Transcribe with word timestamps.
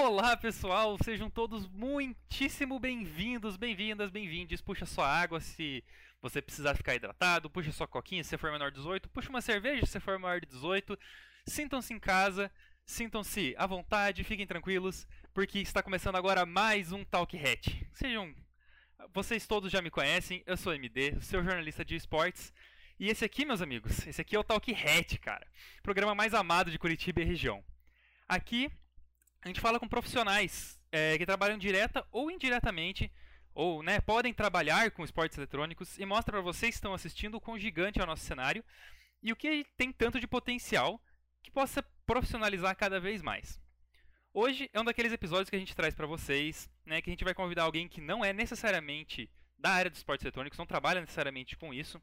Olá 0.00 0.36
pessoal, 0.36 0.96
sejam 1.02 1.28
todos 1.28 1.66
muitíssimo 1.66 2.78
bem-vindos, 2.78 3.56
bem-vindas, 3.56 4.12
bem-vindes. 4.12 4.60
Puxa 4.60 4.86
sua 4.86 5.08
água 5.08 5.40
se 5.40 5.82
você 6.22 6.40
precisar 6.40 6.76
ficar 6.76 6.94
hidratado, 6.94 7.50
puxa 7.50 7.72
sua 7.72 7.88
coquinha 7.88 8.22
se 8.22 8.38
for 8.38 8.52
menor 8.52 8.70
de 8.70 8.76
18, 8.76 9.08
puxa 9.08 9.28
uma 9.28 9.40
cerveja 9.40 9.84
se 9.86 9.98
for 9.98 10.16
maior 10.16 10.40
de 10.40 10.46
18. 10.46 10.96
Sintam-se 11.48 11.92
em 11.92 11.98
casa, 11.98 12.48
sintam-se 12.86 13.56
à 13.58 13.66
vontade, 13.66 14.22
fiquem 14.22 14.46
tranquilos, 14.46 15.04
porque 15.34 15.58
está 15.58 15.82
começando 15.82 16.14
agora 16.14 16.46
mais 16.46 16.92
um 16.92 17.04
Talk 17.04 17.36
Hat. 17.36 17.84
Sejam. 17.92 18.32
Vocês 19.12 19.48
todos 19.48 19.72
já 19.72 19.82
me 19.82 19.90
conhecem, 19.90 20.44
eu 20.46 20.56
sou 20.56 20.72
MD, 20.72 21.20
seu 21.20 21.42
jornalista 21.42 21.84
de 21.84 21.96
esportes. 21.96 22.52
E 23.00 23.08
esse 23.08 23.24
aqui, 23.24 23.44
meus 23.44 23.60
amigos, 23.60 24.06
esse 24.06 24.20
aqui 24.20 24.36
é 24.36 24.38
o 24.38 24.44
Talk 24.44 24.72
Hat, 24.72 25.18
cara. 25.18 25.46
Programa 25.82 26.14
mais 26.14 26.34
amado 26.34 26.70
de 26.70 26.78
Curitiba 26.78 27.20
e 27.20 27.24
região. 27.24 27.64
Aqui 28.28 28.70
a 29.42 29.48
gente 29.48 29.60
fala 29.60 29.78
com 29.78 29.88
profissionais 29.88 30.78
é, 30.90 31.16
que 31.16 31.26
trabalham 31.26 31.58
direta 31.58 32.06
ou 32.10 32.30
indiretamente, 32.30 33.10
ou 33.54 33.82
né, 33.82 34.00
podem 34.00 34.32
trabalhar 34.32 34.90
com 34.90 35.04
esportes 35.04 35.36
eletrônicos 35.36 35.98
e 35.98 36.06
mostra 36.06 36.32
para 36.32 36.40
vocês 36.40 36.70
que 36.70 36.76
estão 36.76 36.94
assistindo 36.94 37.36
o 37.36 37.40
quão 37.40 37.58
gigante 37.58 38.00
é 38.00 38.02
o 38.02 38.06
nosso 38.06 38.24
cenário 38.24 38.64
e 39.22 39.32
o 39.32 39.36
que 39.36 39.66
tem 39.76 39.92
tanto 39.92 40.20
de 40.20 40.26
potencial 40.26 41.00
que 41.42 41.50
possa 41.50 41.82
profissionalizar 42.06 42.76
cada 42.76 43.00
vez 43.00 43.22
mais. 43.22 43.60
Hoje 44.32 44.70
é 44.72 44.80
um 44.80 44.84
daqueles 44.84 45.12
episódios 45.12 45.50
que 45.50 45.56
a 45.56 45.58
gente 45.58 45.74
traz 45.74 45.94
para 45.94 46.06
vocês, 46.06 46.70
né, 46.84 47.00
que 47.00 47.10
a 47.10 47.12
gente 47.12 47.24
vai 47.24 47.34
convidar 47.34 47.64
alguém 47.64 47.88
que 47.88 48.00
não 48.00 48.24
é 48.24 48.32
necessariamente 48.32 49.30
da 49.58 49.70
área 49.70 49.90
dos 49.90 49.98
esportes 49.98 50.24
eletrônicos, 50.24 50.58
não 50.58 50.66
trabalha 50.66 51.00
necessariamente 51.00 51.56
com 51.56 51.74
isso, 51.74 52.00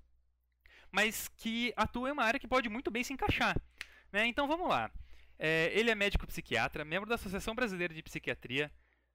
mas 0.92 1.30
que 1.38 1.74
atua 1.76 2.10
em 2.10 2.12
uma 2.12 2.24
área 2.24 2.40
que 2.40 2.48
pode 2.48 2.68
muito 2.68 2.92
bem 2.92 3.04
se 3.04 3.14
encaixar. 3.14 3.56
Né? 4.12 4.26
Então 4.26 4.48
vamos 4.48 4.68
lá. 4.68 4.92
É, 5.38 5.72
ele 5.74 5.92
é 5.92 5.96
médico 5.96 6.26
psiquiatra, 6.28 6.86
membro 6.86 7.10
da 7.10 7.16
Associação 7.16 7.54
Brasileira 7.54 7.94
de 7.94 8.02
Psiquiatria, 8.02 8.72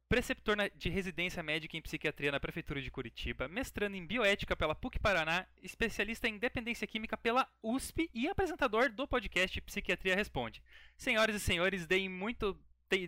preceptor 0.08 0.56
de 0.74 0.88
residência 0.88 1.40
médica 1.40 1.76
em 1.76 1.82
psiquiatria 1.82 2.32
na 2.32 2.40
Prefeitura 2.40 2.82
de 2.82 2.90
Curitiba, 2.90 3.46
mestrando 3.46 3.94
em 3.96 4.04
bioética 4.04 4.56
pela 4.56 4.74
PUC 4.74 4.98
Paraná, 4.98 5.46
especialista 5.62 6.28
em 6.28 6.36
dependência 6.36 6.86
química 6.86 7.16
pela 7.16 7.48
USP 7.62 8.10
e 8.12 8.28
apresentador 8.28 8.90
do 8.90 9.06
podcast 9.06 9.60
Psiquiatria 9.60 10.16
Responde. 10.16 10.62
Senhoras 10.96 11.36
e 11.36 11.40
senhores, 11.40 11.86
deem 11.86 12.08
muito 12.08 12.58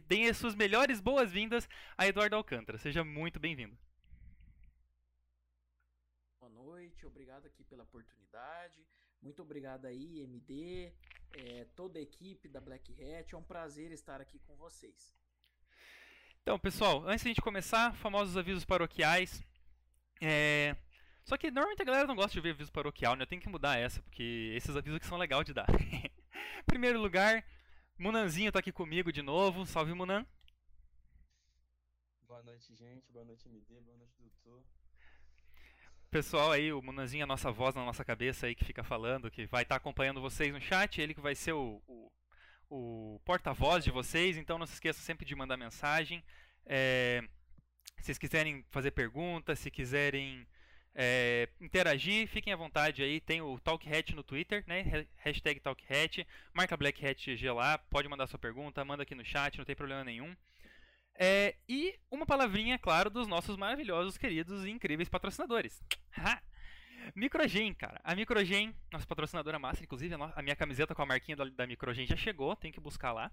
deem 0.07 0.29
as 0.29 0.37
suas 0.37 0.55
melhores 0.55 1.01
boas-vindas 1.01 1.69
a 1.99 2.07
Eduardo 2.07 2.37
Alcântara. 2.37 2.79
Seja 2.79 3.03
muito 3.03 3.41
bem-vindo. 3.41 3.77
Boa 6.39 6.53
noite, 6.53 7.05
obrigado 7.05 7.47
aqui 7.47 7.65
pela 7.65 7.83
oportunidade. 7.83 8.87
Muito 9.21 9.43
obrigado 9.43 9.87
aí, 9.87 10.21
MD, 10.21 10.93
é, 11.35 11.65
toda 11.77 11.99
a 11.99 12.03
equipe 12.03 12.49
da 12.49 12.61
Black 12.61 12.93
Hat. 12.93 13.35
É 13.35 13.39
um 13.39 13.43
prazer 13.43 13.91
estar 13.93 14.21
aqui 14.21 14.39
com 14.41 14.57
vocês. 14.57 15.15
Então, 16.43 16.59
pessoal, 16.59 17.05
antes 17.07 17.23
de 17.23 17.29
a 17.29 17.31
gente 17.31 17.41
começar, 17.41 17.95
famosos 17.95 18.37
avisos 18.37 18.65
paroquiais. 18.65 19.43
É... 20.21 20.77
Só 21.25 21.37
que 21.37 21.51
normalmente 21.51 21.83
a 21.83 21.85
galera 21.85 22.07
não 22.07 22.17
gosta 22.17 22.33
de 22.33 22.41
ver 22.41 22.51
aviso 22.51 22.73
paroquial, 22.73 23.15
né? 23.15 23.23
Eu 23.23 23.29
tenho 23.29 23.41
que 23.41 23.49
mudar 23.49 23.79
essa, 23.79 24.03
porque 24.03 24.53
esses 24.57 24.77
avisos 24.77 24.99
que 24.99 25.07
são 25.07 25.19
legais 25.19 25.45
de 25.45 25.53
dar. 25.53 25.67
Primeiro 26.67 27.01
lugar, 27.01 27.45
Munanzinho 27.97 28.51
tá 28.51 28.59
aqui 28.59 28.73
comigo 28.73 29.13
de 29.13 29.23
novo. 29.23 29.65
Salve, 29.65 29.95
Munan. 29.95 30.27
Boa 32.27 32.43
noite, 32.43 32.75
gente. 32.75 33.11
Boa 33.13 33.25
noite, 33.25 33.49
MD. 33.49 33.81
Boa 33.81 33.97
noite, 33.97 34.17
doutor 34.19 34.65
pessoal 36.13 36.53
aí, 36.53 36.71
o 36.71 36.83
Munanzinho, 36.83 37.25
a 37.25 37.27
nossa 37.27 37.51
voz 37.51 37.75
na 37.75 37.87
nossa 37.87 38.05
cabeça 38.05 38.47
aí 38.47 38.55
que 38.55 38.67
fica 38.67 38.85
falando, 38.85 39.31
que 39.31 39.47
vai 39.47 39.63
estar 39.63 39.77
tá 39.77 39.79
acompanhando 39.79 40.21
vocês 40.21 40.53
no 40.53 40.61
chat, 40.61 41.01
ele 41.01 41.15
que 41.15 41.23
vai 41.23 41.35
ser 41.35 41.55
o, 41.55 41.83
o, 41.89 42.13
o 42.69 43.21
porta-voz 43.25 43.83
de 43.83 43.91
vocês, 43.91 44.37
então 44.37 44.59
não 44.59 44.67
se 44.67 44.75
esqueça 44.75 45.01
sempre 45.01 45.25
de 45.25 45.35
mandar 45.35 45.57
mensagem. 45.57 46.23
É, 46.67 47.25
se 47.97 48.05
vocês 48.05 48.19
quiserem 48.19 48.63
fazer 48.69 48.91
perguntas, 48.91 49.59
se 49.59 49.71
quiserem 49.71 50.47
é, 50.95 51.49
interagir, 51.59 52.29
fiquem 52.29 52.53
à 52.53 52.57
vontade 52.57 53.03
aí. 53.03 53.19
Tem 53.19 53.41
o 53.41 53.59
TalkHat 53.59 54.15
no 54.15 54.23
Twitter, 54.23 54.63
né? 54.67 55.07
Hashtag 55.17 55.61
TalkHat. 55.61 56.27
Marca 56.53 56.77
BlackHatGG 56.77 57.51
lá, 57.53 57.79
pode 57.79 58.07
mandar 58.07 58.27
sua 58.27 58.39
pergunta, 58.39 58.85
manda 58.85 59.03
aqui 59.03 59.15
no 59.15 59.25
chat, 59.25 59.57
não 59.57 59.65
tem 59.65 59.75
problema 59.75 60.05
nenhum. 60.05 60.37
É, 61.15 61.57
e 61.69 61.99
uma 62.11 62.27
palavrinha, 62.27 62.79
claro, 62.79 63.11
dos 63.11 63.29
nossos 63.29 63.57
maravilhosos, 63.57 64.17
queridos 64.17 64.65
e 64.65 64.71
incríveis 64.71 65.09
patrocinadores. 65.09 65.83
Microgen, 67.15 67.75
cara. 67.75 68.01
A 68.05 68.15
Microgen, 68.15 68.75
nossa 68.91 69.07
patrocinadora 69.07 69.59
massa, 69.59 69.83
inclusive 69.83 70.15
a 70.15 70.43
minha 70.43 70.57
camiseta 70.57 70.95
com 70.95 71.03
a 71.03 71.07
marquinha 71.07 71.37
da, 71.37 71.45
da 71.45 71.67
Microgen 71.67 72.07
já 72.07 72.17
chegou, 72.17 72.55
tem 72.55 72.73
que 72.73 72.81
buscar 72.81 73.13
lá. 73.13 73.31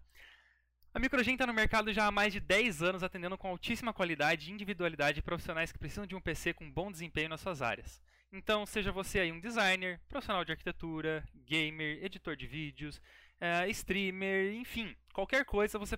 A 0.91 0.99
Microgen 0.99 1.35
está 1.35 1.45
no 1.45 1.53
mercado 1.53 1.93
já 1.93 2.07
há 2.07 2.11
mais 2.11 2.33
de 2.33 2.39
10 2.39 2.81
anos, 2.81 3.03
atendendo 3.03 3.37
com 3.37 3.47
altíssima 3.47 3.93
qualidade 3.93 4.49
e 4.49 4.53
individualidade 4.53 5.21
profissionais 5.21 5.71
que 5.71 5.77
precisam 5.77 6.07
de 6.07 6.15
um 6.15 6.21
PC 6.21 6.53
com 6.53 6.69
bom 6.69 6.91
desempenho 6.91 7.29
nas 7.29 7.41
suas 7.41 7.61
áreas. 7.61 8.01
Então, 8.31 8.65
seja 8.65 8.91
você 8.91 9.19
aí 9.19 9.31
um 9.31 9.39
designer, 9.39 9.99
profissional 10.07 10.43
de 10.43 10.51
arquitetura, 10.51 11.23
gamer, 11.45 12.03
editor 12.03 12.35
de 12.35 12.47
vídeos, 12.47 12.97
uh, 13.39 13.69
streamer, 13.69 14.53
enfim, 14.53 14.95
qualquer 15.13 15.45
coisa 15.45 15.77
você, 15.77 15.97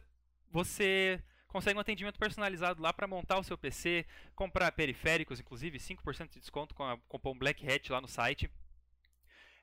você 0.50 1.24
consegue 1.52 1.78
um 1.78 1.82
atendimento 1.82 2.18
personalizado 2.18 2.82
lá 2.82 2.94
para 2.94 3.08
montar 3.08 3.38
o 3.38 3.44
seu 3.44 3.58
PC, 3.58 4.06
comprar 4.36 4.72
periféricos, 4.72 5.40
inclusive 5.40 5.78
5% 5.78 6.30
de 6.30 6.40
desconto 6.40 6.74
com 6.74 6.84
a 6.84 6.98
cupom 7.08 7.38
Black 7.38 7.70
Hat 7.70 7.92
lá 7.92 8.00
no 8.00 8.08
site. 8.08 8.50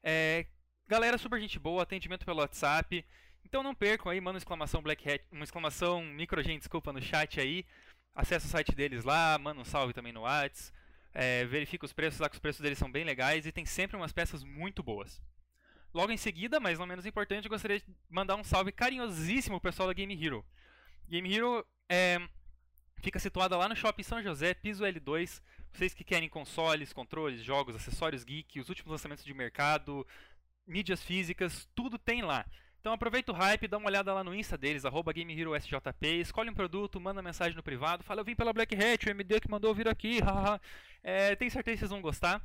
É, 0.03 0.47
galera 0.87 1.19
super 1.19 1.41
gente 1.41 1.59
boa, 1.59 1.83
atendimento 1.83 2.25
pelo 2.25 2.41
WhatsApp. 2.41 3.05
Então 3.45 3.63
não 3.63 3.75
percam 3.75 4.13
aí, 4.13 4.21
manda 4.21 4.35
uma 4.35 4.39
exclamação 4.39 4.83
Black 4.83 5.09
Hat, 5.09 5.25
uma 5.33 5.45
exclamação 5.45 6.03
microgen, 6.03 6.59
desculpa, 6.59 6.93
no 6.93 7.01
chat 7.01 7.41
aí. 7.41 7.65
Acesse 8.15 8.47
o 8.47 8.51
site 8.51 8.75
deles 8.75 9.05
lá, 9.05 9.39
manda 9.39 9.61
um 9.61 9.65
salve 9.65 9.95
também 9.95 10.13
no 10.13 10.21
WhatsApp. 10.21 10.77
É, 11.15 11.47
verifica 11.47 11.87
os 11.87 11.93
preços 11.93 12.21
lá, 12.21 12.29
que 12.29 12.37
os 12.37 12.41
preços 12.41 12.61
deles 12.61 12.79
são 12.79 12.93
bem 12.93 13.03
legais 13.03 13.47
e 13.47 13.51
tem 13.51 13.65
sempre 13.65 13.97
umas 13.97 14.13
peças 14.13 14.45
muito 14.45 14.83
boas. 14.83 15.21
Logo 15.95 16.13
em 16.13 16.19
seguida, 16.19 16.61
mas 16.61 16.79
não 16.79 16.87
menos 16.87 17.07
importante, 17.07 17.47
eu 17.47 17.51
gostaria 17.51 17.81
de 17.81 17.87
mandar 18.11 18.37
um 18.37 18.45
salve 18.45 18.71
carinhosíssimo 18.71 19.55
ao 19.55 19.61
pessoal 19.61 19.89
da 19.89 19.95
Game 19.95 20.15
Hero. 20.23 20.45
Game 21.09 21.35
Hero 21.35 21.67
é, 21.89 22.21
fica 23.01 23.19
situada 23.19 23.57
lá 23.57 23.69
no 23.69 23.77
Shopping 23.77 24.03
São 24.03 24.23
José, 24.23 24.55
piso 24.55 24.85
L2. 24.85 25.41
Vocês 25.73 25.95
que 25.95 26.05
querem 26.05 26.29
consoles, 26.29 26.93
controles, 26.93 27.43
jogos, 27.43 27.75
acessórios 27.75 28.25
geek, 28.25 28.61
os 28.61 28.69
últimos 28.69 28.93
lançamentos 28.93 29.25
de 29.25 29.33
mercado, 29.33 30.07
mídias 30.67 31.03
físicas, 31.03 31.69
tudo 31.75 31.99
tem 31.99 32.23
lá. 32.23 32.45
Então 32.81 32.93
aproveita 32.93 33.33
o 33.33 33.35
hype, 33.35 33.69
dá 33.69 33.79
uma 33.79 33.89
olhada 33.89 34.13
lá 34.13 34.23
no 34.23 34.35
Insta 34.35 34.57
deles, 34.57 34.85
arroba 34.85 35.13
GameHeroSJP, 35.13 36.21
escolhe 36.21 36.51
um 36.51 36.55
produto, 36.55 37.01
manda 37.01 37.21
mensagem 37.21 37.57
no 37.57 37.63
privado, 37.63 38.05
fala 38.05 38.21
eu 38.21 38.25
vim 38.25 38.37
pela 38.37 38.53
Black 38.53 38.75
Hat, 38.75 39.07
o 39.07 39.11
MD 39.11 39.41
que 39.41 39.51
mandou 39.51 39.75
vir 39.75 39.89
aqui, 39.89 40.21
haha. 40.23 40.61
é, 41.03 41.35
tenho 41.37 41.51
certeza 41.51 41.75
que 41.75 41.81
vocês 41.81 41.91
vão 41.91 42.01
gostar. 42.01 42.43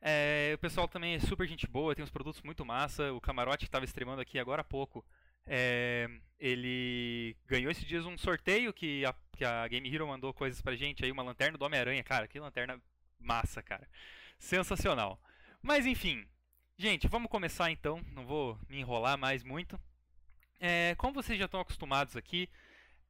É, 0.00 0.52
o 0.54 0.58
pessoal 0.58 0.86
também 0.86 1.14
é 1.14 1.20
super 1.20 1.48
gente 1.48 1.66
boa, 1.66 1.94
tem 1.94 2.04
uns 2.04 2.10
produtos 2.10 2.42
muito 2.42 2.64
massa. 2.64 3.12
O 3.12 3.20
Camarote 3.20 3.64
que 3.64 3.68
estava 3.68 3.84
streamando 3.84 4.20
aqui 4.20 4.38
agora 4.38 4.60
há 4.60 4.64
pouco, 4.64 5.04
é, 5.46 6.08
ele 6.38 7.36
ganhou 7.46 7.70
esses 7.70 7.84
dias 7.84 8.04
um 8.04 8.18
sorteio 8.18 8.72
que 8.72 9.04
a, 9.04 9.14
que 9.32 9.44
a 9.44 9.66
Game 9.68 9.92
Hero 9.92 10.06
mandou 10.06 10.34
coisas 10.34 10.60
pra 10.60 10.74
gente 10.74 11.04
aí, 11.04 11.12
uma 11.12 11.22
lanterna 11.22 11.56
do 11.56 11.64
Homem-Aranha, 11.64 12.02
cara, 12.02 12.26
que 12.26 12.38
lanterna 12.38 12.80
massa, 13.18 13.62
cara. 13.62 13.88
Sensacional. 14.38 15.20
Mas 15.62 15.86
enfim, 15.86 16.26
gente, 16.76 17.08
vamos 17.08 17.30
começar 17.30 17.70
então, 17.70 18.02
não 18.12 18.26
vou 18.26 18.58
me 18.68 18.78
enrolar 18.78 19.16
mais 19.16 19.42
muito. 19.42 19.80
É, 20.58 20.94
como 20.96 21.14
vocês 21.14 21.38
já 21.38 21.44
estão 21.44 21.60
acostumados 21.60 22.16
aqui, 22.16 22.48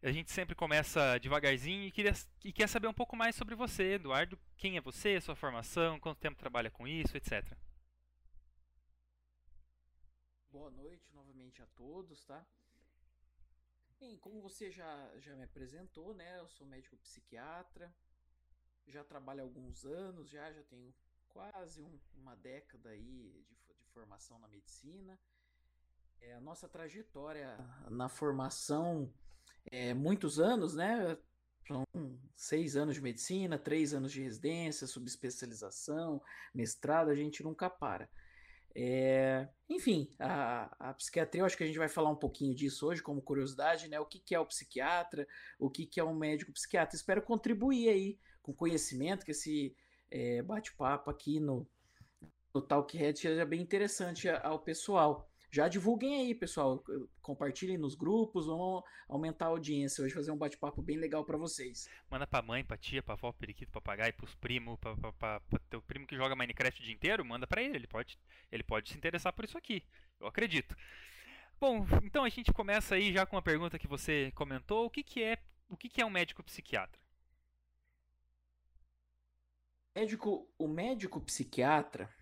a 0.02 0.12
gente 0.12 0.30
sempre 0.30 0.54
começa 0.54 1.18
devagarzinho 1.18 1.84
e, 1.84 1.90
queria, 1.90 2.12
e 2.44 2.52
quer 2.52 2.68
saber 2.68 2.86
um 2.86 2.94
pouco 2.94 3.16
mais 3.16 3.34
sobre 3.34 3.54
você, 3.54 3.94
Eduardo. 3.94 4.38
Quem 4.56 4.76
é 4.76 4.80
você, 4.80 5.20
sua 5.20 5.34
formação, 5.34 5.98
quanto 5.98 6.18
tempo 6.18 6.38
trabalha 6.38 6.70
com 6.70 6.86
isso, 6.86 7.16
etc. 7.16 7.44
Boa 10.50 10.70
noite 10.70 11.15
novamente 11.56 11.62
a 11.62 11.66
todos, 11.66 12.24
tá? 12.24 12.46
Bem, 13.98 14.18
como 14.18 14.42
você 14.42 14.70
já, 14.70 15.18
já 15.18 15.34
me 15.34 15.44
apresentou, 15.44 16.14
né? 16.14 16.38
Eu 16.38 16.48
sou 16.48 16.66
médico 16.66 16.96
psiquiatra, 16.98 17.94
já 18.86 19.02
trabalho 19.02 19.40
há 19.40 19.42
alguns 19.42 19.84
anos, 19.84 20.28
já, 20.28 20.52
já 20.52 20.62
tenho 20.64 20.94
quase 21.28 21.82
um, 21.82 21.98
uma 22.14 22.34
década 22.36 22.90
aí 22.90 23.44
de, 23.48 23.74
de 23.74 23.86
formação 23.86 24.38
na 24.38 24.48
medicina. 24.48 25.18
É, 26.20 26.34
a 26.34 26.40
nossa 26.40 26.68
trajetória 26.68 27.56
na 27.90 28.08
formação 28.08 29.12
é 29.66 29.94
muitos 29.94 30.38
anos, 30.38 30.74
né? 30.74 31.16
São 31.66 31.84
seis 32.36 32.76
anos 32.76 32.94
de 32.94 33.02
medicina, 33.02 33.58
três 33.58 33.92
anos 33.92 34.12
de 34.12 34.22
residência, 34.22 34.86
subespecialização, 34.86 36.22
mestrado, 36.54 37.08
a 37.08 37.14
gente 37.14 37.42
nunca 37.42 37.68
para. 37.68 38.08
É, 38.78 39.48
enfim, 39.70 40.10
a, 40.18 40.90
a, 40.90 40.92
psiquiatria, 40.92 41.40
eu 41.40 41.46
acho 41.46 41.56
que 41.56 41.64
a 41.64 41.66
gente 41.66 41.78
vai 41.78 41.88
falar 41.88 42.10
um 42.10 42.16
pouquinho 42.16 42.54
disso 42.54 42.86
hoje, 42.86 43.02
como 43.02 43.22
curiosidade, 43.22 43.88
né? 43.88 43.98
O 43.98 44.04
que, 44.04 44.18
que 44.18 44.34
é 44.34 44.38
o 44.38 44.44
psiquiatra, 44.44 45.26
o 45.58 45.70
que, 45.70 45.86
que 45.86 45.98
é 45.98 46.04
um 46.04 46.14
médico 46.14 46.52
psiquiatra. 46.52 46.94
Espero 46.94 47.22
contribuir 47.22 47.88
aí 47.88 48.18
com 48.42 48.52
conhecimento, 48.52 49.24
que 49.24 49.30
esse 49.30 49.74
é, 50.10 50.42
bate-papo 50.42 51.10
aqui 51.10 51.40
no, 51.40 51.66
no 52.54 52.60
Talkhead 52.60 53.18
seja 53.18 53.46
bem 53.46 53.62
interessante 53.62 54.28
ao 54.28 54.58
pessoal. 54.58 55.26
Já 55.50 55.68
divulguem 55.68 56.16
aí, 56.16 56.34
pessoal. 56.34 56.84
Compartilhem 57.22 57.78
nos 57.78 57.94
grupos, 57.94 58.46
vamos 58.46 58.82
aumentar 59.08 59.46
a 59.46 59.48
audiência. 59.48 60.04
Hoje 60.04 60.14
fazer 60.14 60.30
um 60.30 60.36
bate-papo 60.36 60.82
bem 60.82 60.96
legal 60.96 61.24
para 61.24 61.36
vocês. 61.36 61.88
Manda 62.10 62.26
pra 62.26 62.42
mãe, 62.42 62.64
pra 62.64 62.76
tia, 62.76 63.02
pra 63.02 63.14
avó, 63.14 63.32
periquito, 63.32 63.72
papagaio, 63.72 64.14
pros 64.14 64.34
primos, 64.34 64.78
pra, 64.78 64.96
pra, 64.96 65.12
pra, 65.12 65.40
pra 65.40 65.58
teu 65.70 65.80
primo 65.82 66.06
que 66.06 66.16
joga 66.16 66.36
Minecraft 66.36 66.80
o 66.80 66.84
dia 66.84 66.94
inteiro, 66.94 67.24
manda 67.24 67.46
pra 67.46 67.62
ele. 67.62 67.76
Ele 67.76 67.86
pode, 67.86 68.18
ele 68.50 68.62
pode 68.62 68.90
se 68.90 68.96
interessar 68.96 69.32
por 69.32 69.44
isso 69.44 69.56
aqui. 69.56 69.82
Eu 70.20 70.26
acredito. 70.26 70.76
Bom, 71.58 71.86
então 72.02 72.24
a 72.24 72.28
gente 72.28 72.52
começa 72.52 72.94
aí 72.94 73.12
já 73.12 73.24
com 73.24 73.36
uma 73.36 73.42
pergunta 73.42 73.78
que 73.78 73.88
você 73.88 74.30
comentou. 74.34 74.86
O 74.86 74.90
que, 74.90 75.02
que 75.02 75.22
é 75.22 75.38
o 75.68 75.76
que, 75.76 75.88
que 75.88 76.00
é 76.00 76.06
um 76.06 76.10
médico 76.10 76.42
psiquiatra? 76.42 77.00
Médico, 79.94 80.48
o 80.58 80.68
médico 80.68 81.20
psiquiatra 81.20 82.14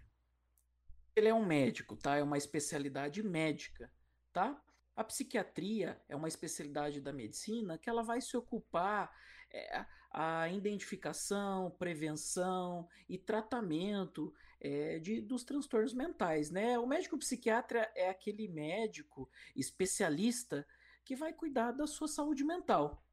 ele 1.16 1.28
é 1.28 1.34
um 1.34 1.44
médico, 1.44 1.96
tá? 1.96 2.16
É 2.16 2.22
uma 2.22 2.38
especialidade 2.38 3.22
médica, 3.22 3.90
tá? 4.32 4.60
A 4.96 5.02
psiquiatria 5.02 6.00
é 6.08 6.14
uma 6.14 6.28
especialidade 6.28 7.00
da 7.00 7.12
medicina 7.12 7.78
que 7.78 7.90
ela 7.90 8.02
vai 8.02 8.20
se 8.20 8.36
ocupar 8.36 9.12
é, 9.50 9.84
a 10.10 10.48
identificação, 10.48 11.70
prevenção 11.72 12.88
e 13.08 13.18
tratamento 13.18 14.32
é, 14.60 14.98
de, 15.00 15.20
dos 15.20 15.42
transtornos 15.42 15.92
mentais, 15.92 16.50
né? 16.50 16.78
O 16.78 16.86
médico 16.86 17.18
psiquiatra 17.18 17.90
é 17.94 18.08
aquele 18.08 18.48
médico 18.48 19.28
especialista 19.56 20.66
que 21.04 21.16
vai 21.16 21.32
cuidar 21.32 21.72
da 21.72 21.86
sua 21.86 22.08
saúde 22.08 22.44
mental. 22.44 23.04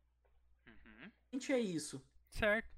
Uhum. 0.68 1.12
Gente, 1.34 1.52
é 1.52 1.60
isso. 1.60 2.02
Certo. 2.30 2.70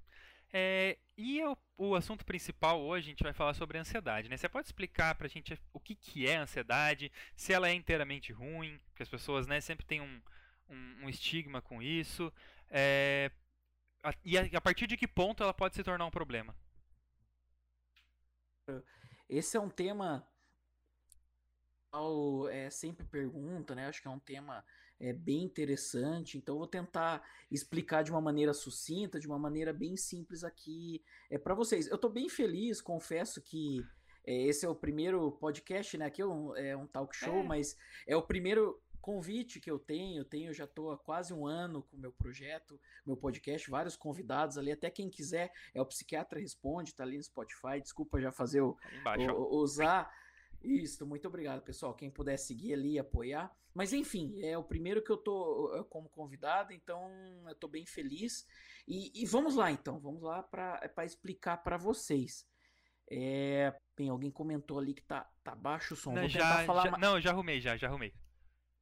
É, 0.52 0.98
e 1.16 1.42
o, 1.44 1.56
o, 1.76 1.94
assunto 1.94 2.24
principal 2.24 2.80
hoje 2.80 3.06
a 3.06 3.10
gente 3.10 3.22
vai 3.22 3.32
falar 3.32 3.54
sobre 3.54 3.78
ansiedade, 3.78 4.28
né? 4.28 4.36
Você 4.36 4.48
pode 4.48 4.66
explicar 4.66 5.14
pra 5.14 5.28
gente 5.28 5.60
o 5.72 5.78
que, 5.78 5.94
que 5.94 6.26
é 6.26 6.36
ansiedade, 6.36 7.10
se 7.36 7.52
ela 7.52 7.68
é 7.68 7.74
inteiramente 7.74 8.32
ruim, 8.32 8.80
porque 8.88 9.02
as 9.02 9.08
pessoas 9.08 9.46
né, 9.46 9.60
sempre 9.60 9.86
têm 9.86 10.00
um, 10.00 10.20
um, 10.68 11.04
um 11.04 11.08
estigma 11.08 11.62
com 11.62 11.80
isso, 11.80 12.32
é, 12.68 13.30
a, 14.02 14.12
e 14.24 14.36
a, 14.36 14.42
a 14.54 14.60
partir 14.60 14.86
de 14.86 14.96
que 14.96 15.06
ponto 15.06 15.42
ela 15.42 15.54
pode 15.54 15.74
se 15.74 15.84
tornar 15.84 16.04
um 16.04 16.10
problema? 16.10 16.54
Esse 19.28 19.56
é 19.56 19.60
um 19.60 19.70
tema 19.70 20.26
é, 22.50 22.70
sempre 22.70 23.06
pergunta, 23.06 23.74
né? 23.74 23.86
Acho 23.86 24.02
que 24.02 24.08
é 24.08 24.10
um 24.10 24.18
tema 24.18 24.64
é, 25.00 25.12
bem 25.12 25.44
interessante. 25.44 26.38
Então, 26.38 26.58
vou 26.58 26.66
tentar 26.66 27.22
explicar 27.50 28.02
de 28.02 28.10
uma 28.10 28.20
maneira 28.20 28.52
sucinta, 28.52 29.20
de 29.20 29.26
uma 29.26 29.38
maneira 29.38 29.72
bem 29.72 29.96
simples 29.96 30.44
aqui 30.44 31.02
é, 31.30 31.38
para 31.38 31.54
vocês. 31.54 31.86
Eu 31.86 31.96
estou 31.96 32.10
bem 32.10 32.28
feliz, 32.28 32.80
confesso 32.80 33.40
que 33.40 33.84
é, 34.26 34.42
esse 34.42 34.64
é 34.64 34.68
o 34.68 34.74
primeiro 34.74 35.32
podcast, 35.32 35.96
né? 35.98 36.06
Aqui 36.06 36.22
é 36.22 36.26
um, 36.26 36.56
é 36.56 36.76
um 36.76 36.86
talk 36.86 37.14
show, 37.14 37.40
é. 37.40 37.42
mas 37.42 37.76
é 38.06 38.16
o 38.16 38.22
primeiro 38.22 38.80
convite 39.00 39.60
que 39.60 39.70
eu 39.70 39.78
tenho. 39.78 40.20
Eu 40.20 40.24
tenho, 40.24 40.54
já 40.54 40.64
estou 40.64 40.90
há 40.90 40.96
quase 40.96 41.34
um 41.34 41.46
ano 41.46 41.82
com 41.82 41.96
o 41.96 42.00
meu 42.00 42.10
projeto, 42.10 42.80
meu 43.04 43.16
podcast, 43.16 43.68
vários 43.68 43.96
convidados 43.96 44.56
ali. 44.56 44.72
Até 44.72 44.90
quem 44.90 45.10
quiser, 45.10 45.52
é 45.74 45.82
o 45.82 45.86
Psiquiatra 45.86 46.40
Responde, 46.40 46.94
tá 46.94 47.04
ali 47.04 47.18
no 47.18 47.22
Spotify. 47.22 47.80
Desculpa 47.82 48.18
já 48.18 48.32
fazer 48.32 48.62
o, 48.62 48.76
o 49.28 49.56
usar 49.58 50.10
isso, 50.64 51.06
muito 51.06 51.28
obrigado, 51.28 51.62
pessoal. 51.62 51.94
Quem 51.94 52.10
puder 52.10 52.38
seguir 52.38 52.72
ali, 52.72 52.98
apoiar. 52.98 53.54
Mas 53.74 53.92
enfim, 53.92 54.40
é 54.42 54.56
o 54.56 54.64
primeiro 54.64 55.02
que 55.02 55.10
eu 55.10 55.16
tô 55.16 55.86
como 55.90 56.08
convidado, 56.08 56.72
então 56.72 57.10
eu 57.46 57.54
tô 57.54 57.68
bem 57.68 57.84
feliz. 57.84 58.46
E, 58.86 59.22
e 59.22 59.26
vamos 59.26 59.56
lá, 59.56 59.70
então, 59.70 59.98
vamos 59.98 60.22
lá 60.22 60.42
para 60.42 60.80
é 60.82 61.04
explicar 61.04 61.58
para 61.58 61.76
vocês. 61.76 62.46
É, 63.10 63.74
bem, 63.96 64.08
alguém 64.08 64.30
comentou 64.30 64.78
ali 64.78 64.94
que 64.94 65.02
tá, 65.02 65.30
tá 65.42 65.54
baixo 65.54 65.94
o 65.94 65.96
som. 65.96 66.12
Não, 66.12 66.28
já, 66.28 66.64
falar 66.64 66.84
já, 66.84 66.98
não, 66.98 67.20
já 67.20 67.30
arrumei, 67.30 67.60
já, 67.60 67.76
já 67.76 67.88
arrumei. 67.88 68.14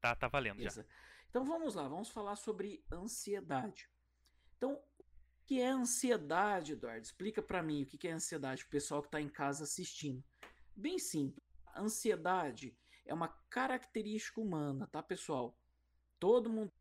Tá, 0.00 0.14
tá 0.14 0.28
valendo 0.28 0.58
Beleza. 0.58 0.82
já. 0.82 0.88
Então 1.31 1.44
vamos 1.44 1.75
lá, 1.75 1.88
vamos 1.88 2.11
falar 2.11 2.37
sobre 2.37 2.85
ansiedade. 2.93 3.88
Então, 4.56 4.75
o 4.75 4.82
que 5.46 5.61
é 5.61 5.69
ansiedade, 5.69 6.73
Eduardo? 6.73 7.02
Explica 7.02 7.43
para 7.43 7.62
mim 7.62 7.82
o 7.82 7.87
que 7.87 8.06
é 8.06 8.12
ansiedade, 8.12 8.62
o 8.62 8.69
pessoal 8.69 9.00
que 9.00 9.08
está 9.08 9.20
em 9.20 9.28
casa 9.28 9.64
assistindo. 9.64 10.23
Bem 10.76 10.99
simples 10.99 11.51
ansiedade 11.80 12.76
é 13.04 13.14
uma 13.14 13.28
característica 13.48 14.40
humana, 14.40 14.86
tá, 14.86 15.02
pessoal? 15.02 15.56
Todo 16.19 16.50
mundo 16.50 16.72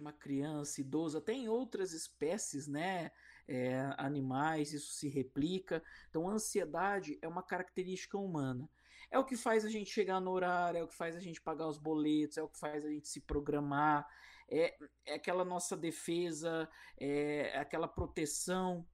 uma 0.00 0.12
criança, 0.12 0.80
idoso, 0.80 1.18
até 1.18 1.32
em 1.32 1.48
outras 1.48 1.92
espécies, 1.92 2.66
né, 2.66 3.12
é, 3.46 3.94
animais, 3.96 4.72
isso 4.72 4.92
se 4.92 5.08
replica. 5.08 5.82
Então, 6.08 6.28
a 6.28 6.32
ansiedade 6.32 7.18
é 7.22 7.28
uma 7.28 7.42
característica 7.42 8.18
humana. 8.18 8.68
É 9.10 9.18
o 9.18 9.24
que 9.24 9.36
faz 9.36 9.64
a 9.64 9.68
gente 9.68 9.90
chegar 9.90 10.20
no 10.20 10.30
horário, 10.30 10.78
é 10.78 10.82
o 10.82 10.88
que 10.88 10.96
faz 10.96 11.14
a 11.14 11.20
gente 11.20 11.40
pagar 11.40 11.68
os 11.68 11.78
boletos, 11.78 12.38
é 12.38 12.42
o 12.42 12.48
que 12.48 12.58
faz 12.58 12.84
a 12.84 12.88
gente 12.88 13.06
se 13.08 13.20
programar, 13.20 14.08
é, 14.50 14.76
é 15.06 15.14
aquela 15.14 15.44
nossa 15.44 15.76
defesa, 15.76 16.68
é 16.98 17.56
aquela 17.58 17.86
proteção. 17.86 18.86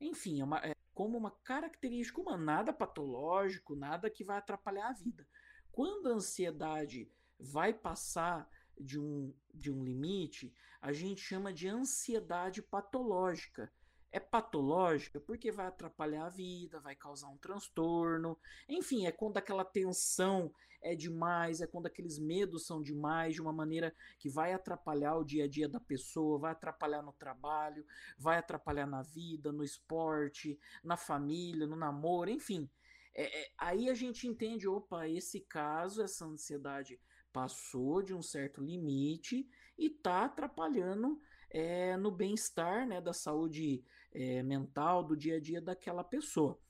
Enfim, 0.00 0.40
é 0.40 0.44
uma, 0.44 0.58
é, 0.58 0.75
como 0.96 1.18
uma 1.18 1.30
característica 1.30 2.18
humana, 2.18 2.42
nada 2.42 2.72
patológico, 2.72 3.76
nada 3.76 4.08
que 4.08 4.24
vai 4.24 4.38
atrapalhar 4.38 4.88
a 4.88 4.92
vida. 4.94 5.28
Quando 5.70 6.06
a 6.06 6.14
ansiedade 6.14 7.06
vai 7.38 7.74
passar 7.74 8.48
de 8.80 8.98
um, 8.98 9.30
de 9.52 9.70
um 9.70 9.84
limite, 9.84 10.54
a 10.80 10.94
gente 10.94 11.20
chama 11.20 11.52
de 11.52 11.68
ansiedade 11.68 12.62
patológica. 12.62 13.70
É 14.16 14.18
patológica 14.18 15.20
porque 15.20 15.52
vai 15.52 15.66
atrapalhar 15.66 16.24
a 16.24 16.30
vida, 16.30 16.80
vai 16.80 16.96
causar 16.96 17.28
um 17.28 17.36
transtorno. 17.36 18.38
Enfim, 18.66 19.04
é 19.04 19.12
quando 19.12 19.36
aquela 19.36 19.62
tensão 19.62 20.50
é 20.80 20.94
demais, 20.94 21.60
é 21.60 21.66
quando 21.66 21.84
aqueles 21.84 22.18
medos 22.18 22.64
são 22.64 22.80
demais, 22.80 23.34
de 23.34 23.42
uma 23.42 23.52
maneira 23.52 23.94
que 24.18 24.30
vai 24.30 24.54
atrapalhar 24.54 25.16
o 25.16 25.24
dia 25.24 25.44
a 25.44 25.46
dia 25.46 25.68
da 25.68 25.78
pessoa, 25.78 26.38
vai 26.38 26.52
atrapalhar 26.52 27.02
no 27.02 27.12
trabalho, 27.12 27.84
vai 28.16 28.38
atrapalhar 28.38 28.86
na 28.86 29.02
vida, 29.02 29.52
no 29.52 29.62
esporte, 29.62 30.58
na 30.82 30.96
família, 30.96 31.66
no 31.66 31.76
namoro, 31.76 32.30
enfim. 32.30 32.70
É, 33.14 33.42
é, 33.42 33.50
aí 33.58 33.90
a 33.90 33.94
gente 33.94 34.26
entende, 34.26 34.66
opa, 34.66 35.06
esse 35.06 35.40
caso, 35.40 36.02
essa 36.02 36.24
ansiedade 36.24 36.98
passou 37.34 38.00
de 38.00 38.14
um 38.14 38.22
certo 38.22 38.62
limite 38.62 39.46
e 39.76 39.88
está 39.88 40.24
atrapalhando 40.24 41.20
é, 41.56 41.96
no 41.96 42.10
bem-estar, 42.10 42.86
né, 42.86 43.00
da 43.00 43.14
saúde 43.14 43.82
é, 44.12 44.42
mental, 44.42 45.02
do 45.02 45.16
dia 45.16 45.36
a 45.36 45.40
dia 45.40 45.58
daquela 45.58 46.04
pessoa. 46.04 46.60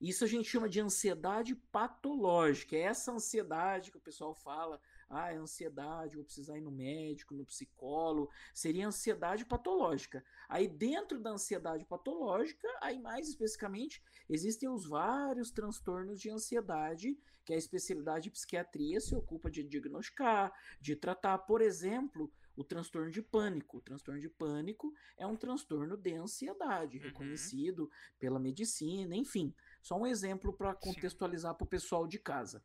Isso 0.00 0.24
a 0.24 0.26
gente 0.26 0.48
chama 0.48 0.68
de 0.68 0.80
ansiedade 0.80 1.54
patológica. 1.54 2.74
É 2.74 2.80
essa 2.80 3.12
ansiedade 3.12 3.92
que 3.92 3.98
o 3.98 4.00
pessoal 4.00 4.34
fala, 4.34 4.80
ah, 5.08 5.32
é 5.32 5.36
ansiedade, 5.36 6.16
vou 6.16 6.24
precisar 6.24 6.58
ir 6.58 6.60
no 6.60 6.72
médico, 6.72 7.36
no 7.36 7.44
psicólogo, 7.44 8.32
seria 8.52 8.88
ansiedade 8.88 9.46
patológica. 9.46 10.24
Aí 10.48 10.66
dentro 10.66 11.20
da 11.20 11.30
ansiedade 11.30 11.84
patológica, 11.84 12.66
aí 12.80 12.98
mais 12.98 13.28
especificamente, 13.28 14.02
existem 14.28 14.68
os 14.68 14.88
vários 14.88 15.52
transtornos 15.52 16.20
de 16.20 16.30
ansiedade 16.30 17.16
que 17.44 17.54
a 17.54 17.56
especialidade 17.56 18.24
de 18.24 18.32
psiquiatria 18.32 19.00
se 19.00 19.14
ocupa 19.14 19.48
de 19.48 19.62
diagnosticar, 19.62 20.52
de 20.80 20.96
tratar, 20.96 21.38
por 21.38 21.60
exemplo, 21.60 22.32
o 22.56 22.64
transtorno 22.64 23.10
de 23.10 23.22
pânico. 23.22 23.78
O 23.78 23.80
transtorno 23.80 24.20
de 24.20 24.28
pânico 24.28 24.92
é 25.16 25.26
um 25.26 25.36
transtorno 25.36 25.96
de 25.96 26.14
ansiedade, 26.14 26.98
uhum. 26.98 27.04
reconhecido 27.04 27.90
pela 28.18 28.38
medicina, 28.38 29.16
enfim. 29.16 29.54
Só 29.80 29.98
um 29.98 30.06
exemplo 30.06 30.52
para 30.52 30.74
contextualizar 30.74 31.54
para 31.54 31.64
o 31.64 31.68
pessoal 31.68 32.06
de 32.06 32.18
casa. 32.18 32.62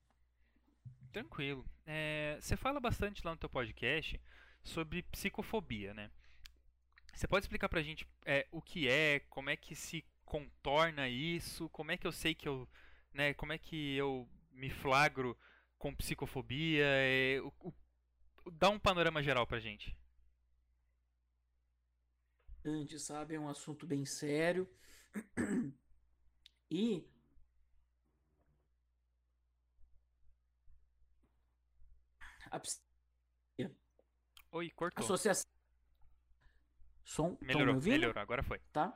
Tranquilo. 1.11 1.65
É, 1.85 2.37
você 2.39 2.55
fala 2.55 2.79
bastante 2.79 3.21
lá 3.25 3.31
no 3.31 3.37
teu 3.37 3.49
podcast 3.49 4.19
sobre 4.63 5.03
psicofobia, 5.03 5.93
né? 5.93 6.11
Você 7.13 7.27
pode 7.27 7.45
explicar 7.45 7.69
para 7.69 7.79
a 7.79 7.83
gente 7.83 8.07
é, 8.25 8.47
o 8.51 8.61
que 8.61 8.87
é, 8.87 9.21
como 9.29 9.49
é 9.49 9.55
que 9.55 9.75
se 9.75 10.05
contorna 10.23 11.09
isso, 11.09 11.69
como 11.69 11.91
é 11.91 11.97
que 11.97 12.05
eu 12.05 12.11
sei 12.11 12.35
que 12.35 12.47
eu, 12.47 12.67
né, 13.13 13.33
como 13.33 13.53
é 13.53 13.57
que 13.57 13.95
eu 13.95 14.29
me 14.51 14.69
flagro 14.69 15.35
com 15.77 15.95
psicofobia, 15.95 16.85
é, 16.85 17.39
o, 17.41 17.53
o, 17.61 17.73
dá 18.51 18.69
um 18.69 18.79
panorama 18.79 19.21
geral 19.21 19.45
pra 19.45 19.59
gente. 19.59 19.97
Antes, 22.65 23.03
sabe, 23.03 23.35
é 23.35 23.39
um 23.39 23.47
assunto 23.47 23.85
bem 23.85 24.05
sério. 24.05 24.69
E 26.69 27.07
a 32.51 32.61
Oi, 34.51 34.69
cortou. 34.71 35.03
Associação 35.03 35.45
Som, 37.03 37.37
melhorou, 37.41 37.81
melhorou, 37.81 38.21
agora 38.21 38.43
foi. 38.43 38.59
Tá? 38.71 38.93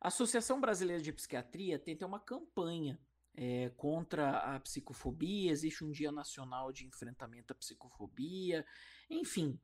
A 0.00 0.08
Associação 0.08 0.60
Brasileira 0.60 1.02
de 1.02 1.12
Psiquiatria 1.12 1.78
tenta 1.78 2.06
uma 2.06 2.20
campanha 2.20 3.00
é, 3.34 3.70
contra 3.76 4.38
a 4.38 4.60
psicofobia, 4.60 5.50
existe 5.50 5.84
um 5.84 5.90
Dia 5.90 6.12
Nacional 6.12 6.72
de 6.72 6.86
Enfrentamento 6.86 7.52
à 7.52 7.56
Psicofobia, 7.56 8.64
enfim. 9.08 9.58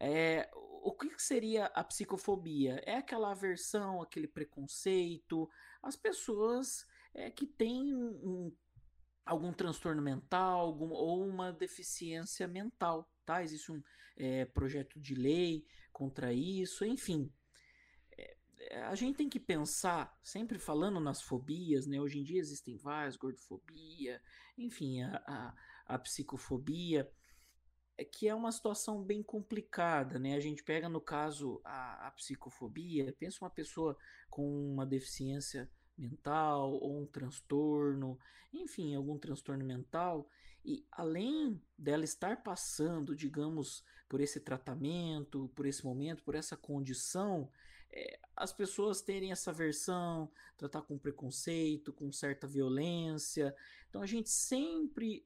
É, 0.00 0.50
o 0.54 0.92
que 0.92 1.22
seria 1.22 1.66
a 1.66 1.84
psicofobia? 1.84 2.82
É 2.84 2.96
aquela 2.96 3.30
aversão, 3.30 4.02
aquele 4.02 4.26
preconceito, 4.26 5.48
as 5.82 5.96
pessoas 5.96 6.84
é, 7.14 7.30
que 7.30 7.46
têm 7.46 7.94
um, 7.94 8.52
algum 9.24 9.52
transtorno 9.52 10.02
mental 10.02 10.60
algum, 10.60 10.90
ou 10.90 11.24
uma 11.26 11.52
deficiência 11.52 12.48
mental, 12.48 13.08
tá? 13.24 13.42
Existe 13.42 13.70
um 13.72 13.82
projeto 14.52 15.00
de 15.00 15.14
lei 15.14 15.66
contra 15.92 16.32
isso, 16.32 16.84
enfim. 16.84 17.32
A 18.88 18.94
gente 18.94 19.16
tem 19.16 19.28
que 19.28 19.40
pensar, 19.40 20.18
sempre 20.22 20.58
falando 20.58 21.00
nas 21.00 21.20
fobias, 21.20 21.86
né? 21.86 22.00
Hoje 22.00 22.18
em 22.18 22.22
dia 22.22 22.40
existem 22.40 22.76
várias, 22.76 23.16
gordofobia, 23.16 24.20
enfim, 24.56 25.02
a, 25.02 25.22
a, 25.26 25.94
a 25.94 25.98
psicofobia, 25.98 27.10
é 27.96 28.04
que 28.04 28.28
é 28.28 28.34
uma 28.34 28.50
situação 28.50 29.02
bem 29.02 29.22
complicada, 29.22 30.18
né? 30.18 30.34
A 30.34 30.40
gente 30.40 30.62
pega 30.64 30.88
no 30.88 31.00
caso 31.00 31.60
a, 31.64 32.08
a 32.08 32.10
psicofobia, 32.12 33.14
pensa 33.18 33.38
uma 33.44 33.50
pessoa 33.50 33.96
com 34.28 34.72
uma 34.72 34.84
deficiência 34.84 35.70
mental 35.96 36.72
ou 36.72 37.02
um 37.02 37.06
transtorno, 37.06 38.18
enfim, 38.52 38.94
algum 38.94 39.18
transtorno 39.18 39.64
mental, 39.64 40.28
e 40.64 40.86
além 40.90 41.60
dela 41.78 42.04
estar 42.04 42.42
passando, 42.42 43.14
digamos, 43.14 43.84
por 44.08 44.20
esse 44.20 44.40
tratamento, 44.40 45.50
por 45.54 45.66
esse 45.66 45.84
momento, 45.84 46.22
por 46.22 46.34
essa 46.34 46.56
condição, 46.56 47.50
é, 47.94 48.18
as 48.36 48.52
pessoas 48.52 49.00
terem 49.00 49.30
essa 49.30 49.52
versão, 49.52 50.28
tratar 50.56 50.82
com 50.82 50.98
preconceito, 50.98 51.92
com 51.92 52.10
certa 52.10 52.46
violência. 52.46 53.54
Então 53.88 54.02
a 54.02 54.06
gente 54.06 54.28
sempre, 54.28 55.22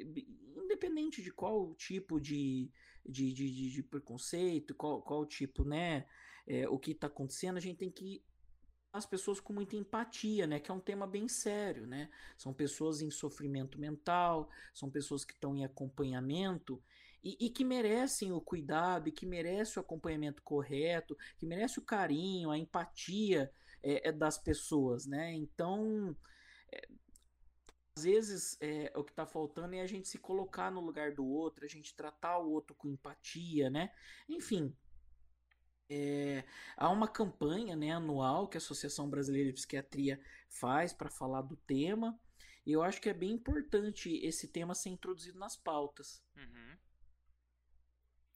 independente 0.55 1.23
de 1.23 1.33
qual 1.33 1.75
tipo 1.75 2.21
de, 2.21 2.71
de, 3.07 3.33
de, 3.33 3.71
de 3.71 3.83
preconceito, 3.83 4.75
qual, 4.75 5.01
qual 5.01 5.25
tipo, 5.25 5.65
né, 5.65 6.07
é, 6.47 6.69
o 6.69 6.79
que 6.79 6.91
está 6.91 7.07
acontecendo, 7.07 7.57
a 7.57 7.61
gente 7.61 7.79
tem 7.79 7.91
que 7.91 8.23
as 8.93 9.07
pessoas 9.07 9.39
com 9.39 9.53
muita 9.53 9.77
empatia, 9.77 10.47
né? 10.47 10.59
Que 10.59 10.71
é 10.71 10.75
um 10.75 10.81
tema 10.81 11.07
bem 11.07 11.29
sério, 11.29 11.87
né? 11.87 12.11
São 12.37 12.55
pessoas 12.55 13.03
em 13.03 13.11
sofrimento 13.11 13.79
mental, 13.79 14.49
são 14.73 14.91
pessoas 14.91 15.25
que 15.25 15.35
estão 15.35 15.55
em 15.55 15.65
acompanhamento 15.65 16.83
e, 17.23 17.47
e, 17.47 17.51
que 17.51 17.65
merecem 17.65 18.33
o 18.33 18.41
cuidado, 18.41 19.09
e 19.09 19.13
que 19.13 19.27
merecem 19.27 19.81
o 19.81 19.85
acompanhamento 19.85 20.43
correto, 20.43 21.17
que 21.37 21.47
merecem 21.47 21.83
o 21.83 21.87
carinho, 21.87 22.51
a 22.51 22.59
empatia 22.59 23.53
é 23.83 24.11
das 24.11 24.37
pessoas, 24.37 25.07
né? 25.07 25.33
Então, 25.35 26.17
é, 26.73 26.89
às 27.97 28.05
vezes 28.05 28.57
é, 28.61 28.93
o 28.95 29.05
que 29.05 29.13
está 29.13 29.27
faltando 29.27 29.75
é 29.75 29.81
a 29.81 29.87
gente 29.87 30.09
se 30.09 30.19
colocar 30.19 30.71
no 30.71 30.81
lugar 30.81 31.13
do 31.13 31.27
outro, 31.27 31.65
a 31.65 31.69
gente 31.69 31.95
tratar 31.95 32.39
o 32.39 32.51
outro 32.51 32.75
com 32.75 32.89
empatia, 32.89 33.71
né? 33.71 33.93
Enfim, 34.29 34.77
é, 35.91 36.45
há 36.77 36.91
uma 36.91 37.09
campanha 37.09 37.75
né, 37.75 37.91
anual 37.91 38.47
que 38.47 38.57
a 38.57 38.61
Associação 38.61 39.09
Brasileira 39.09 39.49
de 39.49 39.55
Psiquiatria 39.55 40.21
faz 40.49 40.93
para 40.93 41.11
falar 41.11 41.43
do 41.43 41.57
tema. 41.57 42.19
E 42.67 42.73
eu 42.73 42.83
acho 42.83 43.01
que 43.01 43.09
é 43.09 43.15
bem 43.15 43.33
importante 43.33 44.15
esse 44.23 44.49
tema 44.49 44.75
ser 44.75 44.91
introduzido 44.91 45.39
nas 45.39 45.57
pautas. 45.57 46.23
Uhum. 46.37 46.77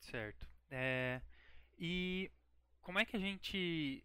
Certo. 0.03 0.47
É, 0.71 1.21
e 1.79 2.31
como 2.81 2.99
é 2.99 3.05
que 3.05 3.17
a 3.17 3.21
gente 3.21 4.05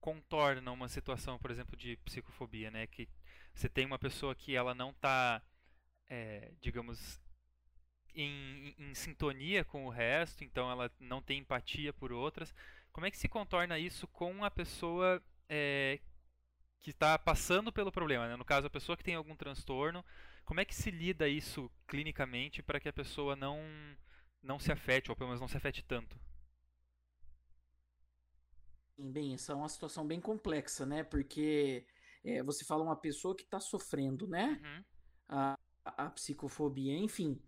contorna 0.00 0.70
uma 0.70 0.88
situação, 0.88 1.38
por 1.38 1.50
exemplo, 1.50 1.76
de 1.76 1.96
psicofobia, 1.98 2.70
né? 2.70 2.86
Que 2.86 3.08
você 3.52 3.68
tem 3.68 3.84
uma 3.84 3.98
pessoa 3.98 4.34
que 4.34 4.54
ela 4.54 4.74
não 4.74 4.90
está, 4.90 5.42
é, 6.08 6.52
digamos, 6.60 7.20
em, 8.14 8.74
em, 8.78 8.94
sintonia 8.94 9.64
com 9.64 9.84
o 9.86 9.90
resto, 9.90 10.44
então 10.44 10.70
ela 10.70 10.90
não 11.00 11.20
tem 11.20 11.40
empatia 11.40 11.92
por 11.92 12.12
outras. 12.12 12.54
Como 12.92 13.06
é 13.06 13.10
que 13.10 13.18
se 13.18 13.28
contorna 13.28 13.78
isso 13.78 14.06
com 14.08 14.44
a 14.44 14.50
pessoa 14.50 15.22
é, 15.48 15.98
que 16.80 16.90
está 16.90 17.18
passando 17.18 17.72
pelo 17.72 17.92
problema? 17.92 18.28
Né? 18.28 18.36
No 18.36 18.44
caso, 18.44 18.68
a 18.68 18.70
pessoa 18.70 18.96
que 18.96 19.04
tem 19.04 19.16
algum 19.16 19.34
transtorno, 19.34 20.04
como 20.44 20.60
é 20.60 20.64
que 20.64 20.74
se 20.74 20.90
lida 20.90 21.28
isso 21.28 21.70
clinicamente 21.86 22.62
para 22.62 22.78
que 22.78 22.88
a 22.88 22.92
pessoa 22.92 23.34
não, 23.34 23.60
não 24.42 24.58
se 24.58 24.70
afete, 24.72 25.10
ou 25.10 25.16
pelo 25.16 25.28
menos 25.28 25.40
não 25.40 25.48
se 25.48 25.56
afete 25.56 25.84
tanto? 25.84 26.18
Bem, 28.98 29.34
essa 29.34 29.52
é 29.52 29.54
uma 29.54 29.68
situação 29.68 30.06
bem 30.06 30.20
complexa, 30.20 30.86
né? 30.86 31.04
Porque 31.04 31.84
é, 32.24 32.42
você 32.42 32.64
fala 32.64 32.82
uma 32.82 32.96
pessoa 32.96 33.36
que 33.36 33.44
está 33.44 33.60
sofrendo, 33.60 34.26
né? 34.26 34.60
Uhum. 34.62 34.84
A, 35.28 35.58
a 35.84 36.10
psicofobia, 36.10 36.96
enfim. 36.96 37.40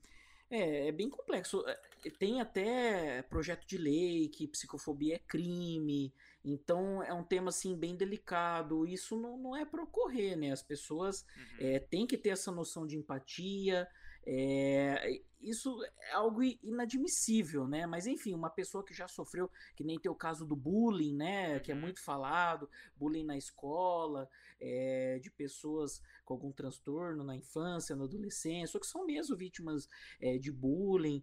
É, 0.50 0.88
é 0.88 0.92
bem 0.92 1.08
complexo. 1.08 1.64
É, 1.66 2.10
tem 2.18 2.40
até 2.40 3.22
projeto 3.22 3.66
de 3.66 3.76
lei 3.76 4.28
que 4.28 4.46
psicofobia 4.46 5.16
é 5.16 5.18
crime, 5.18 6.12
então 6.44 7.02
é 7.02 7.12
um 7.12 7.24
tema 7.24 7.48
assim 7.48 7.76
bem 7.76 7.96
delicado. 7.96 8.86
Isso 8.86 9.18
não, 9.20 9.36
não 9.36 9.56
é 9.56 9.64
para 9.64 9.82
ocorrer, 9.82 10.36
né? 10.36 10.52
As 10.52 10.62
pessoas 10.62 11.24
uhum. 11.36 11.56
é, 11.60 11.78
têm 11.78 12.06
que 12.06 12.16
ter 12.16 12.30
essa 12.30 12.52
noção 12.52 12.86
de 12.86 12.96
empatia. 12.96 13.88
É, 14.26 15.20
isso 15.40 15.82
é 15.84 16.12
algo 16.12 16.42
inadmissível, 16.42 17.66
né? 17.66 17.86
Mas 17.86 18.06
enfim, 18.06 18.34
uma 18.34 18.50
pessoa 18.50 18.84
que 18.84 18.92
já 18.92 19.06
sofreu, 19.06 19.50
que 19.76 19.84
nem 19.84 19.98
tem 19.98 20.10
o 20.10 20.14
caso 20.14 20.44
do 20.44 20.56
bullying, 20.56 21.14
né? 21.14 21.60
Que 21.60 21.70
é 21.70 21.74
uhum. 21.74 21.80
muito 21.80 22.02
falado, 22.02 22.68
bullying 22.96 23.24
na 23.24 23.36
escola, 23.36 24.28
é, 24.60 25.18
de 25.20 25.30
pessoas 25.30 26.02
com 26.24 26.34
algum 26.34 26.52
transtorno 26.52 27.24
na 27.24 27.36
infância, 27.36 27.96
na 27.96 28.04
adolescência, 28.04 28.76
ou 28.76 28.80
que 28.80 28.86
são 28.86 29.06
mesmo 29.06 29.36
vítimas 29.36 29.88
é, 30.20 30.38
de 30.38 30.50
bullying 30.50 31.22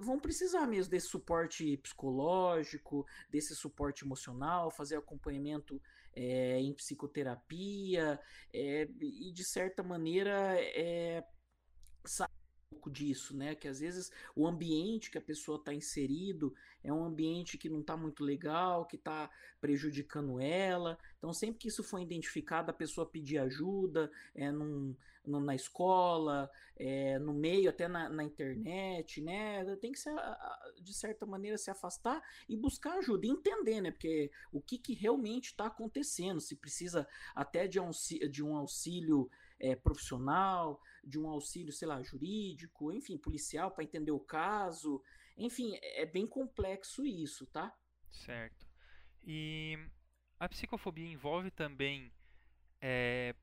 vão 0.00 0.18
precisar 0.18 0.66
mesmo 0.66 0.90
desse 0.90 1.08
suporte 1.08 1.76
psicológico, 1.76 3.06
desse 3.30 3.54
suporte 3.54 4.04
emocional, 4.04 4.70
fazer 4.70 4.96
acompanhamento 4.96 5.80
é, 6.14 6.58
em 6.58 6.72
psicoterapia 6.72 8.18
é, 8.52 8.88
e 9.00 9.30
de 9.32 9.44
certa 9.44 9.82
maneira 9.82 10.56
é, 10.58 11.22
pouco 12.86 12.90
disso, 12.90 13.36
né? 13.36 13.54
Que 13.54 13.68
às 13.68 13.80
vezes 13.80 14.10
o 14.34 14.46
ambiente 14.46 15.10
que 15.10 15.18
a 15.18 15.22
pessoa 15.22 15.58
está 15.58 15.72
inserido 15.72 16.54
é 16.82 16.92
um 16.92 17.04
ambiente 17.04 17.58
que 17.58 17.68
não 17.68 17.80
está 17.80 17.96
muito 17.96 18.22
legal, 18.22 18.86
que 18.86 18.96
está 18.96 19.30
prejudicando 19.60 20.40
ela. 20.40 20.98
Então, 21.18 21.32
sempre 21.32 21.58
que 21.58 21.68
isso 21.68 21.82
for 21.82 21.98
identificado, 22.00 22.70
a 22.70 22.74
pessoa 22.74 23.08
pedir 23.08 23.38
ajuda 23.38 24.10
é, 24.34 24.50
num, 24.50 24.94
na 25.26 25.54
escola, 25.54 26.50
é, 26.76 27.18
no 27.18 27.32
meio, 27.32 27.70
até 27.70 27.88
na, 27.88 28.08
na, 28.08 28.22
internet, 28.22 29.20
né? 29.20 29.64
Tem 29.76 29.90
que, 29.90 29.98
se, 29.98 30.10
de 30.80 30.94
certa 30.94 31.26
maneira, 31.26 31.58
se 31.58 31.70
afastar 31.70 32.22
e 32.48 32.56
buscar 32.56 32.98
ajuda, 32.98 33.26
e 33.26 33.30
entender, 33.30 33.80
né? 33.80 33.90
Porque 33.90 34.30
o 34.52 34.60
que, 34.60 34.78
que 34.78 34.94
realmente 34.94 35.46
está 35.46 35.66
acontecendo, 35.66 36.40
se 36.40 36.54
precisa 36.54 37.06
até 37.34 37.66
de 37.66 37.80
um, 37.80 37.90
de 38.30 38.44
um 38.44 38.54
auxílio 38.56 39.28
é, 39.58 39.74
profissional, 39.74 40.80
de 41.04 41.18
um 41.18 41.28
auxílio, 41.28 41.72
sei 41.72 41.88
lá, 41.88 42.02
jurídico, 42.02 42.92
enfim, 42.92 43.16
policial 43.16 43.70
para 43.70 43.84
entender 43.84 44.10
o 44.10 44.20
caso. 44.20 45.02
Enfim, 45.36 45.78
é 45.82 46.06
bem 46.06 46.26
complexo 46.26 47.04
isso, 47.04 47.46
tá? 47.46 47.74
Certo. 48.10 48.66
E 49.24 49.78
a 50.38 50.48
psicofobia 50.48 51.06
envolve 51.06 51.50
também 51.50 52.12
é, 52.80 53.34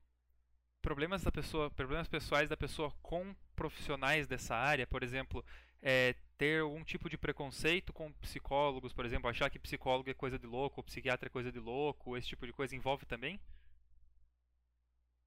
problemas 0.80 1.22
da 1.22 1.32
pessoa, 1.32 1.70
problemas 1.70 2.08
pessoais 2.08 2.48
da 2.48 2.56
pessoa 2.56 2.92
com 3.02 3.34
profissionais 3.56 4.26
dessa 4.26 4.54
área, 4.54 4.86
por 4.86 5.02
exemplo, 5.02 5.44
é, 5.80 6.14
ter 6.36 6.62
algum 6.62 6.82
tipo 6.82 7.08
de 7.08 7.16
preconceito 7.16 7.92
com 7.92 8.12
psicólogos, 8.14 8.92
por 8.92 9.04
exemplo, 9.04 9.28
achar 9.28 9.50
que 9.50 9.58
psicólogo 9.58 10.10
é 10.10 10.14
coisa 10.14 10.38
de 10.38 10.46
louco, 10.46 10.80
ou 10.80 10.84
psiquiatra 10.84 11.28
é 11.28 11.30
coisa 11.30 11.52
de 11.52 11.58
louco, 11.58 12.16
esse 12.16 12.28
tipo 12.28 12.46
de 12.46 12.52
coisa 12.52 12.74
envolve 12.74 13.06
também? 13.06 13.40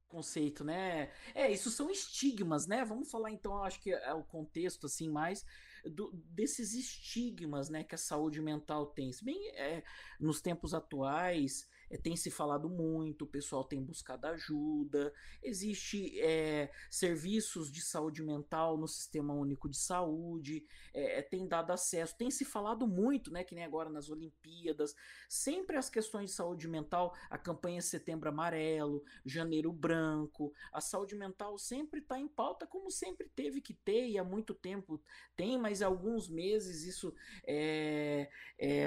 Conceito, 0.07 0.63
né? 0.63 1.11
É, 1.35 1.51
isso 1.51 1.69
são 1.69 1.89
estigmas, 1.89 2.67
né? 2.67 2.83
Vamos 2.83 3.09
falar 3.09 3.31
então, 3.31 3.63
acho 3.63 3.79
que 3.79 3.91
é 3.91 4.13
o 4.13 4.23
contexto 4.23 4.85
assim 4.85 5.09
mais 5.09 5.45
do, 5.85 6.11
desses 6.13 6.73
estigmas, 6.73 7.69
né, 7.69 7.83
que 7.83 7.95
a 7.95 7.97
saúde 7.97 8.41
mental 8.41 8.87
tem. 8.87 9.11
Se 9.11 9.23
bem 9.23 9.37
é, 9.55 9.83
nos 10.19 10.41
tempos 10.41 10.73
atuais, 10.73 11.67
é, 11.89 11.97
tem 11.97 12.15
se 12.15 12.29
falado 12.29 12.69
muito, 12.69 13.23
o 13.23 13.27
pessoal 13.27 13.63
tem 13.63 13.81
buscado 13.81 14.27
ajuda, 14.27 15.13
existe 15.41 16.19
é, 16.19 16.71
serviços 16.89 17.71
de 17.71 17.81
saúde 17.81 18.21
mental 18.21 18.77
no 18.77 18.87
Sistema 18.87 19.33
Único 19.33 19.69
de 19.69 19.77
Saúde, 19.77 20.65
é, 20.93 21.21
tem 21.21 21.47
dado 21.47 21.71
acesso, 21.71 22.17
tem 22.17 22.29
se 22.29 22.45
falado 22.45 22.87
muito, 22.87 23.31
né, 23.31 23.43
que 23.43 23.55
nem 23.55 23.63
agora 23.63 23.89
nas 23.89 24.09
Olimpíadas, 24.09 24.95
sempre 25.29 25.77
as 25.77 25.89
questões 25.89 26.31
de 26.31 26.35
saúde 26.35 26.67
mental, 26.67 27.15
a 27.29 27.37
campanha 27.37 27.81
Setembro 27.81 28.29
Amarelo, 28.29 29.03
Janeiro 29.25 29.71
Branco, 29.71 30.53
a 30.73 30.81
saúde 30.81 31.15
mental 31.15 31.57
sempre 31.57 31.99
está 31.99 32.19
em 32.19 32.27
pauta 32.27 32.67
como 32.67 32.91
sempre 32.91 33.29
teve 33.35 33.61
que 33.61 33.73
ter 33.73 34.07
e 34.07 34.17
há 34.17 34.23
muito 34.23 34.53
tempo 34.53 35.01
tem, 35.35 35.57
mas 35.57 35.81
há 35.81 35.87
alguns 35.87 36.27
meses 36.29 36.83
isso 36.83 37.13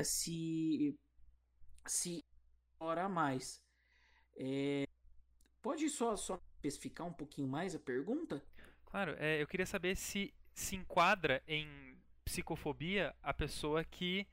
se 0.05 0.99
se 1.87 2.25
hora 2.81 3.05
a 3.05 3.09
mais. 3.09 3.63
É, 4.37 4.87
pode 5.61 5.89
só, 5.89 6.17
só 6.17 6.41
especificar 6.57 7.07
um 7.07 7.13
pouquinho 7.13 7.49
mais 7.49 7.75
a 7.75 7.79
pergunta? 7.79 8.43
Claro, 8.87 9.15
é, 9.19 9.41
eu 9.41 9.47
queria 9.47 9.67
saber 9.67 9.97
se 9.97 10.35
se 10.53 10.77
enquadra 10.77 11.43
em 11.47 11.97
psicofobia 12.25 13.15
a 13.23 13.33
pessoa 13.33 13.85
que 13.85 14.27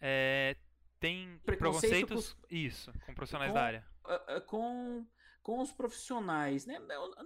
é, 0.00 0.56
tem 0.98 1.38
preconceitos 1.44 2.34
com, 2.34 2.46
isso 2.50 2.92
com 3.06 3.14
profissionais 3.14 3.50
com, 3.50 3.54
da 3.54 3.62
área 3.62 3.86
com 4.46 5.06
com 5.42 5.60
os 5.60 5.70
profissionais 5.70 6.66
né 6.66 6.78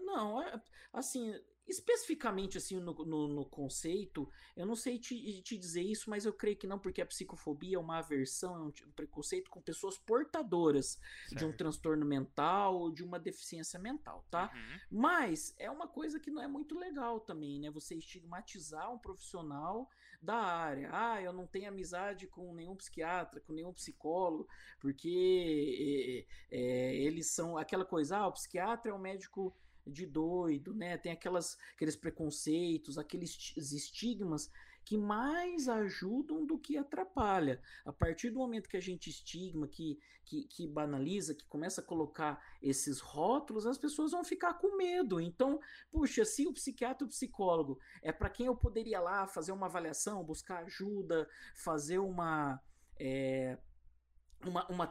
não 0.04 0.42
é, 0.42 0.60
assim 0.92 1.34
especificamente 1.66 2.58
assim 2.58 2.78
no, 2.80 2.92
no, 2.92 3.28
no, 3.28 3.46
conceito, 3.46 4.28
eu 4.56 4.66
não 4.66 4.74
sei 4.74 4.98
te, 4.98 5.42
te, 5.42 5.56
dizer 5.56 5.82
isso, 5.82 6.10
mas 6.10 6.24
eu 6.24 6.32
creio 6.32 6.56
que 6.56 6.66
não, 6.66 6.78
porque 6.78 7.00
a 7.00 7.06
psicofobia 7.06 7.76
é 7.76 7.80
uma 7.80 7.98
aversão, 7.98 8.56
é 8.56 8.60
um, 8.60 8.88
um 8.88 8.92
preconceito 8.92 9.50
com 9.50 9.60
pessoas 9.60 9.98
portadoras 9.98 10.98
certo. 11.28 11.38
de 11.38 11.44
um 11.44 11.56
transtorno 11.56 12.04
mental 12.04 12.76
ou 12.76 12.90
de 12.90 13.02
uma 13.04 13.18
deficiência 13.18 13.78
mental, 13.78 14.26
tá? 14.30 14.50
Uhum. 14.54 15.00
Mas 15.00 15.54
é 15.58 15.70
uma 15.70 15.86
coisa 15.86 16.18
que 16.18 16.30
não 16.30 16.42
é 16.42 16.48
muito 16.48 16.78
legal 16.78 17.20
também, 17.20 17.60
né? 17.60 17.70
Você 17.70 17.94
estigmatizar 17.94 18.92
um 18.92 18.98
profissional 18.98 19.88
da 20.20 20.36
área. 20.36 20.88
Ah, 20.92 21.20
eu 21.20 21.32
não 21.32 21.46
tenho 21.46 21.68
amizade 21.68 22.26
com 22.26 22.54
nenhum 22.54 22.76
psiquiatra, 22.76 23.40
com 23.40 23.52
nenhum 23.52 23.72
psicólogo, 23.72 24.48
porque 24.78 26.26
é, 26.50 26.56
é, 26.56 26.94
eles 26.96 27.30
são 27.30 27.56
aquela 27.56 27.84
coisa, 27.84 28.18
ah, 28.18 28.28
o 28.28 28.32
psiquiatra 28.32 28.90
é 28.90 28.94
um 28.94 28.98
médico 28.98 29.54
de 29.86 30.06
doido, 30.06 30.74
né? 30.74 30.96
Tem 30.96 31.12
aquelas, 31.12 31.56
aqueles 31.74 31.96
preconceitos, 31.96 32.98
aqueles 32.98 33.56
estigmas 33.56 34.50
que 34.84 34.96
mais 34.96 35.68
ajudam 35.68 36.44
do 36.44 36.58
que 36.58 36.76
atrapalha. 36.76 37.60
A 37.84 37.92
partir 37.92 38.30
do 38.30 38.38
momento 38.38 38.68
que 38.68 38.76
a 38.76 38.82
gente 38.82 39.10
estigma, 39.10 39.68
que, 39.68 39.98
que, 40.24 40.44
que 40.44 40.66
banaliza, 40.66 41.34
que 41.34 41.46
começa 41.46 41.80
a 41.80 41.84
colocar 41.84 42.42
esses 42.60 43.00
rótulos, 43.00 43.66
as 43.66 43.78
pessoas 43.78 44.10
vão 44.10 44.24
ficar 44.24 44.54
com 44.54 44.76
medo. 44.76 45.20
Então, 45.20 45.60
puxa, 45.90 46.24
se 46.24 46.46
o 46.46 46.52
psiquiatra 46.52 47.06
o 47.06 47.08
psicólogo 47.08 47.78
é 48.02 48.12
para 48.12 48.30
quem 48.30 48.46
eu 48.46 48.56
poderia 48.56 49.00
lá 49.00 49.26
fazer 49.26 49.52
uma 49.52 49.66
avaliação, 49.66 50.24
buscar 50.24 50.64
ajuda, 50.64 51.28
fazer 51.54 51.98
uma. 51.98 52.60
É, 52.98 53.58
uma, 54.44 54.66
uma 54.68 54.86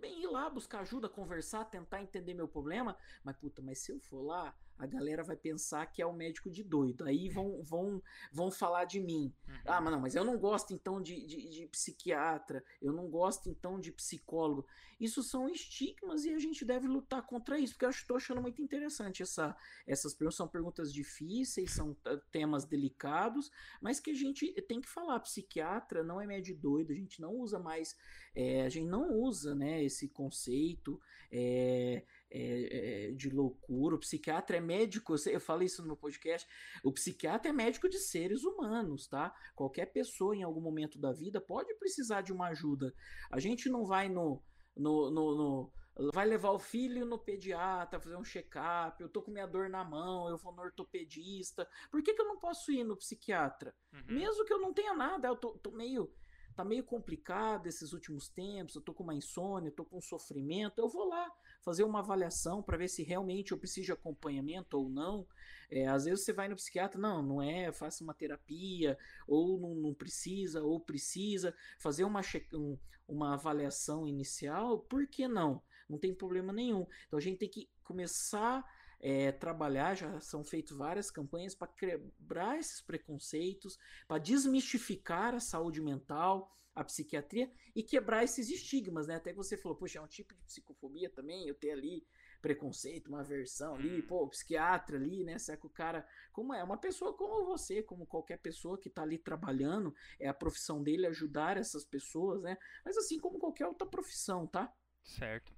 bem 0.00 0.22
ir 0.22 0.26
lá 0.26 0.48
buscar 0.48 0.80
ajuda, 0.80 1.08
conversar, 1.08 1.64
tentar 1.66 2.02
entender 2.02 2.34
meu 2.34 2.48
problema, 2.48 2.96
mas 3.22 3.36
puta, 3.36 3.60
mas 3.60 3.78
se 3.78 3.92
eu 3.92 4.00
for 4.00 4.22
lá, 4.22 4.54
a 4.78 4.86
galera 4.86 5.22
vai 5.22 5.36
pensar 5.36 5.86
que 5.86 6.02
é 6.02 6.06
o 6.06 6.12
médico 6.12 6.50
de 6.50 6.62
doido. 6.62 7.04
Aí 7.04 7.28
vão, 7.28 7.62
vão, 7.62 8.02
vão 8.32 8.50
falar 8.50 8.84
de 8.84 9.00
mim. 9.00 9.32
Uhum. 9.48 9.54
Ah, 9.64 9.80
mas 9.80 9.92
não, 9.92 10.00
mas 10.00 10.14
eu 10.14 10.24
não 10.24 10.38
gosto 10.38 10.74
então 10.74 11.00
de, 11.00 11.24
de, 11.26 11.48
de, 11.48 11.66
psiquiatra, 11.68 12.64
eu 12.82 12.92
não 12.92 13.08
gosto 13.08 13.48
então 13.48 13.78
de 13.78 13.92
psicólogo. 13.92 14.66
Isso 14.98 15.22
são 15.22 15.48
estigmas 15.48 16.24
e 16.24 16.32
a 16.32 16.38
gente 16.38 16.64
deve 16.64 16.86
lutar 16.86 17.22
contra 17.22 17.58
isso, 17.58 17.74
porque 17.74 17.84
eu 17.84 17.90
estou 17.90 18.16
achando 18.16 18.40
muito 18.40 18.62
interessante 18.62 19.22
essa, 19.22 19.56
essas 19.86 20.14
perguntas. 20.14 20.36
São 20.36 20.48
perguntas 20.48 20.92
difíceis, 20.92 21.72
são 21.72 21.96
temas 22.30 22.64
delicados, 22.64 23.50
mas 23.80 24.00
que 24.00 24.10
a 24.10 24.14
gente 24.14 24.52
tem 24.62 24.80
que 24.80 24.88
falar. 24.88 25.20
Psiquiatra 25.20 26.02
não 26.02 26.20
é 26.20 26.26
médico 26.26 26.60
doido, 26.60 26.92
a 26.92 26.96
gente 26.96 27.20
não 27.20 27.34
usa 27.34 27.58
mais, 27.58 27.96
é, 28.34 28.62
a 28.62 28.68
gente 28.68 28.86
não 28.86 29.12
usa 29.12 29.54
né, 29.54 29.82
esse 29.84 30.08
conceito. 30.08 31.00
É, 31.30 32.04
é, 32.34 33.08
é, 33.08 33.12
de 33.12 33.30
loucura. 33.30 33.94
O 33.94 33.98
psiquiatra 33.98 34.56
é 34.56 34.60
médico, 34.60 35.14
eu 35.26 35.40
falei 35.40 35.66
isso 35.66 35.80
no 35.82 35.88
meu 35.88 35.96
podcast. 35.96 36.48
O 36.82 36.92
psiquiatra 36.92 37.50
é 37.50 37.52
médico 37.52 37.88
de 37.88 37.98
seres 37.98 38.42
humanos, 38.42 39.06
tá? 39.06 39.32
Qualquer 39.54 39.86
pessoa 39.86 40.34
em 40.34 40.42
algum 40.42 40.60
momento 40.60 40.98
da 40.98 41.12
vida 41.12 41.40
pode 41.40 41.72
precisar 41.74 42.22
de 42.22 42.32
uma 42.32 42.48
ajuda. 42.48 42.92
A 43.30 43.38
gente 43.38 43.68
não 43.68 43.86
vai 43.86 44.08
no, 44.08 44.42
no, 44.76 45.10
no, 45.10 45.34
no 45.36 45.72
vai 46.12 46.26
levar 46.26 46.50
o 46.50 46.58
filho 46.58 47.06
no 47.06 47.18
pediatra, 47.18 48.00
fazer 48.00 48.16
um 48.16 48.24
check-up, 48.24 49.00
eu 49.00 49.08
tô 49.08 49.22
com 49.22 49.30
minha 49.30 49.46
dor 49.46 49.68
na 49.68 49.84
mão, 49.84 50.28
eu 50.28 50.36
vou 50.36 50.52
no 50.52 50.62
ortopedista. 50.62 51.68
Por 51.88 52.02
que, 52.02 52.14
que 52.14 52.20
eu 52.20 52.26
não 52.26 52.38
posso 52.38 52.72
ir 52.72 52.82
no 52.82 52.96
psiquiatra? 52.96 53.72
Uhum. 53.92 54.16
Mesmo 54.16 54.44
que 54.44 54.52
eu 54.52 54.60
não 54.60 54.74
tenha 54.74 54.92
nada, 54.92 55.28
eu 55.28 55.36
tô, 55.36 55.52
tô 55.58 55.70
meio 55.70 56.12
tá 56.54 56.64
meio 56.64 56.84
complicado 56.84 57.66
esses 57.66 57.92
últimos 57.92 58.28
tempos, 58.28 58.76
eu 58.76 58.82
tô 58.82 58.94
com 58.94 59.02
uma 59.02 59.14
insônia, 59.14 59.68
eu 59.68 59.74
tô 59.74 59.84
com 59.84 59.98
um 59.98 60.00
sofrimento, 60.00 60.78
eu 60.78 60.88
vou 60.88 61.08
lá 61.08 61.28
fazer 61.64 61.84
uma 61.84 62.00
avaliação 62.00 62.62
para 62.62 62.76
ver 62.76 62.88
se 62.88 63.02
realmente 63.02 63.52
eu 63.52 63.58
preciso 63.58 63.86
de 63.86 63.92
acompanhamento 63.92 64.78
ou 64.78 64.88
não. 64.88 65.26
É, 65.70 65.86
às 65.86 66.04
vezes 66.04 66.24
você 66.24 66.32
vai 66.32 66.46
no 66.48 66.56
psiquiatra, 66.56 67.00
não, 67.00 67.22
não 67.22 67.42
é, 67.42 67.72
faça 67.72 68.04
uma 68.04 68.14
terapia, 68.14 68.98
ou 69.26 69.58
não, 69.58 69.74
não 69.74 69.94
precisa, 69.94 70.62
ou 70.62 70.78
precisa 70.78 71.54
fazer 71.78 72.04
uma, 72.04 72.20
um, 72.52 72.78
uma 73.08 73.34
avaliação 73.34 74.06
inicial, 74.06 74.78
por 74.78 75.06
que 75.06 75.26
não? 75.26 75.62
Não 75.88 75.98
tem 75.98 76.14
problema 76.14 76.52
nenhum. 76.52 76.86
Então 77.06 77.18
a 77.18 77.22
gente 77.22 77.38
tem 77.38 77.48
que 77.48 77.68
começar 77.82 78.64
é, 79.00 79.32
trabalhar, 79.32 79.94
já 79.94 80.20
são 80.20 80.42
feitas 80.44 80.76
várias 80.76 81.10
campanhas 81.10 81.54
para 81.54 81.68
quebrar 81.68 82.58
esses 82.58 82.80
preconceitos, 82.80 83.78
para 84.08 84.18
desmistificar 84.18 85.34
a 85.34 85.40
saúde 85.40 85.80
mental, 85.80 86.50
a 86.74 86.82
psiquiatria 86.82 87.50
e 87.74 87.82
quebrar 87.82 88.24
esses 88.24 88.50
estigmas, 88.50 89.06
né? 89.06 89.16
Até 89.16 89.30
que 89.30 89.36
você 89.36 89.56
falou, 89.56 89.76
poxa, 89.76 89.98
é 89.98 90.02
um 90.02 90.06
tipo 90.06 90.34
de 90.34 90.42
psicofobia 90.42 91.08
também, 91.08 91.46
eu 91.46 91.54
ter 91.54 91.70
ali 91.70 92.06
preconceito, 92.42 93.08
uma 93.08 93.20
aversão 93.20 93.74
ali, 93.74 94.00
hum. 94.00 94.06
pô, 94.06 94.28
psiquiatra 94.28 94.96
ali, 94.96 95.24
né? 95.24 95.38
Será 95.38 95.56
que 95.56 95.66
o 95.66 95.70
cara, 95.70 96.06
como 96.30 96.52
é? 96.52 96.62
Uma 96.62 96.76
pessoa 96.76 97.16
como 97.16 97.46
você, 97.46 97.82
como 97.82 98.06
qualquer 98.06 98.38
pessoa 98.38 98.78
que 98.78 98.90
tá 98.90 99.02
ali 99.02 99.16
trabalhando, 99.16 99.94
é 100.20 100.28
a 100.28 100.34
profissão 100.34 100.82
dele 100.82 101.06
ajudar 101.06 101.56
essas 101.56 101.84
pessoas, 101.84 102.42
né? 102.42 102.58
Mas 102.84 102.98
assim 102.98 103.18
como 103.18 103.38
qualquer 103.38 103.66
outra 103.66 103.86
profissão, 103.86 104.46
tá? 104.46 104.70
Certo. 105.02 105.54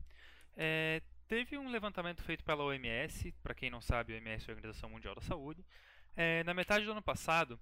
É, 0.56 1.02
teve 1.26 1.58
um 1.58 1.68
levantamento 1.68 2.22
feito 2.22 2.44
pela 2.44 2.64
OMS, 2.64 3.32
para 3.42 3.54
quem 3.54 3.70
não 3.70 3.80
sabe, 3.80 4.12
a 4.12 4.16
OMS 4.16 4.48
é 4.48 4.52
a 4.52 4.54
Organização 4.54 4.90
Mundial 4.90 5.14
da 5.14 5.20
Saúde. 5.22 5.66
É, 6.14 6.44
na 6.44 6.54
metade 6.54 6.84
do 6.84 6.92
ano 6.92 7.02
passado, 7.02 7.58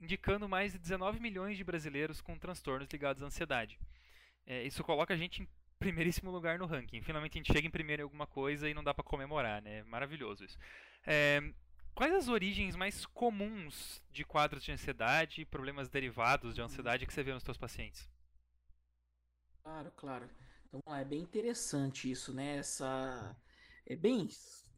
indicando 0.00 0.48
mais 0.48 0.72
de 0.72 0.78
19 0.78 1.20
milhões 1.20 1.56
de 1.56 1.64
brasileiros 1.64 2.20
com 2.20 2.38
transtornos 2.38 2.88
ligados 2.90 3.22
à 3.22 3.26
ansiedade. 3.26 3.78
É, 4.46 4.62
isso 4.62 4.84
coloca 4.84 5.14
a 5.14 5.16
gente 5.16 5.42
em 5.42 5.48
primeiríssimo 5.78 6.30
lugar 6.30 6.58
no 6.58 6.66
ranking. 6.66 7.02
Finalmente 7.02 7.38
a 7.38 7.38
gente 7.38 7.52
chega 7.52 7.66
em 7.66 7.70
primeiro 7.70 8.02
em 8.02 8.04
alguma 8.04 8.26
coisa 8.26 8.68
e 8.68 8.74
não 8.74 8.84
dá 8.84 8.94
para 8.94 9.04
comemorar, 9.04 9.60
né? 9.62 9.82
Maravilhoso 9.84 10.44
isso. 10.44 10.58
É, 11.06 11.40
quais 11.94 12.12
as 12.14 12.28
origens 12.28 12.76
mais 12.76 13.04
comuns 13.06 14.02
de 14.10 14.24
quadros 14.24 14.64
de 14.64 14.72
ansiedade 14.72 15.40
e 15.40 15.44
problemas 15.44 15.88
derivados 15.88 16.54
de 16.54 16.62
ansiedade 16.62 17.06
que 17.06 17.12
você 17.12 17.22
vê 17.22 17.32
nos 17.32 17.42
seus 17.42 17.58
pacientes? 17.58 18.08
Claro, 19.62 19.90
claro. 19.96 20.30
Então 20.68 20.94
é 20.94 21.04
bem 21.04 21.20
interessante 21.20 22.10
isso, 22.10 22.32
né? 22.32 22.58
Essa 22.58 23.36
é 23.86 23.96
bem 23.96 24.28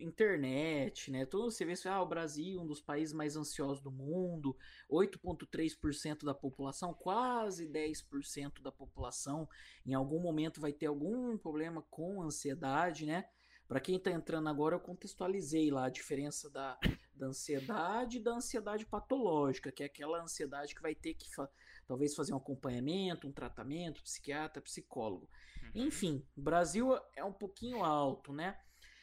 internet, 0.01 1.11
né? 1.11 1.27
Todo 1.27 1.51
você 1.51 1.65
vê 1.65 1.75
ah, 1.87 2.03
o 2.03 2.07
Brasil, 2.07 2.61
um 2.61 2.67
dos 2.67 2.81
países 2.81 3.15
mais 3.15 3.37
ansiosos 3.37 3.81
do 3.83 3.91
mundo, 3.91 4.57
8.3% 4.91 6.25
da 6.25 6.35
população, 6.35 6.95
quase 6.95 7.67
10% 7.69 8.63
da 8.63 8.73
população 8.73 9.49
em 9.85 9.95
algum 9.95 10.21
momento 10.21 10.61
vai 10.61 10.73
ter 10.73 10.87
algum 10.87 11.37
problema 11.37 11.83
com 11.91 12.23
ansiedade, 12.23 13.07
né? 13.07 13.25
Para 13.69 13.81
quem 13.81 13.97
está 13.97 14.11
entrando 14.11 14.49
agora, 14.49 14.75
eu 14.75 14.81
contextualizei 14.81 15.71
lá 15.71 15.85
a 15.85 15.91
diferença 15.91 16.49
da, 16.49 16.79
da 17.15 17.27
ansiedade 17.27 18.17
e 18.17 18.23
da 18.23 18.33
ansiedade 18.33 18.87
patológica, 18.87 19.71
que 19.71 19.83
é 19.83 19.87
aquela 19.87 20.23
ansiedade 20.23 20.75
que 20.75 20.81
vai 20.81 20.95
ter 20.95 21.13
que 21.13 21.35
fa 21.35 21.49
talvez 21.87 22.15
fazer 22.15 22.35
um 22.35 22.37
acompanhamento, 22.37 23.27
um 23.27 23.33
tratamento, 23.33 24.03
psiquiatra, 24.03 24.61
psicólogo. 24.61 25.29
Uhum. 25.63 25.87
Enfim, 25.87 26.27
Brasil 26.37 26.99
é 27.17 27.25
um 27.25 27.33
pouquinho 27.33 27.83
alto, 27.83 28.33
né? 28.33 28.59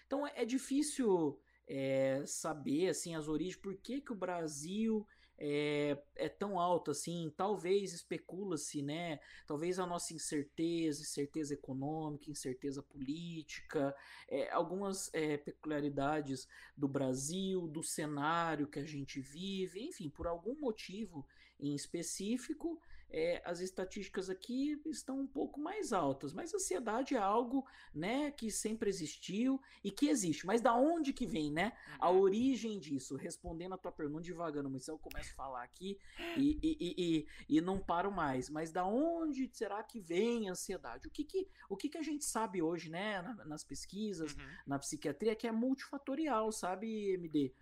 Então 0.05 0.27
é 0.27 0.45
difícil 0.45 1.39
é, 1.67 2.23
saber 2.25 2.89
assim 2.89 3.15
as 3.15 3.27
origens, 3.27 3.55
por 3.55 3.75
que, 3.75 4.01
que 4.01 4.11
o 4.11 4.15
Brasil 4.15 5.05
é, 5.37 5.97
é 6.15 6.29
tão 6.29 6.59
alto 6.59 6.91
assim? 6.91 7.33
Talvez 7.35 7.93
especula-se, 7.93 8.81
né? 8.81 9.19
Talvez 9.47 9.79
a 9.79 9.85
nossa 9.85 10.13
incerteza, 10.13 11.01
incerteza 11.01 11.53
econômica, 11.53 12.31
incerteza 12.31 12.81
política, 12.81 13.95
é, 14.27 14.49
algumas 14.51 15.09
é, 15.13 15.37
peculiaridades 15.37 16.47
do 16.77 16.87
Brasil, 16.87 17.67
do 17.67 17.83
cenário 17.83 18.67
que 18.67 18.79
a 18.79 18.85
gente 18.85 19.19
vive, 19.19 19.81
enfim, 19.81 20.09
por 20.09 20.27
algum 20.27 20.55
motivo 20.59 21.25
em 21.59 21.73
específico, 21.73 22.79
é, 23.09 23.41
as 23.45 23.59
estatísticas 23.59 24.29
aqui 24.29 24.79
estão 24.85 25.19
um 25.19 25.27
pouco 25.27 25.59
mais 25.59 25.93
altas, 25.93 26.33
mas 26.33 26.53
a 26.53 26.57
ansiedade 26.57 27.15
é 27.15 27.17
algo, 27.17 27.65
né, 27.93 28.31
que 28.31 28.51
sempre 28.51 28.89
existiu 28.89 29.61
e 29.83 29.91
que 29.91 30.07
existe. 30.07 30.45
Mas 30.45 30.61
da 30.61 30.75
onde 30.75 31.13
que 31.13 31.25
vem, 31.25 31.51
né? 31.51 31.73
A 31.99 32.09
uhum. 32.09 32.19
origem 32.19 32.79
disso, 32.79 33.15
respondendo 33.15 33.73
a 33.73 33.77
tua 33.77 33.91
pergunta 33.91 34.23
devagando, 34.23 34.69
mas 34.69 34.87
eu 34.87 34.97
começo 34.97 35.31
a 35.31 35.35
falar 35.35 35.63
aqui 35.63 35.97
e, 36.37 36.59
e, 36.61 36.95
e, 36.97 37.57
e, 37.57 37.61
não 37.61 37.79
paro 37.79 38.11
mais. 38.11 38.49
Mas 38.49 38.71
da 38.71 38.85
onde 38.85 39.49
será 39.53 39.83
que 39.83 39.99
vem 39.99 40.49
a 40.49 40.51
ansiedade? 40.51 41.07
O 41.07 41.11
que 41.11 41.23
que, 41.23 41.47
o 41.69 41.77
que, 41.77 41.89
que 41.89 41.97
a 41.97 42.03
gente 42.03 42.25
sabe 42.25 42.61
hoje, 42.61 42.89
né, 42.89 43.21
nas 43.45 43.63
pesquisas, 43.63 44.33
uhum. 44.33 44.47
na 44.65 44.79
psiquiatria, 44.79 45.35
que 45.35 45.47
é 45.47 45.51
multifatorial, 45.51 46.51
sabe, 46.51 47.13
MD? 47.13 47.53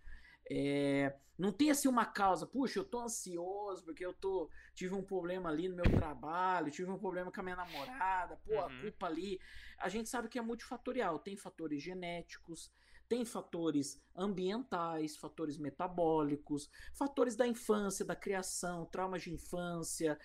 É, 0.50 1.16
não 1.38 1.52
tem 1.52 1.72
assim 1.72 1.88
uma 1.88 2.06
causa, 2.06 2.46
puxa, 2.46 2.80
eu 2.80 2.84
tô 2.84 3.00
ansioso 3.00 3.84
porque 3.84 4.06
eu 4.06 4.14
tô 4.14 4.50
tive 4.76 4.94
um 4.94 5.04
problema 5.04 5.50
ali 5.50 5.68
no 5.68 5.76
meu 5.76 5.86
trabalho, 5.86 6.72
tive 6.72 6.90
um 6.90 6.98
problema 6.98 7.32
com 7.32 7.40
a 7.40 7.44
minha 7.44 7.56
namorada, 7.56 8.40
pô, 8.46 8.54
uhum. 8.54 8.60
a 8.60 8.82
culpa 8.82 9.08
ali. 9.08 9.40
A 9.78 9.90
gente 9.90 10.10
sabe 10.10 10.28
que 10.28 10.38
é 10.38 10.42
multifatorial, 10.42 11.20
tem 11.20 11.36
fatores 11.36 11.82
genéticos, 11.82 12.72
tem 13.10 13.26
fatores 13.26 14.02
ambientais, 14.16 15.18
fatores 15.18 15.58
metabólicos, 15.58 16.70
fatores 16.94 17.36
da 17.36 17.48
infância, 17.48 18.06
da 18.06 18.16
criação, 18.16 18.86
traumas 18.86 19.24
de 19.24 19.34
infância, 19.34 20.18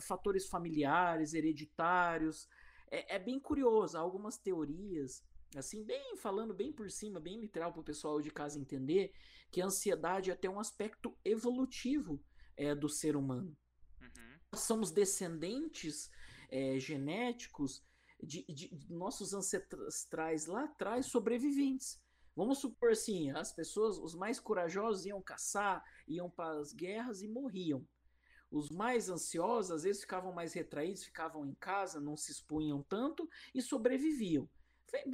fatores 0.00 0.46
familiares, 0.46 1.32
hereditários. 1.32 2.48
É, 2.90 3.16
é 3.16 3.18
bem 3.18 3.38
curioso, 3.38 3.96
há 3.96 4.00
algumas 4.00 4.36
teorias 4.36 5.24
assim, 5.54 5.84
bem 5.84 6.16
falando 6.16 6.52
bem 6.52 6.72
por 6.72 6.90
cima, 6.90 7.20
bem 7.20 7.38
literal 7.40 7.72
para 7.72 7.80
o 7.80 7.84
pessoal 7.84 8.20
de 8.20 8.30
casa 8.30 8.58
entender, 8.58 9.12
que 9.50 9.60
a 9.60 9.66
ansiedade 9.66 10.30
é 10.30 10.34
até 10.34 10.48
um 10.48 10.60
aspecto 10.60 11.16
evolutivo 11.24 12.22
é, 12.56 12.74
do 12.74 12.88
ser 12.88 13.16
humano. 13.16 13.56
Uhum. 14.00 14.38
Nós 14.52 14.62
somos 14.62 14.90
descendentes 14.90 16.10
é, 16.50 16.78
genéticos 16.78 17.84
de, 18.22 18.44
de, 18.48 18.68
de, 18.74 18.92
nossos 18.92 19.34
ancestrais 19.34 20.46
lá 20.46 20.64
atrás 20.64 21.06
sobreviventes. 21.06 22.00
Vamos 22.34 22.58
supor 22.58 22.90
assim, 22.90 23.30
as 23.30 23.52
pessoas, 23.52 23.98
os 23.98 24.14
mais 24.14 24.38
corajosos 24.38 25.06
iam 25.06 25.22
caçar, 25.22 25.82
iam 26.06 26.30
para 26.30 26.58
as 26.60 26.72
guerras 26.72 27.22
e 27.22 27.28
morriam. 27.28 27.86
Os 28.50 28.70
mais 28.70 29.08
ansiosos, 29.08 29.70
às 29.70 29.82
vezes, 29.82 30.02
ficavam 30.02 30.32
mais 30.32 30.52
retraídos, 30.52 31.04
ficavam 31.04 31.46
em 31.46 31.54
casa, 31.54 32.00
não 32.00 32.16
se 32.16 32.30
expunham 32.30 32.82
tanto 32.82 33.28
e 33.54 33.60
sobreviviam 33.60 34.48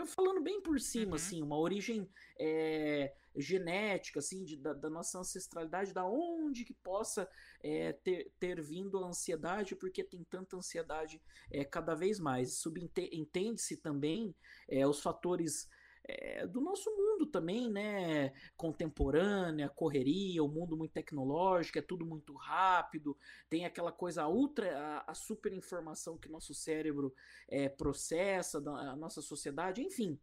falando 0.06 0.42
bem 0.42 0.60
por 0.60 0.80
cima, 0.80 1.10
uhum. 1.10 1.14
assim, 1.14 1.42
uma 1.42 1.58
origem 1.58 2.08
é, 2.38 3.14
genética, 3.36 4.18
assim, 4.18 4.44
de, 4.44 4.56
da, 4.56 4.72
da, 4.72 4.90
nossa 4.90 5.18
ancestralidade, 5.18 5.92
da 5.92 6.04
onde 6.04 6.64
que 6.64 6.74
possa 6.74 7.28
é, 7.62 7.92
ter, 7.92 8.32
ter 8.38 8.60
vindo 8.60 8.98
a 8.98 9.06
ansiedade, 9.06 9.74
porque 9.74 10.02
tem 10.04 10.24
tanta 10.24 10.56
ansiedade 10.56 11.20
é, 11.50 11.64
cada 11.64 11.94
vez 11.94 12.18
mais. 12.18 12.54
Subentende-se 12.54 13.76
também 13.76 14.34
é, 14.68 14.86
os 14.86 15.00
fatores 15.00 15.68
é, 16.04 16.46
do 16.46 16.60
nosso 16.60 16.90
mundo 16.90 17.26
também, 17.26 17.70
né? 17.70 18.32
Contemporânea, 18.56 19.68
correria, 19.68 20.42
o 20.42 20.48
mundo 20.48 20.76
muito 20.76 20.92
tecnológico, 20.92 21.78
é 21.78 21.82
tudo 21.82 22.04
muito 22.04 22.34
rápido, 22.34 23.16
tem 23.48 23.64
aquela 23.64 23.92
coisa 23.92 24.26
ultra, 24.26 24.76
a, 24.78 25.12
a 25.12 25.14
super 25.14 25.52
informação 25.52 26.18
que 26.18 26.28
nosso 26.28 26.54
cérebro 26.54 27.14
é, 27.48 27.68
processa, 27.68 28.60
da, 28.60 28.72
a 28.72 28.96
nossa 28.96 29.22
sociedade, 29.22 29.80
enfim. 29.80 30.18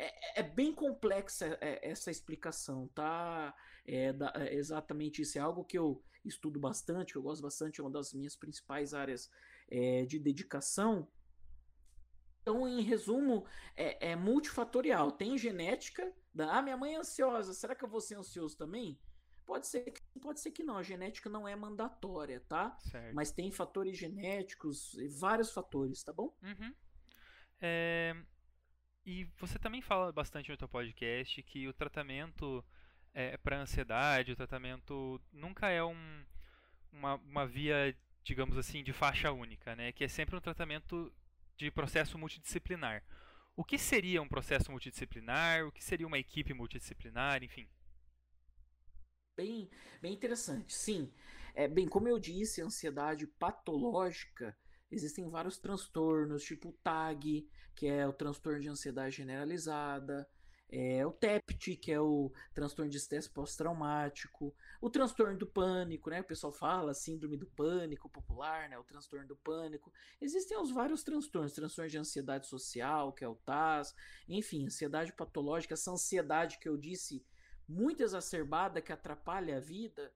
É, 0.00 0.40
é 0.40 0.42
bem 0.42 0.74
complexa 0.74 1.58
é, 1.60 1.90
essa 1.90 2.10
explicação, 2.10 2.88
tá? 2.88 3.54
É, 3.86 4.12
da, 4.12 4.32
é 4.36 4.54
exatamente 4.54 5.20
isso. 5.20 5.36
É 5.36 5.40
algo 5.40 5.64
que 5.64 5.78
eu 5.78 6.02
estudo 6.24 6.58
bastante, 6.58 7.12
que 7.12 7.18
eu 7.18 7.22
gosto 7.22 7.42
bastante, 7.42 7.80
é 7.80 7.84
uma 7.84 7.90
das 7.90 8.14
minhas 8.14 8.34
principais 8.34 8.94
áreas 8.94 9.30
é, 9.70 10.06
de 10.06 10.18
dedicação. 10.18 11.06
Então, 12.40 12.66
em 12.66 12.80
resumo, 12.80 13.44
é, 13.76 14.12
é 14.12 14.16
multifatorial. 14.16 15.12
Tem 15.12 15.36
genética. 15.36 16.10
Da, 16.32 16.56
ah, 16.56 16.62
minha 16.62 16.76
mãe 16.76 16.94
é 16.94 16.98
ansiosa. 16.98 17.52
Será 17.52 17.74
que 17.74 17.84
eu 17.84 17.88
vou 17.88 18.00
ser 18.00 18.16
ansioso 18.16 18.56
também? 18.56 18.98
Pode 19.44 19.66
ser 19.66 19.82
que 19.90 20.00
pode 20.20 20.40
ser 20.40 20.52
que 20.52 20.62
não. 20.62 20.78
A 20.78 20.82
genética 20.82 21.28
não 21.28 21.46
é 21.46 21.54
mandatória, 21.56 22.40
tá? 22.48 22.76
Certo. 22.78 23.14
Mas 23.14 23.32
tem 23.32 23.50
fatores 23.50 23.98
genéticos, 23.98 24.96
vários 25.18 25.50
fatores, 25.50 26.02
tá 26.02 26.12
bom? 26.12 26.34
Uhum. 26.42 26.74
É... 27.60 28.14
E 29.04 29.24
você 29.38 29.58
também 29.58 29.80
fala 29.80 30.12
bastante 30.12 30.50
no 30.50 30.56
teu 30.56 30.68
podcast 30.68 31.42
que 31.42 31.66
o 31.66 31.72
tratamento 31.72 32.64
é, 33.14 33.36
para 33.38 33.60
ansiedade, 33.60 34.32
o 34.32 34.36
tratamento 34.36 35.20
nunca 35.32 35.68
é 35.68 35.82
um, 35.82 36.24
uma, 36.92 37.14
uma 37.16 37.46
via, 37.46 37.96
digamos 38.22 38.56
assim, 38.56 38.82
de 38.82 38.92
faixa 38.92 39.32
única, 39.32 39.74
né? 39.74 39.92
Que 39.92 40.04
é 40.04 40.08
sempre 40.08 40.36
um 40.36 40.40
tratamento 40.40 41.12
de 41.56 41.70
processo 41.70 42.18
multidisciplinar. 42.18 43.02
O 43.56 43.64
que 43.64 43.78
seria 43.78 44.22
um 44.22 44.28
processo 44.28 44.70
multidisciplinar? 44.70 45.66
O 45.66 45.72
que 45.72 45.84
seria 45.84 46.06
uma 46.06 46.18
equipe 46.18 46.54
multidisciplinar? 46.54 47.42
Enfim. 47.42 47.68
Bem, 49.36 49.70
bem 50.00 50.12
interessante. 50.12 50.72
Sim, 50.74 51.12
é, 51.54 51.66
bem, 51.66 51.88
como 51.88 52.08
eu 52.08 52.18
disse, 52.18 52.62
ansiedade 52.62 53.26
patológica, 53.26 54.56
existem 54.90 55.28
vários 55.28 55.58
transtornos, 55.58 56.42
tipo 56.42 56.70
o 56.70 56.78
TAG, 56.82 57.48
que 57.74 57.86
é 57.86 58.06
o 58.06 58.12
transtorno 58.12 58.60
de 58.60 58.68
ansiedade 58.68 59.16
generalizada, 59.16 60.28
é, 60.72 61.04
o 61.04 61.10
TEPT, 61.10 61.76
que 61.76 61.90
é 61.90 62.00
o 62.00 62.32
transtorno 62.54 62.90
de 62.90 62.96
estresse 62.96 63.28
pós-traumático, 63.28 64.54
o 64.80 64.88
transtorno 64.88 65.36
do 65.36 65.46
pânico, 65.46 66.10
né? 66.10 66.20
O 66.20 66.24
pessoal 66.24 66.52
fala 66.52 66.94
síndrome 66.94 67.36
do 67.36 67.46
pânico 67.46 68.08
popular, 68.08 68.68
né? 68.68 68.78
O 68.78 68.84
transtorno 68.84 69.26
do 69.26 69.36
pânico. 69.36 69.92
Existem 70.20 70.56
os 70.56 70.70
vários 70.70 71.02
transtornos, 71.02 71.52
transtorno 71.52 71.90
de 71.90 71.98
ansiedade 71.98 72.46
social, 72.46 73.12
que 73.12 73.24
é 73.24 73.28
o 73.28 73.34
TAS, 73.34 73.94
enfim, 74.28 74.66
ansiedade 74.66 75.12
patológica, 75.12 75.74
essa 75.74 75.90
ansiedade 75.90 76.58
que 76.58 76.68
eu 76.68 76.76
disse 76.76 77.24
muito 77.68 78.02
exacerbada 78.02 78.80
que 78.80 78.92
atrapalha 78.92 79.56
a 79.56 79.60
vida, 79.60 80.12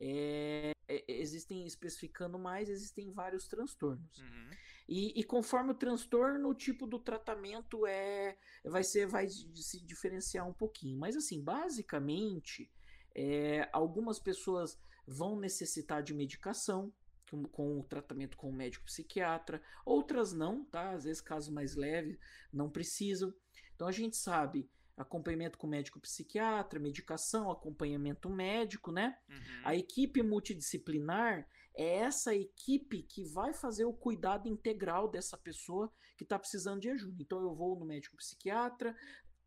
é, 0.00 0.72
é, 0.88 1.04
existem, 1.06 1.66
especificando 1.66 2.38
mais, 2.38 2.68
existem 2.68 3.12
vários 3.12 3.46
transtornos. 3.46 4.18
Uhum. 4.18 4.50
E, 4.88 5.20
e, 5.20 5.22
conforme 5.22 5.72
o 5.72 5.74
transtorno, 5.74 6.48
o 6.48 6.54
tipo 6.54 6.86
do 6.86 6.98
tratamento 6.98 7.86
é 7.86 8.38
vai 8.64 8.82
ser 8.82 9.06
vai 9.06 9.28
se 9.28 9.84
diferenciar 9.84 10.48
um 10.48 10.52
pouquinho. 10.52 10.98
Mas 10.98 11.14
assim, 11.14 11.42
basicamente, 11.42 12.72
é, 13.14 13.68
algumas 13.72 14.18
pessoas 14.18 14.78
vão 15.06 15.38
necessitar 15.38 16.02
de 16.02 16.14
medicação 16.14 16.92
com, 17.30 17.44
com 17.44 17.80
o 17.80 17.84
tratamento 17.84 18.36
com 18.36 18.48
o 18.48 18.52
médico 18.52 18.86
psiquiatra, 18.86 19.62
outras 19.84 20.32
não, 20.32 20.64
tá? 20.64 20.92
Às 20.92 21.04
vezes 21.04 21.20
casos 21.20 21.52
mais 21.52 21.74
leves 21.74 22.18
não 22.50 22.70
precisam. 22.70 23.34
Então 23.74 23.86
a 23.86 23.92
gente 23.92 24.16
sabe 24.16 24.70
acompanhamento 24.98 25.56
com 25.56 25.66
médico 25.66 26.00
psiquiatra, 26.00 26.80
medicação, 26.80 27.50
acompanhamento 27.50 28.28
médico, 28.28 28.90
né? 28.90 29.16
Uhum. 29.28 29.62
A 29.64 29.74
equipe 29.74 30.22
multidisciplinar 30.22 31.48
é 31.74 31.98
essa 31.98 32.34
equipe 32.34 33.04
que 33.04 33.24
vai 33.24 33.54
fazer 33.54 33.84
o 33.84 33.92
cuidado 33.92 34.48
integral 34.48 35.08
dessa 35.08 35.38
pessoa 35.38 35.90
que 36.16 36.24
está 36.24 36.36
precisando 36.36 36.80
de 36.80 36.90
ajuda. 36.90 37.22
Então 37.22 37.40
eu 37.40 37.54
vou 37.54 37.78
no 37.78 37.86
médico 37.86 38.16
psiquiatra, 38.16 38.96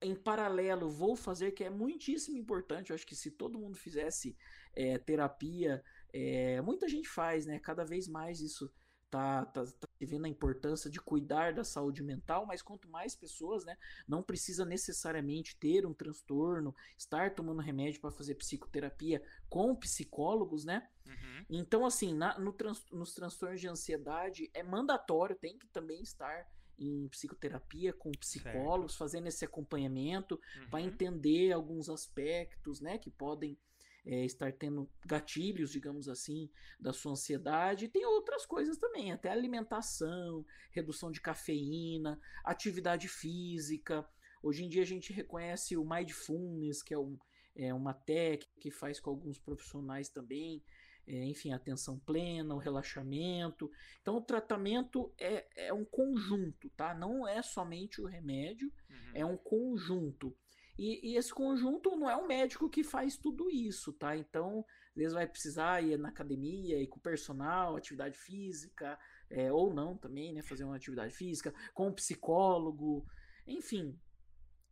em 0.01 0.15
paralelo 0.15 0.89
vou 0.89 1.15
fazer, 1.15 1.51
que 1.51 1.63
é 1.63 1.69
muitíssimo 1.69 2.37
importante, 2.37 2.89
eu 2.89 2.95
acho 2.95 3.05
que 3.05 3.15
se 3.15 3.29
todo 3.29 3.59
mundo 3.59 3.77
fizesse 3.77 4.35
é, 4.73 4.97
terapia, 4.97 5.83
é, 6.13 6.61
muita 6.61 6.87
gente 6.87 7.07
faz, 7.07 7.45
né? 7.45 7.59
Cada 7.59 7.83
vez 7.83 8.07
mais 8.07 8.39
isso 8.39 8.71
tá, 9.11 9.45
tá, 9.45 9.65
tá 9.65 9.87
vendo 9.99 10.25
a 10.25 10.29
importância 10.29 10.89
de 10.89 10.99
cuidar 10.99 11.53
da 11.53 11.63
saúde 11.63 12.01
mental, 12.01 12.45
mas 12.45 12.61
quanto 12.61 12.89
mais 12.89 13.13
pessoas, 13.13 13.65
né, 13.65 13.77
não 14.07 14.23
precisa 14.23 14.65
necessariamente 14.65 15.55
ter 15.57 15.85
um 15.85 15.93
transtorno, 15.93 16.73
estar 16.97 17.35
tomando 17.35 17.61
remédio 17.61 17.99
para 17.99 18.09
fazer 18.09 18.35
psicoterapia 18.35 19.21
com 19.49 19.75
psicólogos, 19.75 20.63
né? 20.63 20.89
Uhum. 21.05 21.45
Então, 21.49 21.85
assim, 21.85 22.13
na, 22.15 22.39
no 22.39 22.53
trans, 22.53 22.85
nos 22.91 23.13
transtornos 23.13 23.59
de 23.59 23.67
ansiedade 23.67 24.49
é 24.53 24.63
mandatório, 24.63 25.35
tem 25.35 25.57
que 25.57 25.67
também 25.67 26.01
estar 26.01 26.49
em 26.79 27.07
psicoterapia 27.09 27.93
com 27.93 28.11
psicólogos, 28.11 28.93
certo. 28.93 28.99
fazendo 28.99 29.27
esse 29.27 29.43
acompanhamento 29.43 30.39
uhum. 30.57 30.69
para 30.69 30.81
entender 30.81 31.51
alguns 31.51 31.89
aspectos, 31.89 32.79
né, 32.79 32.97
que 32.97 33.11
podem 33.11 33.57
é, 34.05 34.25
estar 34.25 34.51
tendo 34.53 34.89
gatilhos, 35.05 35.71
digamos 35.71 36.07
assim, 36.07 36.49
da 36.79 36.91
sua 36.91 37.11
ansiedade. 37.11 37.85
E 37.85 37.89
tem 37.89 38.05
outras 38.05 38.45
coisas 38.45 38.77
também, 38.77 39.11
até 39.11 39.29
alimentação, 39.29 40.45
redução 40.71 41.11
de 41.11 41.21
cafeína, 41.21 42.19
atividade 42.43 43.07
física. 43.07 44.07
Hoje 44.41 44.63
em 44.63 44.69
dia 44.69 44.81
a 44.81 44.85
gente 44.85 45.13
reconhece 45.13 45.77
o 45.77 45.85
mindfulness, 45.85 46.81
que 46.81 46.93
é, 46.93 46.99
um, 46.99 47.17
é 47.55 47.73
uma 47.73 47.93
técnica 47.93 48.51
que 48.59 48.71
faz 48.71 48.99
com 48.99 49.09
alguns 49.09 49.37
profissionais 49.37 50.09
também. 50.09 50.63
É, 51.07 51.25
enfim, 51.25 51.51
atenção 51.51 51.99
plena, 51.99 52.53
o 52.53 52.59
relaxamento. 52.59 53.71
Então, 54.01 54.17
o 54.17 54.21
tratamento 54.21 55.11
é, 55.19 55.47
é 55.67 55.73
um 55.73 55.83
conjunto, 55.83 56.69
tá? 56.69 56.93
Não 56.93 57.27
é 57.27 57.41
somente 57.41 57.99
o 57.99 58.05
remédio, 58.05 58.71
uhum. 58.89 59.11
é 59.15 59.25
um 59.25 59.35
conjunto. 59.35 60.35
E, 60.77 61.11
e, 61.11 61.17
esse 61.17 61.33
conjunto 61.33 61.95
não 61.95 62.09
é 62.09 62.15
um 62.15 62.27
médico 62.27 62.69
que 62.69 62.83
faz 62.83 63.17
tudo 63.17 63.49
isso, 63.49 63.93
tá? 63.93 64.15
Então, 64.15 64.65
às 64.89 64.95
vezes 64.95 65.13
vai 65.13 65.27
precisar 65.27 65.83
ir 65.83 65.97
na 65.97 66.09
academia, 66.09 66.81
ir 66.81 66.87
com 66.87 66.97
o 66.97 67.01
personal, 67.01 67.75
atividade 67.75 68.17
física, 68.17 68.97
é, 69.29 69.51
ou 69.51 69.73
não 69.73 69.97
também, 69.97 70.33
né? 70.33 70.41
Fazer 70.41 70.63
uma 70.63 70.75
atividade 70.75 71.13
física, 71.13 71.53
com 71.73 71.93
psicólogo, 71.93 73.05
enfim. 73.45 73.99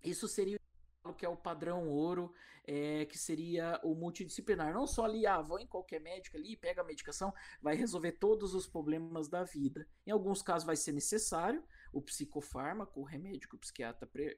Isso 0.04 0.28
seria 0.28 0.60
o 1.04 1.14
que 1.14 1.26
é 1.26 1.30
o 1.30 1.38
padrão 1.38 1.90
ouro, 1.90 2.34
é, 2.68 3.06
que 3.06 3.18
seria 3.18 3.80
o 3.84 3.96
multidisciplinar. 3.96 4.74
Não 4.74 4.86
só 4.86 5.06
ali, 5.06 5.26
ah, 5.26 5.42
vou 5.42 5.60
em 5.60 5.68
qualquer 5.68 6.00
médico 6.00 6.38
ali, 6.38 6.56
pega 6.56 6.82
a 6.82 6.86
medicação, 6.86 7.34
vai 7.62 7.76
resolver 7.76 8.14
todos 8.14 8.54
os 8.54 8.68
problemas 8.68 9.28
da 9.28 9.44
vida. 9.44 9.88
Em 10.06 10.12
alguns 10.12 10.42
casos 10.42 10.66
vai 10.66 10.76
ser 10.76 10.92
necessário, 10.92 11.64
o 11.92 12.02
psicofármaco, 12.02 13.00
o 13.00 13.04
remédio 13.04 13.50
que 13.50 13.56
o 13.56 13.60
psiquiatra 13.60 14.08
pre, 14.08 14.36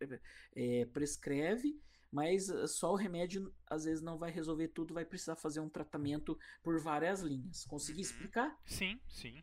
é, 0.56 0.86
prescreve, 0.86 1.80
mas 2.12 2.50
eh, 2.50 2.68
só 2.68 2.92
o 2.92 2.96
remédio 2.96 3.54
às 3.68 3.86
vezes 3.86 4.04
não 4.04 4.18
vai 4.18 4.32
resolver 4.32 4.68
tudo, 4.68 4.94
vai 4.94 5.06
precisar 5.06 5.38
fazer 5.38 5.62
um 5.62 5.70
tratamento 5.70 6.38
por 6.62 6.80
várias 6.80 7.22
linhas. 7.22 7.64
Consegui 7.66 8.00
uhum. 8.00 8.06
explicar? 8.06 8.60
Sim, 8.66 9.00
sim. 9.08 9.42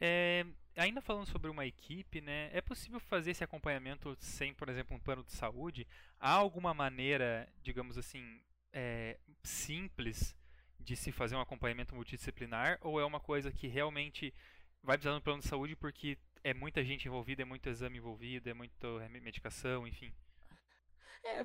É, 0.00 0.46
ainda 0.76 1.00
falando 1.00 1.26
sobre 1.26 1.50
uma 1.50 1.66
equipe, 1.66 2.20
né, 2.20 2.50
é 2.52 2.60
possível 2.60 3.00
fazer 3.00 3.32
esse 3.32 3.42
acompanhamento 3.42 4.16
sem, 4.20 4.54
por 4.54 4.68
exemplo, 4.68 4.96
um 4.96 5.00
plano 5.00 5.24
de 5.24 5.32
saúde? 5.32 5.86
Há 6.20 6.30
alguma 6.30 6.72
maneira, 6.72 7.52
digamos 7.62 7.98
assim, 7.98 8.40
é, 8.72 9.18
simples 9.42 10.36
de 10.78 10.94
se 10.94 11.10
fazer 11.10 11.34
um 11.34 11.40
acompanhamento 11.40 11.94
multidisciplinar? 11.94 12.78
Ou 12.82 13.00
é 13.00 13.04
uma 13.04 13.18
coisa 13.18 13.50
que 13.50 13.66
realmente 13.66 14.32
vai 14.82 14.96
precisar 14.96 15.12
de 15.12 15.18
um 15.18 15.22
plano 15.22 15.40
de 15.40 15.48
saúde 15.48 15.74
porque 15.74 16.16
é 16.50 16.54
muita 16.54 16.84
gente 16.84 17.08
envolvida, 17.08 17.42
é 17.42 17.44
muito 17.44 17.68
exame 17.68 17.98
envolvido, 17.98 18.48
é 18.48 18.54
muita 18.54 18.86
medicação, 19.08 19.86
enfim. 19.86 20.12
É, 21.24 21.44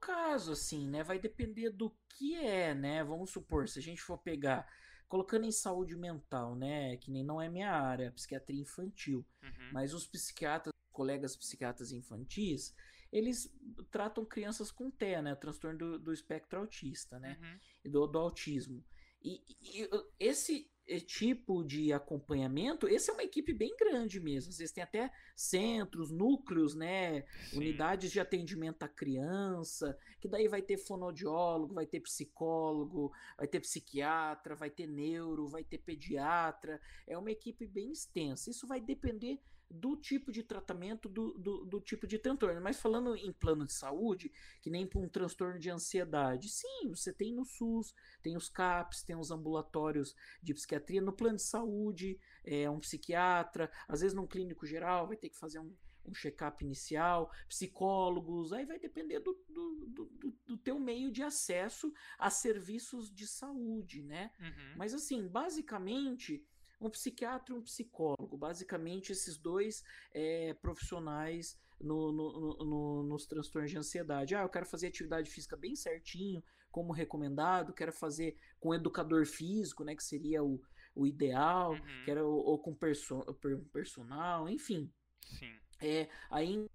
caso, 0.00 0.52
assim, 0.52 0.88
né? 0.88 1.04
Vai 1.04 1.18
depender 1.18 1.70
do 1.70 1.94
que 2.08 2.34
é, 2.34 2.74
né? 2.74 3.04
Vamos 3.04 3.30
supor, 3.30 3.68
se 3.68 3.78
a 3.78 3.82
gente 3.82 4.02
for 4.02 4.18
pegar, 4.18 4.66
colocando 5.08 5.44
em 5.46 5.52
saúde 5.52 5.96
mental, 5.96 6.56
né? 6.56 6.96
Que 6.96 7.10
nem 7.10 7.22
não 7.24 7.40
é 7.40 7.48
minha 7.48 7.70
área, 7.70 8.10
psiquiatria 8.12 8.60
infantil, 8.60 9.24
Uhum. 9.42 9.70
mas 9.72 9.94
os 9.94 10.06
psiquiatras, 10.06 10.74
colegas 10.90 11.36
psiquiatras 11.36 11.92
infantis, 11.92 12.74
eles 13.12 13.54
tratam 13.90 14.24
crianças 14.24 14.72
com 14.72 14.90
TEA, 14.90 15.22
né? 15.22 15.34
Transtorno 15.36 15.78
do, 15.78 15.98
do 15.98 16.12
espectro 16.12 16.58
autista, 16.58 17.18
né? 17.20 17.38
Uhum. 17.40 17.58
E 17.84 17.88
do, 17.88 18.06
do 18.06 18.18
autismo. 18.18 18.84
E, 19.22 19.42
e- 19.62 19.88
esse 20.18 20.68
tipo 21.00 21.62
de 21.62 21.92
acompanhamento, 21.92 22.88
esse 22.88 23.10
é 23.10 23.12
uma 23.12 23.22
equipe 23.22 23.52
bem 23.52 23.76
grande 23.76 24.18
mesmo. 24.20 24.50
Às 24.50 24.58
vezes 24.58 24.72
tem 24.72 24.82
até 24.82 25.10
centros, 25.36 26.10
núcleos, 26.10 26.74
né? 26.74 27.22
Sim. 27.50 27.58
unidades 27.58 28.10
de 28.10 28.20
atendimento 28.20 28.82
à 28.82 28.88
criança, 28.88 29.98
que 30.20 30.28
daí 30.28 30.48
vai 30.48 30.62
ter 30.62 30.78
fonoaudiólogo, 30.78 31.74
vai 31.74 31.86
ter 31.86 32.00
psicólogo, 32.00 33.12
vai 33.36 33.46
ter 33.46 33.60
psiquiatra, 33.60 34.54
vai 34.54 34.70
ter 34.70 34.86
neuro, 34.86 35.46
vai 35.46 35.62
ter 35.62 35.78
pediatra. 35.78 36.80
É 37.06 37.16
uma 37.16 37.30
equipe 37.30 37.66
bem 37.66 37.92
extensa. 37.92 38.50
Isso 38.50 38.66
vai 38.66 38.80
depender 38.80 39.40
do 39.70 39.96
tipo 39.96 40.32
de 40.32 40.42
tratamento, 40.42 41.08
do, 41.08 41.34
do, 41.38 41.64
do 41.64 41.80
tipo 41.80 42.06
de 42.06 42.18
transtorno. 42.18 42.60
Mas 42.60 42.80
falando 42.80 43.14
em 43.16 43.32
plano 43.32 43.66
de 43.66 43.72
saúde, 43.72 44.32
que 44.62 44.70
nem 44.70 44.86
para 44.86 45.00
um 45.00 45.08
transtorno 45.08 45.58
de 45.58 45.70
ansiedade, 45.70 46.48
sim, 46.48 46.88
você 46.88 47.12
tem 47.12 47.34
no 47.34 47.44
SUS, 47.44 47.94
tem 48.22 48.36
os 48.36 48.48
CAPs, 48.48 49.02
tem 49.02 49.16
os 49.16 49.30
ambulatórios 49.30 50.14
de 50.42 50.54
psiquiatria, 50.54 51.00
no 51.02 51.12
plano 51.12 51.36
de 51.36 51.42
saúde, 51.42 52.18
é 52.44 52.68
um 52.70 52.78
psiquiatra, 52.80 53.70
às 53.86 54.00
vezes 54.00 54.14
num 54.14 54.26
clínico 54.26 54.66
geral 54.66 55.06
vai 55.06 55.16
ter 55.16 55.28
que 55.28 55.36
fazer 55.38 55.58
um, 55.58 55.74
um 56.06 56.14
check-up 56.14 56.64
inicial, 56.64 57.30
psicólogos, 57.46 58.52
aí 58.52 58.64
vai 58.64 58.78
depender 58.78 59.20
do, 59.20 59.34
do, 59.48 59.86
do, 59.86 60.04
do- 60.46 60.56
teu 60.58 60.78
meio 60.78 61.10
de 61.12 61.22
acesso 61.22 61.92
a 62.18 62.30
serviços 62.30 63.10
de 63.14 63.26
saúde, 63.26 64.02
né? 64.02 64.30
Uhum. 64.40 64.74
Mas 64.76 64.92
assim, 64.94 65.26
basicamente, 65.28 66.44
um 66.80 66.90
psiquiatra 66.90 67.54
e 67.54 67.58
um 67.58 67.62
psicólogo, 67.62 68.36
basicamente 68.36 69.12
esses 69.12 69.36
dois 69.36 69.82
é, 70.12 70.54
profissionais 70.54 71.58
no- 71.80 72.12
no- 72.12 72.40
no- 72.40 72.64
no- 72.64 73.02
nos 73.04 73.26
transtornos 73.26 73.70
de 73.70 73.78
ansiedade. 73.78 74.34
Ah, 74.34 74.42
eu 74.42 74.48
quero 74.48 74.66
fazer 74.66 74.88
atividade 74.88 75.30
física 75.30 75.56
bem 75.56 75.74
certinho, 75.76 76.42
como 76.70 76.92
recomendado, 76.92 77.72
quero 77.72 77.92
fazer 77.92 78.36
com 78.60 78.74
educador 78.74 79.26
físico, 79.26 79.84
né, 79.84 79.94
que 79.94 80.02
seria 80.02 80.42
o, 80.44 80.60
o 80.94 81.06
ideal, 81.06 81.72
Uhum. 81.72 82.04
quero 82.04 82.26
ou, 82.28 82.44
ou 82.44 82.58
com 82.58 82.74
perso 82.74 83.20
per- 83.40 83.64
personal, 83.72 84.48
enfim. 84.48 84.92
Sim. 85.38 85.54
É, 85.80 86.08
aí, 86.30 86.68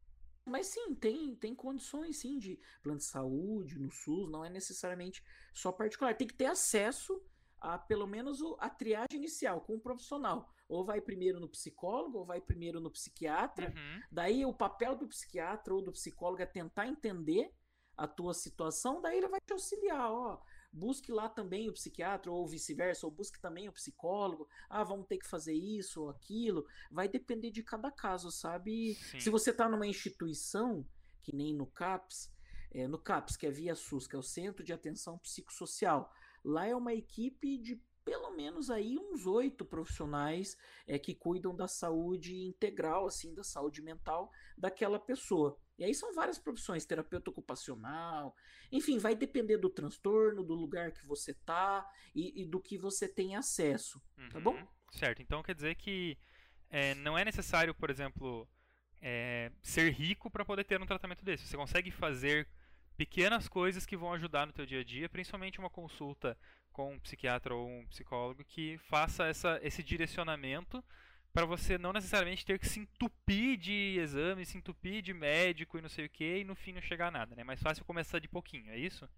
mas 0.45 0.67
sim, 0.67 0.95
tem, 0.95 1.35
tem 1.35 1.53
condições 1.55 2.17
sim 2.19 2.37
de 2.39 2.59
plano 2.81 2.97
de 2.99 3.05
saúde 3.05 3.77
no 3.79 3.91
SUS, 3.91 4.29
não 4.29 4.43
é 4.43 4.49
necessariamente 4.49 5.23
só 5.53 5.71
particular. 5.71 6.15
Tem 6.15 6.27
que 6.27 6.33
ter 6.33 6.45
acesso 6.45 7.21
a 7.63 7.78
pelo 7.78 8.06
menos 8.06 8.41
o- 8.41 8.58
a 8.60 8.69
triagem 8.69 9.15
inicial 9.17 9.62
com 9.62 9.76
o 9.76 9.80
profissional. 9.80 10.49
Ou 10.67 10.84
vai 10.86 10.99
primeiro 10.99 11.39
no 11.39 11.47
psicólogo, 11.49 12.19
ou 12.19 12.26
vai 12.26 12.41
primeiro 12.41 12.80
no 12.82 12.91
psiquiatra. 12.91 13.67
Uhum. 13.76 14.02
Daí 14.12 14.45
o 14.45 14.54
papel 14.54 14.95
do 14.97 15.08
psiquiatra 15.08 15.73
ou 15.73 15.82
do 15.82 15.91
psicólogo 15.91 16.41
é 16.41 16.45
tentar 16.45 16.88
entender 16.88 17.52
a 17.95 18.08
tua 18.08 18.34
situação, 18.34 19.02
daí 19.02 19.17
ele 19.17 19.28
vai 19.28 19.39
te 19.39 19.54
auxiliar, 19.54 20.12
ó. 20.12 20.41
Busque 20.71 21.12
lá 21.12 21.30
também 21.30 21.69
o 21.69 21.73
psiquiatra, 21.73 22.32
ou 22.32 22.47
vice-versa, 22.47 23.06
ou 23.06 23.12
busque 23.12 23.39
também 23.39 23.69
o 23.69 23.73
psicólogo. 23.73 24.47
Ah, 24.67 24.84
vamos 24.84 25.06
ter 25.06 25.19
que 25.19 25.28
fazer 25.28 25.54
isso 25.54 26.02
ou 26.02 26.10
aquilo. 26.10 26.65
Vai 26.89 27.08
depender 27.08 27.52
de 27.52 27.62
cada 27.62 27.91
caso, 27.91 28.32
sabe? 28.32 28.95
Sim. 28.95 29.19
Se 29.19 29.30
você 29.30 29.52
está 29.52 29.69
numa 29.69 29.86
instituição, 29.86 30.84
que 31.21 31.36
nem 31.36 31.54
no 31.54 31.67
CAPS, 31.67 32.34
é, 32.71 32.88
no 32.88 32.97
CAPS, 32.97 33.38
que 33.38 33.45
é 33.45 33.52
via 33.52 33.76
SUS, 33.76 34.08
que 34.08 34.15
é 34.15 34.19
o 34.19 34.23
Centro 34.23 34.63
de 34.65 34.73
Atenção 34.73 35.19
Psicossocial, 35.19 36.12
lá 36.43 36.67
é 36.67 36.75
uma 36.75 36.93
equipe 36.93 37.58
de 37.58 37.82
pelo 38.03 38.32
menos 38.32 38.69
aí 38.69 38.97
uns 38.97 39.25
oito 39.25 39.63
profissionais 39.63 40.58
é, 40.86 40.99
que 40.99 41.15
cuidam 41.15 41.56
da 41.56 41.67
saúde 41.67 42.36
integral, 42.36 43.08
assim, 43.08 43.34
da 43.34 43.43
saúde 43.43 43.82
mental 43.82 44.29
daquela 44.58 44.99
pessoa. 44.99 45.58
E 45.77 45.84
aí 45.84 45.93
são 45.93 46.13
várias 46.13 46.38
profissões, 46.38 46.86
terapeuta 46.86 47.29
ocupacional, 47.29 48.36
enfim, 48.71 48.99
vai 48.99 49.15
depender 49.15 49.58
do 49.58 49.69
transtorno, 49.69 50.43
do 50.43 50.53
lugar 50.53 50.91
que 50.91 51.06
você 51.06 51.34
tá 51.34 51.89
e, 52.13 52.41
e 52.41 52.45
do 52.45 52.60
que 52.60 52.77
você 52.77 53.08
tem 53.08 53.36
acesso, 53.36 54.01
tá 54.32 54.39
bom? 54.39 54.56
Uhum. 54.56 54.67
Certo, 54.91 55.21
então 55.21 55.41
quer 55.41 55.56
dizer 55.56 55.75
que 55.75 56.17
é, 56.69 56.93
não 56.95 57.17
é 57.17 57.25
necessário, 57.25 57.73
por 57.73 57.89
exemplo, 57.89 58.47
é, 59.01 59.51
ser 59.62 59.91
rico 59.91 60.29
para 60.29 60.45
poder 60.45 60.63
ter 60.63 60.79
um 60.82 60.86
tratamento 60.86 61.25
desse. 61.25 61.47
Você 61.47 61.58
consegue 61.58 61.89
fazer 61.89 62.47
pequenas 62.97 63.47
coisas 63.47 63.86
que 63.86 63.97
vão 63.97 64.13
ajudar 64.13 64.45
no 64.45 64.53
teu 64.53 64.65
dia 64.65 64.82
a 64.82 64.84
dia, 64.84 65.10
principalmente 65.10 65.60
uma 65.60 65.69
consulta 65.69 66.38
com 66.71 66.93
um 66.93 66.99
psiquiatra 66.99 67.53
ou 67.53 67.67
um 67.67 67.86
psicólogo 67.88 68.43
que 68.43 68.77
faça 68.89 69.25
essa, 69.25 69.60
esse 69.62 69.84
direcionamento 69.84 70.84
para 71.32 71.45
você 71.45 71.77
não 71.77 71.91
necessariamente 71.91 72.45
ter 72.45 72.60
que 72.60 72.67
se 72.67 72.79
entupir 72.79 73.58
de 73.58 73.97
exames, 73.99 74.49
se 74.49 74.58
entupir 74.58 75.01
de 75.01 75.13
médico 75.13 75.77
e 75.77 75.82
não 75.82 75.89
sei 75.89 76.06
o 76.06 76.10
que, 76.10 76.38
e 76.38 76.43
no 76.43 76.56
fim 76.56 76.73
não 76.73 76.82
chegar 76.82 77.08
a 77.08 77.12
nada, 77.12 77.36
né? 77.36 77.41
É 77.41 77.45
mais 77.45 77.62
fácil 77.62 77.84
começar 77.84 78.19
de 78.19 78.27
pouquinho, 78.27 78.71
é 78.71 78.77
isso? 78.77 79.10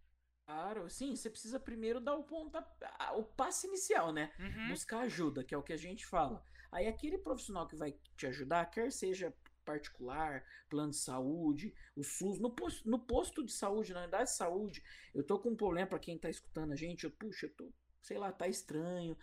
Claro, 0.46 0.90
sim, 0.90 1.16
você 1.16 1.30
precisa 1.30 1.60
primeiro 1.60 2.00
dar 2.00 2.16
o 2.16 2.24
ponta, 2.24 2.66
ah, 3.00 3.14
o 3.14 3.24
passo 3.24 3.68
inicial, 3.68 4.14
né? 4.14 4.32
Uhum. 4.40 4.70
Buscar 4.70 5.00
ajuda, 5.00 5.44
que 5.44 5.54
é 5.54 5.58
o 5.58 5.64
que 5.64 5.74
a 5.74 5.78
gente 5.78 6.06
fala. 6.06 6.42
Aí 6.72 6.88
aquele 6.88 7.18
profissional 7.18 7.68
que 7.68 7.76
vai 7.76 7.96
te 8.16 8.28
ajudar, 8.28 8.66
quer 8.68 8.92
seja 8.92 9.34
particular, 9.66 10.44
plano 10.70 10.92
de 10.92 10.98
saúde, 10.98 11.74
o 11.96 12.04
SUS, 12.04 12.40
no 12.40 12.52
posto, 12.52 12.90
no 12.90 13.00
posto 13.00 13.44
de 13.46 13.52
saúde, 13.52 13.94
na 13.94 14.04
unidade 14.04 14.30
de 14.30 14.36
saúde, 14.38 14.84
eu 15.14 15.24
tô 15.26 15.40
com 15.40 15.50
um 15.52 15.56
problema 15.58 15.88
para 15.88 16.00
quem 16.00 16.18
tá 16.18 16.30
escutando 16.30 16.72
a 16.74 16.76
gente, 16.76 17.04
eu, 17.06 17.12
puxa, 17.12 17.48
eu 17.48 17.54
tô, 17.56 17.74
sei 18.02 18.18
lá, 18.18 18.32
tá 18.32 18.48
estranho, 18.48 19.18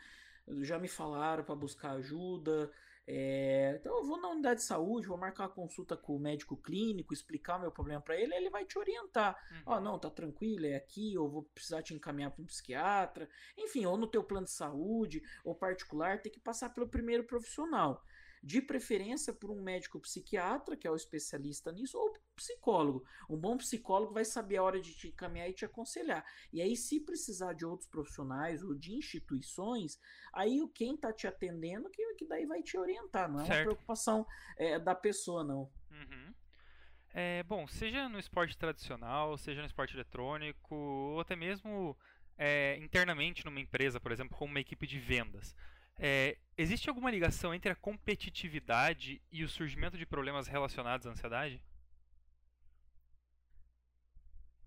já 0.62 0.78
me 0.78 0.88
falaram 0.88 1.44
para 1.44 1.54
buscar 1.54 1.92
ajuda, 1.92 2.70
é, 3.06 3.76
então 3.80 3.98
eu 3.98 4.04
vou 4.04 4.20
na 4.20 4.28
unidade 4.30 4.60
de 4.60 4.66
saúde, 4.66 5.08
vou 5.08 5.18
marcar 5.18 5.44
uma 5.44 5.50
consulta 5.54 5.96
com 5.96 6.14
o 6.16 6.20
médico 6.20 6.56
clínico, 6.56 7.12
explicar 7.12 7.56
o 7.56 7.60
meu 7.60 7.72
problema 7.72 8.00
para 8.00 8.16
ele, 8.16 8.34
ele 8.34 8.48
vai 8.50 8.64
te 8.64 8.78
orientar. 8.78 9.36
Ó, 9.66 9.76
Uhum. 9.76 9.80
não, 9.80 9.98
tá 9.98 10.08
tranquilo, 10.08 10.66
é 10.66 10.76
aqui, 10.76 11.18
ou 11.18 11.28
vou 11.28 11.42
precisar 11.54 11.82
te 11.82 11.94
encaminhar 11.94 12.30
para 12.30 12.42
um 12.42 12.46
psiquiatra. 12.46 13.28
Enfim, 13.58 13.84
ou 13.86 13.96
no 13.96 14.06
teu 14.06 14.22
plano 14.22 14.46
de 14.46 14.52
saúde, 14.52 15.20
ou 15.44 15.54
particular, 15.54 16.22
tem 16.22 16.30
que 16.30 16.40
passar 16.40 16.70
pelo 16.70 16.88
primeiro 16.88 17.24
profissional. 17.24 18.04
De 18.42 18.60
preferência 18.60 19.32
por 19.32 19.50
um 19.50 19.62
médico 19.62 20.00
psiquiatra, 20.00 20.76
que 20.76 20.86
é 20.86 20.90
o 20.90 20.96
especialista 20.96 21.70
nisso, 21.70 21.96
ou 21.96 22.10
um 22.10 22.14
psicólogo. 22.34 23.04
Um 23.30 23.36
bom 23.36 23.56
psicólogo 23.56 24.12
vai 24.12 24.24
saber 24.24 24.56
a 24.56 24.62
hora 24.64 24.80
de 24.80 24.92
te 24.94 25.08
encaminhar 25.08 25.48
e 25.48 25.52
te 25.52 25.64
aconselhar. 25.64 26.24
E 26.52 26.60
aí, 26.60 26.76
se 26.76 26.98
precisar 26.98 27.52
de 27.52 27.64
outros 27.64 27.88
profissionais 27.88 28.62
ou 28.62 28.74
de 28.74 28.94
instituições, 28.94 29.98
aí 30.32 30.60
o 30.60 30.68
quem 30.68 30.96
tá 30.96 31.12
te 31.12 31.26
atendendo 31.26 31.88
que, 31.88 32.14
que 32.14 32.26
daí 32.26 32.44
vai 32.44 32.62
te 32.62 32.76
orientar. 32.76 33.30
Não 33.30 33.38
é 33.38 33.44
uma 33.44 33.54
Certo. 33.54 33.68
preocupação 33.68 34.26
é, 34.56 34.78
da 34.78 34.94
pessoa, 34.94 35.44
não. 35.44 35.70
Uhum. 35.90 36.34
É, 37.14 37.42
bom, 37.42 37.68
seja 37.68 38.08
no 38.08 38.18
esporte 38.18 38.56
tradicional, 38.56 39.36
seja 39.36 39.60
no 39.60 39.66
esporte 39.66 39.94
eletrônico, 39.94 40.74
ou 40.74 41.20
até 41.20 41.36
mesmo 41.36 41.96
é, 42.38 42.76
internamente 42.78 43.44
numa 43.44 43.60
empresa, 43.60 44.00
por 44.00 44.10
exemplo, 44.10 44.36
como 44.36 44.50
uma 44.50 44.60
equipe 44.60 44.86
de 44.86 44.98
vendas. 44.98 45.54
É, 46.04 46.36
existe 46.58 46.88
alguma 46.88 47.12
ligação 47.12 47.54
entre 47.54 47.70
a 47.70 47.76
competitividade 47.76 49.22
e 49.30 49.44
o 49.44 49.48
surgimento 49.48 49.96
de 49.96 50.04
problemas 50.04 50.48
relacionados 50.48 51.06
à 51.06 51.10
ansiedade? 51.10 51.62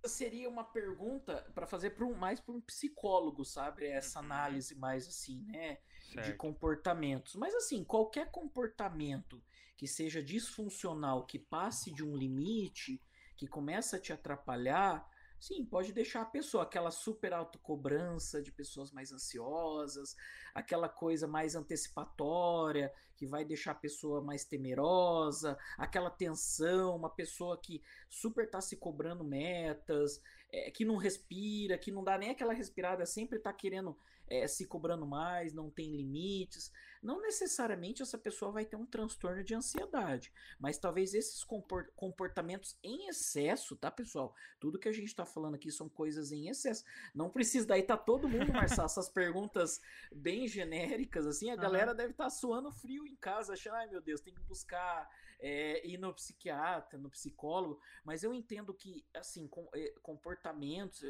seria 0.07 0.47
uma 0.49 0.63
pergunta 0.63 1.45
para 1.53 1.65
fazer 1.65 1.95
um, 2.01 2.13
mais 2.13 2.39
para 2.39 2.53
um 2.53 2.61
psicólogo, 2.61 3.43
sabe? 3.43 3.85
Essa 3.85 4.19
Uhum. 4.19 4.25
análise 4.25 4.75
mais 4.75 5.07
assim, 5.07 5.43
né? 5.47 5.79
De 6.13 6.13
Certo. 6.13 6.37
comportamentos. 6.37 7.35
Mas 7.35 7.53
assim, 7.55 7.83
qualquer 7.83 8.31
comportamento 8.31 9.43
que 9.75 9.87
seja 9.87 10.23
disfuncional, 10.23 11.25
que 11.25 11.39
passe 11.39 11.91
de 11.91 12.03
um 12.03 12.15
limite, 12.15 13.01
que 13.35 13.47
começa 13.47 13.97
a 13.97 13.99
te 13.99 14.13
atrapalhar, 14.13 15.05
sim, 15.39 15.65
pode 15.65 15.93
deixar 15.93 16.21
a 16.21 16.25
pessoa 16.25 16.63
aquela 16.63 16.91
super 16.91 17.33
autocobrança 17.33 18.41
de 18.41 18.51
pessoas 18.51 18.91
mais 18.91 19.11
ansiosas, 19.11 20.15
aquela 20.53 20.89
coisa 20.89 21.27
mais 21.27 21.55
antecipatória, 21.55 22.91
que 23.15 23.25
vai 23.25 23.45
deixar 23.45 23.71
a 23.71 23.75
pessoa 23.75 24.21
mais 24.21 24.45
temerosa, 24.45 25.57
aquela 25.77 26.09
tensão, 26.09 26.95
uma 26.95 27.09
pessoa 27.09 27.59
que 27.59 27.81
super 28.09 28.49
tá 28.49 28.61
se 28.61 28.77
cobrando 28.77 29.23
metas, 29.23 30.21
é, 30.51 30.71
que 30.71 30.85
não 30.85 30.97
respira, 30.97 31.77
que 31.77 31.91
não 31.91 32.03
dá 32.03 32.17
nem 32.17 32.29
aquela 32.29 32.53
respirada, 32.53 33.05
sempre 33.05 33.39
tá 33.39 33.51
querendo 33.53 33.97
é, 34.27 34.47
se 34.47 34.65
cobrando 34.65 35.05
mais, 35.05 35.53
não 35.53 35.69
tem 35.69 35.95
limites. 35.95 36.71
Não 37.01 37.21
necessariamente 37.21 38.01
essa 38.01 38.17
pessoa 38.17 38.51
vai 38.51 38.65
ter 38.65 38.75
um 38.75 38.85
transtorno 38.85 39.43
de 39.43 39.53
ansiedade, 39.53 40.33
mas 40.59 40.77
talvez 40.77 41.13
esses 41.13 41.43
compor- 41.43 41.91
comportamentos 41.95 42.77
em 42.83 43.07
excesso, 43.07 43.75
tá, 43.75 43.91
pessoal? 43.91 44.33
Tudo 44.59 44.79
que 44.79 44.89
a 44.89 44.91
gente 44.91 45.15
tá 45.15 45.25
falando 45.25 45.55
aqui 45.55 45.71
são 45.71 45.87
coisas 45.87 46.31
em 46.31 46.49
excesso. 46.49 46.83
Não 47.13 47.29
precisa, 47.29 47.67
daí 47.67 47.83
tá 47.83 47.95
todo 47.95 48.27
mundo, 48.27 48.51
Marçal, 48.51 48.85
essas 48.85 49.09
perguntas 49.09 49.79
bem 50.11 50.47
genéricas, 50.47 51.27
assim, 51.27 51.49
a 51.49 51.53
Aham. 51.53 51.61
galera 51.61 51.93
deve 51.93 52.11
estar 52.11 52.29
suando 52.29 52.71
frio 52.71 53.05
em 53.05 53.15
casa, 53.15 53.53
achando, 53.53 53.75
ai 53.75 53.87
meu 53.87 54.01
Deus, 54.01 54.21
tem 54.21 54.33
que 54.33 54.41
buscar 54.41 55.07
é, 55.39 55.85
ir 55.85 55.97
no 55.97 56.13
psiquiatra, 56.13 56.97
no 56.97 57.09
psicólogo, 57.09 57.79
mas 58.03 58.23
eu 58.23 58.33
entendo 58.33 58.73
que, 58.73 59.05
assim, 59.13 59.47
com, 59.47 59.67
é, 59.73 59.93
comportamentos, 60.01 61.01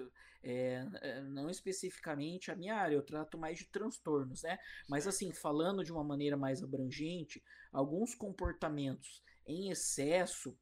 é, 0.43 0.83
não 1.23 1.49
especificamente 1.49 2.51
a 2.51 2.55
minha 2.55 2.75
área, 2.75 2.95
eu 2.95 3.03
trato 3.03 3.37
mais 3.37 3.57
de 3.59 3.65
transtornos, 3.65 4.43
né? 4.43 4.59
Mas, 4.87 5.07
assim, 5.07 5.31
falando 5.31 5.83
de 5.83 5.91
uma 5.91 6.03
maneira 6.03 6.37
mais 6.37 6.61
abrangente, 6.63 7.43
alguns 7.71 8.13
comportamentos 8.13 9.23
em 9.47 9.69
excesso 9.69 10.57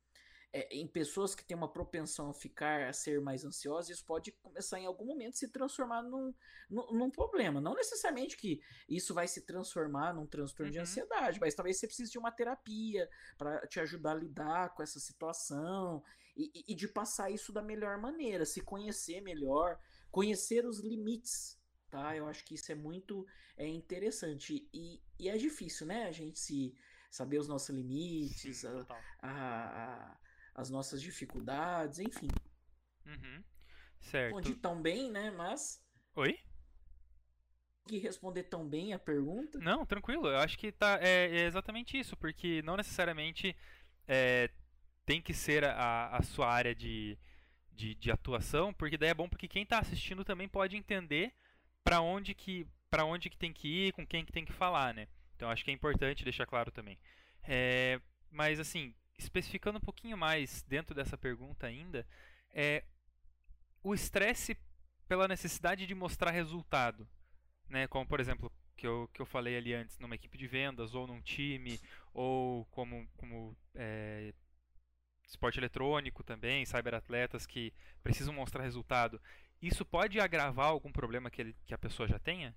é, 0.54 0.68
em 0.72 0.88
pessoas 0.88 1.34
que 1.34 1.44
têm 1.44 1.58
uma 1.58 1.68
propensão 1.68 2.30
a 2.30 2.34
ficar 2.34 2.88
a 2.88 2.94
ser 2.94 3.20
mais 3.20 3.44
ansiosas, 3.44 3.90
isso 3.90 4.06
pode 4.06 4.32
começar 4.34 4.80
em 4.80 4.86
algum 4.86 5.06
momento 5.06 5.36
se 5.36 5.48
transformar 5.48 6.04
num, 6.04 6.34
num, 6.70 6.92
num 6.92 7.10
problema. 7.10 7.60
Não 7.60 7.74
necessariamente 7.74 8.38
que 8.38 8.62
isso 8.88 9.16
vai 9.16 9.28
se 9.28 9.42
transformar 9.42 10.14
num 10.14 10.28
transtorno 10.28 10.68
uhum. 10.68 10.74
de 10.74 10.80
ansiedade, 10.80 11.40
mas 11.40 11.56
talvez 11.56 11.80
você 11.80 11.88
precise 11.88 12.12
de 12.12 12.20
uma 12.20 12.32
terapia 12.32 13.10
para 13.36 13.66
te 13.68 13.80
ajudar 13.80 14.12
a 14.12 14.20
lidar 14.20 14.76
com 14.76 14.84
essa 14.84 15.00
situação 15.00 16.04
e, 16.38 16.64
e 16.68 16.76
de 16.76 16.88
passar 16.88 17.32
isso 17.32 17.52
da 17.52 17.62
melhor 17.62 17.98
maneira, 17.98 18.46
se 18.46 18.62
conhecer 18.62 19.22
melhor, 19.22 19.80
conhecer 20.12 20.66
os 20.66 20.80
limites 20.80 21.62
tá? 21.90 22.18
Eu 22.18 22.28
acho 22.28 22.44
que 22.44 22.56
isso 22.56 22.72
é 22.72 22.76
muito 22.76 23.24
é 23.56 23.68
interessante 23.68 24.68
e, 24.74 25.00
e 25.20 25.30
é 25.30 25.38
difícil, 25.38 25.86
né? 25.86 26.06
A 26.06 26.12
gente 26.12 26.40
se 26.40 26.74
saber 27.12 27.38
os 27.38 27.48
nossos 27.48 27.70
limites, 27.70 28.58
Sim, 28.58 28.68
a, 29.22 29.30
a, 29.30 29.84
a, 29.84 30.18
as 30.56 30.70
nossas 30.70 31.02
dificuldades, 31.02 32.00
enfim. 32.00 32.28
Uhum. 33.06 33.44
Certo. 34.00 34.36
Respondi 34.36 34.56
tão 34.56 34.82
bem, 34.82 35.12
né? 35.12 35.32
Mas. 35.32 35.82
Oi? 36.16 36.40
Que 37.88 37.98
responder 37.98 38.44
tão 38.44 38.68
bem 38.68 38.94
a 38.94 39.00
pergunta? 39.00 39.60
Não, 39.60 39.86
tranquilo. 39.86 40.28
Eu 40.28 40.38
acho 40.38 40.58
que 40.58 40.72
tá, 40.72 41.00
é, 41.02 41.30
é 41.30 41.46
exatamente 41.46 41.98
isso, 41.98 42.16
porque 42.16 42.62
não 42.62 42.78
necessariamente 42.78 43.56
é, 44.08 44.50
tem 45.06 45.22
que 45.22 45.34
ser 45.34 45.66
a, 45.66 46.16
a 46.16 46.22
sua 46.22 46.48
área 46.48 46.74
de, 46.74 47.18
de, 47.72 47.96
de, 47.96 48.12
atuação, 48.12 48.74
porque 48.74 48.98
daí 48.98 49.10
é 49.10 49.14
bom 49.14 49.28
porque 49.28 49.48
quem 49.48 49.64
está 49.64 49.80
assistindo 49.80 50.24
também 50.24 50.48
pode 50.48 50.78
entender 50.78 51.34
para 51.84 52.00
onde 52.00 52.34
que 52.34 52.66
para 52.90 53.06
onde 53.06 53.30
que 53.30 53.38
tem 53.38 53.52
que 53.52 53.88
ir, 53.88 53.94
com 53.94 54.06
quem 54.06 54.24
que 54.24 54.32
tem 54.32 54.46
que 54.46 54.54
falar, 54.54 54.94
né? 54.94 55.08
Então 55.36 55.50
acho 55.50 55.66
que 55.66 55.72
é 55.72 55.74
importante 55.74 56.24
deixar 56.24 56.46
claro 56.46 56.72
também. 56.72 56.98
É, 57.44 58.00
mas 58.30 58.60
assim, 58.60 58.94
especificando 59.18 59.78
um 59.78 59.82
pouquinho 59.82 60.18
mais 60.18 60.64
dentro 60.64 60.96
dessa 60.96 61.18
pergunta 61.18 61.68
ainda, 61.68 62.06
é 62.50 62.84
o 63.84 63.94
estresse 63.94 64.58
pela 65.08 65.28
necessidade 65.28 65.86
de 65.86 65.96
mostrar 65.96 66.32
resultado, 66.32 67.08
né? 67.70 67.88
Como 67.88 68.08
por 68.08 68.20
exemplo 68.20 68.52
que 68.76 68.88
eu, 68.88 69.10
que 69.14 69.22
eu 69.22 69.26
falei 69.26 69.58
ali 69.58 69.74
antes, 69.74 70.00
numa 70.00 70.16
equipe 70.16 70.38
de 70.38 70.48
vendas 70.48 70.96
ou 70.96 71.06
num 71.06 71.22
time 71.22 71.80
ou 72.14 72.66
como 72.66 73.08
como 73.18 73.56
é, 73.76 74.34
esporte 75.28 75.60
eletrônico 75.60 76.24
também, 76.24 76.66
cyberatletas 76.66 77.46
que 77.46 77.74
precisam 78.02 78.34
mostrar 78.34 78.64
resultado. 78.64 79.22
Isso 79.62 79.86
pode 79.86 80.20
agravar 80.20 80.68
algum 80.68 80.92
problema 80.92 81.30
que, 81.30 81.42
ele, 81.42 81.56
que 81.66 81.74
a 81.74 81.78
pessoa 81.78 82.08
já 82.08 82.20
tenha? 82.20 82.56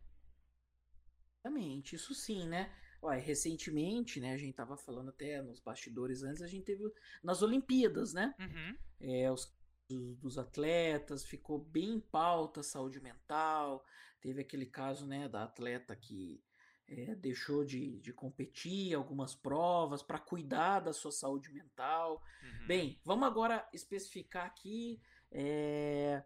Exatamente, 1.39 1.95
isso 1.95 2.15
sim, 2.15 2.47
né? 2.49 2.75
Olha, 3.03 3.21
recentemente, 3.21 4.21
né, 4.21 4.33
a 4.33 4.39
gente 4.39 4.55
tava 4.55 4.77
falando 4.77 5.11
até 5.11 5.43
nos 5.43 5.61
bastidores 5.61 6.23
antes, 6.23 6.43
a 6.43 6.49
gente 6.49 6.65
teve 6.65 6.85
nas 7.23 7.43
Olimpíadas, 7.43 8.13
né? 8.13 8.35
Uhum. 8.39 8.77
É, 9.01 9.31
os 9.31 9.55
dos 9.89 10.39
atletas, 10.39 11.25
ficou 11.25 11.59
bem 11.59 11.95
em 11.95 12.01
pauta 12.01 12.63
saúde 12.63 13.01
mental. 13.01 13.85
Teve 14.21 14.41
aquele 14.41 14.67
caso, 14.67 15.07
né, 15.07 15.29
da 15.29 15.45
atleta 15.45 15.95
que 15.95 16.43
é, 16.89 17.15
deixou 17.15 17.65
de, 17.65 18.01
de 18.01 18.13
competir 18.13 18.95
algumas 18.95 19.35
provas 19.35 20.03
para 20.03 20.19
cuidar 20.19 20.81
da 20.81 20.93
sua 20.93 21.13
saúde 21.13 21.53
mental. 21.53 22.23
Uhum. 22.43 22.67
Bem, 22.67 23.01
vamos 23.05 23.27
agora 23.27 23.69
especificar 23.73 24.47
aqui 24.47 25.01
é, 25.31 26.23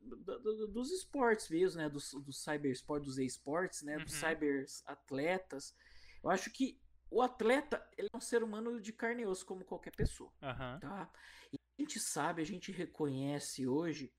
do, 0.00 0.16
do, 0.16 0.68
dos 0.68 0.90
esportes 0.90 1.48
mesmo, 1.48 1.80
né? 1.80 1.88
Dos, 1.88 2.12
do 2.12 2.32
cyber 2.32 2.74
dos 3.02 3.18
e-sports, 3.18 3.82
né? 3.82 3.96
Uhum. 3.96 4.04
Dos 4.04 4.14
cyber 4.14 4.64
atletas. 4.86 5.74
Eu 6.22 6.30
acho 6.30 6.50
que 6.50 6.80
o 7.10 7.22
atleta 7.22 7.84
ele 7.96 8.08
é 8.12 8.16
um 8.16 8.20
ser 8.20 8.42
humano 8.42 8.80
de 8.80 8.92
carne 8.92 9.22
e 9.22 9.26
osso 9.26 9.44
como 9.44 9.64
qualquer 9.64 9.94
pessoa, 9.94 10.30
uhum. 10.42 10.78
tá? 10.80 11.10
E 11.52 11.56
a 11.56 11.82
gente 11.82 11.98
sabe, 11.98 12.40
a 12.40 12.46
gente 12.46 12.70
reconhece 12.70 13.66
hoje 13.66 14.12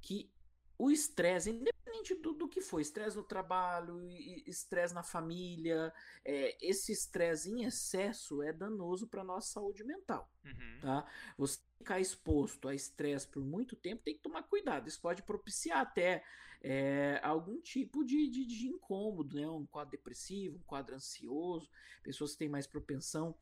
que 0.00 0.30
o 0.78 0.90
estresse, 0.90 1.50
independente 1.50 2.14
do, 2.16 2.32
do 2.32 2.48
que 2.48 2.60
for, 2.60 2.80
estresse 2.80 3.16
no 3.16 3.22
trabalho, 3.22 4.02
estresse 4.46 4.94
na 4.94 5.02
família, 5.02 5.92
é, 6.24 6.56
esse 6.60 6.92
estresse 6.92 7.50
em 7.50 7.64
excesso 7.64 8.42
é 8.42 8.52
danoso 8.52 9.06
para 9.06 9.22
nossa 9.24 9.52
saúde 9.52 9.84
mental, 9.84 10.30
uhum. 10.44 10.78
tá? 10.80 11.06
Você 11.38 11.60
ficar 11.78 12.00
exposto 12.00 12.68
a 12.68 12.74
estresse 12.74 13.28
por 13.28 13.44
muito 13.44 13.76
tempo 13.76 14.02
tem 14.02 14.14
que 14.16 14.22
tomar 14.22 14.42
cuidado, 14.44 14.88
isso 14.88 15.00
pode 15.00 15.22
propiciar 15.22 15.80
até 15.80 16.24
é, 16.60 17.20
algum 17.22 17.60
tipo 17.60 18.04
de, 18.04 18.28
de, 18.28 18.46
de 18.46 18.68
incômodo, 18.68 19.36
né? 19.36 19.46
Um 19.46 19.66
quadro 19.66 19.92
depressivo, 19.92 20.56
um 20.56 20.62
quadro 20.62 20.94
ansioso, 20.94 21.70
pessoas 22.02 22.32
que 22.32 22.38
têm 22.38 22.48
mais 22.48 22.66
propensão 22.66 23.36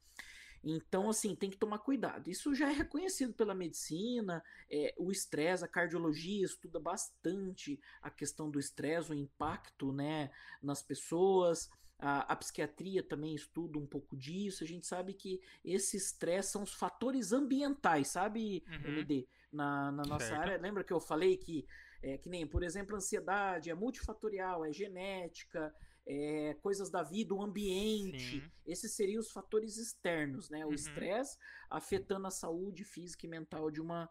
então, 0.64 1.10
assim, 1.10 1.34
tem 1.34 1.50
que 1.50 1.56
tomar 1.56 1.78
cuidado. 1.78 2.30
Isso 2.30 2.54
já 2.54 2.70
é 2.70 2.72
reconhecido 2.72 3.32
pela 3.34 3.54
medicina, 3.54 4.42
é, 4.70 4.94
o 4.96 5.10
estresse, 5.10 5.64
a 5.64 5.68
cardiologia 5.68 6.44
estuda 6.44 6.78
bastante 6.78 7.80
a 8.00 8.10
questão 8.10 8.50
do 8.50 8.60
estresse, 8.60 9.10
o 9.10 9.14
impacto 9.14 9.92
né, 9.92 10.30
nas 10.62 10.82
pessoas. 10.82 11.68
A, 11.98 12.32
a, 12.32 12.36
psiquiatria 12.36 13.02
também 13.02 13.34
estuda 13.34 13.78
um 13.78 13.86
pouco 13.86 14.16
disso. 14.16 14.62
A 14.62 14.66
gente 14.66 14.86
sabe 14.86 15.14
que 15.14 15.40
esse 15.64 15.96
estresse 15.96 16.52
são 16.52 16.62
os 16.62 16.72
fatores 16.72 17.32
ambientais, 17.32 18.08
sabe, 18.08 18.64
uhum. 18.68 18.92
MD? 18.92 19.28
Na, 19.52 19.92
na 19.92 20.02
nossa 20.04 20.26
certo. 20.26 20.40
área. 20.40 20.58
Lembra 20.58 20.82
que 20.82 20.92
eu 20.92 21.00
falei 21.00 21.36
que, 21.36 21.66
é, 22.02 22.16
que 22.16 22.28
nem, 22.28 22.46
por 22.46 22.62
exemplo, 22.62 22.96
ansiedade 22.96 23.68
é 23.68 23.74
multifatorial, 23.74 24.64
é 24.64 24.72
genética, 24.72 25.74
é, 26.06 26.54
coisas 26.62 26.90
da 26.90 27.02
vida, 27.02 27.34
o 27.34 27.42
ambiente. 27.42 28.40
Sim. 28.40 28.50
Esses 28.66 28.92
seriam 28.92 29.20
os 29.20 29.30
fatores 29.30 29.76
externos, 29.76 30.50
né? 30.50 30.64
O 30.64 30.68
uhum. 30.68 30.74
estresse 30.74 31.38
afetando 31.70 32.26
a 32.26 32.30
saúde 32.30 32.84
física 32.84 33.26
e 33.26 33.28
mental 33.28 33.70
de 33.70 33.80
uma, 33.80 34.08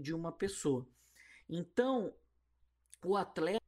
de 0.00 0.14
uma 0.14 0.32
pessoa. 0.32 0.86
Então, 1.48 2.14
o 3.04 3.16
atleta, 3.16 3.64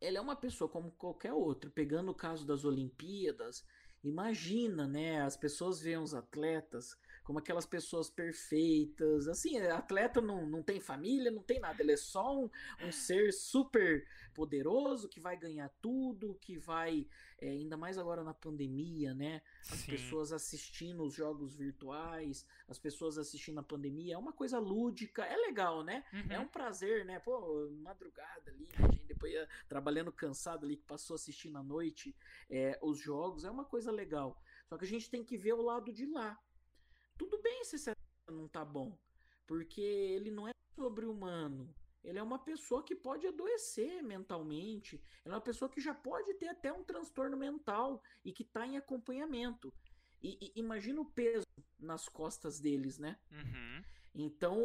ele 0.00 0.18
é 0.18 0.20
uma 0.20 0.36
pessoa 0.36 0.68
como 0.68 0.92
qualquer 0.92 1.32
outro. 1.32 1.70
Pegando 1.70 2.10
o 2.10 2.14
caso 2.14 2.46
das 2.46 2.64
Olimpíadas, 2.64 3.64
imagina, 4.02 4.86
né? 4.86 5.22
As 5.22 5.36
pessoas 5.36 5.80
veem 5.80 5.98
os 5.98 6.14
atletas 6.14 6.96
como 7.24 7.38
aquelas 7.38 7.64
pessoas 7.64 8.10
perfeitas. 8.10 9.26
Assim, 9.26 9.58
atleta 9.58 10.20
não, 10.20 10.46
não 10.46 10.62
tem 10.62 10.78
família, 10.78 11.30
não 11.30 11.42
tem 11.42 11.58
nada. 11.58 11.82
Ele 11.82 11.92
é 11.92 11.96
só 11.96 12.38
um, 12.38 12.50
um 12.82 12.92
ser 12.92 13.32
super 13.32 14.06
poderoso 14.34 15.08
que 15.08 15.18
vai 15.18 15.36
ganhar 15.36 15.70
tudo, 15.80 16.38
que 16.40 16.58
vai. 16.58 17.08
É, 17.40 17.48
ainda 17.48 17.76
mais 17.76 17.98
agora 17.98 18.22
na 18.22 18.34
pandemia, 18.34 19.14
né? 19.14 19.42
As 19.70 19.80
Sim. 19.80 19.92
pessoas 19.92 20.32
assistindo 20.32 21.02
os 21.02 21.14
jogos 21.14 21.56
virtuais, 21.56 22.46
as 22.68 22.78
pessoas 22.78 23.16
assistindo 23.16 23.58
a 23.58 23.62
pandemia. 23.62 24.14
É 24.14 24.18
uma 24.18 24.32
coisa 24.32 24.58
lúdica, 24.58 25.24
é 25.24 25.36
legal, 25.36 25.82
né? 25.82 26.04
Uhum. 26.12 26.32
É 26.32 26.38
um 26.38 26.46
prazer, 26.46 27.04
né? 27.06 27.18
Pô, 27.20 27.70
madrugada 27.82 28.50
ali, 28.50 28.68
a 28.76 28.88
gente 28.92 29.06
depois 29.06 29.32
ia 29.32 29.48
trabalhando 29.68 30.12
cansado 30.12 30.64
ali, 30.64 30.76
que 30.76 30.84
passou 30.84 31.14
assistindo 31.14 31.56
à 31.56 31.62
noite 31.62 32.14
é, 32.50 32.78
os 32.82 32.98
jogos, 32.98 33.44
é 33.44 33.50
uma 33.50 33.64
coisa 33.64 33.90
legal. 33.90 34.40
Só 34.66 34.76
que 34.76 34.84
a 34.84 34.88
gente 34.88 35.10
tem 35.10 35.24
que 35.24 35.36
ver 35.36 35.54
o 35.54 35.62
lado 35.62 35.92
de 35.92 36.06
lá 36.06 36.38
tudo 37.16 37.40
bem 37.40 37.64
se 37.64 37.76
esse 37.76 37.92
não 38.28 38.48
tá 38.48 38.64
bom, 38.64 38.98
porque 39.46 39.80
ele 39.80 40.30
não 40.30 40.48
é 40.48 40.52
sobre-humano. 40.74 41.74
Ele 42.02 42.18
é 42.18 42.22
uma 42.22 42.38
pessoa 42.38 42.82
que 42.82 42.94
pode 42.94 43.26
adoecer 43.26 44.02
mentalmente. 44.02 44.96
Ele 45.24 45.32
é 45.32 45.36
uma 45.36 45.40
pessoa 45.40 45.70
que 45.70 45.80
já 45.80 45.94
pode 45.94 46.34
ter 46.34 46.48
até 46.48 46.70
um 46.70 46.84
transtorno 46.84 47.36
mental 47.36 48.02
e 48.22 48.30
que 48.30 48.42
está 48.42 48.66
em 48.66 48.76
acompanhamento. 48.76 49.72
E, 50.22 50.38
e, 50.40 50.60
imagina 50.60 51.00
o 51.00 51.10
peso 51.10 51.46
nas 51.78 52.06
costas 52.08 52.60
deles, 52.60 52.98
né? 52.98 53.18
Uhum. 53.30 53.84
Então 54.14 54.64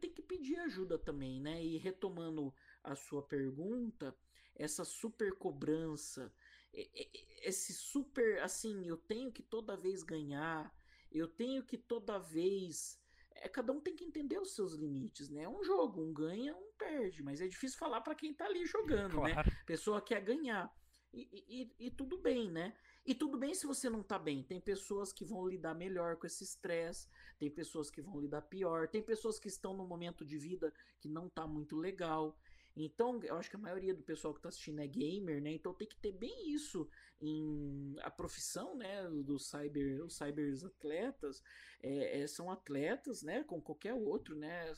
tem 0.00 0.12
que 0.12 0.22
pedir 0.22 0.56
ajuda 0.60 0.98
também, 0.98 1.40
né? 1.40 1.62
E 1.62 1.76
retomando 1.76 2.52
a 2.82 2.96
sua 2.96 3.22
pergunta, 3.22 4.16
essa 4.54 4.84
super 4.84 5.32
cobrança, 5.36 6.32
esse 6.72 7.72
super 7.72 8.42
assim, 8.42 8.86
eu 8.86 8.96
tenho 8.96 9.30
que 9.30 9.42
toda 9.42 9.76
vez 9.76 10.02
ganhar, 10.02 10.74
eu 11.12 11.28
tenho 11.28 11.64
que 11.64 11.76
toda 11.76 12.18
vez. 12.18 12.98
É, 13.32 13.48
cada 13.48 13.72
um 13.72 13.80
tem 13.80 13.94
que 13.94 14.04
entender 14.04 14.38
os 14.38 14.54
seus 14.54 14.74
limites, 14.74 15.30
né? 15.30 15.42
É 15.42 15.48
um 15.48 15.62
jogo, 15.62 16.02
um 16.02 16.12
ganha, 16.12 16.54
um 16.54 16.72
perde, 16.76 17.22
mas 17.22 17.40
é 17.40 17.48
difícil 17.48 17.78
falar 17.78 18.00
para 18.00 18.14
quem 18.14 18.34
tá 18.34 18.44
ali 18.44 18.66
jogando, 18.66 19.20
né? 19.22 19.32
claro. 19.32 19.50
né? 19.50 19.56
A 19.62 19.66
pessoa 19.66 20.00
quer 20.00 20.20
ganhar. 20.22 20.70
E, 21.12 21.44
e, 21.48 21.86
e, 21.86 21.90
tudo 21.90 22.18
bem, 22.18 22.50
né? 22.50 22.76
E 23.04 23.14
tudo 23.14 23.36
bem 23.36 23.52
se 23.52 23.66
você 23.66 23.90
não 23.90 24.02
tá 24.02 24.18
bem. 24.18 24.44
Tem 24.44 24.60
pessoas 24.60 25.12
que 25.12 25.24
vão 25.24 25.46
lidar 25.48 25.74
melhor 25.74 26.16
com 26.16 26.26
esse 26.26 26.44
estresse, 26.44 27.08
tem 27.38 27.50
pessoas 27.50 27.90
que 27.90 28.00
vão 28.00 28.20
lidar 28.20 28.42
pior, 28.42 28.86
tem 28.88 29.02
pessoas 29.02 29.38
que 29.38 29.48
estão 29.48 29.74
num 29.74 29.86
momento 29.86 30.24
de 30.24 30.38
vida 30.38 30.72
que 31.00 31.08
não 31.08 31.28
tá 31.28 31.46
muito 31.46 31.76
legal. 31.76 32.38
Então, 32.76 33.20
eu 33.22 33.36
acho 33.36 33.50
que 33.50 33.56
a 33.56 33.58
maioria 33.58 33.94
do 33.94 34.02
pessoal 34.02 34.32
que 34.32 34.38
está 34.38 34.48
assistindo 34.48 34.80
é 34.80 34.86
gamer, 34.86 35.42
né? 35.42 35.52
Então 35.52 35.74
tem 35.74 35.88
que 35.88 35.96
ter 35.96 36.12
bem 36.12 36.52
isso 36.52 36.88
em 37.20 37.96
a 38.00 38.10
profissão, 38.10 38.76
né? 38.76 39.08
Dos 39.08 39.48
cyber, 39.48 40.04
os 40.04 40.16
cybers 40.16 40.64
atletas 40.64 41.42
é, 41.82 42.20
é, 42.20 42.26
são 42.26 42.50
atletas, 42.50 43.22
né? 43.22 43.44
Como 43.44 43.62
qualquer 43.62 43.94
outro, 43.94 44.36
né? 44.36 44.72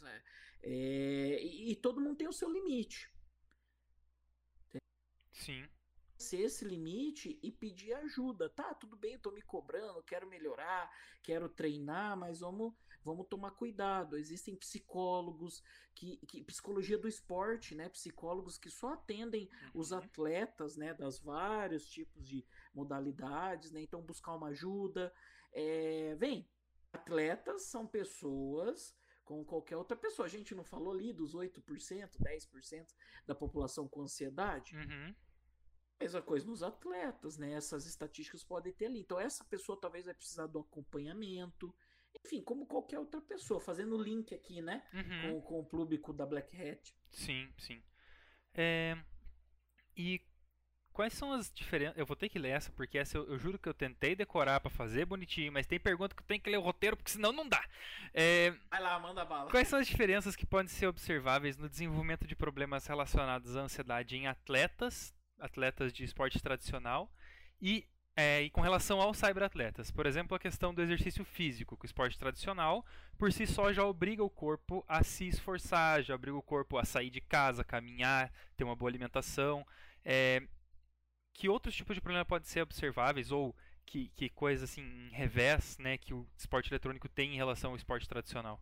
É, 0.62 1.43
e, 1.43 1.72
e 1.72 1.76
todo 1.76 2.01
mundo 2.01 2.16
tem 2.16 2.28
o 2.28 2.32
seu 2.32 2.51
limite. 2.51 3.11
Sim 5.32 5.66
ser 6.22 6.40
esse 6.43 6.64
limite 6.64 7.38
e 7.43 7.51
pedir 7.51 7.93
ajuda. 7.95 8.49
Tá, 8.49 8.72
tudo 8.74 8.97
bem, 8.97 9.14
eu 9.14 9.18
tô 9.18 9.32
me 9.32 9.43
cobrando, 9.43 10.03
quero 10.05 10.26
melhorar, 10.28 10.90
quero 11.22 11.49
treinar, 11.49 12.16
mas 12.16 12.40
vamos, 12.40 12.72
vamos 13.05 13.26
tomar 13.28 13.53
cuidado. 13.53 14.16
Existem 14.16 14.57
psicólogos 14.57 15.62
que, 15.94 16.16
que 16.26 16.42
psicologia 16.42 16.98
do 16.98 17.09
esporte, 17.09 17.74
né? 17.74 17.88
Psicólogos 17.88 18.59
que 18.59 18.70
só 18.70 18.94
atendem 18.94 19.48
uhum. 19.74 19.80
os 19.80 19.92
atletas, 19.92 20.76
né, 20.76 20.94
das 20.94 21.18
vários 21.18 21.88
tipos 21.88 22.26
de 22.26 22.44
modalidades, 22.74 23.70
né? 23.70 23.82
Então 23.82 24.03
buscar 24.03 24.34
uma 24.34 24.48
ajuda. 24.48 25.12
É, 25.53 26.14
vem, 26.16 26.48
atletas 26.92 27.64
são 27.64 27.86
pessoas 27.86 28.96
como 29.24 29.44
qualquer 29.44 29.76
outra 29.76 29.96
pessoa. 29.96 30.26
A 30.26 30.30
gente 30.30 30.55
não 30.55 30.64
falou 30.64 30.92
ali 30.92 31.12
dos 31.12 31.34
8%, 31.34 32.18
10% 32.18 32.94
da 33.26 33.34
população 33.34 33.88
com 33.88 34.03
ansiedade? 34.03 34.76
Uhum. 34.76 35.14
Mesma 36.00 36.20
coisa 36.20 36.46
nos 36.46 36.62
atletas, 36.62 37.38
né? 37.38 37.53
Essas 37.53 37.86
estatísticas 37.86 38.42
podem 38.42 38.72
ter 38.72 38.86
ali. 38.86 39.00
Então, 39.00 39.20
essa 39.20 39.44
pessoa 39.44 39.80
talvez 39.80 40.05
vai 40.05 40.14
precisar 40.14 40.46
do 40.46 40.59
acompanhamento. 40.59 41.72
Enfim, 42.25 42.43
como 42.43 42.67
qualquer 42.67 42.99
outra 42.99 43.21
pessoa, 43.21 43.61
fazendo 43.61 44.01
link 44.01 44.35
aqui, 44.35 44.61
né? 44.61 44.83
Uhum. 44.93 45.41
Com, 45.41 45.43
com, 45.43 45.61
o 45.61 45.65
público 45.65 46.13
da 46.13 46.27
Black 46.27 46.55
Hat. 46.57 46.95
Sim, 47.11 47.49
sim. 47.59 47.83
É... 48.55 48.97
E 49.97 50.21
quais 50.93 51.13
são 51.13 51.33
as 51.33 51.53
diferenças? 51.53 51.99
Eu 51.99 52.07
vou 52.07 52.17
ter 52.17 52.29
que 52.29 52.39
ler 52.39 52.51
essa, 52.51 52.71
porque 52.73 52.99
essa 52.99 53.17
eu, 53.17 53.27
eu 53.29 53.39
juro 53.39 53.59
que 53.59 53.69
eu 53.69 53.75
tentei 53.75 54.15
decorar 54.15 54.61
para 54.61 54.71
fazer 54.71 55.07
bonitinho, 55.07 55.53
mas 55.53 55.67
tem 55.67 55.81
pergunta 55.81 56.15
que 56.15 56.23
eu 56.23 56.27
tenho 56.27 56.41
que 56.41 56.51
ler 56.51 56.59
o 56.59 56.63
roteiro, 56.63 56.97
porque 56.97 57.11
senão 57.11 57.33
não 57.33 57.49
dá. 57.49 57.65
É... 58.15 58.51
Vai 58.71 58.81
lá, 58.81 58.99
manda 58.99 59.25
bala. 59.25 59.51
Quais 59.51 59.69
são 59.69 59.79
as 59.79 59.87
diferenças 59.87 60.37
que 60.37 60.47
podem 60.47 60.69
ser 60.69 60.87
observáveis 60.87 61.57
no 61.57 61.69
desenvolvimento 61.69 62.27
de 62.27 62.37
problemas 62.37 62.87
relacionados 62.87 63.57
à 63.57 63.63
ansiedade 63.63 64.17
em 64.17 64.27
atletas, 64.27 65.15
atletas 65.39 65.93
de 65.93 66.05
esporte 66.05 66.41
tradicional 66.41 67.13
e, 67.61 67.87
é, 68.17 68.43
e 68.43 68.51
com 68.51 68.61
relação 68.61 69.01
aos 69.01 69.19
cyberatletas. 69.19 69.91
Por 69.91 70.07
exemplo, 70.07 70.37
a 70.37 70.41
questão 70.41 70.75
do 70.75 70.83
exercício 70.83 71.25
físico, 71.25 71.77
que 71.77 71.85
o 71.85 71.87
esporte 71.87 72.19
tradicional 72.19 72.85
por 73.19 73.33
si 73.33 73.47
só 73.47 73.73
já 73.73 73.85
obriga 73.85 74.23
o 74.23 74.31
corpo 74.31 74.85
a 74.87 75.03
se 75.03 75.27
esforçar, 75.29 76.03
já 76.03 76.15
obriga 76.15 76.37
o 76.37 76.43
corpo 76.43 76.77
a 76.77 76.85
sair 76.85 77.11
de 77.11 77.21
casa, 77.21 77.65
caminhar, 77.65 78.33
ter 78.57 78.65
uma 78.65 78.77
boa 78.77 78.91
alimentação. 78.91 79.67
É, 80.05 80.43
que 81.33 81.49
outros 81.49 81.75
tipos 81.75 81.95
de 81.95 82.01
problema 82.01 82.25
podem 82.25 82.49
ser 82.49 82.63
observáveis 82.63 83.31
ou 83.31 83.57
que, 83.87 84.09
que 84.11 84.29
coisa 84.29 84.65
assim 84.65 84.83
em 84.83 85.11
revés 85.11 85.79
né, 85.79 85.97
que 85.97 86.13
o 86.13 86.29
esporte 86.37 86.71
eletrônico 86.71 87.09
tem 87.09 87.33
em 87.35 87.37
relação 87.37 87.71
ao 87.71 87.77
esporte 87.77 88.09
tradicional? 88.09 88.61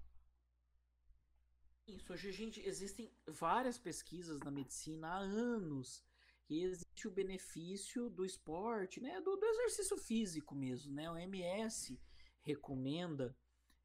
Isso, 1.87 2.13
hoje 2.13 2.31
gente 2.31 2.61
existem 2.61 3.13
várias 3.27 3.77
pesquisas 3.77 4.39
na 4.41 4.51
medicina 4.51 5.09
há 5.09 5.19
anos 5.19 6.05
que 6.51 6.65
existe 6.65 7.07
o 7.07 7.13
benefício 7.13 8.11
do 8.11 8.25
esporte, 8.25 9.01
né, 9.01 9.21
do, 9.21 9.37
do 9.37 9.47
exercício 9.47 9.97
físico 9.97 10.53
mesmo, 10.53 10.93
né, 10.93 11.09
o 11.09 11.17
MS 11.17 11.97
recomenda 12.43 13.37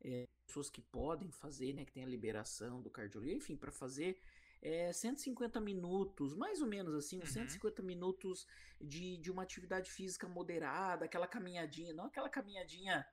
é, 0.02 0.26
pessoas 0.48 0.68
que 0.68 0.82
podem 0.82 1.30
fazer, 1.30 1.74
né, 1.74 1.86
que 1.86 1.92
tem 1.92 2.04
a 2.04 2.08
liberação 2.08 2.82
do 2.82 2.90
cardiologista, 2.90 3.38
enfim, 3.38 3.56
para 3.56 3.72
fazer 3.72 4.20
é, 4.64 4.92
150 4.92 5.62
minutos, 5.62 6.34
mais 6.34 6.60
ou 6.60 6.68
menos 6.68 6.96
assim, 6.96 7.20
uhum. 7.20 7.28
150 7.28 7.84
minutos 7.84 8.48
de, 8.82 9.18
de 9.18 9.30
uma 9.30 9.44
atividade 9.44 9.92
física 9.92 10.28
moderada, 10.28 11.06
aquela 11.06 11.28
caminhadinha, 11.28 11.94
não 11.94 12.06
aquela 12.06 12.30
caminhadinha 12.30 13.06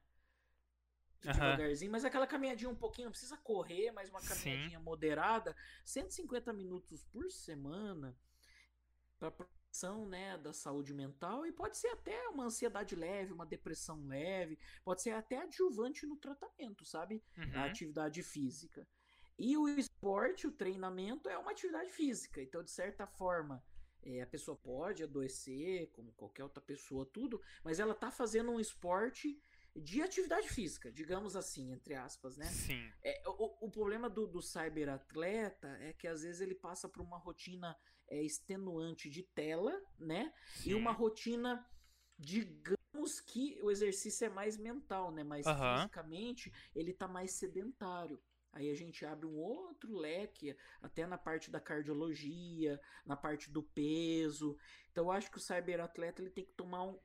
devagarzinho, 1.21 1.91
uhum. 1.91 1.93
mas 1.93 2.07
aquela 2.07 2.27
caminhadinha 2.27 2.71
um 2.71 2.75
pouquinho, 2.75 3.09
não 3.09 3.13
precisa 3.13 3.37
correr, 3.37 3.93
mas 3.93 4.09
uma 4.09 4.23
caminhadinha 4.23 4.79
Sim. 4.79 4.85
moderada, 4.85 5.55
150 5.85 6.55
minutos 6.55 7.05
por 7.05 7.31
semana, 7.31 8.17
para 9.23 9.31
proteção 9.31 10.07
né, 10.07 10.37
da 10.39 10.53
saúde 10.53 10.93
mental 10.93 11.47
e 11.47 11.53
pode 11.53 11.77
ser 11.77 11.89
até 11.89 12.29
uma 12.29 12.45
ansiedade 12.45 12.97
leve, 12.97 13.33
uma 13.33 13.47
depressão 13.47 14.05
leve, 14.07 14.59
pode 14.85 15.03
ser 15.03 15.11
até 15.11 15.39
adjuvante 15.39 16.07
no 16.07 16.17
tratamento, 16.17 16.85
sabe? 16.85 17.23
Uhum. 17.37 17.53
A 17.55 17.67
atividade 17.67 18.23
física. 18.23 18.87
E 19.39 19.57
o 19.57 19.69
esporte, 19.69 20.47
o 20.47 20.53
treinamento 20.53 21.29
é 21.29 21.39
uma 21.39 21.53
atividade 21.53 21.91
física, 21.91 22.43
então 22.43 22.63
de 22.63 22.71
certa 22.71 23.07
forma 23.07 23.65
é, 24.03 24.23
a 24.23 24.27
pessoa 24.27 24.57
pode 24.57 25.03
adoecer, 25.03 25.89
como 25.93 26.13
qualquer 26.13 26.43
outra 26.43 26.61
pessoa, 26.61 27.07
tudo, 27.07 27.41
mas 27.65 27.79
ela 27.79 27.95
tá 27.95 28.11
fazendo 28.11 28.51
um 28.51 28.61
esporte 28.61 29.41
de 29.75 30.03
atividade 30.03 30.49
física, 30.51 30.93
digamos 30.93 31.35
assim, 31.35 31.73
entre 31.73 31.95
aspas, 31.95 32.37
né? 32.37 32.45
Sim. 32.47 32.93
É, 33.03 33.23
o, 33.27 33.67
o 33.67 33.71
problema 33.71 34.11
do, 34.11 34.27
do 34.27 34.43
cyberatleta 34.43 35.69
é 35.81 35.95
que 35.95 36.07
às 36.07 36.23
vezes 36.23 36.43
ele 36.43 36.55
passa 36.55 36.89
por 36.89 37.01
uma 37.01 37.17
rotina 37.17 37.75
é, 38.13 38.23
extenuante 38.23 39.09
de 39.09 39.23
tela, 39.23 39.73
né? 39.99 40.33
Sim. 40.57 40.71
E 40.71 40.75
uma 40.75 40.93
rotina, 40.93 41.67
digamos 42.19 43.21
que 43.27 43.59
o 43.63 43.71
exercício 43.71 44.27
é 44.27 44.29
mais 44.29 44.59
mental, 44.59 45.11
né? 45.11 45.25
Mas 45.25 45.47
uhum. 45.47 45.77
fisicamente 45.77 46.53
ele 46.75 46.93
tá 46.93 47.09
mais 47.09 47.33
sedentário. 47.33 48.23
Aí 48.53 48.71
a 48.71 48.75
gente 48.75 49.07
abre 49.07 49.27
um 49.27 49.35
outro 49.35 49.97
leque, 49.97 50.55
até 50.83 51.07
na 51.07 51.17
parte 51.17 51.51
da 51.51 51.59
cardiologia, 51.59 52.79
na 53.07 53.17
parte 53.17 53.51
do 53.51 53.63
peso. 53.63 54.59
Então 54.91 55.05
eu 55.05 55.11
acho 55.11 55.31
que 55.31 55.39
o 55.39 55.41
cyberatleta 55.41 56.21
ele 56.21 56.31
tem 56.31 56.45
que 56.45 56.53
tomar 56.53 56.83
um, 56.83 57.01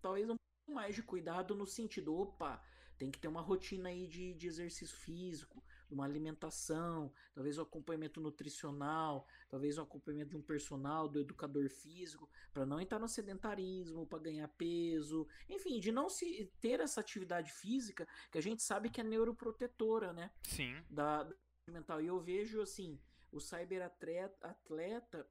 talvez 0.00 0.30
um 0.30 0.36
pouco 0.36 0.72
mais 0.72 0.94
de 0.94 1.02
cuidado 1.02 1.56
no 1.56 1.66
sentido, 1.66 2.14
opa, 2.14 2.62
tem 2.96 3.10
que 3.10 3.18
ter 3.18 3.26
uma 3.26 3.40
rotina 3.40 3.88
aí 3.88 4.06
de, 4.06 4.34
de 4.34 4.46
exercício 4.46 4.96
físico, 4.98 5.63
uma 5.94 6.04
alimentação, 6.04 7.12
talvez 7.32 7.56
o 7.58 7.60
um 7.60 7.64
acompanhamento 7.64 8.20
nutricional, 8.20 9.26
talvez 9.48 9.78
o 9.78 9.80
um 9.80 9.84
acompanhamento 9.84 10.30
de 10.30 10.36
um 10.36 10.42
personal, 10.42 11.08
do 11.08 11.20
educador 11.20 11.68
físico, 11.70 12.28
para 12.52 12.66
não 12.66 12.80
entrar 12.80 12.98
no 12.98 13.08
sedentarismo, 13.08 14.06
para 14.06 14.18
ganhar 14.18 14.48
peso, 14.48 15.26
enfim, 15.48 15.80
de 15.80 15.90
não 15.90 16.08
se 16.08 16.52
ter 16.60 16.80
essa 16.80 17.00
atividade 17.00 17.52
física 17.52 18.06
que 18.30 18.38
a 18.38 18.42
gente 18.42 18.62
sabe 18.62 18.90
que 18.90 19.00
é 19.00 19.04
neuroprotetora, 19.04 20.12
né? 20.12 20.30
Sim. 20.42 20.82
Da, 20.90 21.22
da 21.22 21.34
mental. 21.68 22.02
E 22.02 22.06
eu 22.06 22.20
vejo 22.20 22.60
assim, 22.60 23.00
o 23.32 23.40
cyberatleta 23.40 24.48
atleta, 24.48 25.26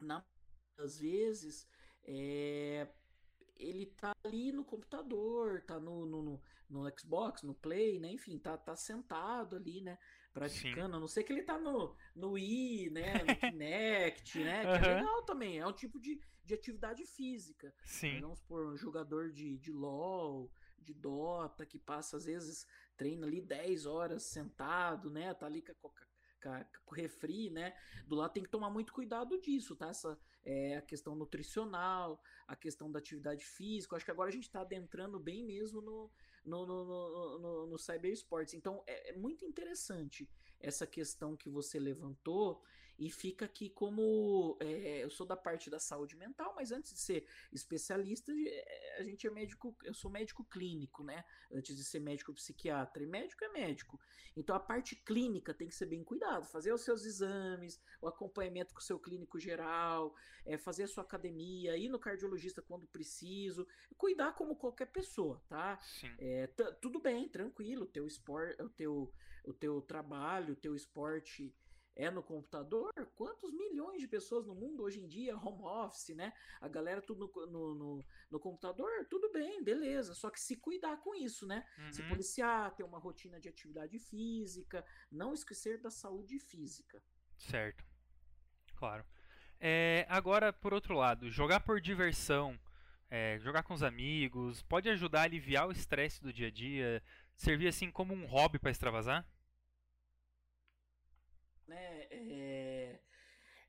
na 0.00 0.24
às 0.78 0.98
vezes 0.98 1.68
é, 2.04 2.88
ele 3.56 3.86
tá 3.86 4.12
ali 4.24 4.52
no 4.52 4.64
computador, 4.64 5.62
tá 5.62 5.78
no, 5.78 6.06
no, 6.06 6.22
no, 6.22 6.42
no 6.68 6.92
Xbox, 6.98 7.42
no 7.42 7.54
Play, 7.54 7.98
né? 7.98 8.12
Enfim, 8.12 8.38
tá, 8.38 8.56
tá 8.56 8.74
sentado 8.76 9.56
ali, 9.56 9.80
né? 9.80 9.98
Praticando. 10.32 10.92
Sim. 10.92 10.96
A 10.96 11.00
não 11.00 11.08
ser 11.08 11.24
que 11.24 11.32
ele 11.32 11.42
tá 11.42 11.58
no, 11.58 11.96
no 12.14 12.32
Wii, 12.32 12.90
né? 12.90 13.14
No 13.24 13.36
Kinect, 13.52 14.38
né? 14.42 14.62
Que 14.62 14.68
uhum. 14.68 14.92
é 14.92 14.94
legal 14.96 15.22
também. 15.22 15.58
É 15.58 15.66
um 15.66 15.72
tipo 15.72 16.00
de, 16.00 16.20
de 16.44 16.54
atividade 16.54 17.04
física. 17.04 17.72
Sim. 17.84 18.20
Vamos 18.20 18.40
por 18.42 18.66
um 18.66 18.76
jogador 18.76 19.30
de, 19.30 19.58
de 19.58 19.70
LOL, 19.70 20.50
de 20.78 20.94
Dota, 20.94 21.66
que 21.66 21.78
passa, 21.78 22.16
às 22.16 22.24
vezes, 22.24 22.66
treina 22.96 23.26
ali 23.26 23.40
10 23.40 23.86
horas 23.86 24.24
sentado, 24.24 25.10
né? 25.10 25.32
Tá 25.34 25.46
ali 25.46 25.62
com 25.62 25.72
a 25.72 25.74
Coca 25.74 26.02
com 26.84 26.94
refri, 26.94 27.50
né? 27.50 27.72
Do 28.06 28.16
lado 28.16 28.32
tem 28.32 28.42
que 28.42 28.48
tomar 28.48 28.70
muito 28.70 28.92
cuidado 28.92 29.40
disso, 29.40 29.76
tá? 29.76 29.88
Essa 29.88 30.18
é 30.44 30.76
a 30.76 30.82
questão 30.82 31.14
nutricional, 31.14 32.20
a 32.46 32.56
questão 32.56 32.90
da 32.90 32.98
atividade 32.98 33.44
física. 33.44 33.96
Acho 33.96 34.04
que 34.04 34.10
agora 34.10 34.28
a 34.28 34.32
gente 34.32 34.44
está 34.44 34.60
adentrando 34.60 35.18
bem 35.18 35.44
mesmo 35.44 35.80
no, 35.80 36.10
no, 36.44 36.66
no, 36.66 36.84
no, 36.84 37.38
no, 37.38 37.66
no 37.66 37.78
cyber 37.78 38.12
esportes. 38.12 38.54
Então 38.54 38.82
é, 38.86 39.10
é 39.10 39.12
muito 39.16 39.44
interessante 39.44 40.28
essa 40.60 40.86
questão 40.86 41.36
que 41.36 41.48
você 41.48 41.78
levantou 41.78 42.62
e 43.04 43.10
fica 43.10 43.46
aqui 43.46 43.68
como 43.68 44.56
é, 44.60 45.02
eu 45.02 45.10
sou 45.10 45.26
da 45.26 45.36
parte 45.36 45.68
da 45.68 45.80
saúde 45.80 46.16
mental, 46.16 46.54
mas 46.54 46.70
antes 46.70 46.92
de 46.92 47.00
ser 47.00 47.26
especialista, 47.52 48.32
é, 48.32 48.96
a 49.00 49.02
gente 49.02 49.26
é 49.26 49.30
médico, 49.30 49.76
eu 49.82 49.92
sou 49.92 50.08
médico 50.08 50.44
clínico, 50.44 51.02
né? 51.02 51.24
Antes 51.52 51.76
de 51.76 51.82
ser 51.82 51.98
médico 51.98 52.32
psiquiatra, 52.32 53.02
e 53.02 53.06
médico 53.06 53.44
é 53.44 53.48
médico. 53.48 53.98
Então 54.36 54.54
a 54.54 54.60
parte 54.60 54.94
clínica 54.94 55.52
tem 55.52 55.66
que 55.66 55.74
ser 55.74 55.86
bem 55.86 56.04
cuidado, 56.04 56.46
fazer 56.46 56.72
os 56.72 56.82
seus 56.82 57.04
exames, 57.04 57.80
o 58.00 58.06
acompanhamento 58.06 58.72
com 58.72 58.78
o 58.78 58.84
seu 58.84 59.00
clínico 59.00 59.36
geral, 59.40 60.14
é, 60.46 60.56
fazer 60.56 60.84
a 60.84 60.88
sua 60.88 61.02
academia, 61.02 61.76
ir 61.76 61.88
no 61.88 61.98
cardiologista 61.98 62.62
quando 62.62 62.86
preciso, 62.86 63.66
cuidar 63.96 64.34
como 64.34 64.54
qualquer 64.54 64.86
pessoa, 64.86 65.42
tá? 65.48 65.76
É, 66.20 66.46
tudo 66.80 67.00
bem, 67.00 67.28
tranquilo, 67.28 67.82
o 67.82 67.88
teu 67.88 68.06
esporte, 68.06 68.62
o 68.62 68.68
teu, 68.68 69.12
o 69.44 69.52
teu 69.52 69.82
trabalho, 69.82 70.52
o 70.52 70.56
teu 70.56 70.76
esporte 70.76 71.52
é 71.94 72.10
no 72.10 72.22
computador, 72.22 72.90
quantos 73.14 73.52
milhões 73.52 74.00
de 74.00 74.08
pessoas 74.08 74.46
no 74.46 74.54
mundo 74.54 74.82
hoje 74.82 75.00
em 75.00 75.06
dia, 75.06 75.36
home 75.36 75.62
office, 75.62 76.14
né? 76.14 76.32
A 76.60 76.68
galera 76.68 77.02
tudo 77.02 77.30
no, 77.34 77.46
no, 77.46 77.74
no, 77.74 78.04
no 78.30 78.40
computador, 78.40 78.90
tudo 79.10 79.30
bem, 79.32 79.62
beleza. 79.62 80.14
Só 80.14 80.30
que 80.30 80.40
se 80.40 80.56
cuidar 80.56 80.96
com 80.98 81.14
isso, 81.14 81.46
né? 81.46 81.64
Uhum. 81.78 81.92
Se 81.92 82.02
policiar, 82.04 82.74
ter 82.74 82.84
uma 82.84 82.98
rotina 82.98 83.38
de 83.38 83.48
atividade 83.48 83.98
física, 83.98 84.84
não 85.10 85.34
esquecer 85.34 85.80
da 85.80 85.90
saúde 85.90 86.38
física. 86.38 87.02
Certo. 87.36 87.84
Claro. 88.76 89.04
É, 89.60 90.06
agora, 90.08 90.52
por 90.52 90.74
outro 90.74 90.94
lado, 90.94 91.30
jogar 91.30 91.60
por 91.60 91.80
diversão, 91.80 92.58
é, 93.08 93.38
jogar 93.38 93.62
com 93.62 93.74
os 93.74 93.82
amigos, 93.82 94.62
pode 94.62 94.88
ajudar 94.88 95.20
a 95.20 95.24
aliviar 95.24 95.68
o 95.68 95.72
estresse 95.72 96.22
do 96.22 96.32
dia 96.32 96.48
a 96.48 96.50
dia, 96.50 97.02
servir 97.36 97.68
assim 97.68 97.90
como 97.90 98.14
um 98.14 98.26
hobby 98.26 98.58
para 98.58 98.70
extravasar? 98.70 99.24
É, 102.12 103.00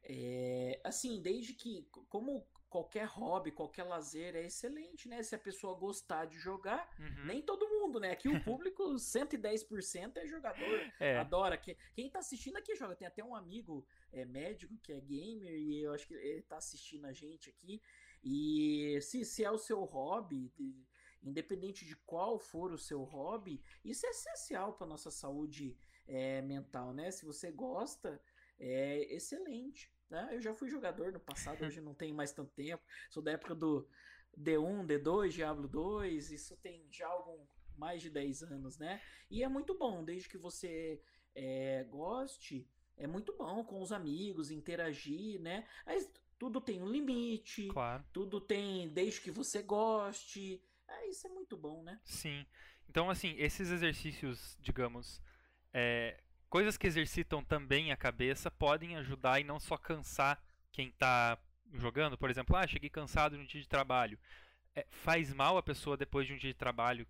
é, 0.03 0.81
assim, 0.83 1.21
desde 1.21 1.53
que, 1.53 1.87
como 2.09 2.45
qualquer 2.73 3.05
hobby, 3.05 3.51
qualquer 3.51 3.83
lazer 3.83 4.35
é 4.35 4.45
excelente, 4.45 5.07
né? 5.07 5.21
Se 5.21 5.35
a 5.35 5.39
pessoa 5.39 5.77
gostar 5.77 6.25
de 6.25 6.39
jogar, 6.39 6.89
uhum. 6.99 7.25
nem 7.25 7.39
todo 7.39 7.69
mundo, 7.69 7.99
né? 7.99 8.11
Aqui 8.11 8.27
o 8.27 8.43
público, 8.43 8.83
110% 8.97 10.17
é 10.17 10.25
jogador, 10.25 10.93
é. 10.99 11.19
adora. 11.19 11.55
Quem 11.55 12.09
tá 12.09 12.17
assistindo 12.17 12.57
aqui 12.57 12.75
joga. 12.75 12.95
Tem 12.95 13.07
até 13.07 13.23
um 13.23 13.35
amigo 13.35 13.85
é, 14.11 14.25
médico 14.25 14.75
que 14.81 14.91
é 14.91 14.99
gamer 14.99 15.53
e 15.53 15.83
eu 15.83 15.93
acho 15.93 16.07
que 16.07 16.15
ele 16.15 16.41
tá 16.41 16.57
assistindo 16.57 17.05
a 17.05 17.13
gente 17.13 17.49
aqui. 17.51 17.79
E 18.23 18.99
se, 19.01 19.23
se 19.23 19.43
é 19.43 19.51
o 19.51 19.57
seu 19.57 19.83
hobby, 19.83 20.49
de, 20.55 20.75
independente 21.21 21.85
de 21.85 21.95
qual 21.97 22.39
for 22.39 22.71
o 22.71 22.77
seu 22.77 23.03
hobby, 23.03 23.61
isso 23.85 24.05
é 24.07 24.09
essencial 24.09 24.73
para 24.73 24.87
nossa 24.87 25.11
saúde 25.11 25.77
é, 26.07 26.41
mental, 26.41 26.91
né? 26.91 27.11
Se 27.11 27.23
você 27.23 27.51
gosta, 27.51 28.19
é 28.59 29.13
excelente. 29.13 29.91
Né? 30.09 30.29
Eu 30.31 30.41
já 30.41 30.53
fui 30.53 30.69
jogador 30.69 31.11
no 31.11 31.19
passado, 31.19 31.63
hoje 31.65 31.81
não 31.81 31.93
tenho 31.93 32.15
mais 32.15 32.31
tanto 32.31 32.51
tempo. 32.53 32.83
Sou 33.09 33.21
da 33.23 33.31
época 33.31 33.55
do 33.55 33.87
D1, 34.37 34.85
D2, 34.85 35.29
Diablo 35.29 35.67
2, 35.67 36.31
isso 36.31 36.55
tem 36.57 36.85
já 36.91 37.07
algum 37.07 37.45
mais 37.77 38.01
de 38.01 38.09
10 38.09 38.43
anos, 38.43 38.77
né? 38.77 39.01
E 39.29 39.43
é 39.43 39.47
muito 39.47 39.77
bom, 39.77 40.03
desde 40.03 40.29
que 40.29 40.37
você 40.37 41.01
é, 41.35 41.83
goste, 41.85 42.67
é 42.97 43.07
muito 43.07 43.35
bom 43.35 43.63
com 43.63 43.81
os 43.81 43.91
amigos, 43.91 44.51
interagir, 44.51 45.39
né? 45.41 45.67
Mas 45.85 46.09
tudo 46.37 46.61
tem 46.61 46.81
um 46.81 46.87
limite, 46.87 47.67
claro. 47.69 48.03
tudo 48.13 48.39
tem 48.39 48.89
desde 48.89 49.21
que 49.21 49.31
você 49.31 49.61
goste. 49.61 50.61
É, 50.87 51.09
isso 51.09 51.25
é 51.25 51.29
muito 51.29 51.57
bom, 51.57 51.81
né? 51.83 51.99
Sim. 52.03 52.45
Então, 52.89 53.09
assim, 53.09 53.35
esses 53.37 53.69
exercícios, 53.69 54.57
digamos, 54.59 55.21
é, 55.73 56.21
coisas 56.53 56.77
que 56.77 56.85
exercitam 56.85 57.43
também 57.43 57.91
a 57.91 57.97
cabeça 57.97 58.51
podem 58.51 58.95
ajudar 58.97 59.39
e 59.39 59.43
não 59.43 59.59
só 59.59 59.75
cansar 59.75 60.39
quem 60.71 60.89
está 60.89 61.35
jogando. 61.73 62.15
Por 62.15 62.29
exemplo, 62.29 62.55
ah, 62.55 62.67
cheguei 62.67 62.91
cansado 62.91 63.35
um 63.35 63.43
dia 63.43 63.59
de 63.59 63.67
trabalho. 63.67 64.19
É, 64.75 64.85
faz 64.91 65.33
mal 65.33 65.57
a 65.57 65.63
pessoa 65.63 65.97
depois 65.97 66.27
de 66.27 66.33
um 66.33 66.37
dia 66.37 66.51
de 66.51 66.59
trabalho 66.59 67.07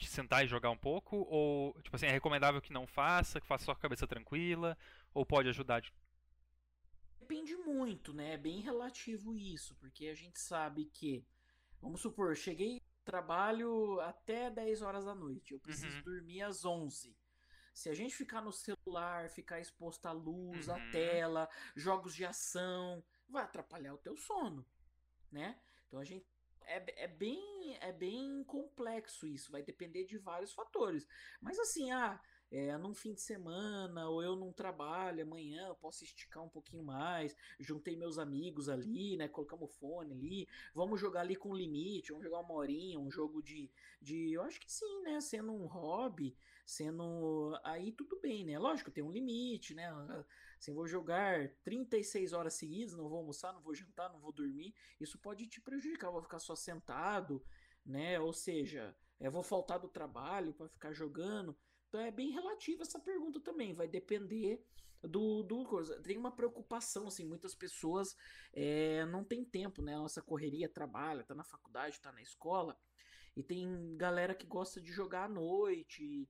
sentar 0.00 0.46
e 0.46 0.48
jogar 0.48 0.70
um 0.70 0.78
pouco? 0.78 1.26
Ou, 1.28 1.78
tipo 1.82 1.94
assim, 1.94 2.06
é 2.06 2.10
recomendável 2.10 2.58
que 2.62 2.72
não 2.72 2.86
faça, 2.86 3.38
que 3.38 3.46
faça 3.46 3.66
só 3.66 3.74
com 3.74 3.80
a 3.80 3.82
cabeça 3.82 4.06
tranquila? 4.06 4.78
Ou 5.12 5.26
pode 5.26 5.50
ajudar? 5.50 5.82
De... 5.82 5.92
Depende 7.20 7.54
muito, 7.54 8.14
né? 8.14 8.32
É 8.32 8.38
bem 8.38 8.60
relativo 8.60 9.34
isso, 9.34 9.74
porque 9.74 10.06
a 10.06 10.14
gente 10.14 10.40
sabe 10.40 10.86
que, 10.86 11.22
vamos 11.82 12.00
supor, 12.00 12.34
cheguei 12.34 12.80
trabalho 13.04 14.00
até 14.00 14.50
10 14.50 14.80
horas 14.80 15.04
da 15.04 15.14
noite, 15.14 15.52
eu 15.52 15.60
preciso 15.60 15.98
uhum. 15.98 16.02
dormir 16.02 16.40
às 16.40 16.64
11. 16.64 17.14
Se 17.76 17.90
a 17.90 17.94
gente 17.94 18.16
ficar 18.16 18.40
no 18.40 18.54
celular, 18.54 19.28
ficar 19.28 19.60
exposto 19.60 20.06
à 20.06 20.12
luz, 20.12 20.66
uhum. 20.66 20.74
à 20.74 20.90
tela, 20.90 21.46
jogos 21.76 22.14
de 22.14 22.24
ação, 22.24 23.04
vai 23.28 23.44
atrapalhar 23.44 23.92
o 23.92 23.98
teu 23.98 24.16
sono, 24.16 24.66
né? 25.30 25.60
Então 25.86 26.00
a 26.00 26.04
gente 26.04 26.26
é, 26.62 27.04
é, 27.04 27.06
bem 27.06 27.76
é 27.82 27.92
bem 27.92 28.42
complexo 28.44 29.26
isso, 29.26 29.52
vai 29.52 29.62
depender 29.62 30.04
de 30.04 30.16
vários 30.16 30.54
fatores. 30.54 31.06
Mas 31.38 31.58
assim, 31.58 31.90
ah, 31.90 32.18
é, 32.50 32.78
num 32.78 32.94
fim 32.94 33.12
de 33.12 33.20
semana, 33.20 34.08
ou 34.08 34.22
eu 34.22 34.34
não 34.34 34.54
trabalho 34.54 35.22
amanhã, 35.22 35.66
eu 35.66 35.74
posso 35.74 36.02
esticar 36.02 36.42
um 36.42 36.48
pouquinho 36.48 36.82
mais. 36.82 37.36
Juntei 37.60 37.94
meus 37.94 38.18
amigos 38.18 38.70
ali, 38.70 39.18
né? 39.18 39.28
Colocamos 39.28 39.74
fone 39.76 40.14
ali. 40.14 40.48
Vamos 40.74 40.98
jogar 40.98 41.20
ali 41.20 41.36
com 41.36 41.54
limite, 41.54 42.12
vamos 42.12 42.24
jogar 42.24 42.40
uma 42.40 42.54
horinha, 42.54 42.98
um 42.98 43.10
jogo 43.10 43.42
de. 43.42 43.70
de 44.00 44.32
eu 44.32 44.40
acho 44.40 44.58
que 44.58 44.72
sim, 44.72 45.02
né? 45.02 45.20
Sendo 45.20 45.52
um 45.52 45.66
hobby, 45.66 46.34
sendo. 46.66 47.56
Aí 47.62 47.92
tudo 47.92 48.20
bem, 48.20 48.44
né? 48.44 48.58
Lógico, 48.58 48.90
tem 48.90 49.04
um 49.04 49.12
limite, 49.12 49.72
né? 49.72 49.88
Assim, 50.58 50.74
vou 50.74 50.86
jogar 50.86 51.48
36 51.62 52.32
horas 52.32 52.54
seguidas, 52.54 52.94
não 52.94 53.08
vou 53.08 53.18
almoçar, 53.18 53.52
não 53.52 53.62
vou 53.62 53.74
jantar, 53.74 54.12
não 54.12 54.18
vou 54.18 54.32
dormir. 54.32 54.74
Isso 55.00 55.18
pode 55.18 55.46
te 55.46 55.60
prejudicar, 55.60 56.10
vou 56.10 56.22
ficar 56.22 56.40
só 56.40 56.56
sentado, 56.56 57.42
né? 57.84 58.18
Ou 58.18 58.32
seja, 58.32 58.94
eu 59.20 59.30
vou 59.30 59.44
faltar 59.44 59.78
do 59.78 59.88
trabalho 59.88 60.52
para 60.52 60.68
ficar 60.68 60.92
jogando. 60.92 61.56
Então 61.88 62.00
é 62.00 62.10
bem 62.10 62.30
relativa 62.32 62.82
essa 62.82 62.98
pergunta 62.98 63.40
também, 63.40 63.72
vai 63.72 63.86
depender 63.86 64.66
do, 65.02 65.44
do 65.44 65.64
coisa. 65.64 66.02
Tem 66.02 66.18
uma 66.18 66.34
preocupação, 66.34 67.06
assim, 67.06 67.24
muitas 67.24 67.54
pessoas 67.54 68.16
é, 68.52 69.04
não 69.06 69.22
tem 69.22 69.44
tempo, 69.44 69.82
né? 69.82 69.96
Nossa 69.96 70.20
correria, 70.20 70.68
trabalha, 70.68 71.22
tá 71.22 71.34
na 71.34 71.44
faculdade, 71.44 72.00
tá 72.00 72.10
na 72.10 72.22
escola, 72.22 72.76
e 73.36 73.42
tem 73.42 73.96
galera 73.96 74.34
que 74.34 74.46
gosta 74.46 74.80
de 74.80 74.90
jogar 74.90 75.24
à 75.24 75.28
noite. 75.28 76.28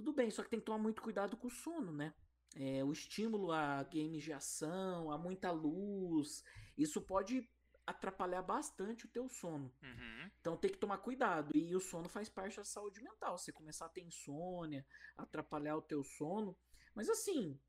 Tudo 0.00 0.14
bem, 0.14 0.30
só 0.30 0.42
que 0.42 0.48
tem 0.48 0.58
que 0.58 0.64
tomar 0.64 0.78
muito 0.78 1.02
cuidado 1.02 1.36
com 1.36 1.46
o 1.46 1.50
sono, 1.50 1.92
né? 1.92 2.14
É, 2.56 2.82
o 2.82 2.90
estímulo 2.90 3.52
a 3.52 3.82
games 3.82 4.24
de 4.24 4.32
ação, 4.32 5.12
a 5.12 5.18
muita 5.18 5.50
luz, 5.50 6.42
isso 6.74 7.02
pode 7.02 7.46
atrapalhar 7.86 8.40
bastante 8.40 9.04
o 9.04 9.08
teu 9.08 9.28
sono. 9.28 9.70
Uhum. 9.82 10.30
Então 10.40 10.56
tem 10.56 10.70
que 10.70 10.78
tomar 10.78 10.96
cuidado. 10.98 11.54
E 11.54 11.76
o 11.76 11.80
sono 11.80 12.08
faz 12.08 12.30
parte 12.30 12.56
da 12.56 12.64
saúde 12.64 13.02
mental. 13.02 13.36
Você 13.36 13.52
começar 13.52 13.84
a 13.84 13.90
ter 13.90 14.00
insônia, 14.00 14.86
atrapalhar 15.18 15.76
o 15.76 15.82
teu 15.82 16.02
sono. 16.02 16.56
Mas 16.94 17.10
assim, 17.10 17.60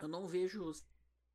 eu 0.00 0.08
não 0.08 0.26
vejo 0.26 0.72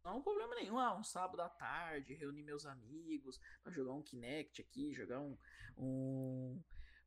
não 0.03 0.22
problema 0.22 0.53
nenhum. 0.55 0.78
Ah, 0.78 0.97
um 0.97 1.03
sábado 1.03 1.41
à 1.41 1.47
tarde, 1.47 2.13
reunir 2.13 2.43
meus 2.43 2.65
amigos 2.65 3.39
para 3.63 3.72
jogar 3.72 3.93
um 3.93 4.03
Kinect 4.03 4.61
aqui, 4.61 4.93
jogar 4.93 5.22
um. 5.22 5.38
um 5.78 6.61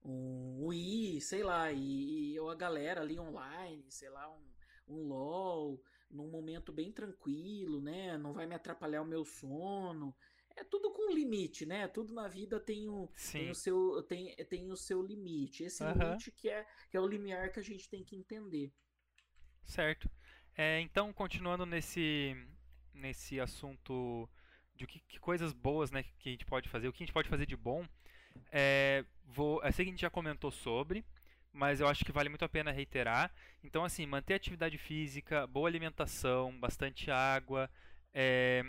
um 0.04 0.66
Wii, 0.66 1.20
sei 1.20 1.42
lá, 1.42 1.72
e, 1.72 2.34
e 2.34 2.38
a 2.38 2.54
galera 2.54 3.00
ali 3.00 3.18
online, 3.18 3.84
sei 3.90 4.10
lá, 4.10 4.30
um, 4.30 4.94
um 4.94 5.08
LOL, 5.08 5.82
num 6.10 6.30
momento 6.30 6.72
bem 6.72 6.92
tranquilo, 6.92 7.80
né? 7.80 8.18
Não 8.18 8.32
vai 8.32 8.46
me 8.46 8.54
atrapalhar 8.54 9.02
o 9.02 9.06
meu 9.06 9.24
sono 9.24 10.14
é 10.56 10.64
tudo 10.64 10.92
com 10.92 11.12
limite, 11.12 11.64
né? 11.66 11.88
Tudo 11.88 12.12
na 12.12 12.28
vida 12.28 12.60
tem 12.60 12.88
o, 12.88 13.10
tem 13.30 13.50
o, 13.50 13.54
seu, 13.54 14.02
tem, 14.02 14.34
tem 14.46 14.70
o 14.70 14.76
seu 14.76 15.02
limite. 15.02 15.64
Esse 15.64 15.82
uhum. 15.82 15.92
limite 15.92 16.30
que 16.32 16.48
é, 16.48 16.66
que 16.90 16.96
é 16.96 17.00
o 17.00 17.06
limiar 17.06 17.50
que 17.50 17.60
a 17.60 17.62
gente 17.62 17.88
tem 17.88 18.04
que 18.04 18.16
entender. 18.16 18.72
Certo. 19.64 20.10
É, 20.54 20.80
então, 20.80 21.12
continuando 21.12 21.64
nesse, 21.64 22.36
nesse 22.92 23.40
assunto 23.40 24.28
de 24.74 24.86
que, 24.86 25.00
que, 25.00 25.18
coisas 25.18 25.52
boas 25.52 25.90
né, 25.90 26.02
que 26.18 26.28
a 26.28 26.32
gente 26.32 26.44
pode 26.44 26.68
fazer, 26.68 26.88
o 26.88 26.92
que 26.92 27.02
a 27.02 27.06
gente 27.06 27.14
pode 27.14 27.28
fazer 27.28 27.46
de 27.46 27.56
bom, 27.56 27.86
é, 28.50 29.04
vou, 29.26 29.62
eu 29.62 29.72
sei 29.72 29.84
que 29.84 29.90
a 29.90 29.92
gente 29.94 30.00
já 30.02 30.10
comentou 30.10 30.50
sobre, 30.50 31.04
mas 31.52 31.80
eu 31.80 31.88
acho 31.88 32.04
que 32.04 32.12
vale 32.12 32.28
muito 32.28 32.44
a 32.44 32.48
pena 32.48 32.70
reiterar. 32.72 33.32
Então, 33.62 33.84
assim, 33.84 34.06
manter 34.06 34.34
atividade 34.34 34.78
física, 34.78 35.46
boa 35.46 35.68
alimentação, 35.68 36.58
bastante 36.60 37.10
água, 37.10 37.70
é, 38.14 38.64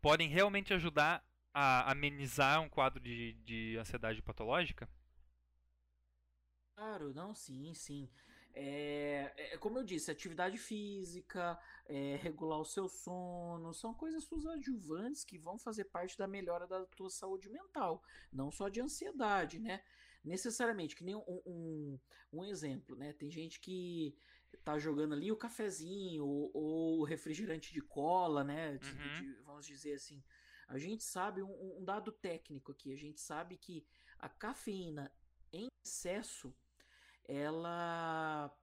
podem 0.00 0.28
realmente 0.28 0.74
ajudar 0.74 1.24
a 1.54 1.90
amenizar 1.90 2.60
um 2.62 2.68
quadro 2.68 3.00
de, 3.00 3.34
de 3.44 3.76
ansiedade 3.78 4.22
patológica? 4.22 4.88
Claro, 6.74 7.12
não, 7.14 7.34
sim, 7.34 7.74
sim. 7.74 8.08
É, 8.58 9.34
é, 9.36 9.58
como 9.58 9.78
eu 9.78 9.84
disse, 9.84 10.10
atividade 10.10 10.56
física, 10.56 11.58
é, 11.84 12.16
regular 12.16 12.58
o 12.58 12.64
seu 12.64 12.88
sono, 12.88 13.74
são 13.74 13.92
coisas 13.92 14.24
suas 14.24 14.46
adjuvantes 14.46 15.24
que 15.24 15.38
vão 15.38 15.58
fazer 15.58 15.84
parte 15.84 16.16
da 16.16 16.26
melhora 16.26 16.66
da 16.66 16.86
tua 16.86 17.10
saúde 17.10 17.50
mental, 17.50 18.02
não 18.32 18.50
só 18.50 18.70
de 18.70 18.80
ansiedade, 18.80 19.58
né? 19.58 19.82
Necessariamente, 20.24 20.96
que 20.96 21.04
nem 21.04 21.14
um, 21.14 21.42
um, 21.44 22.00
um 22.32 22.44
exemplo, 22.46 22.96
né? 22.96 23.12
Tem 23.12 23.30
gente 23.30 23.60
que 23.60 24.16
tá 24.64 24.78
jogando 24.78 25.12
ali 25.12 25.30
o 25.30 25.36
cafezinho 25.36 26.24
ou, 26.24 27.00
o 27.00 27.04
refrigerante 27.04 27.74
de 27.74 27.82
cola, 27.82 28.42
né? 28.42 28.78
De, 28.78 28.90
uhum. 28.90 29.20
de, 29.20 29.34
vamos 29.42 29.66
dizer 29.66 29.92
assim. 29.92 30.24
A 30.66 30.78
gente 30.78 31.04
sabe 31.04 31.42
um, 31.42 31.78
um, 31.78 31.84
dado 31.84 32.10
técnico 32.10 32.72
aqui. 32.72 32.90
A 32.90 32.96
gente 32.96 33.20
sabe 33.20 33.58
que 33.58 33.86
a 34.18 34.30
cafeína 34.30 35.12
em 35.52 35.68
excesso 35.84 36.56
ela 37.28 38.54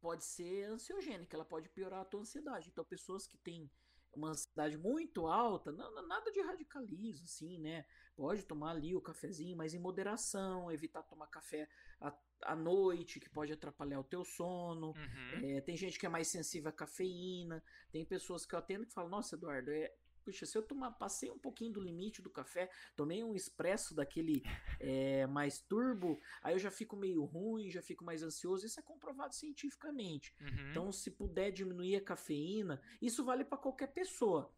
pode 0.00 0.24
ser 0.24 0.64
ansiogênica, 0.64 1.36
ela 1.36 1.44
pode 1.44 1.68
piorar 1.70 2.02
a 2.02 2.04
tua 2.04 2.20
ansiedade. 2.20 2.68
Então, 2.68 2.84
pessoas 2.84 3.26
que 3.26 3.38
têm 3.38 3.70
uma 4.16 4.30
ansiedade 4.30 4.76
muito 4.76 5.26
alta, 5.26 5.72
não, 5.72 6.06
nada 6.06 6.30
de 6.30 6.40
radicalismo, 6.40 7.24
assim, 7.24 7.58
né? 7.58 7.84
Pode 8.16 8.44
tomar 8.44 8.70
ali 8.70 8.94
o 8.94 9.00
cafezinho, 9.00 9.56
mas 9.56 9.74
em 9.74 9.78
moderação, 9.78 10.70
evitar 10.70 11.02
tomar 11.02 11.26
café 11.28 11.68
à, 12.00 12.16
à 12.42 12.54
noite, 12.54 13.18
que 13.18 13.28
pode 13.28 13.52
atrapalhar 13.52 13.98
o 13.98 14.04
teu 14.04 14.24
sono. 14.24 14.88
Uhum. 14.88 15.56
É, 15.56 15.60
tem 15.62 15.76
gente 15.76 15.98
que 15.98 16.06
é 16.06 16.08
mais 16.08 16.28
sensível 16.28 16.68
à 16.68 16.72
cafeína, 16.72 17.62
tem 17.90 18.04
pessoas 18.04 18.46
que 18.46 18.54
eu 18.54 18.58
atendo 18.58 18.86
que 18.86 18.94
falam, 18.94 19.10
nossa, 19.10 19.34
Eduardo, 19.34 19.70
é, 19.70 19.92
puxa, 20.24 20.46
se 20.46 20.56
eu 20.56 20.62
tomar, 20.62 20.92
passei 20.92 21.30
um 21.30 21.38
pouquinho 21.38 21.72
do 21.72 21.80
limite 21.80 22.22
do 22.22 22.30
café, 22.30 22.70
tomei 22.96 23.22
um 23.22 23.34
expresso 23.34 23.94
daquele 23.94 24.42
é, 24.80 25.26
mais 25.26 25.60
turbo, 25.60 26.20
aí 26.42 26.54
eu 26.54 26.58
já 26.58 26.70
fico 26.70 26.96
meio 26.96 27.24
ruim, 27.24 27.70
já 27.70 27.82
fico 27.82 28.04
mais 28.04 28.22
ansioso. 28.22 28.66
Isso 28.66 28.80
é 28.80 28.82
comprovado 28.82 29.34
cientificamente. 29.34 30.34
Uhum. 30.40 30.70
Então, 30.70 30.92
se 30.92 31.10
puder 31.10 31.50
diminuir 31.50 31.96
a 31.96 32.00
cafeína, 32.00 32.80
isso 33.00 33.24
vale 33.24 33.44
para 33.44 33.58
qualquer 33.58 33.88
pessoa. 33.88 34.52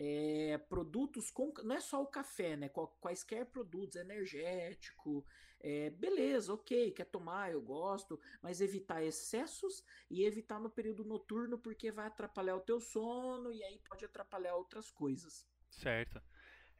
É, 0.00 0.56
produtos 0.68 1.28
com. 1.28 1.52
Não 1.64 1.74
é 1.74 1.80
só 1.80 2.00
o 2.00 2.06
café, 2.06 2.56
né? 2.56 2.68
Quaisquer 3.00 3.46
produtos, 3.46 3.96
energético, 3.96 5.26
é, 5.60 5.90
beleza, 5.90 6.52
ok, 6.52 6.92
quer 6.92 7.06
tomar, 7.06 7.50
eu 7.50 7.60
gosto, 7.60 8.20
mas 8.40 8.60
evitar 8.60 9.02
excessos 9.02 9.84
e 10.08 10.24
evitar 10.24 10.60
no 10.60 10.70
período 10.70 11.04
noturno 11.04 11.58
porque 11.58 11.90
vai 11.90 12.06
atrapalhar 12.06 12.54
o 12.54 12.60
teu 12.60 12.80
sono 12.80 13.52
e 13.52 13.62
aí 13.64 13.80
pode 13.88 14.04
atrapalhar 14.04 14.54
outras 14.54 14.88
coisas. 14.90 15.44
Certo. 15.68 16.22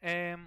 É, 0.00 0.38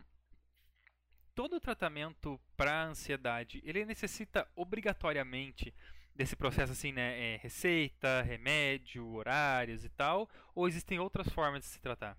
todo 1.35 1.59
tratamento 1.59 2.39
para 2.55 2.85
ansiedade, 2.85 3.61
ele 3.65 3.83
necessita 3.83 4.49
obrigatoriamente 4.55 5.73
desse 6.15 6.35
processo 6.35 6.71
assim, 6.71 6.93
né? 6.93 7.33
É, 7.33 7.37
receita, 7.37 8.21
remédio, 8.21 9.05
horários 9.07 9.83
e 9.83 9.89
tal, 9.89 10.29
ou 10.55 10.69
existem 10.69 10.99
outras 10.99 11.27
formas 11.33 11.61
de 11.61 11.67
se 11.67 11.81
tratar? 11.81 12.17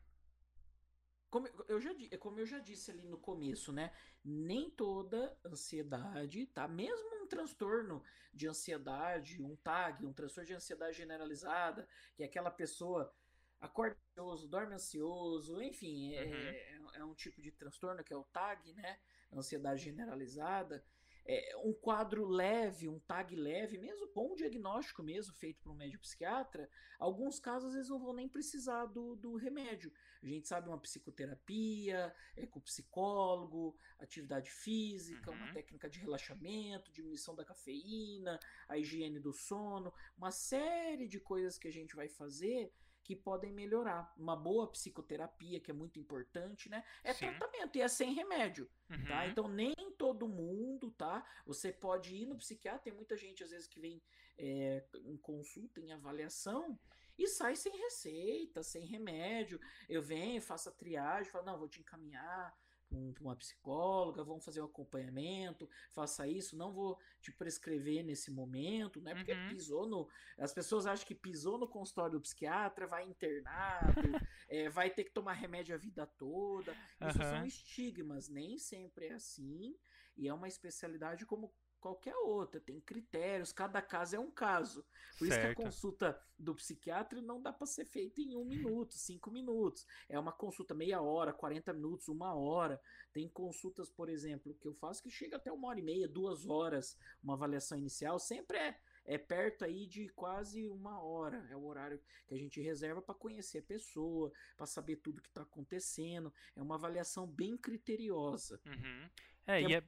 Como 1.32 1.48
eu, 1.66 1.80
já, 1.80 1.90
como 2.18 2.38
eu 2.38 2.44
já 2.44 2.58
disse 2.58 2.90
ali 2.90 3.08
no 3.08 3.16
começo, 3.16 3.72
né? 3.72 3.90
Nem 4.22 4.68
toda 4.68 5.34
ansiedade, 5.42 6.44
tá? 6.48 6.68
Mesmo 6.68 7.22
um 7.22 7.26
transtorno 7.26 8.04
de 8.34 8.46
ansiedade, 8.46 9.42
um 9.42 9.56
TAG, 9.56 10.04
um 10.04 10.12
transtorno 10.12 10.48
de 10.48 10.54
ansiedade 10.54 10.94
generalizada, 10.94 11.88
que 12.14 12.22
é 12.22 12.26
aquela 12.26 12.50
pessoa 12.50 13.10
acorda 13.58 13.96
ansioso, 14.10 14.46
dorme 14.46 14.74
ansioso, 14.74 15.62
enfim, 15.62 16.12
é, 16.12 16.22
uhum. 16.22 16.90
é, 16.90 16.98
é 16.98 17.04
um 17.04 17.14
tipo 17.14 17.40
de 17.40 17.50
transtorno 17.50 18.04
que 18.04 18.12
é 18.12 18.16
o 18.16 18.24
TAG, 18.24 18.74
né? 18.74 18.98
Ansiedade 19.32 19.82
generalizada 19.82 20.84
é, 21.24 21.56
um 21.64 21.72
quadro 21.72 22.26
leve, 22.26 22.88
um 22.88 22.98
tag 23.00 23.34
leve, 23.34 23.78
mesmo 23.78 24.08
com 24.08 24.32
um 24.32 24.34
diagnóstico 24.34 25.02
mesmo 25.02 25.32
feito 25.34 25.60
por 25.62 25.70
um 25.70 25.76
médico 25.76 26.02
psiquiatra, 26.02 26.68
alguns 26.98 27.38
casos 27.38 27.74
eles 27.74 27.88
não 27.88 27.98
vão 27.98 28.12
nem 28.12 28.28
precisar 28.28 28.86
do, 28.86 29.14
do 29.16 29.36
remédio. 29.36 29.92
A 30.22 30.26
gente 30.26 30.48
sabe 30.48 30.68
uma 30.68 30.78
psicoterapia, 30.78 32.14
é 32.36 32.46
com 32.46 32.60
psicólogo, 32.60 33.76
atividade 33.98 34.50
física, 34.50 35.30
uhum. 35.30 35.36
uma 35.36 35.52
técnica 35.52 35.88
de 35.88 36.00
relaxamento, 36.00 36.92
diminuição 36.92 37.34
da 37.34 37.44
cafeína, 37.44 38.38
a 38.68 38.78
higiene 38.78 39.20
do 39.20 39.32
sono, 39.32 39.92
uma 40.16 40.30
série 40.30 41.06
de 41.06 41.20
coisas 41.20 41.58
que 41.58 41.68
a 41.68 41.72
gente 41.72 41.94
vai 41.94 42.08
fazer 42.08 42.72
que 43.14 43.22
podem 43.22 43.52
melhorar. 43.52 44.12
Uma 44.16 44.34
boa 44.34 44.70
psicoterapia, 44.70 45.60
que 45.60 45.70
é 45.70 45.74
muito 45.74 45.98
importante, 45.98 46.68
né? 46.70 46.82
É 47.04 47.12
Sim. 47.12 47.26
tratamento 47.26 47.76
e 47.76 47.82
é 47.82 47.88
sem 47.88 48.14
remédio, 48.14 48.70
tá? 48.88 48.96
uhum. 48.96 49.04
tá? 49.04 49.26
Então 49.26 49.48
nem 49.48 49.74
todo 49.98 50.28
mundo, 50.28 50.90
tá? 50.92 51.24
Você 51.46 51.72
pode 51.72 52.14
ir 52.14 52.26
no 52.26 52.36
psiquiatra, 52.36 52.82
tem 52.82 52.92
muita 52.92 53.16
gente 53.16 53.44
às 53.44 53.50
vezes 53.50 53.68
que 53.68 53.80
vem 53.80 54.02
é, 54.38 54.84
em 55.04 55.16
consulta, 55.18 55.80
em 55.80 55.92
avaliação, 55.92 56.78
e 57.18 57.26
sai 57.26 57.54
sem 57.54 57.76
receita, 57.76 58.62
sem 58.62 58.86
remédio. 58.86 59.60
Eu 59.88 60.00
venho, 60.00 60.40
faço 60.40 60.70
a 60.70 60.72
triagem, 60.72 61.30
falo, 61.30 61.44
não, 61.44 61.58
vou 61.58 61.68
te 61.68 61.80
encaminhar 61.80 62.56
com 62.92 63.24
uma 63.24 63.36
psicóloga, 63.36 64.22
vamos 64.22 64.44
fazer 64.44 64.60
um 64.60 64.66
acompanhamento, 64.66 65.68
faça 65.90 66.26
isso, 66.26 66.56
não 66.56 66.72
vou 66.72 66.98
te 67.20 67.32
prescrever 67.32 68.04
nesse 68.04 68.30
momento, 68.30 69.00
né? 69.00 69.14
Porque 69.14 69.32
uhum. 69.32 69.48
pisou 69.48 69.86
no. 69.86 70.08
As 70.38 70.52
pessoas 70.52 70.86
acham 70.86 71.06
que 71.06 71.14
pisou 71.14 71.58
no 71.58 71.68
consultório 71.68 72.12
do 72.12 72.20
psiquiatra, 72.20 72.86
vai 72.86 73.04
internado, 73.04 74.02
é, 74.48 74.68
vai 74.70 74.90
ter 74.90 75.04
que 75.04 75.12
tomar 75.12 75.32
remédio 75.32 75.74
a 75.74 75.78
vida 75.78 76.06
toda. 76.06 76.72
Isso 77.00 77.18
uhum. 77.18 77.30
são 77.30 77.46
estigmas, 77.46 78.28
nem 78.28 78.58
sempre 78.58 79.06
é 79.06 79.14
assim, 79.14 79.76
e 80.16 80.28
é 80.28 80.34
uma 80.34 80.48
especialidade 80.48 81.24
como 81.26 81.52
qualquer 81.82 82.14
outra, 82.14 82.60
tem 82.60 82.80
critérios, 82.80 83.52
cada 83.52 83.82
caso 83.82 84.14
é 84.14 84.18
um 84.18 84.30
caso. 84.30 84.86
Por 85.18 85.26
certo. 85.26 85.30
isso 85.30 85.40
que 85.40 85.46
a 85.46 85.54
consulta 85.64 86.22
do 86.38 86.54
psiquiatra 86.54 87.20
não 87.20 87.42
dá 87.42 87.52
para 87.52 87.66
ser 87.66 87.84
feita 87.84 88.20
em 88.20 88.36
um 88.36 88.44
minuto, 88.44 88.94
cinco 88.94 89.32
minutos. 89.32 89.84
É 90.08 90.18
uma 90.18 90.32
consulta 90.32 90.74
meia 90.74 91.02
hora, 91.02 91.32
40 91.32 91.72
minutos, 91.72 92.08
uma 92.08 92.34
hora. 92.34 92.80
Tem 93.12 93.28
consultas, 93.28 93.90
por 93.90 94.08
exemplo, 94.08 94.54
que 94.54 94.68
eu 94.68 94.74
faço 94.74 95.02
que 95.02 95.10
chega 95.10 95.36
até 95.36 95.50
uma 95.50 95.68
hora 95.68 95.80
e 95.80 95.82
meia, 95.82 96.08
duas 96.08 96.46
horas, 96.46 96.96
uma 97.22 97.34
avaliação 97.34 97.76
inicial, 97.76 98.18
sempre 98.18 98.56
é 98.56 98.78
é 99.04 99.18
perto 99.18 99.64
aí 99.64 99.86
de 99.86 100.08
quase 100.10 100.68
uma 100.68 101.02
hora. 101.02 101.44
É 101.50 101.56
o 101.56 101.64
horário 101.64 102.00
que 102.26 102.34
a 102.34 102.38
gente 102.38 102.60
reserva 102.60 103.02
para 103.02 103.14
conhecer 103.14 103.58
a 103.58 103.62
pessoa, 103.62 104.32
para 104.56 104.66
saber 104.66 104.96
tudo 104.96 105.20
que 105.20 105.28
está 105.28 105.42
acontecendo. 105.42 106.32
É 106.54 106.62
uma 106.62 106.76
avaliação 106.76 107.26
bem 107.26 107.56
criteriosa. 107.56 108.60
Uhum. 108.64 109.10
É, 109.44 109.60
e 109.60 109.74
é, 109.74 109.78
é 109.78 109.84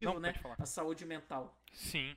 não, 0.00 0.18
né? 0.18 0.34
A 0.58 0.66
saúde 0.66 1.04
mental. 1.04 1.60
Sim. 1.72 2.16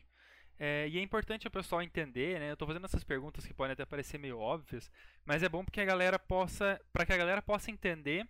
É, 0.59 0.87
e 0.87 0.97
é 0.97 1.01
importante 1.01 1.47
o 1.47 1.51
pessoal 1.51 1.81
entender, 1.81 2.39
né? 2.39 2.49
Eu 2.49 2.53
estou 2.53 2.67
fazendo 2.67 2.85
essas 2.85 3.03
perguntas 3.03 3.45
que 3.45 3.53
podem 3.53 3.73
até 3.73 3.85
parecer 3.85 4.17
meio 4.17 4.39
óbvias, 4.39 4.91
mas 5.25 5.43
é 5.43 5.49
bom 5.49 5.63
porque 5.63 5.81
a 5.81 5.85
galera 5.85 6.17
possa, 6.17 6.79
para 6.91 7.05
que 7.05 7.13
a 7.13 7.17
galera 7.17 7.41
possa 7.41 7.71
entender 7.71 8.27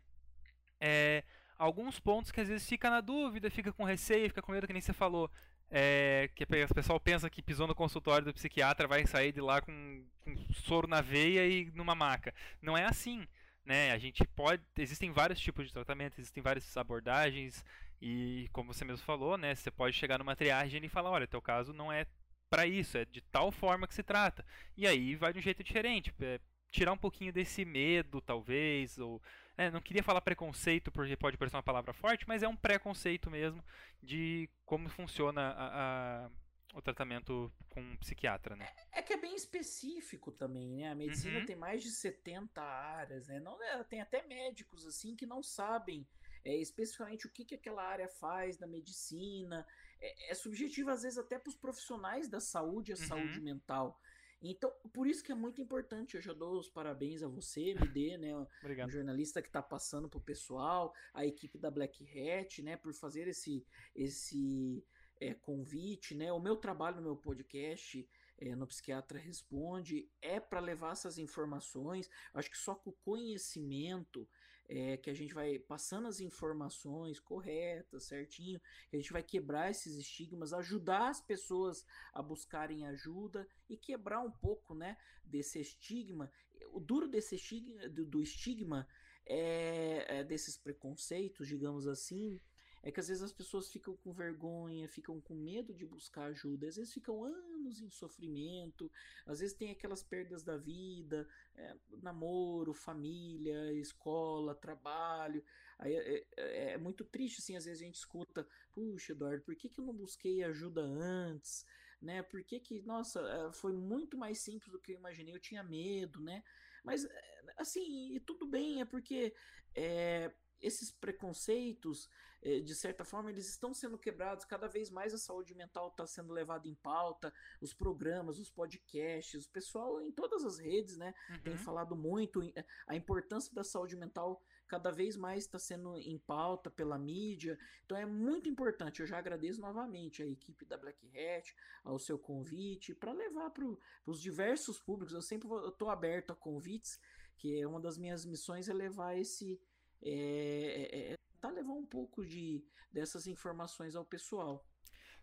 é, 0.79 1.23
alguns 1.57 1.99
pontos 1.99 2.31
que 2.31 2.41
às 2.41 2.47
vezes 2.47 2.67
fica 2.67 2.89
na 2.89 3.01
dúvida, 3.01 3.49
fica 3.49 3.71
com 3.71 3.83
receio, 3.83 4.27
fica 4.29 4.41
com 4.41 4.51
medo, 4.51 4.67
que 4.67 4.73
nem 4.73 4.81
você 4.81 4.93
falou. 4.93 5.29
É, 5.75 6.29
que 6.35 6.43
o 6.43 6.75
pessoal 6.75 6.99
pensa 6.99 7.29
que 7.29 7.41
pisou 7.41 7.65
no 7.65 7.73
consultório 7.73 8.25
do 8.25 8.33
psiquiatra 8.33 8.87
vai 8.87 9.07
sair 9.07 9.31
de 9.31 9.41
lá 9.41 9.59
com, 9.59 10.05
com 10.23 10.35
soro 10.53 10.87
na 10.87 11.01
veia 11.01 11.47
e 11.47 11.71
numa 11.73 11.95
maca. 11.95 12.33
Não 12.61 12.77
é 12.77 12.85
assim. 12.85 13.27
Né? 13.65 13.91
A 13.91 13.97
gente 13.97 14.23
pode. 14.35 14.61
Existem 14.77 15.11
vários 15.11 15.39
tipos 15.39 15.65
de 15.65 15.73
tratamento, 15.73 16.19
existem 16.19 16.43
várias 16.43 16.75
abordagens, 16.77 17.63
e 18.05 18.49
como 18.49 18.73
você 18.73 18.83
mesmo 18.83 19.05
falou, 19.05 19.37
né, 19.37 19.55
você 19.55 19.71
pode 19.71 19.95
chegar 19.95 20.19
numa 20.19 20.35
triagem 20.35 20.83
e 20.83 20.89
falar, 20.89 21.09
olha, 21.09 21.25
teu 21.25 21.41
caso 21.41 21.71
não 21.71 21.89
é 21.89 22.05
para 22.49 22.67
isso, 22.67 22.97
é 22.97 23.05
de 23.05 23.21
tal 23.21 23.49
forma 23.49 23.87
que 23.87 23.93
se 23.93 24.03
trata. 24.03 24.45
E 24.75 24.85
aí 24.85 25.15
vai 25.15 25.31
de 25.31 25.39
um 25.39 25.41
jeito 25.41 25.63
diferente, 25.63 26.13
é, 26.19 26.37
tirar 26.69 26.91
um 26.91 26.97
pouquinho 26.97 27.31
desse 27.31 27.63
medo, 27.63 28.19
talvez, 28.19 28.99
ou 28.99 29.21
é, 29.55 29.71
não 29.71 29.79
queria 29.79 30.03
falar 30.03 30.19
preconceito 30.19 30.91
porque 30.91 31.15
pode 31.15 31.37
parecer 31.37 31.55
uma 31.55 31.63
palavra 31.63 31.93
forte, 31.93 32.27
mas 32.27 32.43
é 32.43 32.47
um 32.47 32.57
preconceito 32.57 33.31
mesmo 33.31 33.63
de 34.01 34.49
como 34.65 34.89
funciona 34.89 35.51
a, 35.51 36.25
a, 36.25 36.29
o 36.73 36.81
tratamento 36.81 37.49
com 37.69 37.79
um 37.79 37.95
psiquiatra, 37.95 38.57
né? 38.57 38.67
É, 38.91 38.99
é, 38.99 39.01
que 39.01 39.13
é 39.13 39.17
bem 39.17 39.33
específico 39.33 40.29
também, 40.29 40.75
né? 40.75 40.91
A 40.91 40.95
medicina 40.95 41.39
uhum. 41.39 41.45
tem 41.45 41.55
mais 41.55 41.81
de 41.81 41.89
70 41.89 42.61
áreas, 42.61 43.29
né? 43.29 43.39
Não, 43.39 43.57
tem 43.85 44.01
até 44.01 44.21
médicos 44.27 44.85
assim 44.85 45.15
que 45.15 45.25
não 45.25 45.41
sabem 45.41 46.05
é, 46.45 46.55
especificamente 46.57 47.27
o 47.27 47.29
que, 47.29 47.45
que 47.45 47.55
aquela 47.55 47.83
área 47.83 48.07
faz 48.07 48.59
na 48.59 48.67
medicina. 48.67 49.65
É, 49.99 50.31
é 50.31 50.33
subjetivo, 50.33 50.89
às 50.89 51.03
vezes, 51.03 51.17
até 51.17 51.39
para 51.39 51.49
os 51.49 51.55
profissionais 51.55 52.27
da 52.27 52.39
saúde, 52.39 52.91
a 52.91 52.95
uhum. 52.95 53.07
saúde 53.07 53.41
mental. 53.41 53.99
Então, 54.41 54.69
por 54.91 55.07
isso 55.07 55.23
que 55.23 55.31
é 55.31 55.35
muito 55.35 55.61
importante. 55.61 56.15
Eu 56.15 56.21
já 56.21 56.33
dou 56.33 56.59
os 56.59 56.67
parabéns 56.67 57.23
a 57.23 57.29
você, 57.29 57.69
MD, 57.69 58.17
né? 58.17 58.35
Obrigado. 58.59 58.89
O 58.89 58.91
jornalista 58.91 59.41
que 59.41 59.47
está 59.47 59.61
passando 59.61 60.09
para 60.09 60.17
o 60.17 60.23
pessoal, 60.23 60.93
a 61.13 61.25
equipe 61.25 61.57
da 61.57 61.71
Black 61.71 62.03
Hat, 62.03 62.61
né? 62.61 62.75
Por 62.75 62.93
fazer 62.93 63.25
esse, 63.29 63.65
esse 63.95 64.85
é, 65.21 65.33
convite, 65.33 66.13
né? 66.13 66.33
O 66.33 66.41
meu 66.41 66.57
trabalho 66.57 66.97
no 66.97 67.03
meu 67.03 67.15
podcast 67.15 68.05
é, 68.37 68.53
no 68.53 68.67
Psiquiatra 68.67 69.17
Responde 69.17 70.09
é 70.21 70.41
para 70.41 70.59
levar 70.59 70.91
essas 70.91 71.17
informações. 71.17 72.09
Acho 72.33 72.51
que 72.51 72.57
só 72.57 72.75
com 72.75 72.89
o 72.89 72.97
conhecimento 73.01 74.27
é, 74.67 74.97
que 74.97 75.09
a 75.09 75.13
gente 75.13 75.33
vai 75.33 75.59
passando 75.59 76.07
as 76.07 76.19
informações 76.19 77.19
corretas, 77.19 78.05
certinho, 78.05 78.59
que 78.89 78.95
a 78.95 78.99
gente 78.99 79.11
vai 79.11 79.23
quebrar 79.23 79.69
esses 79.69 79.95
estigmas, 79.97 80.53
ajudar 80.53 81.09
as 81.09 81.21
pessoas 81.21 81.85
a 82.13 82.21
buscarem 82.21 82.85
ajuda 82.87 83.47
e 83.69 83.77
quebrar 83.77 84.19
um 84.21 84.31
pouco, 84.31 84.73
né, 84.73 84.97
desse 85.23 85.59
estigma. 85.59 86.31
O 86.71 86.79
duro 86.79 87.07
desse 87.07 87.35
estigma, 87.35 87.89
do, 87.89 88.05
do 88.05 88.21
estigma 88.21 88.87
é, 89.25 90.19
é 90.19 90.23
desses 90.23 90.57
preconceitos, 90.57 91.47
digamos 91.47 91.87
assim, 91.87 92.39
é 92.83 92.91
que 92.91 92.99
às 92.99 93.07
vezes 93.07 93.23
as 93.23 93.31
pessoas 93.31 93.69
ficam 93.69 93.95
com 93.95 94.11
vergonha, 94.11 94.89
ficam 94.89 95.19
com 95.21 95.33
medo 95.33 95.73
de 95.73 95.85
buscar 95.85 96.25
ajuda, 96.25 96.67
às 96.67 96.75
vezes 96.75 96.93
ficam 96.93 97.23
anos 97.23 97.81
em 97.81 97.89
sofrimento, 97.89 98.91
às 99.25 99.39
vezes 99.39 99.55
tem 99.55 99.71
aquelas 99.71 100.03
perdas 100.03 100.43
da 100.43 100.57
vida, 100.57 101.25
é, 101.55 101.75
namoro, 102.01 102.73
família, 102.73 103.71
escola, 103.73 104.53
trabalho. 104.53 105.41
Aí 105.79 105.95
é, 105.95 106.25
é, 106.35 106.71
é, 106.73 106.77
muito 106.77 107.05
triste, 107.05 107.39
assim, 107.39 107.55
às 107.55 107.63
vezes 107.63 107.81
a 107.81 107.85
gente 107.85 107.95
escuta, 107.95 108.45
puxa, 108.73 109.13
Eduardo, 109.13 109.43
por 109.43 109.55
que, 109.55 109.69
que 109.69 109.79
eu 109.79 109.85
não 109.85 109.93
busquei 109.93 110.43
ajuda 110.43 110.81
antes? 110.81 111.65
Né? 112.01 112.21
Por 112.21 112.43
que, 112.43 112.59
que, 112.59 112.81
nossa, 112.81 113.49
foi 113.53 113.71
muito 113.71 114.17
mais 114.17 114.39
simples 114.39 114.69
do 114.69 114.79
que 114.79 114.91
eu 114.91 114.97
imaginei, 114.97 115.33
eu 115.33 115.39
tinha 115.39 115.63
medo, 115.63 116.19
né? 116.19 116.43
Mas, 116.83 117.07
assim, 117.55 118.19
tudo 118.25 118.45
bem, 118.45 118.81
é 118.81 118.85
porque 118.85 119.33
é, 119.73 120.33
esses 120.63 120.91
preconceitos, 120.91 122.09
eh, 122.41 122.61
de 122.61 122.73
certa 122.73 123.03
forma, 123.03 123.29
eles 123.29 123.47
estão 123.47 123.73
sendo 123.73 123.97
quebrados. 123.97 124.45
Cada 124.45 124.67
vez 124.67 124.89
mais 124.89 125.13
a 125.13 125.17
saúde 125.17 125.53
mental 125.53 125.89
está 125.89 126.07
sendo 126.07 126.33
levada 126.33 126.67
em 126.67 126.73
pauta. 126.73 127.33
Os 127.61 127.73
programas, 127.73 128.39
os 128.39 128.49
podcasts, 128.49 129.45
o 129.45 129.49
pessoal 129.49 130.01
em 130.01 130.11
todas 130.11 130.43
as 130.43 130.57
redes, 130.57 130.97
né, 130.97 131.13
uhum. 131.29 131.39
tem 131.41 131.57
falado 131.57 131.95
muito 131.95 132.41
a 132.87 132.95
importância 132.95 133.53
da 133.53 133.63
saúde 133.63 133.95
mental 133.95 134.41
cada 134.67 134.91
vez 134.91 135.15
mais 135.15 135.43
está 135.43 135.59
sendo 135.59 135.97
em 135.99 136.17
pauta 136.17 136.69
pela 136.71 136.97
mídia. 136.97 137.59
Então 137.85 137.95
é 137.95 138.05
muito 138.05 138.49
importante. 138.49 139.01
Eu 139.01 139.05
já 139.05 139.19
agradeço 139.19 139.61
novamente 139.61 140.23
a 140.23 140.25
equipe 140.25 140.65
da 140.65 140.77
Black 140.77 141.07
Hat, 141.07 141.55
ao 141.83 141.99
seu 141.99 142.17
convite, 142.17 142.95
para 142.95 143.11
levar 143.11 143.51
para 143.51 143.65
os 144.05 144.19
diversos 144.19 144.79
públicos. 144.79 145.13
Eu 145.13 145.21
sempre 145.21 145.47
estou 145.67 145.89
aberto 145.89 146.31
a 146.31 146.35
convites, 146.35 146.99
que 147.37 147.59
é 147.59 147.67
uma 147.67 147.79
das 147.79 147.97
minhas 147.97 148.25
missões 148.25 148.67
é 148.67 148.73
levar 148.73 149.17
esse. 149.17 149.61
É, 150.05 151.13
é, 151.13 151.15
tá 151.39 151.49
levar 151.49 151.73
um 151.73 151.85
pouco 151.85 152.25
de 152.25 152.63
dessas 152.91 153.27
informações 153.27 153.95
ao 153.95 154.05
pessoal. 154.05 154.63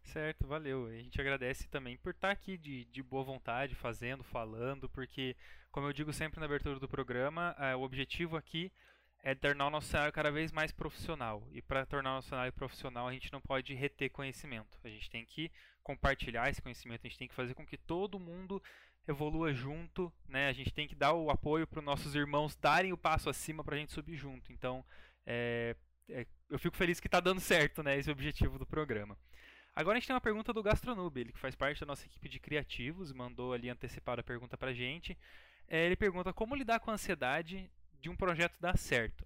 Certo, 0.02 0.46
valeu. 0.46 0.86
A 0.86 0.92
gente 0.92 1.20
agradece 1.20 1.68
também 1.68 1.96
por 1.96 2.12
estar 2.12 2.30
aqui 2.30 2.56
de, 2.56 2.84
de 2.86 3.02
boa 3.02 3.22
vontade, 3.22 3.74
fazendo, 3.74 4.24
falando, 4.24 4.88
porque, 4.88 5.36
como 5.70 5.86
eu 5.86 5.92
digo 5.92 6.12
sempre 6.12 6.40
na 6.40 6.46
abertura 6.46 6.80
do 6.80 6.88
programa, 6.88 7.54
é, 7.58 7.76
o 7.76 7.82
objetivo 7.82 8.36
aqui 8.36 8.72
é 9.22 9.34
tornar 9.34 9.66
o 9.66 9.70
nosso 9.70 9.88
cenário 9.88 10.12
cada 10.12 10.30
vez 10.30 10.50
mais 10.50 10.72
profissional. 10.72 11.46
E 11.52 11.60
para 11.60 11.86
tornar 11.86 12.12
o 12.12 12.14
nosso 12.14 12.30
cenário 12.30 12.52
profissional, 12.52 13.06
a 13.06 13.12
gente 13.12 13.32
não 13.32 13.40
pode 13.40 13.74
reter 13.74 14.10
conhecimento. 14.10 14.78
A 14.82 14.88
gente 14.88 15.10
tem 15.10 15.24
que 15.24 15.50
compartilhar 15.82 16.48
esse 16.48 16.62
conhecimento, 16.62 17.00
a 17.04 17.08
gente 17.08 17.18
tem 17.18 17.28
que 17.28 17.34
fazer 17.34 17.54
com 17.54 17.66
que 17.66 17.76
todo 17.76 18.18
mundo 18.18 18.62
evolua 19.10 19.52
junto, 19.52 20.12
né? 20.28 20.48
A 20.48 20.52
gente 20.52 20.72
tem 20.72 20.88
que 20.88 20.94
dar 20.94 21.12
o 21.12 21.30
apoio 21.30 21.66
para 21.66 21.80
os 21.80 21.84
nossos 21.84 22.14
irmãos 22.14 22.56
darem 22.56 22.92
o 22.92 22.96
passo 22.96 23.28
acima 23.28 23.62
para 23.62 23.76
a 23.76 23.78
gente 23.78 23.92
subir 23.92 24.16
junto. 24.16 24.52
Então, 24.52 24.84
é, 25.26 25.76
é, 26.08 26.26
eu 26.48 26.58
fico 26.58 26.76
feliz 26.76 26.98
que 27.00 27.06
está 27.06 27.20
dando 27.20 27.40
certo, 27.40 27.82
né? 27.82 27.98
Esse 27.98 28.08
é 28.08 28.12
objetivo 28.12 28.58
do 28.58 28.66
programa. 28.66 29.16
Agora 29.74 29.96
a 29.96 30.00
gente 30.00 30.06
tem 30.06 30.14
uma 30.14 30.20
pergunta 30.20 30.52
do 30.52 30.62
Gastronube, 30.62 31.20
ele 31.20 31.32
que 31.32 31.38
faz 31.38 31.54
parte 31.54 31.80
da 31.80 31.86
nossa 31.86 32.04
equipe 32.04 32.28
de 32.28 32.40
criativos, 32.40 33.12
mandou 33.12 33.52
ali 33.52 33.68
antecipado 33.68 34.20
a 34.20 34.24
pergunta 34.24 34.56
para 34.56 34.70
a 34.70 34.74
gente. 34.74 35.16
É, 35.68 35.86
ele 35.86 35.96
pergunta 35.96 36.32
como 36.32 36.56
lidar 36.56 36.80
com 36.80 36.90
a 36.90 36.94
ansiedade 36.94 37.70
de 38.00 38.10
um 38.10 38.16
projeto 38.16 38.58
dar 38.60 38.76
certo. 38.76 39.24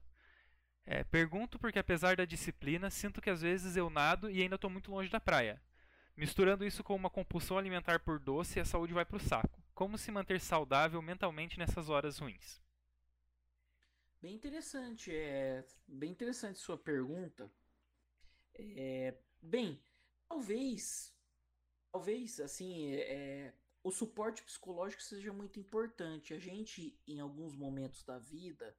É, 0.86 1.02
pergunto 1.02 1.58
porque, 1.58 1.78
apesar 1.78 2.14
da 2.16 2.26
disciplina, 2.26 2.90
sinto 2.90 3.22
que 3.22 3.30
às 3.30 3.40
vezes 3.40 3.76
eu 3.76 3.88
nado 3.88 4.30
e 4.30 4.42
ainda 4.42 4.56
estou 4.56 4.68
muito 4.68 4.90
longe 4.90 5.08
da 5.08 5.18
praia. 5.18 5.60
Misturando 6.14 6.64
isso 6.64 6.84
com 6.84 6.94
uma 6.94 7.08
compulsão 7.08 7.56
alimentar 7.56 8.00
por 8.00 8.18
doce, 8.18 8.60
a 8.60 8.64
saúde 8.64 8.92
vai 8.92 9.04
para 9.04 9.16
o 9.16 9.20
saco. 9.20 9.63
Como 9.74 9.98
se 9.98 10.12
manter 10.12 10.40
saudável 10.40 11.02
mentalmente 11.02 11.58
nessas 11.58 11.88
horas 11.88 12.18
ruins? 12.18 12.62
Bem 14.22 14.36
interessante, 14.36 15.14
é 15.14 15.66
bem 15.86 16.12
interessante 16.12 16.58
sua 16.60 16.78
pergunta. 16.78 17.50
É, 18.54 19.18
bem, 19.42 19.82
talvez, 20.28 21.12
talvez 21.90 22.38
assim, 22.38 22.94
é, 22.94 23.52
o 23.82 23.90
suporte 23.90 24.44
psicológico 24.44 25.02
seja 25.02 25.32
muito 25.32 25.58
importante. 25.58 26.32
A 26.32 26.38
gente, 26.38 26.96
em 27.06 27.18
alguns 27.18 27.54
momentos 27.54 28.04
da 28.04 28.18
vida, 28.18 28.74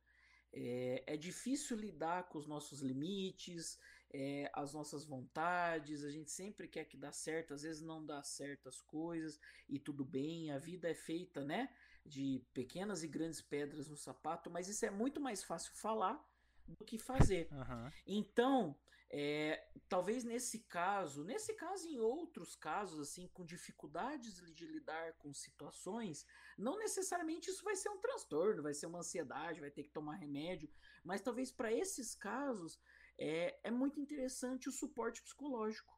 é, 0.54 1.04
é 1.06 1.18
difícil 1.18 1.78
lidar 1.78 2.30
com 2.30 2.38
os 2.40 2.48
nossos 2.48 2.82
limites, 2.82 3.78
é, 4.14 4.50
as 4.54 4.74
nossas 4.74 5.06
vontades. 5.06 6.04
A 6.04 6.10
gente 6.10 6.32
sempre 6.32 6.68
quer 6.68 6.86
que 6.86 6.98
dá 6.98 7.12
certo, 7.12 7.54
às 7.54 7.64
vezes 7.64 7.82
não 7.82 8.06
dá 8.06 8.22
certas 8.24 8.82
coisas 8.82 9.40
e 9.68 9.80
tudo 9.80 10.04
bem. 10.06 10.52
A 10.52 10.58
vida 10.58 10.90
é 10.90 10.94
feita, 10.94 11.44
né, 11.44 11.74
de 12.06 12.44
pequenas 12.54 13.04
e 13.04 13.08
grandes 13.08 13.42
pedras 13.42 13.88
no 13.88 13.98
sapato, 13.98 14.50
mas 14.50 14.68
isso 14.68 14.86
é 14.86 14.92
muito 14.92 15.20
mais 15.20 15.44
fácil 15.44 15.74
falar 15.74 16.24
do 16.68 16.84
que 16.84 16.98
fazer. 16.98 17.48
Uhum. 17.52 17.92
Então, 18.08 18.76
é, 19.10 19.68
talvez 19.88 20.24
nesse 20.24 20.60
caso, 20.60 21.24
nesse 21.24 21.54
caso 21.54 21.88
e 21.88 21.94
em 21.94 22.00
outros 22.00 22.56
casos, 22.56 23.00
assim, 23.00 23.28
com 23.28 23.46
dificuldades 23.46 24.36
de 24.54 24.66
lidar 24.66 25.14
com 25.14 25.34
situações, 25.34 26.26
não 26.58 26.78
necessariamente 26.78 27.50
isso 27.50 27.64
vai 27.64 27.76
ser 27.76 27.90
um 27.90 28.00
transtorno, 28.00 28.64
vai 28.64 28.74
ser 28.74 28.88
uma 28.88 29.00
ansiedade, 29.00 29.62
vai 29.62 29.72
ter 29.72 29.84
que 29.84 29.92
tomar 29.92 30.16
remédio, 30.16 30.70
mas 31.04 31.22
talvez 31.22 31.52
para 31.52 31.72
esses 31.72 32.16
casos 32.16 32.80
é, 33.18 33.60
é 33.64 33.72
muito 33.72 34.00
interessante 34.00 34.70
o 34.70 34.72
suporte 34.72 35.22
psicológico. 35.22 35.94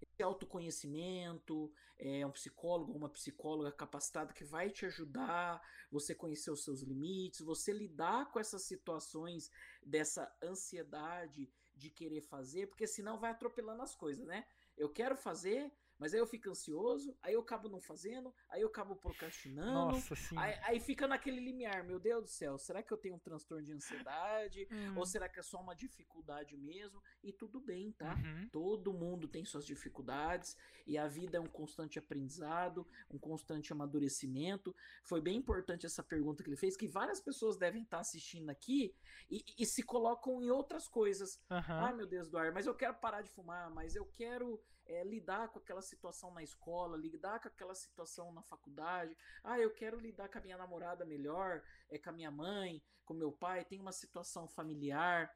Esse 0.00 0.22
autoconhecimento, 0.22 1.72
é 1.98 2.26
um 2.26 2.30
psicólogo 2.30 2.92
ou 2.92 2.98
uma 2.98 3.08
psicóloga 3.08 3.72
capacitada 3.72 4.32
que 4.32 4.44
vai 4.44 4.70
te 4.70 4.84
ajudar, 4.86 5.62
você 5.90 6.14
conhecer 6.14 6.50
os 6.50 6.64
seus 6.64 6.82
limites, 6.82 7.40
você 7.40 7.72
lidar 7.72 8.30
com 8.30 8.38
essas 8.38 8.62
situações 8.62 9.50
dessa 9.82 10.30
ansiedade 10.42 11.50
de 11.74 11.90
querer 11.90 12.20
fazer, 12.20 12.66
porque 12.68 12.86
senão 12.86 13.18
vai 13.18 13.30
atropelando 13.30 13.82
as 13.82 13.94
coisas, 13.94 14.26
né? 14.26 14.46
Eu 14.76 14.88
quero 14.88 15.16
fazer, 15.16 15.72
mas 16.04 16.12
aí 16.12 16.20
eu 16.20 16.26
fico 16.26 16.50
ansioso, 16.50 17.16
aí 17.22 17.32
eu 17.32 17.40
acabo 17.40 17.66
não 17.66 17.80
fazendo, 17.80 18.30
aí 18.50 18.60
eu 18.60 18.68
acabo 18.68 18.94
procrastinando. 18.94 19.92
Nossa, 19.92 20.14
sim. 20.14 20.36
Aí, 20.36 20.54
aí 20.64 20.78
fica 20.78 21.08
naquele 21.08 21.40
limiar, 21.40 21.82
meu 21.82 21.98
Deus 21.98 22.24
do 22.24 22.28
céu, 22.28 22.58
será 22.58 22.82
que 22.82 22.92
eu 22.92 22.98
tenho 22.98 23.14
um 23.14 23.18
transtorno 23.18 23.64
de 23.64 23.72
ansiedade? 23.72 24.68
Hum. 24.70 24.98
Ou 24.98 25.06
será 25.06 25.30
que 25.30 25.40
é 25.40 25.42
só 25.42 25.58
uma 25.58 25.74
dificuldade 25.74 26.58
mesmo? 26.58 27.02
E 27.22 27.32
tudo 27.32 27.58
bem, 27.58 27.90
tá? 27.92 28.16
Uhum. 28.16 28.50
Todo 28.52 28.92
mundo 28.92 29.26
tem 29.26 29.46
suas 29.46 29.64
dificuldades 29.64 30.58
e 30.86 30.98
a 30.98 31.08
vida 31.08 31.38
é 31.38 31.40
um 31.40 31.46
constante 31.46 31.98
aprendizado, 31.98 32.86
um 33.10 33.18
constante 33.18 33.72
amadurecimento. 33.72 34.76
Foi 35.04 35.22
bem 35.22 35.38
importante 35.38 35.86
essa 35.86 36.02
pergunta 36.02 36.42
que 36.42 36.50
ele 36.50 36.56
fez, 36.58 36.76
que 36.76 36.86
várias 36.86 37.18
pessoas 37.18 37.56
devem 37.56 37.82
estar 37.82 38.00
assistindo 38.00 38.50
aqui 38.50 38.94
e, 39.30 39.42
e 39.58 39.64
se 39.64 39.82
colocam 39.82 40.42
em 40.42 40.50
outras 40.50 40.86
coisas. 40.86 41.40
Uhum. 41.50 41.62
Ai, 41.66 41.94
meu 41.94 42.06
Deus 42.06 42.28
do 42.28 42.36
ar, 42.36 42.52
mas 42.52 42.66
eu 42.66 42.74
quero 42.74 42.92
parar 42.96 43.22
de 43.22 43.30
fumar, 43.30 43.70
mas 43.70 43.96
eu 43.96 44.04
quero 44.04 44.62
é, 44.86 45.04
lidar 45.04 45.48
com 45.48 45.58
aquela 45.58 45.82
situação 45.82 46.32
na 46.32 46.42
escola, 46.42 46.96
lidar 46.96 47.40
com 47.40 47.48
aquela 47.48 47.74
situação 47.74 48.32
na 48.32 48.42
faculdade. 48.42 49.16
Ah, 49.42 49.58
eu 49.58 49.72
quero 49.72 49.98
lidar 49.98 50.28
com 50.28 50.38
a 50.38 50.42
minha 50.42 50.58
namorada 50.58 51.04
melhor, 51.04 51.62
é, 51.88 51.98
com 51.98 52.10
a 52.10 52.12
minha 52.12 52.30
mãe, 52.30 52.82
com 53.04 53.14
meu 53.14 53.32
pai, 53.32 53.64
tem 53.64 53.80
uma 53.80 53.92
situação 53.92 54.48
familiar. 54.48 55.34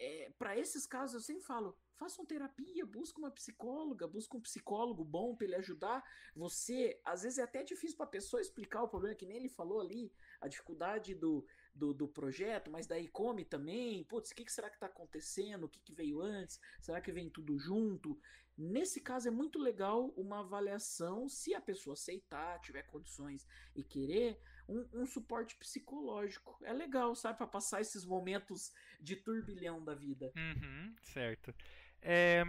É, 0.00 0.30
para 0.38 0.56
esses 0.56 0.86
casos 0.86 1.14
eu 1.14 1.20
sempre 1.20 1.42
falo, 1.42 1.76
façam 1.96 2.24
terapia, 2.24 2.86
busca 2.86 3.18
uma 3.18 3.32
psicóloga, 3.32 4.06
busca 4.06 4.36
um 4.36 4.40
psicólogo 4.40 5.04
bom 5.04 5.34
para 5.34 5.46
ele 5.46 5.56
ajudar 5.56 6.04
você. 6.34 7.00
Às 7.04 7.22
vezes 7.22 7.38
é 7.38 7.42
até 7.42 7.64
difícil 7.64 7.96
para 7.96 8.06
a 8.06 8.10
pessoa 8.10 8.40
explicar 8.40 8.84
o 8.84 8.88
problema, 8.88 9.16
que 9.16 9.26
nem 9.26 9.36
ele 9.36 9.48
falou 9.48 9.80
ali, 9.80 10.12
a 10.40 10.46
dificuldade 10.46 11.16
do, 11.16 11.44
do, 11.74 11.92
do 11.92 12.06
projeto, 12.06 12.70
mas 12.70 12.86
daí 12.86 13.08
come 13.08 13.44
também. 13.44 14.04
Putz, 14.04 14.30
o 14.30 14.34
que, 14.36 14.44
que 14.44 14.52
será 14.52 14.70
que 14.70 14.76
está 14.76 14.86
acontecendo? 14.86 15.64
O 15.64 15.68
que, 15.68 15.80
que 15.80 15.92
veio 15.92 16.22
antes? 16.22 16.60
Será 16.80 17.00
que 17.00 17.10
vem 17.10 17.28
tudo 17.28 17.58
junto? 17.58 18.16
Nesse 18.58 19.00
caso 19.00 19.28
é 19.28 19.30
muito 19.30 19.56
legal 19.56 20.08
uma 20.16 20.40
avaliação, 20.40 21.28
se 21.28 21.54
a 21.54 21.60
pessoa 21.60 21.94
aceitar, 21.94 22.60
tiver 22.60 22.82
condições 22.82 23.46
e 23.76 23.84
querer, 23.84 24.36
um, 24.68 24.84
um 24.94 25.06
suporte 25.06 25.54
psicológico. 25.56 26.58
É 26.64 26.72
legal, 26.72 27.14
sabe, 27.14 27.38
para 27.38 27.46
passar 27.46 27.80
esses 27.80 28.04
momentos 28.04 28.72
de 29.00 29.14
turbilhão 29.14 29.84
da 29.84 29.94
vida. 29.94 30.32
Uhum, 30.36 30.92
certo. 31.04 31.54
É, 32.02 32.42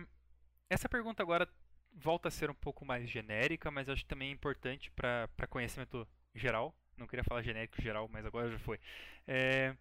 essa 0.68 0.90
pergunta 0.90 1.22
agora 1.22 1.48
volta 1.94 2.28
a 2.28 2.32
ser 2.32 2.50
um 2.50 2.56
pouco 2.56 2.84
mais 2.84 3.08
genérica, 3.08 3.70
mas 3.70 3.88
acho 3.88 4.04
também 4.06 4.32
importante 4.32 4.92
para 4.92 5.48
conhecimento 5.48 6.08
geral. 6.34 6.76
Não 6.98 7.06
queria 7.06 7.24
falar 7.24 7.44
genérico 7.44 7.80
geral, 7.80 8.08
mas 8.08 8.26
agora 8.26 8.50
já 8.50 8.58
foi. 8.58 8.80
É, 9.28 9.76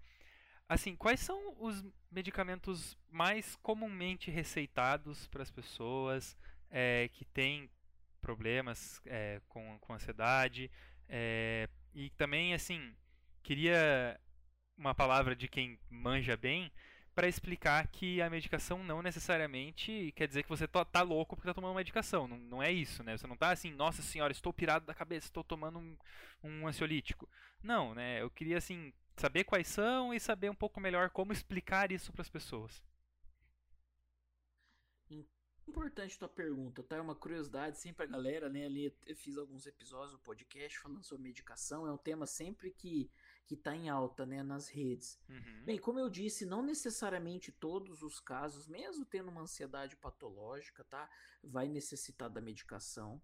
Assim, 0.68 0.94
quais 0.94 1.20
são 1.20 1.56
os 1.58 1.82
medicamentos 2.10 2.96
mais 3.10 3.56
comumente 3.56 4.30
receitados 4.30 5.26
para 5.28 5.42
as 5.42 5.50
pessoas 5.50 6.36
é, 6.70 7.08
que 7.12 7.24
têm 7.24 7.70
problemas 8.20 9.00
é, 9.06 9.40
com, 9.48 9.78
com 9.78 9.94
ansiedade? 9.94 10.70
É, 11.08 11.68
e 11.94 12.10
também, 12.10 12.52
assim, 12.52 12.94
queria 13.42 14.20
uma 14.76 14.94
palavra 14.94 15.34
de 15.34 15.48
quem 15.48 15.78
manja 15.88 16.36
bem 16.36 16.70
para 17.18 17.26
explicar 17.26 17.88
que 17.88 18.22
a 18.22 18.30
medicação 18.30 18.84
não 18.84 19.02
necessariamente 19.02 20.12
quer 20.14 20.28
dizer 20.28 20.44
que 20.44 20.48
você 20.48 20.68
tá, 20.68 21.02
louco 21.02 21.34
porque 21.34 21.48
tá 21.48 21.52
tomando 21.52 21.74
medicação. 21.74 22.28
Não, 22.28 22.38
não 22.38 22.62
é 22.62 22.70
isso, 22.70 23.02
né? 23.02 23.18
Você 23.18 23.26
não 23.26 23.36
tá 23.36 23.50
assim, 23.50 23.72
nossa 23.72 24.02
senhora, 24.02 24.30
estou 24.30 24.52
pirado 24.52 24.86
da 24.86 24.94
cabeça, 24.94 25.26
estou 25.26 25.42
tomando 25.42 25.80
um, 25.80 25.96
um 26.44 26.68
ansiolítico. 26.68 27.28
Não, 27.60 27.92
né? 27.92 28.22
Eu 28.22 28.30
queria, 28.30 28.56
assim, 28.56 28.92
saber 29.16 29.42
quais 29.42 29.66
são 29.66 30.14
e 30.14 30.20
saber 30.20 30.48
um 30.48 30.54
pouco 30.54 30.80
melhor 30.80 31.10
como 31.10 31.32
explicar 31.32 31.90
isso 31.90 32.12
para 32.12 32.22
as 32.22 32.28
pessoas. 32.28 32.80
Importante 35.66 36.16
tua 36.16 36.28
pergunta, 36.28 36.84
tá? 36.84 36.98
É 36.98 37.00
uma 37.00 37.16
curiosidade 37.16 37.78
sempre 37.78 38.04
a 38.04 38.08
galera, 38.08 38.48
né? 38.48 38.64
Ali 38.64 38.96
eu 39.04 39.16
fiz 39.16 39.36
alguns 39.36 39.66
episódios 39.66 40.12
do 40.12 40.20
podcast 40.20 40.78
falando 40.78 41.02
sobre 41.02 41.24
medicação, 41.24 41.84
é 41.84 41.90
um 41.90 41.98
tema 41.98 42.28
sempre 42.28 42.70
que 42.70 43.10
que 43.46 43.56
tá 43.56 43.74
em 43.74 43.88
alta, 43.88 44.26
né, 44.26 44.42
nas 44.42 44.68
redes. 44.68 45.18
Uhum. 45.28 45.64
Bem, 45.64 45.78
como 45.78 45.98
eu 45.98 46.10
disse, 46.10 46.44
não 46.44 46.62
necessariamente 46.62 47.50
todos 47.50 48.02
os 48.02 48.20
casos, 48.20 48.66
mesmo 48.66 49.06
tendo 49.06 49.30
uma 49.30 49.40
ansiedade 49.40 49.96
patológica, 49.96 50.84
tá, 50.84 51.08
vai 51.42 51.66
necessitar 51.68 52.28
da 52.28 52.40
medicação. 52.42 53.22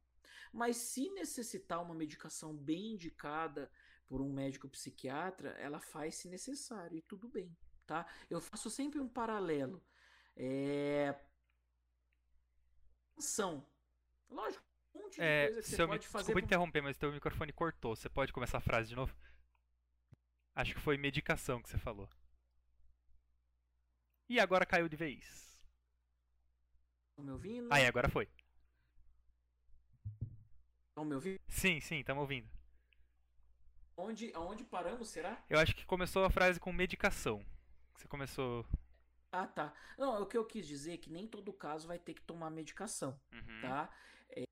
Mas 0.53 0.77
se 0.79 1.11
necessitar 1.11 1.83
uma 1.83 1.95
medicação 1.95 2.57
bem 2.57 2.93
indicada 2.95 3.71
por 4.07 4.21
um 4.23 4.33
médico 4.33 4.69
psiquiatra, 4.69 5.51
ela 5.59 5.81
faz 5.81 6.15
se 6.17 6.29
necessário 6.29 6.97
e 6.97 7.03
tudo 7.03 7.29
bem, 7.29 7.55
tá? 7.87 8.07
Eu 8.31 8.41
faço 8.41 8.71
sempre 8.71 9.01
um 9.01 9.09
paralelo. 9.09 9.85
É... 10.37 11.15
São. 13.19 13.67
Lógico, 14.31 14.65
um 14.95 15.01
monte 15.03 15.15
de 15.17 15.21
É, 15.23 15.47
coisa 15.47 15.63
que 15.63 15.69
você 15.69 15.87
pode 15.87 16.07
mi- 16.07 16.13
fazer. 16.13 16.25
Desculpa 16.25 16.41
pra- 16.41 16.47
interromper, 16.47 16.81
mas 16.83 16.97
teu 16.97 17.13
microfone 17.13 17.53
cortou. 17.53 17.95
Você 17.95 18.09
pode 18.09 18.33
começar 18.33 18.59
a 18.59 18.63
frase 18.63 18.89
de 18.89 18.97
novo? 18.97 19.15
Acho 20.55 20.75
que 20.75 20.81
foi 20.81 20.97
medicação 20.97 21.61
que 21.63 21.69
você 21.69 21.79
falou. 21.79 22.09
E 24.29 24.39
agora 24.41 24.65
caiu 24.65 24.89
de 24.89 24.97
vez. 24.97 25.59
Estão 27.11 27.25
me 27.25 27.31
ouvindo? 27.33 27.73
Aí, 27.73 27.87
agora 27.87 28.09
foi. 28.09 28.29
Estão 30.89 31.05
me 31.05 31.15
ouvindo? 31.15 31.41
Sim, 31.49 31.81
sim, 31.81 31.97
estamos 32.01 32.21
ouvindo. 32.23 32.49
Onde, 33.97 34.33
aonde 34.35 34.65
paramos, 34.65 35.09
será? 35.09 35.45
Eu 35.49 35.59
acho 35.59 35.75
que 35.75 35.85
começou 35.85 36.25
a 36.25 36.31
frase 36.31 36.59
com 36.59 36.73
medicação. 36.73 37.45
Você 37.95 38.09
começou. 38.09 38.67
Ah, 39.31 39.47
tá. 39.47 39.73
Não, 39.99 40.23
o 40.23 40.27
que 40.27 40.37
eu 40.37 40.45
quis 40.45 40.67
dizer 40.67 40.95
é 40.95 40.97
que 40.97 41.11
nem 41.11 41.27
todo 41.27 41.53
caso 41.53 41.87
vai 41.89 41.99
ter 41.99 42.15
que 42.15 42.23
tomar 42.23 42.51
medicação, 42.51 43.21
Uhum. 43.33 43.61
tá? 43.61 43.91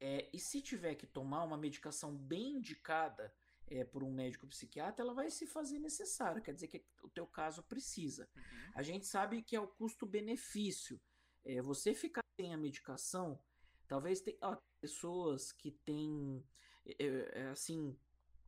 É, 0.01 0.29
e 0.33 0.39
se 0.39 0.61
tiver 0.61 0.95
que 0.95 1.07
tomar 1.07 1.43
uma 1.43 1.57
medicação 1.57 2.15
bem 2.17 2.57
indicada 2.59 3.33
é, 3.73 3.85
por 3.85 4.03
um 4.05 4.13
médico 4.13 4.47
psiquiatra, 4.47 5.03
ela 5.03 5.15
vai 5.15 5.31
se 5.31 5.47
fazer 5.47 5.79
necessária. 5.79 6.43
Quer 6.43 6.55
dizer 6.55 6.69
que 6.69 6.85
o 7.03 7.09
teu 7.09 7.27
caso 7.27 7.63
precisa. 7.63 8.29
Uhum. 8.37 8.73
A 8.75 8.83
gente 8.83 9.07
sabe 9.07 9.43
que 9.43 9.57
é 9.57 9.61
o 9.61 9.67
custo-benefício. 9.67 11.01
É, 11.45 11.61
você 11.63 11.95
ficar 11.95 12.23
sem 12.39 12.53
a 12.53 12.57
medicação, 12.57 13.43
talvez 13.89 14.21
tenha 14.21 14.37
ó, 14.43 14.57
pessoas 14.81 15.53
que 15.53 15.71
têm, 15.71 16.45
é, 16.85 17.41
é, 17.41 17.49
assim, 17.49 17.97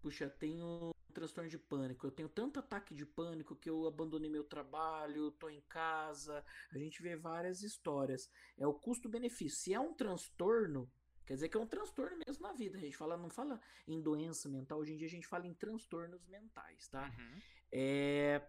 puxa, 0.00 0.28
tenho 0.28 0.90
um 0.90 1.12
transtorno 1.12 1.48
de 1.48 1.58
pânico, 1.58 2.06
eu 2.06 2.12
tenho 2.12 2.28
tanto 2.28 2.60
ataque 2.60 2.94
de 2.94 3.06
pânico 3.06 3.56
que 3.56 3.70
eu 3.70 3.86
abandonei 3.86 4.30
meu 4.30 4.44
trabalho, 4.44 5.32
tô 5.32 5.48
em 5.48 5.62
casa, 5.62 6.44
a 6.70 6.78
gente 6.78 7.02
vê 7.02 7.16
várias 7.16 7.62
histórias. 7.62 8.30
É 8.58 8.66
o 8.66 8.74
custo-benefício. 8.74 9.58
Se 9.58 9.74
é 9.74 9.80
um 9.80 9.94
transtorno, 9.94 10.90
quer 11.26 11.34
dizer 11.34 11.48
que 11.48 11.56
é 11.56 11.60
um 11.60 11.66
transtorno 11.66 12.16
mesmo 12.26 12.42
na 12.42 12.52
vida. 12.52 12.76
A 12.76 12.80
gente 12.80 12.96
fala, 12.96 13.16
não 13.16 13.30
fala 13.30 13.60
em 13.86 14.00
doença 14.00 14.48
mental, 14.48 14.78
hoje 14.78 14.92
em 14.92 14.96
dia 14.96 15.06
a 15.06 15.10
gente 15.10 15.26
fala 15.26 15.46
em 15.46 15.54
transtornos 15.54 16.26
mentais, 16.26 16.88
tá? 16.88 17.12
Uhum. 17.18 17.40
É, 17.72 18.42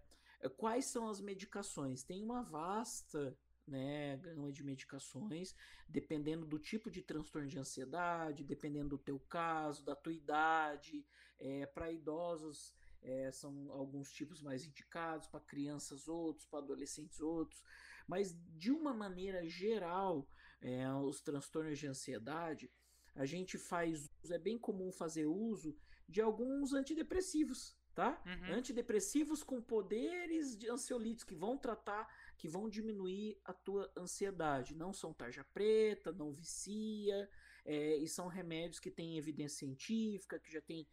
quais 0.58 0.86
são 0.86 1.08
as 1.08 1.20
medicações? 1.20 2.04
Tem 2.04 2.24
uma 2.24 2.44
vasta 2.44 3.38
né, 3.68 4.18
gama 4.18 4.52
de 4.52 4.64
medicações, 4.64 5.56
dependendo 5.88 6.46
do 6.46 6.60
tipo 6.60 6.92
de 6.92 7.02
transtorno 7.02 7.48
de 7.48 7.58
ansiedade, 7.58 8.44
dependendo 8.44 8.90
do 8.90 8.98
teu 8.98 9.20
caso, 9.20 9.84
da 9.84 9.96
tua 9.96 10.14
idade. 10.14 11.06
para 11.74 11.92
idosos 11.92 12.74
é, 13.02 13.32
são 13.32 13.72
alguns 13.72 14.12
tipos 14.12 14.42
mais 14.42 14.66
indicados, 14.66 15.28
para 15.28 15.40
crianças 15.40 16.08
outros, 16.08 16.46
para 16.46 16.60
adolescentes 16.60 17.20
outros. 17.20 17.64
Mas 18.08 18.36
de 18.58 18.72
uma 18.72 18.94
maneira 18.94 19.46
geral, 19.48 20.28
é, 20.66 20.92
os 20.96 21.22
transtornos 21.22 21.78
de 21.78 21.86
ansiedade, 21.86 22.72
a 23.14 23.24
gente 23.24 23.56
faz 23.56 24.10
uso, 24.24 24.34
é 24.34 24.40
bem 24.40 24.58
comum 24.58 24.92
fazer 24.92 25.28
uso 25.28 25.78
de 26.10 26.22
alguns 26.22 26.74
antidepressivos, 26.74 27.78
tá? 27.94 28.20
Uhum. 28.26 28.56
Antidepressivos 28.56 29.44
com 29.44 29.62
poderes 29.62 30.58
de 30.58 30.68
ansiolíticos 30.68 31.24
que 31.24 31.36
vão 31.36 31.56
tratar, 31.56 32.08
que 32.36 32.48
vão 32.48 32.68
diminuir 32.68 33.40
a 33.46 33.54
tua 33.54 33.92
ansiedade. 33.96 34.76
Não 34.76 34.92
são 34.92 35.14
tarja 35.14 35.46
preta, 35.54 36.12
não 36.12 36.32
vicia, 36.32 37.30
é, 37.64 37.98
e 37.98 38.08
são 38.08 38.28
remédios 38.28 38.80
que 38.80 38.90
têm 38.90 39.20
evidência 39.20 39.60
científica, 39.60 40.40
que 40.40 40.52
já 40.52 40.62
tem 40.62 40.88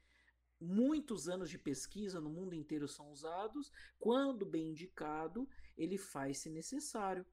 muitos 0.60 1.30
anos 1.30 1.48
de 1.48 1.58
pesquisa 1.58 2.20
no 2.20 2.28
mundo 2.28 2.54
inteiro 2.54 2.86
são 2.86 3.10
usados. 3.10 3.72
Quando 3.98 4.44
bem 4.44 4.68
indicado, 4.68 5.48
ele 5.78 5.96
faz 5.96 6.38
se 6.38 6.50
necessário. 6.50 7.24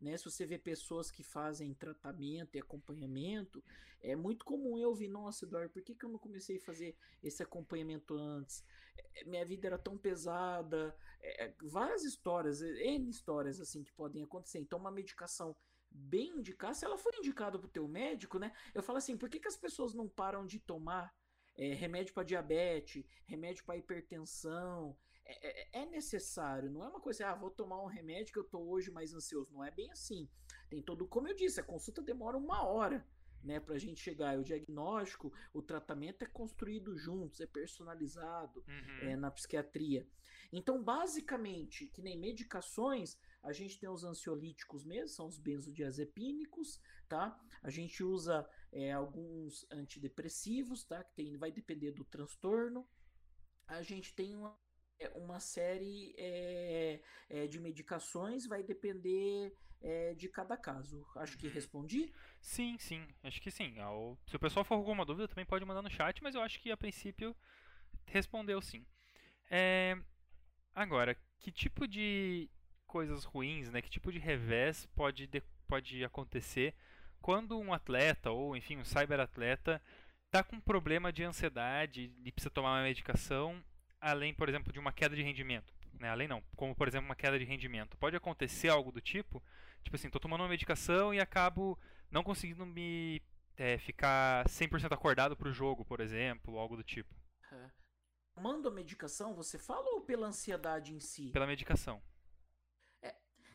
Né? 0.00 0.16
Se 0.16 0.24
você 0.24 0.44
vê 0.44 0.58
pessoas 0.58 1.10
que 1.10 1.22
fazem 1.22 1.72
tratamento 1.74 2.56
e 2.56 2.60
acompanhamento, 2.60 3.62
é 4.00 4.14
muito 4.14 4.44
comum 4.44 4.78
eu 4.78 4.90
ouvir, 4.90 5.08
nossa, 5.08 5.46
Eduardo, 5.46 5.72
por 5.72 5.82
que, 5.82 5.94
que 5.94 6.04
eu 6.04 6.10
não 6.10 6.18
comecei 6.18 6.58
a 6.58 6.60
fazer 6.60 6.96
esse 7.22 7.42
acompanhamento 7.42 8.14
antes? 8.14 8.62
É, 9.14 9.24
minha 9.24 9.44
vida 9.44 9.66
era 9.66 9.78
tão 9.78 9.96
pesada, 9.96 10.94
é, 11.22 11.52
várias 11.62 12.04
histórias, 12.04 12.60
N 12.60 13.08
histórias 13.08 13.60
assim 13.60 13.82
que 13.82 13.92
podem 13.92 14.22
acontecer. 14.22 14.58
Então, 14.58 14.78
uma 14.78 14.90
medicação 14.90 15.56
bem 15.90 16.38
indicada, 16.38 16.74
se 16.74 16.84
ela 16.84 16.98
for 16.98 17.14
indicada 17.14 17.58
para 17.58 17.66
o 17.66 17.70
teu 17.70 17.88
médico, 17.88 18.38
né? 18.38 18.52
Eu 18.74 18.82
falo 18.82 18.98
assim, 18.98 19.16
por 19.16 19.28
que, 19.30 19.38
que 19.38 19.48
as 19.48 19.56
pessoas 19.56 19.94
não 19.94 20.08
param 20.08 20.44
de 20.44 20.58
tomar 20.58 21.14
é, 21.56 21.72
remédio 21.72 22.12
para 22.12 22.24
diabetes, 22.24 23.04
remédio 23.24 23.64
para 23.64 23.76
hipertensão? 23.76 24.96
É, 25.26 25.80
é, 25.80 25.86
necessário, 25.86 26.70
não 26.70 26.84
é 26.84 26.88
uma 26.88 27.00
coisa, 27.00 27.28
ah, 27.28 27.34
vou 27.34 27.50
tomar 27.50 27.82
um 27.82 27.86
remédio 27.86 28.32
que 28.32 28.38
eu 28.38 28.44
tô 28.44 28.58
hoje 28.60 28.90
mais 28.90 29.14
ansioso. 29.14 29.52
Não 29.52 29.64
é 29.64 29.70
bem 29.70 29.90
assim. 29.90 30.28
Tem 30.68 30.82
todo, 30.82 31.06
como 31.06 31.28
eu 31.28 31.34
disse, 31.34 31.60
a 31.60 31.64
consulta 31.64 32.02
demora 32.02 32.36
uma 32.36 32.62
hora 32.66 33.06
né, 33.42 33.60
para 33.60 33.74
a 33.74 33.78
gente 33.78 34.00
chegar. 34.00 34.38
O 34.38 34.44
diagnóstico, 34.44 35.32
o 35.52 35.62
tratamento 35.62 36.22
é 36.22 36.26
construído 36.26 36.96
juntos, 36.96 37.40
é 37.40 37.46
personalizado 37.46 38.64
Uhum. 38.66 39.08
é, 39.08 39.16
na 39.16 39.30
psiquiatria. 39.30 40.06
Então, 40.52 40.82
basicamente, 40.82 41.86
que 41.86 42.00
nem 42.02 42.18
medicações, 42.18 43.18
a 43.42 43.52
gente 43.52 43.78
tem 43.78 43.88
os 43.88 44.04
ansiolíticos 44.04 44.84
mesmo, 44.84 45.08
são 45.08 45.26
os 45.26 45.38
benzodiazepínicos, 45.38 46.80
tá? 47.08 47.38
A 47.62 47.70
gente 47.70 48.02
usa 48.04 48.48
é, 48.72 48.92
alguns 48.92 49.66
antidepressivos, 49.70 50.84
tá? 50.84 51.02
Que 51.02 51.14
tem, 51.14 51.36
vai 51.36 51.50
depender 51.50 51.92
do 51.92 52.04
transtorno. 52.04 52.86
A 53.66 53.82
gente 53.82 54.14
tem 54.14 54.36
uma, 54.36 54.56
uma 55.14 55.40
série 55.40 56.14
é, 56.18 57.00
é, 57.28 57.46
de 57.46 57.58
medicações, 57.60 58.46
vai 58.46 58.62
depender 58.62 59.52
é, 59.80 60.14
de 60.14 60.28
cada 60.28 60.56
caso. 60.56 61.06
Acho 61.16 61.36
que 61.38 61.46
Uhum. 61.46 61.52
respondi. 61.52 62.12
Sim, 62.40 62.76
sim, 62.78 63.06
acho 63.22 63.40
que 63.40 63.50
sim. 63.50 63.74
Se 64.26 64.36
o 64.36 64.38
pessoal 64.38 64.64
for 64.64 64.74
com 64.74 64.80
alguma 64.80 65.04
dúvida, 65.04 65.28
também 65.28 65.46
pode 65.46 65.64
mandar 65.64 65.82
no 65.82 65.90
chat, 65.90 66.22
mas 66.22 66.34
eu 66.34 66.42
acho 66.42 66.60
que 66.60 66.70
a 66.70 66.76
princípio 66.76 67.34
respondeu 68.06 68.60
sim. 68.62 68.86
É, 69.50 69.96
Agora, 70.74 71.16
que 71.38 71.52
tipo 71.52 71.86
de 71.88 72.50
coisas 72.86 73.24
ruins, 73.24 73.70
né? 73.70 73.82
Que 73.82 73.90
tipo 73.90 74.12
de 74.12 74.18
revés 74.18 74.86
pode, 74.94 75.26
de- 75.26 75.42
pode 75.68 76.04
acontecer 76.04 76.74
quando 77.20 77.58
um 77.58 77.72
atleta, 77.72 78.30
ou 78.30 78.56
enfim, 78.56 78.76
um 78.78 78.84
cyberatleta, 78.84 79.82
tá 80.30 80.42
com 80.44 80.60
problema 80.60 81.12
de 81.12 81.24
ansiedade 81.24 82.12
e 82.24 82.32
precisa 82.32 82.50
tomar 82.50 82.76
uma 82.78 82.84
medicação, 82.84 83.62
além, 84.04 84.34
por 84.34 84.48
exemplo, 84.48 84.72
de 84.72 84.78
uma 84.78 84.92
queda 84.92 85.16
de 85.16 85.22
rendimento? 85.22 85.72
Né? 85.98 86.08
Além 86.08 86.28
não, 86.28 86.42
como 86.56 86.74
por 86.74 86.86
exemplo 86.86 87.06
uma 87.06 87.16
queda 87.16 87.38
de 87.38 87.44
rendimento. 87.44 87.96
Pode 87.96 88.16
acontecer 88.16 88.68
algo 88.68 88.92
do 88.92 89.00
tipo? 89.00 89.42
Tipo 89.82 89.96
assim, 89.96 90.10
tô 90.10 90.20
tomando 90.20 90.42
uma 90.42 90.48
medicação 90.48 91.12
e 91.14 91.20
acabo 91.20 91.78
não 92.10 92.22
conseguindo 92.22 92.66
me 92.66 93.22
é, 93.56 93.78
ficar 93.78 94.46
100% 94.46 94.92
acordado 94.92 95.36
pro 95.36 95.52
jogo, 95.52 95.84
por 95.84 96.00
exemplo, 96.00 96.58
algo 96.58 96.76
do 96.76 96.84
tipo. 96.84 97.14
É. 97.50 97.70
Tomando 98.34 98.68
a 98.68 98.72
medicação, 98.72 99.34
você 99.34 99.58
fala 99.58 99.94
ou 99.94 100.00
pela 100.00 100.26
ansiedade 100.26 100.92
em 100.92 101.00
si? 101.00 101.30
Pela 101.30 101.46
medicação. 101.46 102.02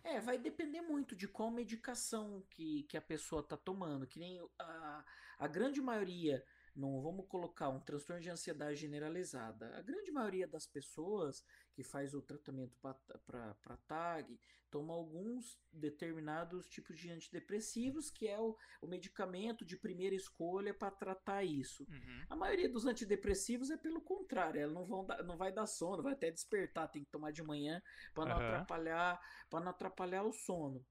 É, 0.04 0.20
vai 0.20 0.38
depender 0.38 0.82
muito 0.82 1.16
de 1.16 1.28
qual 1.28 1.52
medicação 1.52 2.44
que, 2.50 2.84
que 2.84 2.98
a 2.98 3.02
pessoa 3.02 3.42
está 3.42 3.58
tomando. 3.58 4.08
Que 4.08 4.18
nem 4.18 4.40
a, 4.58 5.06
a 5.38 5.48
grande 5.48 5.82
maioria, 5.82 6.44
não 6.80 7.02
vamos 7.02 7.28
colocar 7.28 7.70
um 7.70 7.80
transtorno 7.80 8.22
de 8.22 8.30
ansiedade 8.30 8.80
generalizada. 8.80 9.78
A 9.78 9.82
grande 9.82 10.12
maioria 10.12 10.48
das 10.48 10.66
pessoas 10.66 11.44
que 11.74 11.84
faz 11.84 12.14
o 12.14 12.22
tratamento 12.22 12.78
para 12.80 13.78
TAG 13.88 14.40
toma 14.72 14.94
alguns 14.94 15.60
determinados 15.72 16.68
tipos 16.70 16.98
de 16.98 17.10
antidepressivos, 17.10 18.10
que 18.10 18.28
é 18.28 18.40
o, 18.40 18.56
o 18.82 18.88
medicamento 18.88 19.66
de 19.66 19.78
primeira 19.78 20.16
escolha 20.16 20.74
para 20.74 20.92
tratar 20.92 21.44
isso. 21.44 21.86
Uhum. 21.90 22.26
A 22.30 22.36
maioria 22.36 22.70
dos 22.70 22.86
antidepressivos 22.86 23.70
é 23.70 23.78
pelo 23.78 24.02
contrário, 24.02 24.62
ela 24.62 24.74
não, 24.74 24.86
vão 24.86 25.06
dar, 25.06 25.24
não 25.24 25.38
vai 25.38 25.52
dar 25.52 25.66
sono, 25.66 26.04
vai 26.04 26.14
até 26.14 26.32
despertar, 26.32 26.88
tem 26.88 27.04
que 27.04 27.12
tomar 27.12 27.32
de 27.32 27.44
manhã 27.44 27.82
para 28.14 28.26
não 28.26 28.38
Aham. 28.38 28.46
atrapalhar, 28.46 29.20
para 29.50 29.60
não 29.60 29.72
atrapalhar 29.72 30.24
o 30.24 30.32
sono. 30.32 30.86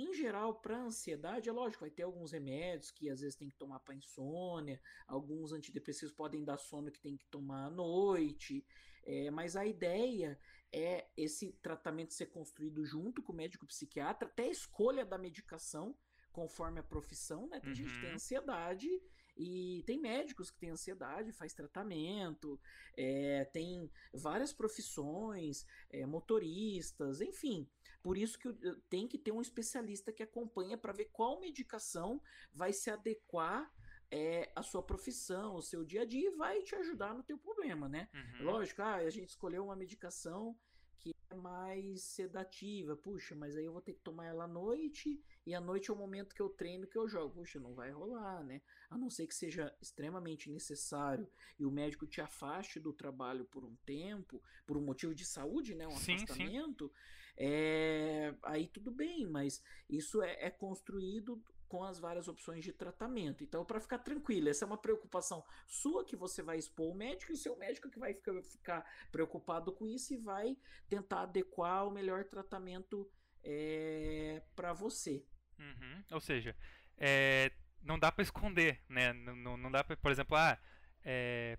Em 0.00 0.14
geral, 0.14 0.54
para 0.60 0.78
ansiedade, 0.78 1.48
é 1.48 1.52
lógico, 1.52 1.80
vai 1.80 1.90
ter 1.90 2.04
alguns 2.04 2.30
remédios 2.30 2.92
que 2.92 3.10
às 3.10 3.20
vezes 3.20 3.34
tem 3.34 3.48
que 3.48 3.56
tomar 3.56 3.80
para 3.80 3.96
insônia, 3.96 4.80
alguns 5.08 5.52
antidepressivos 5.52 6.14
podem 6.14 6.44
dar 6.44 6.56
sono 6.56 6.92
que 6.92 7.00
tem 7.00 7.16
que 7.16 7.26
tomar 7.26 7.64
à 7.66 7.70
noite, 7.70 8.64
é, 9.04 9.28
mas 9.32 9.56
a 9.56 9.66
ideia 9.66 10.38
é 10.72 11.08
esse 11.16 11.50
tratamento 11.60 12.14
ser 12.14 12.26
construído 12.26 12.84
junto 12.84 13.20
com 13.24 13.32
o 13.32 13.36
médico 13.36 13.66
psiquiatra, 13.66 14.28
até 14.28 14.44
a 14.44 14.50
escolha 14.50 15.04
da 15.04 15.18
medicação, 15.18 15.96
conforme 16.30 16.78
a 16.78 16.84
profissão, 16.84 17.48
né? 17.48 17.58
Tem 17.58 17.74
gente 17.74 17.92
que 17.94 18.00
tem 18.00 18.10
Uhum. 18.10 18.14
ansiedade 18.14 18.88
e 19.36 19.82
tem 19.86 19.98
médicos 20.00 20.50
que 20.50 20.58
têm 20.58 20.70
ansiedade, 20.70 21.32
faz 21.32 21.52
tratamento, 21.54 22.60
é, 22.96 23.44
tem 23.46 23.90
várias 24.12 24.52
profissões, 24.52 25.66
é, 25.90 26.06
motoristas, 26.06 27.20
enfim. 27.20 27.68
Por 28.08 28.16
isso 28.16 28.38
que 28.38 28.48
o- 28.48 28.80
tem 28.88 29.06
que 29.06 29.18
ter 29.18 29.32
um 29.32 29.42
especialista 29.42 30.10
que 30.10 30.22
acompanha 30.22 30.78
para 30.78 30.94
ver 30.94 31.10
qual 31.12 31.38
medicação 31.38 32.22
vai 32.54 32.72
se 32.72 32.88
adequar 32.90 33.70
é, 34.10 34.50
à 34.56 34.62
sua 34.62 34.82
profissão, 34.82 35.52
ao 35.52 35.60
seu 35.60 35.84
dia 35.84 36.00
a 36.00 36.04
dia 36.06 36.30
e 36.30 36.34
vai 36.34 36.62
te 36.62 36.74
ajudar 36.74 37.12
no 37.12 37.22
teu 37.22 37.36
problema, 37.36 37.86
né? 37.86 38.08
Uhum. 38.14 38.46
Lógico, 38.46 38.80
ah, 38.80 38.94
a 38.94 39.10
gente 39.10 39.28
escolheu 39.28 39.62
uma 39.62 39.76
medicação 39.76 40.58
que 40.98 41.12
mais 41.36 42.02
sedativa. 42.04 42.96
Puxa, 42.96 43.34
mas 43.34 43.54
aí 43.54 43.66
eu 43.66 43.72
vou 43.72 43.82
ter 43.82 43.92
que 43.92 44.00
tomar 44.00 44.24
ela 44.24 44.44
à 44.44 44.48
noite 44.48 45.22
e 45.44 45.54
à 45.54 45.60
noite 45.60 45.90
é 45.90 45.92
o 45.92 45.96
momento 45.96 46.34
que 46.34 46.40
eu 46.40 46.48
treino 46.48 46.86
que 46.86 46.96
eu 46.96 47.06
jogo. 47.06 47.34
Puxa, 47.34 47.60
não 47.60 47.74
vai 47.74 47.90
rolar, 47.90 48.42
né? 48.42 48.62
A 48.88 48.96
não 48.96 49.10
ser 49.10 49.26
que 49.26 49.34
seja 49.34 49.76
extremamente 49.82 50.50
necessário 50.50 51.30
e 51.58 51.66
o 51.66 51.70
médico 51.70 52.06
te 52.06 52.22
afaste 52.22 52.80
do 52.80 52.94
trabalho 52.94 53.44
por 53.44 53.62
um 53.62 53.76
tempo, 53.84 54.42
por 54.66 54.78
um 54.78 54.82
motivo 54.82 55.14
de 55.14 55.26
saúde, 55.26 55.74
né? 55.74 55.86
Um 55.86 55.90
sim, 55.90 56.14
afastamento. 56.14 56.88
Sim. 56.88 56.94
É... 57.38 58.34
Aí 58.42 58.66
tudo 58.66 58.90
bem, 58.90 59.26
mas 59.26 59.62
isso 59.88 60.20
é, 60.22 60.46
é 60.46 60.50
construído 60.50 61.42
com 61.68 61.84
as 61.84 61.98
várias 61.98 62.26
opções 62.26 62.64
de 62.64 62.72
tratamento. 62.72 63.44
Então, 63.44 63.64
para 63.64 63.78
ficar 63.78 63.98
tranquilo, 63.98 64.48
essa 64.48 64.64
é 64.64 64.66
uma 64.66 64.78
preocupação 64.78 65.44
sua 65.66 66.04
que 66.04 66.16
você 66.16 66.42
vai 66.42 66.58
expor 66.58 66.90
o 66.90 66.94
médico 66.94 67.30
e 67.30 67.34
o 67.34 67.38
seu 67.38 67.56
médico 67.56 67.90
que 67.90 67.98
vai 67.98 68.14
ficar, 68.14 68.42
ficar 68.42 69.08
preocupado 69.12 69.72
com 69.72 69.86
isso 69.86 70.14
e 70.14 70.16
vai 70.16 70.56
tentar 70.88 71.22
adequar 71.22 71.86
o 71.86 71.90
melhor 71.90 72.24
tratamento 72.24 73.08
é, 73.44 74.42
para 74.56 74.72
você. 74.72 75.24
Uhum. 75.58 76.04
Ou 76.12 76.20
seja, 76.20 76.56
é, 76.96 77.52
não 77.82 77.98
dá 77.98 78.10
para 78.10 78.22
esconder, 78.22 78.82
né? 78.88 79.12
Não, 79.12 79.56
não 79.56 79.70
dá 79.70 79.84
para, 79.84 79.96
por 79.96 80.10
exemplo, 80.10 80.36
ah, 80.36 80.58
é, 81.04 81.58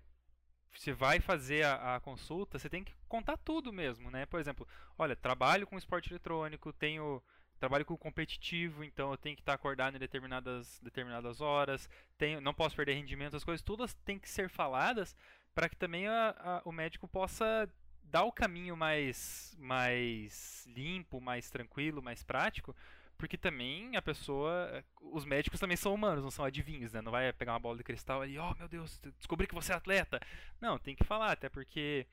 você 0.74 0.92
vai 0.92 1.20
fazer 1.20 1.64
a, 1.64 1.96
a, 1.96 2.00
consulta, 2.00 2.58
você 2.58 2.68
tem 2.68 2.84
que 2.84 2.94
contar 3.08 3.36
tudo 3.36 3.72
mesmo, 3.72 4.10
né? 4.10 4.26
Por 4.26 4.40
exemplo, 4.40 4.66
olha, 4.98 5.16
trabalho 5.16 5.66
com 5.66 5.76
esporte 5.76 6.10
eletrônico, 6.10 6.72
tenho 6.72 7.22
trabalho 7.58 7.84
com 7.84 7.96
competitivo, 7.96 8.82
então 8.82 9.10
eu 9.10 9.18
tenho 9.18 9.36
que 9.36 9.42
estar 9.42 9.52
acordado 9.52 9.94
em 9.94 9.98
determinadas, 9.98 10.80
determinadas 10.82 11.40
horas, 11.42 11.90
tenho, 12.16 12.40
não 12.40 12.54
posso 12.54 12.74
perder 12.74 12.94
rendimento, 12.94 13.36
as 13.36 13.44
coisas 13.44 13.62
todas 13.62 13.92
têm 13.92 14.18
que 14.18 14.30
ser 14.30 14.48
faladas 14.48 15.14
para 15.54 15.68
que 15.68 15.76
também 15.76 16.08
a, 16.08 16.34
a, 16.38 16.62
o 16.64 16.72
médico 16.72 17.06
possa 17.06 17.68
dar 18.04 18.24
o 18.24 18.32
caminho 18.32 18.76
mais, 18.76 19.54
mais 19.58 20.66
limpo, 20.74 21.20
mais 21.20 21.50
tranquilo, 21.50 22.02
mais 22.02 22.22
prático, 22.22 22.74
porque 23.20 23.36
também 23.36 23.94
a 23.96 24.00
pessoa, 24.02 24.82
os 24.98 25.26
médicos 25.26 25.60
também 25.60 25.76
são 25.76 25.92
humanos, 25.92 26.24
não 26.24 26.30
são 26.30 26.42
adivinhos, 26.42 26.94
né? 26.94 27.02
Não 27.02 27.12
vai 27.12 27.30
pegar 27.34 27.52
uma 27.52 27.60
bola 27.60 27.76
de 27.76 27.84
cristal 27.84 28.26
e, 28.26 28.38
oh 28.38 28.54
meu 28.54 28.66
Deus, 28.66 28.98
descobri 29.18 29.46
que 29.46 29.54
você 29.54 29.72
é 29.72 29.76
atleta. 29.76 30.18
Não, 30.58 30.78
tem 30.78 30.96
que 30.96 31.04
falar, 31.04 31.32
até 31.32 31.50
porque 31.50 32.06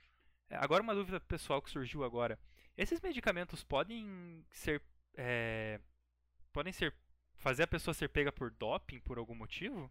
agora 0.50 0.84
uma 0.84 0.94
dúvida 0.94 1.18
pessoal 1.22 1.62
que 1.62 1.70
surgiu 1.70 2.04
agora. 2.04 2.38
Esses 2.78 3.00
medicamentos 3.00 3.64
podem 3.64 4.46
ser 4.52 4.82
é, 5.16 5.80
podem 6.52 6.74
ser 6.74 6.94
fazer 7.38 7.64
a 7.64 7.68
pessoa 7.68 7.94
ser 7.94 8.10
pega 8.10 8.32
por 8.32 8.52
doping 8.52 9.00
por 9.00 9.18
algum 9.18 9.34
motivo? 9.34 9.90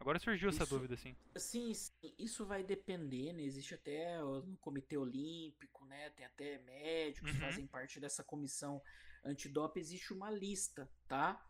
Agora 0.00 0.18
surgiu 0.18 0.48
essa 0.48 0.64
isso, 0.64 0.74
dúvida, 0.74 0.94
assim. 0.94 1.14
Sim, 1.36 1.74
sim, 1.74 1.92
isso 2.18 2.46
vai 2.46 2.62
depender, 2.64 3.34
né? 3.34 3.42
Existe 3.42 3.74
até 3.74 4.18
no 4.20 4.56
Comitê 4.56 4.96
Olímpico, 4.96 5.84
né? 5.84 6.08
Tem 6.10 6.24
até 6.24 6.58
médicos 6.60 7.30
uhum. 7.30 7.36
que 7.36 7.44
fazem 7.44 7.66
parte 7.66 8.00
dessa 8.00 8.24
comissão 8.24 8.82
antidoping. 9.24 9.80
Existe 9.80 10.12
uma 10.12 10.30
lista, 10.30 10.90
tá? 11.08 11.44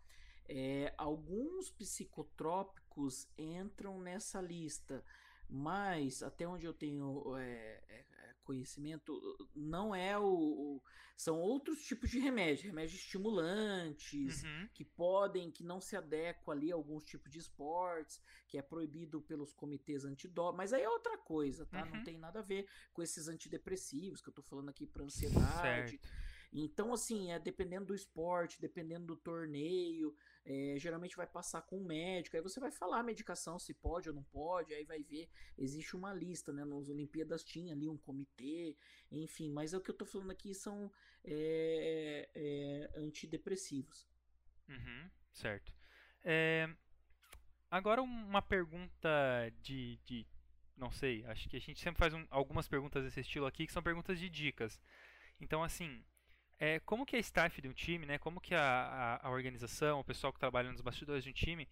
É, 0.47 0.95
alguns 0.99 1.70
psicotrópicos 1.70 3.29
entram 3.37 4.01
nessa 4.01 4.41
lista, 4.41 5.05
mas 5.49 6.22
até 6.22 6.47
onde 6.47 6.66
eu 6.66 6.75
tenho 6.75 7.37
é, 7.37 7.83
é 7.89 8.05
conhecimento 8.45 9.18
não 9.55 9.95
é 9.95 10.16
o, 10.18 10.25
o, 10.25 10.83
são 11.16 11.41
outros 11.41 11.83
tipos 11.85 12.11
de 12.11 12.18
remédio, 12.18 12.66
remédios 12.66 13.01
estimulantes 13.01 14.45
uhum. 14.45 14.68
que 14.75 14.85
podem 14.85 15.51
que 15.51 15.64
não 15.64 15.81
se 15.81 15.97
adequam 15.97 16.53
ali 16.53 16.70
a 16.70 16.75
alguns 16.75 17.05
tipos 17.05 17.33
de 17.33 17.39
esportes, 17.39 18.20
que 18.47 18.59
é 18.59 18.62
proibido 18.62 19.20
pelos 19.22 19.53
comitês 19.53 20.05
antidoping, 20.05 20.57
mas 20.57 20.72
aí 20.72 20.83
é 20.83 20.89
outra 20.89 21.16
coisa, 21.18 21.66
tá? 21.66 21.85
Uhum. 21.85 21.97
Não 21.97 22.05
tem 22.05 22.18
nada 22.18 22.41
a 22.41 22.43
ver 22.43 22.68
com 22.93 23.03
esses 23.03 23.27
antidepressivos 23.27 24.20
que 24.20 24.29
eu 24.29 24.35
tô 24.35 24.43
falando 24.43 24.68
aqui 24.68 24.87
para 24.87 25.05
ansiedade. 25.05 25.99
Certo. 25.99 26.09
Então, 26.57 26.93
assim, 26.93 27.33
é 27.33 27.39
dependendo 27.39 27.87
do 27.87 27.95
esporte, 27.95 28.61
dependendo 28.61 29.07
do 29.07 29.17
torneio, 29.17 30.15
é, 30.45 30.77
geralmente 30.79 31.17
vai 31.17 31.27
passar 31.27 31.63
com 31.63 31.79
um 31.79 31.85
médico, 31.85 32.37
aí 32.37 32.43
você 32.43 32.61
vai 32.61 32.71
falar 32.71 33.01
a 33.01 33.03
medicação, 33.03 33.59
se 33.59 33.75
pode 33.75 34.09
ou 34.09 34.15
não 34.15 34.23
pode, 34.23 34.73
aí 34.73 34.85
vai 34.85 35.03
ver, 35.03 35.29
existe 35.59 35.97
uma 35.97 36.15
lista, 36.15 36.53
né? 36.53 36.65
Nas 36.65 36.89
Olimpíadas 36.89 37.43
tinha 37.43 37.75
ali 37.75 37.89
um 37.89 37.99
comitê, 37.99 38.77
enfim, 39.11 39.51
mas 39.51 39.75
é 39.75 39.77
o 39.77 39.81
que 39.81 39.91
eu 39.91 39.97
tô 39.97 40.07
falando 40.07 40.31
aqui 40.31 40.55
são 40.55 40.93
é, 41.25 42.31
é, 42.33 43.01
antidepressivos. 43.01 44.09
Uhum, 44.69 45.11
certo. 45.33 45.75
Agora 47.69 48.01
uma 48.01 48.41
pergunta 48.41 49.09
de, 49.61 49.99
de, 50.05 50.25
não 50.77 50.93
sei, 50.93 51.25
acho 51.27 51.49
que 51.49 51.57
a 51.57 51.61
gente 51.61 51.81
sempre 51.81 51.99
faz 51.99 52.15
um, 52.15 52.25
algumas 52.31 52.69
perguntas 52.69 53.03
desse 53.03 53.19
estilo 53.19 53.47
aqui 53.47 53.67
que 53.67 53.73
são 53.73 53.83
perguntas 53.83 54.17
de 54.21 54.31
dicas. 54.31 54.81
Então, 55.41 55.61
assim, 55.61 56.05
é, 56.59 56.81
como 56.81 57.05
que 57.05 57.17
a 57.17 57.19
staff 57.19 57.61
de 57.61 57.69
um 57.69 57.73
time, 57.73 58.07
né, 58.07 58.19
como 58.19 58.41
que 58.41 58.55
a, 58.55 58.61
a, 59.23 59.27
a, 59.27 59.31
organização, 59.31 60.01
o 60.01 60.05
pessoal 60.05 60.33
que 60.33 60.39
trabalha 60.39 60.71
nos 60.71 60.81
bastidores 60.81 61.25
de 61.25 61.31
um 61.31 61.33
time, 61.33 61.69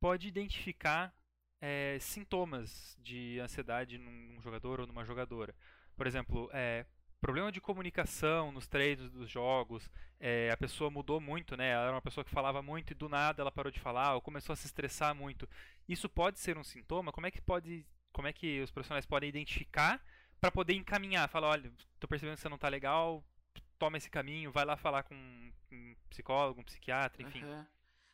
pode 0.00 0.26
identificar 0.26 1.14
é, 1.60 1.98
sintomas 2.00 2.96
de 3.00 3.38
ansiedade 3.40 3.98
num, 3.98 4.34
num, 4.34 4.42
jogador 4.42 4.80
ou 4.80 4.86
numa 4.86 5.04
jogadora. 5.04 5.54
Por 5.96 6.06
exemplo, 6.06 6.50
é, 6.52 6.84
problema 7.20 7.52
de 7.52 7.60
comunicação 7.60 8.50
nos 8.50 8.66
treinos 8.66 9.10
dos 9.12 9.30
jogos, 9.30 9.88
é, 10.18 10.50
a 10.50 10.56
pessoa 10.56 10.90
mudou 10.90 11.20
muito, 11.20 11.56
né? 11.56 11.70
Ela 11.70 11.84
era 11.84 11.92
uma 11.92 12.02
pessoa 12.02 12.24
que 12.24 12.30
falava 12.30 12.60
muito 12.60 12.90
e 12.90 12.94
do 12.94 13.08
nada 13.08 13.42
ela 13.42 13.52
parou 13.52 13.70
de 13.70 13.78
falar 13.78 14.14
ou 14.14 14.20
começou 14.20 14.52
a 14.52 14.56
se 14.56 14.66
estressar 14.66 15.14
muito. 15.14 15.48
Isso 15.88 16.08
pode 16.08 16.40
ser 16.40 16.58
um 16.58 16.64
sintoma? 16.64 17.12
Como 17.12 17.26
é 17.26 17.30
que 17.30 17.40
pode, 17.40 17.86
como 18.12 18.26
é 18.26 18.32
que 18.32 18.60
os 18.60 18.72
profissionais 18.72 19.06
podem 19.06 19.28
identificar 19.28 20.02
para 20.40 20.50
poder 20.50 20.74
encaminhar? 20.74 21.28
Falar, 21.28 21.50
olha, 21.50 21.72
estou 21.94 22.08
percebendo 22.08 22.34
que 22.34 22.42
você 22.42 22.48
não 22.48 22.56
está 22.56 22.68
legal, 22.68 23.24
toma 23.82 23.96
esse 23.96 24.08
caminho, 24.08 24.52
vai 24.52 24.64
lá 24.64 24.76
falar 24.76 25.02
com 25.02 25.12
um 25.16 25.96
psicólogo, 26.08 26.60
um 26.60 26.64
psiquiatra, 26.64 27.20
enfim. 27.20 27.42
Uhum. 27.42 27.66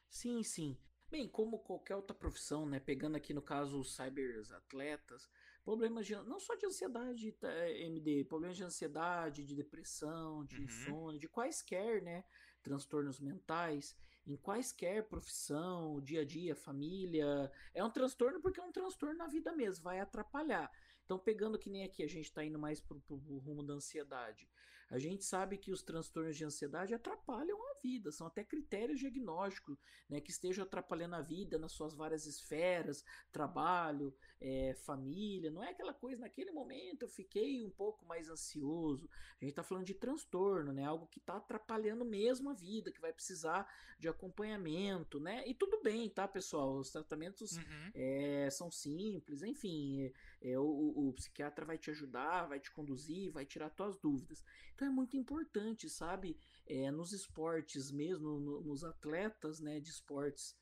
Sim, 0.08 0.42
sim. 0.42 0.78
Bem, 1.10 1.28
como 1.28 1.58
qualquer 1.58 1.94
outra 1.94 2.16
profissão, 2.16 2.64
né? 2.64 2.80
Pegando 2.80 3.16
aqui 3.16 3.34
no 3.34 3.42
caso 3.42 3.78
os 3.78 3.94
cyberatletas, 3.94 5.28
problemas 5.62 6.06
de, 6.06 6.14
não 6.14 6.40
só 6.40 6.54
de 6.54 6.64
ansiedade, 6.64 7.32
tá, 7.32 7.68
MD, 7.68 8.24
problemas 8.24 8.56
de 8.56 8.64
ansiedade, 8.64 9.44
de 9.44 9.54
depressão, 9.54 10.42
de 10.42 10.56
uhum. 10.56 10.64
insônia, 10.64 11.20
de 11.20 11.28
quaisquer, 11.28 12.00
né? 12.00 12.24
Transtornos 12.62 13.20
mentais, 13.20 13.94
em 14.26 14.38
quaisquer 14.38 15.06
profissão, 15.06 16.00
dia 16.00 16.22
a 16.22 16.24
dia, 16.24 16.56
família. 16.56 17.52
É 17.74 17.84
um 17.84 17.90
transtorno 17.90 18.40
porque 18.40 18.58
é 18.58 18.64
um 18.64 18.72
transtorno 18.72 19.18
na 19.18 19.26
vida 19.26 19.52
mesmo, 19.52 19.84
vai 19.84 20.00
atrapalhar. 20.00 20.72
Então, 21.04 21.18
pegando 21.18 21.58
que 21.58 21.68
nem 21.68 21.84
aqui, 21.84 22.02
a 22.02 22.08
gente 22.08 22.24
está 22.24 22.42
indo 22.42 22.58
mais 22.58 22.80
pro, 22.80 22.98
pro 23.00 23.16
rumo 23.16 23.62
da 23.62 23.74
ansiedade. 23.74 24.48
A 24.90 24.98
gente 24.98 25.24
sabe 25.24 25.58
que 25.58 25.70
os 25.70 25.82
transtornos 25.82 26.36
de 26.36 26.44
ansiedade 26.44 26.94
atrapalham 26.94 27.58
a 27.70 27.74
vida, 27.82 28.10
são 28.10 28.26
até 28.26 28.42
critérios 28.42 28.98
diagnósticos, 28.98 29.78
né, 30.08 30.20
que 30.20 30.30
estejam 30.30 30.64
atrapalhando 30.64 31.16
a 31.16 31.20
vida 31.20 31.58
nas 31.58 31.72
suas 31.72 31.94
várias 31.94 32.26
esferas, 32.26 33.04
trabalho, 33.30 34.14
é, 34.40 34.74
família. 34.74 35.50
Não 35.50 35.62
é 35.62 35.70
aquela 35.70 35.92
coisa, 35.92 36.22
naquele 36.22 36.50
momento 36.50 37.02
eu 37.02 37.08
fiquei 37.08 37.64
um 37.64 37.70
pouco 37.70 38.04
mais 38.06 38.28
ansioso. 38.28 39.08
A 39.40 39.44
gente 39.44 39.50
está 39.50 39.62
falando 39.62 39.84
de 39.84 39.94
transtorno, 39.94 40.72
né, 40.72 40.84
algo 40.84 41.06
que 41.06 41.18
está 41.18 41.36
atrapalhando 41.36 42.04
mesmo 42.04 42.50
a 42.50 42.54
vida, 42.54 42.90
que 42.90 43.00
vai 43.00 43.12
precisar 43.12 43.68
de 43.98 44.08
acompanhamento, 44.08 45.18
né? 45.18 45.42
E 45.46 45.52
tudo 45.54 45.82
bem, 45.82 46.08
tá, 46.08 46.26
pessoal? 46.28 46.76
Os 46.76 46.90
tratamentos 46.90 47.56
uhum. 47.56 47.90
é, 47.94 48.48
são 48.50 48.70
simples, 48.70 49.42
enfim, 49.42 50.12
é, 50.40 50.58
o, 50.58 51.08
o, 51.08 51.12
psiquiatra 51.14 51.64
vai 51.64 51.76
te 51.76 51.90
ajudar, 51.90 52.46
vai 52.46 52.60
te 52.60 52.70
conduzir, 52.70 53.32
vai 53.32 53.44
tirar 53.44 53.70
tuas 53.70 53.98
dúvidas. 53.98 54.44
Então 54.74 54.86
é 54.86 54.90
muito 54.90 55.16
importante, 55.16 55.88
sabe? 55.88 56.38
É, 56.66 56.90
nos 56.90 57.12
esportes 57.12 57.90
mesmo, 57.90 58.38
no, 58.38 58.60
nos 58.60 58.84
atletas 58.84 59.60
né, 59.60 59.80
de 59.80 59.90
esportes 59.90 60.56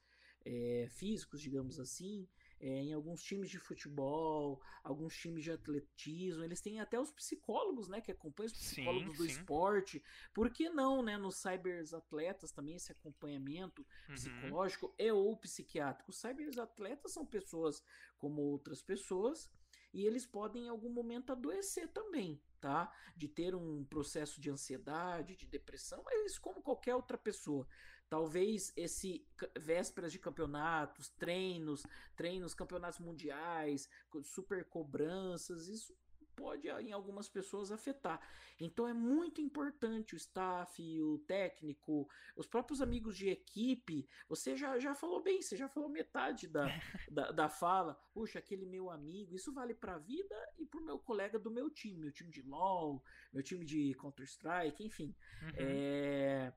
é, 0.47 0.87
físicos, 0.91 1.41
digamos 1.41 1.79
assim, 1.81 2.27
é, 2.61 2.69
em 2.69 2.93
alguns 2.93 3.23
times 3.23 3.51
de 3.51 3.59
futebol, 3.59 4.63
alguns 4.83 5.15
times 5.15 5.45
de 5.45 5.51
atletismo, 5.51 6.43
eles 6.43 6.61
têm 6.61 6.81
até 6.81 6.99
os 6.99 7.11
psicólogos, 7.11 7.89
né, 7.89 8.01
que 8.01 8.13
acompanham 8.13 8.47
os 8.47 8.53
psicólogos 8.53 9.17
sim, 9.17 9.25
do 9.25 9.31
sim. 9.31 9.39
esporte. 9.39 10.03
Por 10.33 10.49
que 10.51 10.71
não, 10.71 11.03
né, 11.03 11.19
nos 11.19 11.37
cyberatletas 11.37 12.53
também 12.53 12.77
esse 12.77 12.93
acompanhamento 12.93 13.85
uhum. 14.09 14.15
psicológico 14.15 14.95
e 14.99 15.11
ou 15.11 15.37
psiquiátrico? 15.37 16.11
Os 16.11 16.19
cyberatletas 16.19 17.13
são 17.13 17.27
pessoas 17.27 17.83
como 18.17 18.41
outras 18.41 18.81
pessoas 18.81 19.51
e 19.97 20.07
eles 20.07 20.27
podem 20.27 20.67
em 20.67 20.69
algum 20.69 20.91
momento 20.91 21.33
adoecer 21.33 21.89
também 21.89 22.41
tá? 22.61 22.93
De 23.17 23.29
ter 23.29 23.55
um 23.55 23.85
processo 23.85 24.41
de 24.41 24.51
ansiedade, 24.51 25.37
de 25.37 25.47
depressão, 25.47 26.03
mas 26.05 26.39
como 26.39 26.63
qualquer 26.63 26.95
outra 26.97 27.17
pessoa. 27.17 27.67
Talvez 28.09 28.73
esse 28.77 29.25
vésperas 29.59 30.13
de 30.13 30.19
campeonatos, 30.19 31.09
treinos, 31.11 31.85
treinos, 32.17 32.55
campeonatos 32.55 32.99
mundiais, 32.99 33.89
super 34.25 34.65
cobranças, 34.65 35.69
isso 35.69 35.97
pode 36.37 36.69
em 36.69 36.93
algumas 36.93 37.29
pessoas 37.29 37.73
afetar. 37.73 38.21
Então 38.61 38.87
é 38.87 38.93
muito 38.93 39.41
importante 39.41 40.15
o 40.15 40.17
staff, 40.17 41.03
o 41.03 41.19
técnico, 41.21 42.09
os 42.37 42.47
próprios 42.47 42.81
amigos 42.81 43.17
de 43.17 43.29
equipe. 43.29 44.09
Você 44.29 44.57
já, 44.57 44.79
já 44.79 44.95
falou 44.95 45.23
bem, 45.23 45.41
você 45.41 45.57
já 45.57 45.69
falou 45.69 45.89
metade 45.89 46.47
da, 46.47 46.67
da, 47.11 47.33
da 47.33 47.49
fala. 47.49 47.95
Puxa, 48.13 48.39
aquele 48.39 48.67
meu 48.67 48.91
amigo, 48.91 49.35
isso 49.35 49.53
vale 49.53 49.75
para 49.75 49.95
a 49.95 49.99
vida 49.99 50.37
e 50.59 50.67
para 50.67 50.81
o 50.81 50.85
meu 50.85 50.99
colega 50.99 51.39
do 51.39 51.51
meu 51.51 51.71
time, 51.71 51.99
meu 51.99 52.13
time 52.13 52.31
de 52.31 52.43
LOL, 52.43 53.03
meu 53.33 53.43
time 53.43 53.65
de 53.65 53.95
Counter-Strike, 53.95 54.85
enfim. 54.85 55.15
Uhum. 55.43 55.51
É, 55.57 56.53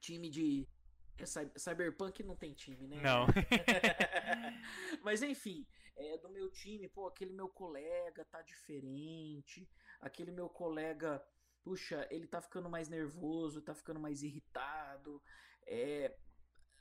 time 0.00 0.30
de 0.30 0.66
é, 1.18 1.24
Cyberpunk 1.58 2.22
não 2.22 2.34
tem 2.34 2.54
time, 2.54 2.86
né? 2.86 3.00
Não. 3.02 3.26
Mas 5.04 5.22
enfim, 5.22 5.66
é, 6.00 6.16
do 6.16 6.30
meu 6.30 6.50
time, 6.50 6.88
pô, 6.88 7.06
aquele 7.06 7.32
meu 7.32 7.48
colega 7.48 8.24
tá 8.24 8.40
diferente, 8.40 9.68
aquele 10.00 10.30
meu 10.30 10.48
colega, 10.48 11.22
puxa, 11.62 12.08
ele 12.10 12.26
tá 12.26 12.40
ficando 12.40 12.70
mais 12.70 12.88
nervoso, 12.88 13.60
tá 13.60 13.74
ficando 13.74 14.00
mais 14.00 14.22
irritado. 14.22 15.22
É, 15.66 16.16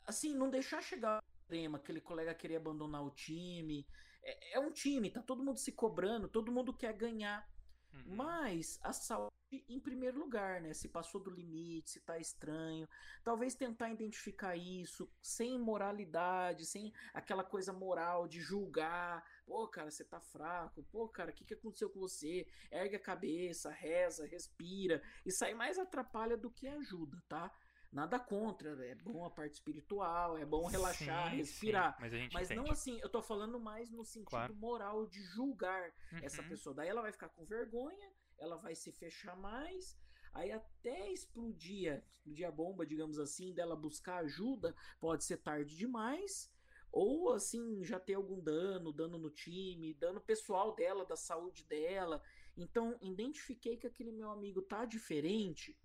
assim, 0.08 0.34
não 0.34 0.50
deixar 0.50 0.82
chegar 0.82 1.20
o 1.20 1.42
problema, 1.42 1.78
aquele 1.78 2.00
colega 2.00 2.34
querer 2.34 2.56
abandonar 2.56 3.04
o 3.04 3.12
time. 3.12 3.86
É, 4.24 4.56
é 4.56 4.60
um 4.60 4.72
time, 4.72 5.12
tá 5.12 5.22
todo 5.22 5.44
mundo 5.44 5.60
se 5.60 5.74
cobrando, 5.74 6.30
todo 6.30 6.52
mundo 6.52 6.74
quer 6.74 6.94
ganhar. 6.94 7.46
Uhum. 7.94 8.16
Mas 8.16 8.80
a 8.82 8.94
saúde 8.94 9.39
em 9.52 9.80
primeiro 9.80 10.20
lugar, 10.20 10.62
né? 10.62 10.74
Se 10.74 10.88
passou 10.88 11.22
do 11.22 11.30
limite, 11.30 11.92
se 11.92 12.00
tá 12.00 12.18
estranho. 12.18 12.88
Talvez 13.24 13.56
tentar 13.56 13.90
identificar 13.90 14.56
isso 14.56 15.10
sem 15.22 15.58
moralidade, 15.58 16.66
sem 16.66 16.94
aquela 17.14 17.44
coisa 17.44 17.74
moral 17.74 18.28
de 18.28 18.40
julgar. 18.40 19.24
Pô, 19.46 19.68
cara, 19.68 19.90
você 19.90 20.04
tá 20.04 20.20
fraco. 20.20 20.84
Pô, 20.92 21.08
cara, 21.08 21.32
o 21.32 21.34
que, 21.34 21.46
que 21.46 21.54
aconteceu 21.54 21.90
com 21.90 22.00
você? 22.00 22.48
Ergue 22.72 22.96
a 22.96 23.00
cabeça, 23.00 23.70
reza, 23.72 24.26
respira. 24.26 25.02
Isso 25.26 25.44
aí 25.44 25.54
mais 25.54 25.78
atrapalha 25.80 26.38
do 26.38 26.52
que 26.52 26.68
ajuda, 26.68 27.22
tá? 27.28 27.52
Nada 27.92 28.20
contra, 28.20 28.70
é 28.86 28.94
bom 28.94 29.26
a 29.26 29.32
parte 29.32 29.54
espiritual, 29.54 30.38
é 30.38 30.46
bom 30.46 30.68
relaxar, 30.68 31.32
sim, 31.32 31.38
respirar. 31.38 31.96
Sim, 31.96 32.30
mas, 32.32 32.50
mas 32.50 32.50
não 32.52 32.70
assim, 32.70 33.00
eu 33.02 33.10
tô 33.10 33.20
falando 33.20 33.60
mais 33.60 33.90
no 33.90 34.06
sentido 34.06 34.30
claro. 34.30 34.56
moral 34.56 35.08
de 35.08 35.20
julgar 35.24 35.92
uhum. 36.12 36.20
essa 36.22 36.44
pessoa. 36.44 36.76
Daí 36.76 36.88
ela 36.88 37.02
vai 37.02 37.12
ficar 37.12 37.30
com 37.30 37.44
vergonha, 37.44 38.12
ela 38.40 38.58
vai 38.58 38.76
se 38.76 38.92
fechar 38.92 39.36
mais. 39.36 39.98
Aí 40.34 40.52
até 40.52 41.12
explodir, 41.12 42.04
explodir 42.12 42.48
a 42.48 42.52
bomba, 42.52 42.86
digamos 42.86 43.20
assim, 43.20 43.54
dela 43.54 43.76
buscar 43.76 44.18
ajuda, 44.18 44.76
pode 45.00 45.24
ser 45.24 45.38
tarde 45.38 45.76
demais. 45.76 46.52
Ou 46.92 47.34
assim, 47.34 47.84
já 47.84 48.00
ter 48.00 48.16
algum 48.16 48.40
dano, 48.42 48.92
dano 48.92 49.18
no 49.18 49.30
time, 49.30 49.94
dano 49.94 50.20
pessoal 50.22 50.76
dela, 50.76 51.06
da 51.06 51.16
saúde 51.16 51.64
dela. 51.66 52.22
Então, 52.58 52.98
identifiquei 53.02 53.78
que 53.78 53.88
aquele 53.88 54.12
meu 54.12 54.30
amigo 54.32 54.62
tá 54.62 54.86
diferente. 54.86 55.78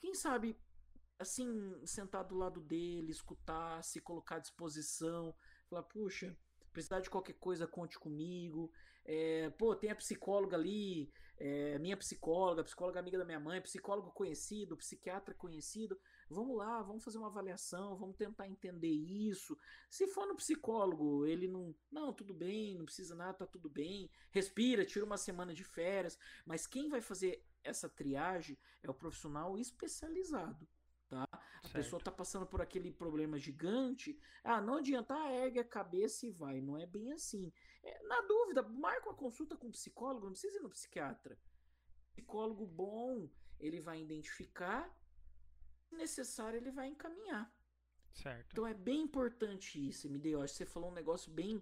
Quem 0.00 0.14
sabe 0.14 0.56
assim, 1.18 1.80
sentar 1.86 2.24
do 2.24 2.36
lado 2.36 2.60
dele, 2.60 3.10
escutar, 3.10 3.82
se 3.82 4.00
colocar 4.00 4.36
à 4.36 4.40
disposição, 4.40 5.34
falar, 5.68 5.82
puxa, 5.84 6.36
precisar 6.72 7.00
de 7.00 7.10
qualquer 7.10 7.34
coisa, 7.34 7.66
conte 7.66 7.98
comigo. 7.98 8.70
É, 9.04 9.50
pô, 9.50 9.74
tem 9.76 9.90
a 9.90 9.96
psicóloga 9.96 10.56
ali, 10.56 11.12
é, 11.36 11.78
minha 11.78 11.96
psicóloga, 11.96 12.62
psicóloga 12.62 13.00
amiga 13.00 13.18
da 13.18 13.24
minha 13.24 13.40
mãe, 13.40 13.60
psicólogo 13.60 14.10
conhecido, 14.12 14.76
psiquiatra 14.76 15.34
conhecido. 15.34 15.98
Vamos 16.28 16.56
lá, 16.56 16.82
vamos 16.82 17.02
fazer 17.02 17.18
uma 17.18 17.26
avaliação, 17.26 17.96
vamos 17.96 18.16
tentar 18.16 18.48
entender 18.48 18.88
isso. 18.88 19.56
Se 19.90 20.06
for 20.06 20.26
no 20.26 20.36
psicólogo, 20.36 21.26
ele 21.26 21.48
não, 21.48 21.74
não, 21.90 22.12
tudo 22.12 22.32
bem, 22.32 22.76
não 22.76 22.84
precisa 22.84 23.14
nada, 23.14 23.34
tá 23.34 23.46
tudo 23.46 23.68
bem. 23.68 24.10
Respira, 24.30 24.84
tira 24.84 25.04
uma 25.04 25.16
semana 25.16 25.52
de 25.52 25.64
férias. 25.64 26.18
Mas 26.46 26.66
quem 26.66 26.88
vai 26.88 27.00
fazer 27.00 27.44
essa 27.62 27.88
triagem 27.88 28.58
é 28.82 28.90
o 28.90 28.94
profissional 28.94 29.58
especializado. 29.58 30.68
A 31.64 31.68
certo. 31.68 31.82
pessoa 31.82 31.98
está 31.98 32.10
passando 32.10 32.46
por 32.46 32.60
aquele 32.60 32.92
problema 32.92 33.38
gigante. 33.38 34.18
Ah, 34.42 34.60
não 34.60 34.74
adianta, 34.74 35.14
ah, 35.14 35.32
ergue 35.32 35.58
a 35.58 35.64
cabeça 35.64 36.26
e 36.26 36.30
vai. 36.30 36.60
Não 36.60 36.76
é 36.76 36.86
bem 36.86 37.12
assim. 37.12 37.52
É, 37.82 38.02
na 38.06 38.20
dúvida, 38.22 38.62
marca 38.62 39.08
uma 39.08 39.16
consulta 39.16 39.56
com 39.56 39.68
um 39.68 39.72
psicólogo, 39.72 40.26
não 40.26 40.32
precisa 40.32 40.58
ir 40.58 40.62
no 40.62 40.68
psiquiatra. 40.68 41.38
Psicólogo 42.12 42.66
bom, 42.66 43.30
ele 43.58 43.80
vai 43.80 44.00
identificar, 44.00 44.94
se 45.88 45.96
necessário, 45.96 46.58
ele 46.58 46.70
vai 46.70 46.88
encaminhar. 46.88 47.52
Certo. 48.12 48.52
Então 48.52 48.66
é 48.66 48.74
bem 48.74 49.02
importante 49.02 49.88
isso, 49.88 50.08
me 50.08 50.18
Acho 50.36 50.52
que 50.52 50.58
você 50.58 50.66
falou 50.66 50.90
um 50.90 50.94
negócio 50.94 51.32
bem 51.32 51.60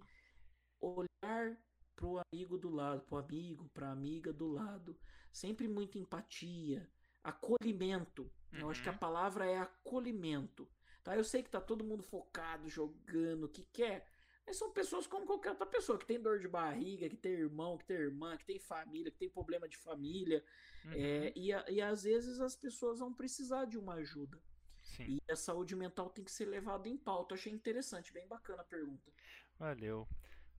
olhar 0.80 1.56
pro 1.94 2.20
amigo 2.32 2.58
do 2.58 2.68
lado, 2.68 3.02
pro 3.02 3.18
amigo, 3.18 3.70
pra 3.72 3.90
amiga 3.90 4.32
do 4.32 4.48
lado. 4.48 4.98
Sempre 5.32 5.68
muita 5.68 5.98
empatia, 5.98 6.90
acolhimento. 7.22 8.30
Uhum. 8.52 8.60
Eu 8.60 8.70
acho 8.70 8.82
que 8.82 8.88
a 8.88 8.92
uhum. 8.92 8.98
palavra 8.98 9.46
é 9.46 9.58
acolhimento. 9.58 10.68
Tá? 11.02 11.16
Eu 11.16 11.24
sei 11.24 11.42
que 11.42 11.50
tá 11.50 11.60
todo 11.60 11.84
mundo 11.84 12.02
focado, 12.02 12.68
jogando, 12.68 13.44
o 13.44 13.48
que 13.48 13.62
quer. 13.72 14.06
Mas 14.46 14.56
são 14.56 14.72
pessoas 14.72 15.06
como 15.06 15.26
qualquer 15.26 15.50
outra 15.50 15.66
pessoa, 15.66 15.98
que 15.98 16.06
tem 16.06 16.20
dor 16.20 16.38
de 16.40 16.48
barriga, 16.48 17.08
que 17.08 17.16
tem 17.16 17.32
irmão, 17.32 17.78
que 17.78 17.84
tem 17.84 17.96
irmã, 17.96 18.36
que 18.36 18.44
tem 18.44 18.58
família, 18.58 19.10
que 19.10 19.18
tem 19.18 19.28
problema 19.28 19.68
de 19.68 19.76
família. 19.76 20.44
Uhum. 20.84 20.92
É, 20.92 21.32
e, 21.36 21.48
e 21.48 21.80
às 21.80 22.02
vezes 22.02 22.40
as 22.40 22.56
pessoas 22.56 22.98
vão 22.98 23.12
precisar 23.12 23.64
de 23.66 23.78
uma 23.78 23.94
ajuda. 23.94 24.38
Sim. 24.82 25.20
E 25.26 25.32
a 25.32 25.36
saúde 25.36 25.76
mental 25.76 26.10
tem 26.10 26.24
que 26.24 26.32
ser 26.32 26.46
levada 26.46 26.88
em 26.88 26.96
pauta. 26.96 27.34
Eu 27.34 27.38
achei 27.38 27.52
interessante, 27.52 28.12
bem 28.12 28.26
bacana 28.26 28.62
a 28.62 28.64
pergunta. 28.64 29.12
Valeu. 29.58 30.08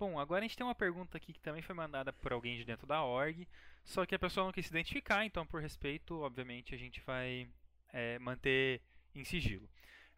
Bom, 0.04 0.20
agora 0.20 0.42
a 0.42 0.44
gente 0.46 0.58
tem 0.58 0.68
uma 0.68 0.76
pergunta 0.76 1.16
aqui 1.16 1.32
que 1.32 1.40
também 1.40 1.62
foi 1.62 1.74
mandada 1.74 2.12
por 2.12 2.34
alguém 2.34 2.58
de 2.58 2.66
dentro 2.66 2.86
da 2.86 3.02
org, 3.06 3.48
só 3.86 4.06
que 4.06 4.14
a 4.14 4.20
pessoa 4.20 4.46
não 4.46 4.52
quis 4.52 4.66
se 4.66 4.72
identificar, 4.74 5.24
então 5.24 5.48
por 5.48 5.62
respeito, 5.62 6.20
obviamente, 6.20 6.76
a 6.76 6.78
gente 6.78 7.00
vai 7.06 7.48
é, 7.88 8.20
manter 8.20 8.82
em 9.16 9.24
sigilo. 9.24 9.66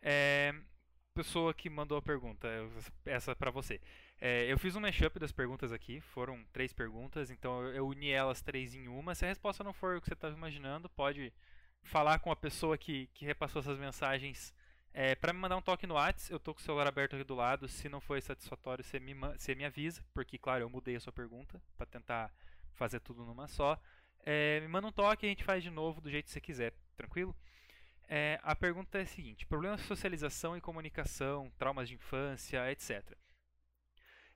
É, 0.02 0.56
pessoa 1.14 1.54
que 1.54 1.70
mandou 1.70 2.00
a 2.00 2.02
pergunta, 2.02 2.48
essa 3.06 3.36
para 3.36 3.52
você. 3.52 3.80
É, 4.20 4.52
eu 4.52 4.58
fiz 4.58 4.76
um 4.76 4.80
mashup 4.80 5.20
das 5.20 5.32
perguntas 5.32 5.72
aqui, 5.72 6.02
foram 6.02 6.44
três 6.52 6.74
perguntas, 6.74 7.30
então 7.30 7.64
eu 7.66 7.88
uni 7.88 8.10
elas 8.10 8.42
três 8.42 8.74
em 8.74 8.88
uma. 8.88 9.14
Se 9.14 9.24
a 9.24 9.28
resposta 9.28 9.64
não 9.64 9.72
for 9.72 9.98
o 9.98 10.02
que 10.02 10.08
você 10.08 10.16
estava 10.16 10.36
imaginando, 10.36 10.90
pode 10.90 11.32
falar 11.84 12.18
com 12.18 12.32
a 12.32 12.36
pessoa 12.36 12.76
que, 12.76 13.06
que 13.14 13.24
repassou 13.24 13.60
essas 13.60 13.78
mensagens 13.78 14.52
é, 14.98 15.14
para 15.14 15.34
me 15.34 15.40
mandar 15.40 15.58
um 15.58 15.62
toque 15.62 15.86
no 15.86 15.96
WhatsApp, 15.96 16.32
eu 16.32 16.40
tô 16.40 16.54
com 16.54 16.62
o 16.62 16.64
celular 16.64 16.88
aberto 16.88 17.18
aqui 17.18 17.26
do 17.26 17.36
lado. 17.36 17.68
Se 17.68 17.90
não 17.90 18.00
for 18.00 18.22
satisfatório, 18.22 18.82
você 18.82 18.98
me, 18.98 19.14
você 19.14 19.54
me 19.54 19.66
avisa, 19.66 20.02
porque, 20.14 20.38
claro, 20.38 20.64
eu 20.64 20.70
mudei 20.70 20.96
a 20.96 21.00
sua 21.02 21.12
pergunta 21.12 21.62
para 21.76 21.86
tentar 21.86 22.34
fazer 22.76 23.02
tudo 23.02 23.26
numa 23.26 23.46
só. 23.50 23.78
É, 24.26 24.62
me 24.62 24.70
manda 24.70 24.88
um 24.88 24.94
toque 24.94 25.26
e 25.26 25.28
a 25.28 25.30
gente 25.30 25.44
faz 25.44 25.62
de 25.62 25.70
novo 25.70 26.00
do 26.00 26.10
jeito 26.10 26.28
que 26.28 26.32
você 26.32 26.40
quiser, 26.40 26.74
tranquilo? 26.96 27.36
É, 28.08 28.40
a 28.42 28.56
pergunta 28.56 28.98
é 28.98 29.02
a 29.02 29.06
seguinte: 29.06 29.46
problemas 29.46 29.82
de 29.82 29.86
socialização 29.86 30.56
e 30.56 30.62
comunicação, 30.62 31.52
traumas 31.58 31.90
de 31.90 31.96
infância, 31.96 32.72
etc. 32.72 33.18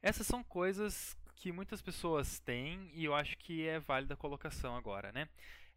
Essas 0.02 0.28
são 0.28 0.44
coisas 0.44 1.16
que 1.38 1.54
muitas 1.54 1.82
pessoas 1.82 2.38
têm 2.42 2.92
e 2.94 3.06
eu 3.06 3.16
acho 3.16 3.38
que 3.38 3.66
é 3.66 3.80
válida 3.80 4.14
a 4.14 4.18
colocação 4.18 4.76
agora, 4.76 5.14
né? 5.14 5.30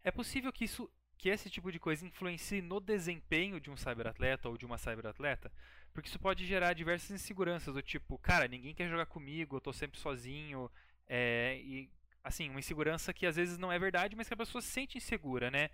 É 0.03 0.11
possível 0.11 0.51
que 0.51 0.65
isso 0.65 0.91
que 1.23 1.29
esse 1.29 1.49
tipo 1.49 1.71
de 1.71 1.79
coisa 1.79 2.05
influencie 2.05 2.61
no 2.61 2.81
desempenho 2.81 3.57
de 3.57 3.71
um 3.71 3.77
cyberatleta 3.77 4.49
ou 4.49 4.57
de 4.57 4.65
uma 4.65 4.77
cyberatleta, 4.77 5.49
porque 5.93 6.09
isso 6.09 6.19
pode 6.19 6.45
gerar 6.45 6.73
diversas 6.73 7.11
inseguranças, 7.11 7.73
do 7.73 7.81
tipo, 7.81 8.17
cara, 8.17 8.45
ninguém 8.45 8.75
quer 8.75 8.89
jogar 8.89 9.05
comigo, 9.05 9.55
eu 9.55 9.61
tô 9.61 9.71
sempre 9.71 9.97
sozinho, 9.97 10.69
é, 11.07 11.61
e 11.63 11.89
assim, 12.21 12.49
uma 12.49 12.59
insegurança 12.59 13.13
que 13.13 13.25
às 13.25 13.37
vezes 13.37 13.57
não 13.57 13.71
é 13.71 13.79
verdade, 13.79 14.17
mas 14.17 14.27
que 14.27 14.33
a 14.33 14.37
pessoa 14.37 14.61
se 14.61 14.67
sente 14.67 14.97
insegura, 14.97 15.49
né? 15.49 15.69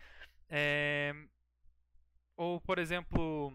É, 0.48 1.16
ou, 2.38 2.62
por 2.62 2.78
exemplo, 2.78 3.52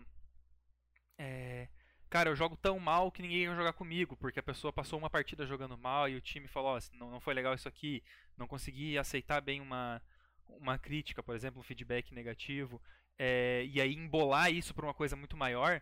é, 1.17 1.69
cara, 2.11 2.29
eu 2.29 2.35
jogo 2.35 2.57
tão 2.57 2.77
mal 2.81 3.13
que 3.13 3.23
ninguém 3.23 3.47
quer 3.47 3.55
jogar 3.55 3.73
comigo, 3.73 4.17
porque 4.17 4.41
a 4.41 4.43
pessoa 4.43 4.73
passou 4.73 4.99
uma 4.99 5.09
partida 5.09 5.47
jogando 5.47 5.79
mal 5.79 6.09
e 6.09 6.17
o 6.17 6.21
time 6.21 6.49
falou, 6.49 6.77
oh, 6.77 6.97
não, 6.97 7.13
não 7.13 7.21
foi 7.21 7.35
legal 7.35 7.55
isso 7.55 7.69
aqui, 7.69 8.03
não 8.37 8.49
consegui 8.49 8.99
aceitar 8.99 9.41
bem 9.41 9.61
uma 9.61 10.03
uma 10.49 10.79
crítica, 10.79 11.23
por 11.23 11.35
exemplo, 11.35 11.61
um 11.61 11.65
feedback 11.65 12.13
negativo, 12.15 12.81
é, 13.19 13.65
e 13.67 13.81
aí 13.81 13.95
embolar 13.95 14.53
isso 14.53 14.75
para 14.75 14.87
uma 14.87 14.95
coisa 14.95 15.17
muito 15.17 15.37
maior, 15.37 15.81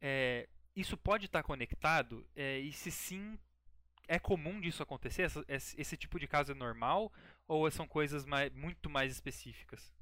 é, 0.00 0.48
isso 0.74 0.96
pode 0.96 1.26
estar 1.26 1.42
tá 1.42 1.46
conectado? 1.46 2.26
É, 2.34 2.58
e 2.58 2.72
se 2.72 2.90
sim, 2.90 3.38
é 4.08 4.18
comum 4.18 4.60
disso 4.60 4.82
acontecer? 4.82 5.22
Essa, 5.22 5.44
esse, 5.48 5.80
esse, 5.80 5.96
tipo 5.96 6.18
de 6.18 6.26
caso 6.26 6.52
é 6.52 6.54
normal? 6.54 7.12
Ou 7.46 7.70
são 7.70 7.86
coisas 7.86 8.24
mais, 8.24 8.52
muito 8.52 8.88
mais 8.88 9.12
específicas? 9.12 9.94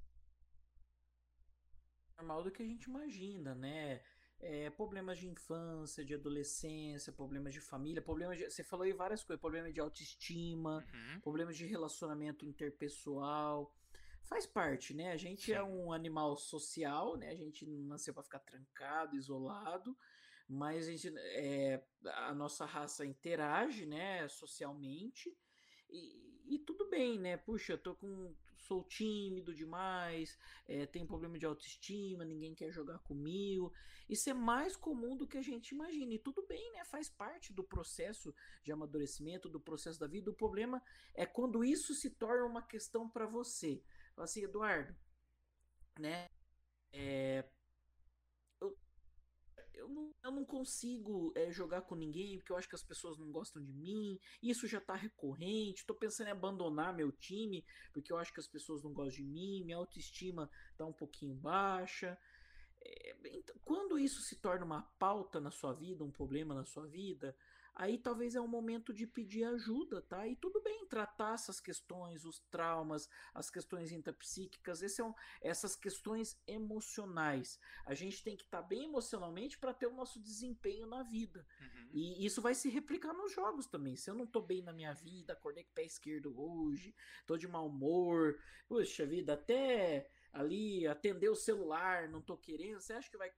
Normal 2.16 2.44
do 2.44 2.50
que 2.50 2.62
a 2.62 2.66
gente 2.66 2.84
imagina, 2.84 3.54
né? 3.54 4.00
É, 4.42 4.70
problemas 4.70 5.18
de 5.18 5.28
infância, 5.28 6.02
de 6.02 6.14
adolescência, 6.14 7.12
problemas 7.12 7.52
de 7.52 7.60
família, 7.60 8.00
problemas 8.00 8.38
de, 8.38 8.44
você 8.44 8.64
falou 8.64 8.84
aí 8.84 8.92
várias 8.92 9.22
coisas, 9.22 9.40
problemas 9.40 9.74
de 9.74 9.80
autoestima, 9.80 10.82
uhum. 10.94 11.20
problemas 11.20 11.56
de 11.58 11.66
relacionamento 11.66 12.46
interpessoal 12.46 13.70
faz 14.30 14.46
parte, 14.46 14.94
né? 14.94 15.12
A 15.12 15.16
gente 15.16 15.52
é 15.52 15.56
Sim. 15.56 15.60
é 15.60 15.64
um 15.64 15.92
animal 15.92 16.36
social, 16.36 17.16
né? 17.16 17.30
A 17.30 17.36
gente 17.36 17.66
não 17.66 17.80
nasceu 17.88 18.14
para 18.14 18.22
ficar 18.22 18.38
trancado, 18.40 19.16
isolado, 19.16 19.96
mas 20.48 20.86
a, 20.88 20.92
gente, 20.92 21.12
é, 21.18 21.84
a 22.28 22.34
nossa 22.34 22.64
raça 22.64 23.04
interage, 23.04 23.84
né? 23.86 24.26
Socialmente. 24.28 25.36
E, 25.90 26.30
E 26.54 26.58
tudo 26.58 26.88
bem, 26.88 27.18
né? 27.18 27.36
Puxa, 27.36 27.72
eu 27.74 27.78
tô 27.78 27.94
com. 27.96 28.34
sou 28.56 28.84
tímido 28.84 29.52
demais, 29.54 30.38
é, 30.68 30.86
tenho 30.86 31.06
problema 31.06 31.38
de 31.38 31.46
autoestima, 31.46 32.24
ninguém 32.24 32.54
quer 32.54 32.70
jogar 32.72 32.98
comigo. 33.00 33.72
Isso 34.08 34.28
é 34.30 34.34
mais 34.34 34.76
comum 34.76 35.16
do 35.16 35.26
que 35.28 35.38
a 35.38 35.42
gente 35.42 35.70
imagina. 35.74 36.14
E 36.14 36.18
tudo 36.18 36.46
bem, 36.46 36.72
né? 36.72 36.84
Faz 36.84 37.08
parte 37.08 37.52
do 37.52 37.64
processo 37.64 38.34
de 38.64 38.72
amadurecimento, 38.72 39.48
do 39.48 39.60
processo 39.60 39.98
da 40.00 40.06
vida. 40.08 40.30
O 40.30 40.34
problema 40.34 40.82
é 41.14 41.26
quando 41.26 41.64
isso 41.64 41.94
se 41.94 42.10
torna 42.10 42.44
uma 42.44 42.62
questão 42.62 43.08
para 43.08 43.26
você. 43.26 43.82
Fala 44.20 44.28
assim, 44.28 44.44
Eduardo, 44.44 44.94
né? 45.98 46.28
É, 46.92 47.42
eu 49.72 49.88
não, 49.88 50.14
eu 50.22 50.30
não 50.30 50.44
consigo 50.44 51.32
é, 51.34 51.50
jogar 51.50 51.80
com 51.80 51.94
ninguém 51.94 52.36
porque 52.36 52.52
eu 52.52 52.56
acho 52.58 52.68
que 52.68 52.74
as 52.74 52.82
pessoas 52.82 53.16
não 53.16 53.32
gostam 53.32 53.64
de 53.64 53.72
mim. 53.72 54.20
Isso 54.42 54.66
já 54.66 54.78
tá 54.78 54.94
recorrente. 54.94 55.86
Tô 55.86 55.94
pensando 55.94 56.26
em 56.26 56.32
abandonar 56.32 56.94
meu 56.94 57.10
time 57.10 57.64
porque 57.94 58.12
eu 58.12 58.18
acho 58.18 58.30
que 58.30 58.40
as 58.40 58.46
pessoas 58.46 58.82
não 58.82 58.92
gostam 58.92 59.24
de 59.24 59.30
mim. 59.30 59.64
Minha 59.64 59.78
autoestima 59.78 60.50
tá 60.76 60.84
um 60.84 60.92
pouquinho 60.92 61.34
baixa. 61.34 62.18
É, 62.82 63.16
então, 63.32 63.56
quando 63.64 63.98
isso 63.98 64.20
se 64.20 64.36
torna 64.36 64.66
uma 64.66 64.82
pauta 64.98 65.40
na 65.40 65.50
sua 65.50 65.72
vida, 65.72 66.04
um 66.04 66.10
problema 66.10 66.54
na 66.54 66.66
sua 66.66 66.86
vida, 66.86 67.34
aí 67.74 67.98
talvez 67.98 68.34
é 68.34 68.40
um 68.40 68.48
momento 68.48 68.92
de 68.92 69.06
pedir 69.06 69.44
ajuda, 69.44 70.02
tá? 70.02 70.26
E 70.26 70.36
tudo 70.36 70.60
bem 70.62 70.86
tratar 70.86 71.34
essas 71.34 71.60
questões, 71.60 72.24
os 72.24 72.40
traumas, 72.50 73.08
as 73.32 73.50
questões 73.50 73.92
intrapsíquicas, 73.92 74.82
esse 74.82 75.00
é 75.00 75.04
um, 75.04 75.14
essas 75.40 75.76
questões 75.76 76.40
emocionais. 76.46 77.58
A 77.86 77.94
gente 77.94 78.22
tem 78.22 78.36
que 78.36 78.42
estar 78.42 78.62
tá 78.62 78.68
bem 78.68 78.84
emocionalmente 78.84 79.58
para 79.58 79.72
ter 79.72 79.86
o 79.86 79.94
nosso 79.94 80.20
desempenho 80.20 80.86
na 80.86 81.02
vida. 81.02 81.46
Uhum. 81.60 81.90
E 81.92 82.24
isso 82.24 82.42
vai 82.42 82.54
se 82.54 82.68
replicar 82.68 83.12
nos 83.12 83.32
jogos 83.32 83.66
também. 83.66 83.96
Se 83.96 84.10
eu 84.10 84.14
não 84.14 84.26
tô 84.26 84.40
bem 84.40 84.62
na 84.62 84.72
minha 84.72 84.92
vida, 84.92 85.32
acordei 85.32 85.64
com 85.64 85.70
o 85.70 85.74
pé 85.74 85.84
esquerdo 85.84 86.38
hoje, 86.38 86.94
tô 87.26 87.36
de 87.36 87.46
mau 87.46 87.68
humor, 87.68 88.38
puxa 88.68 89.06
vida, 89.06 89.34
até 89.34 90.10
ali 90.32 90.86
atender 90.86 91.28
o 91.28 91.34
celular, 91.34 92.08
não 92.08 92.20
tô 92.20 92.36
querendo, 92.36 92.80
você 92.80 92.92
acha 92.92 93.10
que 93.10 93.16
vai 93.16 93.30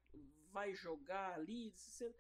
vai 0.53 0.75
jogar 0.75 1.35
ali? 1.35 1.73
Você, 1.75 2.15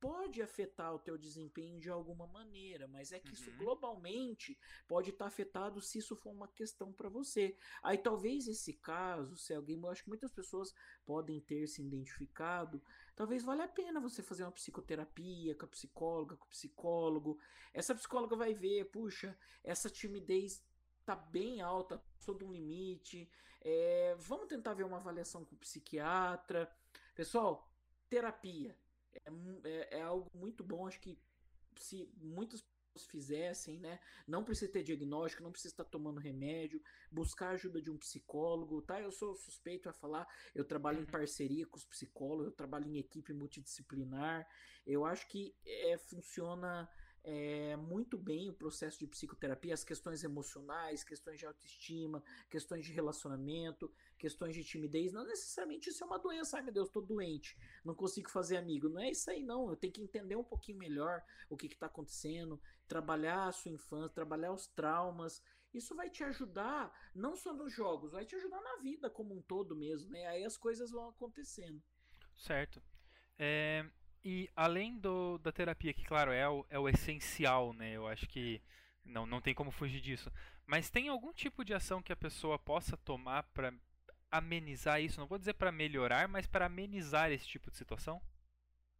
pode 0.00 0.42
afetar 0.42 0.94
o 0.94 0.98
teu 0.98 1.16
desempenho 1.16 1.80
de 1.80 1.90
alguma 1.90 2.26
maneira, 2.26 2.86
mas 2.88 3.12
é 3.12 3.18
que 3.18 3.28
uhum. 3.28 3.34
isso 3.34 3.50
globalmente 3.56 4.58
pode 4.86 5.10
estar 5.10 5.24
tá 5.24 5.28
afetado 5.28 5.80
se 5.80 5.98
isso 5.98 6.16
for 6.16 6.30
uma 6.30 6.48
questão 6.48 6.92
para 6.92 7.08
você. 7.08 7.56
Aí 7.82 7.98
talvez 7.98 8.46
esse 8.46 8.72
caso, 8.74 9.36
se 9.36 9.54
alguém, 9.54 9.78
eu 9.78 9.90
acho 9.90 10.02
que 10.02 10.08
muitas 10.08 10.32
pessoas 10.32 10.74
podem 11.04 11.40
ter 11.40 11.66
se 11.66 11.82
identificado, 11.82 12.82
talvez 13.14 13.42
valha 13.42 13.64
a 13.64 13.68
pena 13.68 14.00
você 14.00 14.22
fazer 14.22 14.44
uma 14.44 14.52
psicoterapia 14.52 15.54
com 15.54 15.64
a 15.64 15.68
psicóloga, 15.68 16.36
com 16.36 16.46
o 16.46 16.50
psicólogo. 16.50 17.38
Essa 17.72 17.94
psicóloga 17.94 18.36
vai 18.36 18.54
ver, 18.54 18.84
puxa, 18.86 19.36
essa 19.62 19.90
timidez 19.90 20.64
tá 21.04 21.14
bem 21.14 21.60
alta, 21.60 22.02
de 22.18 22.44
um 22.44 22.52
limite. 22.52 23.30
É, 23.60 24.14
vamos 24.18 24.48
tentar 24.48 24.74
ver 24.74 24.84
uma 24.84 24.96
avaliação 24.96 25.44
com 25.44 25.54
o 25.54 25.58
psiquiatra. 25.58 26.74
Pessoal, 27.14 27.70
terapia 28.08 28.74
é, 29.14 29.68
é, 29.68 29.98
é 29.98 30.02
algo 30.02 30.30
muito 30.34 30.64
bom. 30.64 30.86
Acho 30.86 31.00
que 31.00 31.18
se 31.76 32.08
muitas 32.16 32.62
pessoas 32.94 33.10
fizessem, 33.10 33.78
né? 33.80 33.98
Não 34.26 34.44
precisa 34.44 34.70
ter 34.70 34.82
diagnóstico, 34.82 35.42
não 35.42 35.50
precisa 35.50 35.72
estar 35.72 35.84
tomando 35.84 36.20
remédio, 36.20 36.80
buscar 37.10 37.48
a 37.48 37.52
ajuda 37.52 37.82
de 37.82 37.90
um 37.90 37.98
psicólogo, 37.98 38.82
tá? 38.82 39.00
Eu 39.00 39.10
sou 39.10 39.34
suspeito 39.34 39.88
a 39.88 39.92
falar, 39.92 40.26
eu 40.54 40.64
trabalho 40.64 40.98
em 40.98 41.00
uhum. 41.00 41.06
parceria 41.06 41.66
com 41.66 41.76
os 41.76 41.84
psicólogos, 41.84 42.46
eu 42.46 42.52
trabalho 42.52 42.86
em 42.86 42.98
equipe 42.98 43.32
multidisciplinar. 43.32 44.46
Eu 44.86 45.04
acho 45.04 45.28
que 45.28 45.54
é, 45.66 45.98
funciona 45.98 46.88
é, 47.24 47.74
muito 47.76 48.18
bem 48.18 48.50
o 48.50 48.54
processo 48.54 48.98
de 48.98 49.06
psicoterapia, 49.06 49.72
as 49.72 49.82
questões 49.82 50.22
emocionais, 50.22 51.02
questões 51.02 51.38
de 51.38 51.46
autoestima, 51.46 52.22
questões 52.50 52.84
de 52.84 52.92
relacionamento, 52.92 53.90
questões 54.18 54.54
de 54.54 54.62
timidez. 54.62 55.10
Não 55.12 55.24
necessariamente 55.24 55.88
isso 55.88 56.04
é 56.04 56.06
uma 56.06 56.18
doença, 56.18 56.58
ai 56.58 56.62
meu 56.62 56.72
Deus, 56.72 56.88
estou 56.88 57.02
doente, 57.02 57.56
não 57.82 57.94
consigo 57.94 58.30
fazer 58.30 58.58
amigo. 58.58 58.90
Não 58.90 59.00
é 59.00 59.10
isso 59.10 59.30
aí, 59.30 59.42
não. 59.42 59.70
Eu 59.70 59.76
tenho 59.76 59.92
que 59.92 60.02
entender 60.02 60.36
um 60.36 60.44
pouquinho 60.44 60.78
melhor 60.78 61.22
o 61.48 61.56
que 61.56 61.66
está 61.66 61.86
acontecendo, 61.86 62.60
trabalhar 62.86 63.48
a 63.48 63.52
sua 63.52 63.72
infância, 63.72 64.14
trabalhar 64.14 64.52
os 64.52 64.66
traumas. 64.66 65.42
Isso 65.72 65.96
vai 65.96 66.10
te 66.10 66.22
ajudar, 66.24 66.92
não 67.14 67.34
só 67.34 67.54
nos 67.54 67.72
jogos, 67.72 68.12
vai 68.12 68.26
te 68.26 68.36
ajudar 68.36 68.60
na 68.60 68.76
vida 68.76 69.08
como 69.08 69.34
um 69.34 69.40
todo 69.40 69.74
mesmo, 69.74 70.10
né? 70.10 70.26
Aí 70.26 70.44
as 70.44 70.58
coisas 70.58 70.90
vão 70.90 71.08
acontecendo. 71.08 71.82
Certo. 72.36 72.82
É, 73.38 73.84
e 74.24 74.50
além 74.56 74.98
do, 74.98 75.38
da 75.38 75.52
terapia, 75.52 75.92
que 75.92 76.04
claro 76.04 76.32
é 76.32 76.48
o, 76.48 76.64
é 76.70 76.78
o 76.78 76.88
essencial, 76.88 77.74
né? 77.74 77.92
Eu 77.92 78.08
acho 78.08 78.26
que 78.26 78.60
não, 79.04 79.26
não 79.26 79.40
tem 79.40 79.54
como 79.54 79.70
fugir 79.70 80.00
disso. 80.00 80.32
Mas 80.66 80.88
tem 80.88 81.08
algum 81.08 81.32
tipo 81.32 81.64
de 81.64 81.74
ação 81.74 82.02
que 82.02 82.12
a 82.12 82.16
pessoa 82.16 82.58
possa 82.58 82.96
tomar 82.96 83.42
para 83.54 83.72
amenizar 84.30 85.00
isso? 85.00 85.20
Não 85.20 85.26
vou 85.26 85.38
dizer 85.38 85.54
para 85.54 85.70
melhorar, 85.70 86.26
mas 86.26 86.46
para 86.46 86.66
amenizar 86.66 87.30
esse 87.30 87.46
tipo 87.46 87.70
de 87.70 87.76
situação? 87.76 88.20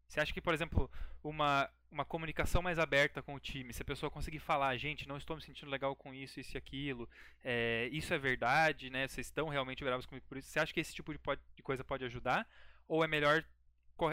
Você 0.07 0.21
acha 0.21 0.33
que, 0.33 0.43
por 0.43 0.53
exemplo, 0.53 0.91
uma, 1.23 1.71
uma 1.91 2.05
comunicação 2.05 2.61
mais 2.61 2.79
aberta 2.79 3.23
com 3.23 3.35
o 3.35 3.41
time, 3.41 3.73
se 3.73 3.81
a 3.81 3.85
pessoa 3.85 4.11
conseguir 4.11 4.41
falar, 4.41 4.77
gente, 4.77 5.09
não 5.09 5.17
estou 5.17 5.37
me 5.37 5.43
sentindo 5.43 5.71
legal 5.71 5.97
com 5.97 6.13
isso, 6.13 6.39
isso 6.39 6.57
e 6.57 6.59
aquilo, 6.59 7.09
é, 7.43 7.89
isso 7.91 8.13
é 8.13 8.19
verdade, 8.19 8.91
né? 8.91 9.09
Vocês 9.09 9.27
estão 9.27 9.49
realmente 9.49 9.83
bravos 9.83 10.05
comigo 10.05 10.27
por 10.29 10.37
isso. 10.37 10.51
Você 10.51 10.61
acha 10.61 10.73
que 10.73 10.81
esse 10.81 10.95
tipo 10.95 11.13
de, 11.13 11.19
pode, 11.19 11.41
de 11.57 11.63
coisa 11.63 11.83
pode 11.83 12.05
ajudar? 12.05 12.47
Ou 12.87 13.03
é 13.03 13.09
melhor 13.09 13.43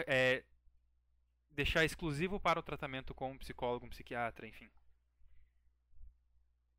é, 0.06 0.42
deixar 1.54 1.84
exclusivo 1.84 2.40
para 2.40 2.60
o 2.60 2.62
tratamento 2.62 3.14
com 3.14 3.32
um 3.32 3.38
psicólogo, 3.38 3.86
um 3.86 3.90
psiquiatra, 3.90 4.46
enfim. 4.46 4.70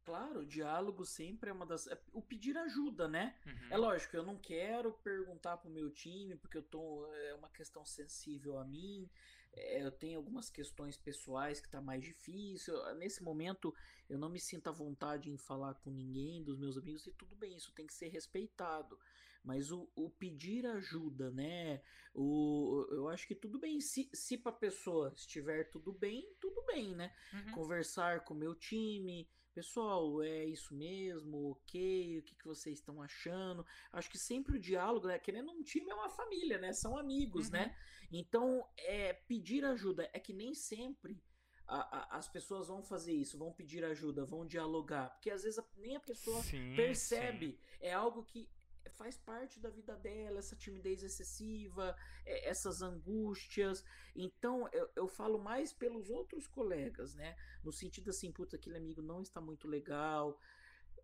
Claro, 0.06 0.42
o 0.42 0.46
diálogo 0.46 1.06
sempre 1.06 1.50
é 1.50 1.54
uma 1.54 1.66
das. 1.66 1.88
É, 1.88 1.98
o 2.12 2.22
pedir 2.22 2.58
ajuda, 2.58 3.08
né? 3.08 3.36
Uhum. 3.46 3.68
É 3.70 3.78
lógico, 3.78 4.16
eu 4.16 4.24
não 4.24 4.38
quero 4.38 4.92
perguntar 4.92 5.58
pro 5.58 5.70
meu 5.70 5.90
time, 5.90 6.36
porque 6.36 6.58
eu 6.58 6.64
tô. 6.64 7.08
É 7.14 7.34
uma 7.36 7.50
questão 7.50 7.86
sensível 7.86 8.58
a 8.58 8.66
mim. 8.66 9.10
É, 9.54 9.82
eu 9.84 9.92
tenho 9.92 10.18
algumas 10.18 10.50
questões 10.50 10.98
pessoais 10.98 11.62
que 11.62 11.70
tá 11.70 11.80
mais 11.80 12.04
difícil. 12.04 12.74
Nesse 12.96 13.24
momento, 13.24 13.74
eu 14.10 14.18
não 14.18 14.30
me 14.30 14.40
sinto 14.40 14.68
à 14.68 14.72
vontade 14.72 15.30
em 15.30 15.38
falar 15.38 15.76
com 15.76 15.90
ninguém 15.90 16.44
dos 16.44 16.58
meus 16.58 16.78
amigos, 16.78 17.08
e 17.08 17.14
tudo 17.14 17.36
bem, 17.36 17.56
isso 17.56 17.72
tem 17.72 17.88
que 17.88 17.94
ser 17.94 18.10
respeitado. 18.10 19.00
Mas 19.44 19.72
o, 19.72 19.90
o 19.96 20.10
pedir 20.10 20.66
ajuda, 20.66 21.30
né? 21.32 21.82
O, 22.14 22.88
eu 22.92 23.10
acho 23.10 23.28
que 23.28 23.36
tudo 23.36 23.60
bem. 23.60 23.82
Se, 23.82 24.10
se 24.14 24.38
pra 24.38 24.52
pessoa 24.52 25.12
estiver 25.16 25.70
tudo 25.70 25.92
bem, 25.92 26.34
tudo 26.40 26.64
bem, 26.66 26.96
né? 26.96 27.14
Uhum. 27.34 27.52
Conversar 27.52 28.24
com 28.24 28.34
o 28.34 28.38
meu 28.38 28.56
time. 28.56 29.28
Pessoal, 29.54 30.24
é 30.24 30.46
isso 30.46 30.74
mesmo? 30.74 31.52
Ok? 31.52 32.20
O 32.20 32.24
que, 32.24 32.36
que 32.36 32.48
vocês 32.48 32.80
estão 32.80 33.02
achando? 33.02 33.66
Acho 33.92 34.10
que 34.10 34.18
sempre 34.18 34.56
o 34.56 34.60
diálogo, 34.60 35.08
né? 35.08 35.20
Querendo 35.20 35.52
um 35.52 35.62
time 35.62 35.92
é 35.92 35.94
uma 35.94 36.10
família, 36.10 36.58
né? 36.58 36.72
São 36.74 36.98
amigos, 36.98 37.50
né? 37.50 37.64
uhum. 37.64 37.68
né? 37.68 37.78
Então, 38.12 38.68
é, 38.78 39.14
pedir 39.14 39.66
ajuda 39.66 40.10
é 40.14 40.20
que 40.20 40.34
nem 40.34 40.54
sempre 40.54 41.22
a, 41.68 42.16
a, 42.16 42.18
as 42.18 42.28
pessoas 42.28 42.68
vão 42.68 42.82
fazer 42.84 43.14
isso, 43.14 43.38
vão 43.38 43.52
pedir 43.52 43.84
ajuda, 43.84 44.26
vão 44.26 44.46
dialogar, 44.46 45.10
porque 45.12 45.30
às 45.30 45.44
vezes 45.44 45.60
a, 45.60 45.66
nem 45.78 45.96
a 45.96 46.00
pessoa 46.00 46.42
sim, 46.42 46.76
percebe. 46.76 47.52
Sim. 47.52 47.58
É 47.80 47.94
algo 47.94 48.24
que 48.24 48.50
faz 48.90 49.18
parte 49.18 49.60
da 49.60 49.70
vida 49.70 49.96
dela, 49.96 50.40
essa 50.40 50.56
timidez 50.56 51.04
excessiva, 51.04 51.96
é, 52.26 52.50
essas 52.50 52.82
angústias. 52.82 53.84
Então, 54.16 54.68
eu, 54.72 54.90
eu 54.96 55.08
falo 55.08 55.40
mais 55.40 55.74
pelos 55.74 56.10
outros 56.10 56.48
colegas, 56.48 57.14
né? 57.16 57.36
No 57.64 57.72
sentido 57.72 58.10
assim, 58.10 58.32
puta, 58.32 58.56
aquele 58.56 58.78
amigo 58.78 59.02
não 59.02 59.22
está 59.22 59.42
muito 59.42 59.68
legal. 59.68 60.40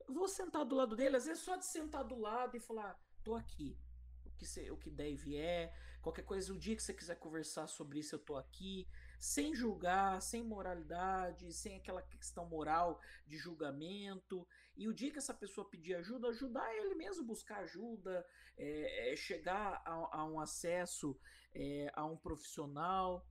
Vou 0.07 0.27
sentar 0.27 0.65
do 0.65 0.75
lado 0.75 0.95
dele, 0.95 1.17
às 1.17 1.25
vezes 1.25 1.43
só 1.43 1.55
de 1.55 1.65
sentar 1.65 2.03
do 2.03 2.17
lado 2.17 2.55
e 2.55 2.59
falar, 2.59 2.99
tô 3.23 3.35
aqui. 3.35 3.77
O 4.25 4.31
que, 4.31 4.45
cê, 4.45 4.71
o 4.71 4.77
que 4.77 4.89
deve 4.89 5.35
é, 5.35 5.73
qualquer 6.01 6.23
coisa, 6.23 6.53
o 6.53 6.57
dia 6.57 6.75
que 6.75 6.83
você 6.83 6.93
quiser 6.93 7.15
conversar 7.15 7.67
sobre 7.67 7.99
isso, 7.99 8.15
eu 8.15 8.19
tô 8.19 8.37
aqui 8.37 8.87
sem 9.19 9.53
julgar, 9.53 10.21
sem 10.21 10.43
moralidade, 10.43 11.51
sem 11.53 11.75
aquela 11.75 12.01
questão 12.01 12.47
moral 12.47 13.01
de 13.27 13.37
julgamento. 13.37 14.47
E 14.77 14.87
o 14.87 14.93
dia 14.93 15.11
que 15.11 15.17
essa 15.19 15.33
pessoa 15.33 15.69
pedir 15.69 15.95
ajuda, 15.95 16.29
ajudar 16.29 16.73
ele 16.73 16.95
mesmo, 16.95 17.25
buscar 17.25 17.59
ajuda, 17.59 18.25
é, 18.57 19.13
chegar 19.17 19.81
a, 19.85 20.19
a, 20.19 20.25
um 20.25 20.39
acesso 20.39 21.19
é, 21.53 21.91
a 21.93 22.05
um 22.05 22.15
profissional. 22.15 23.27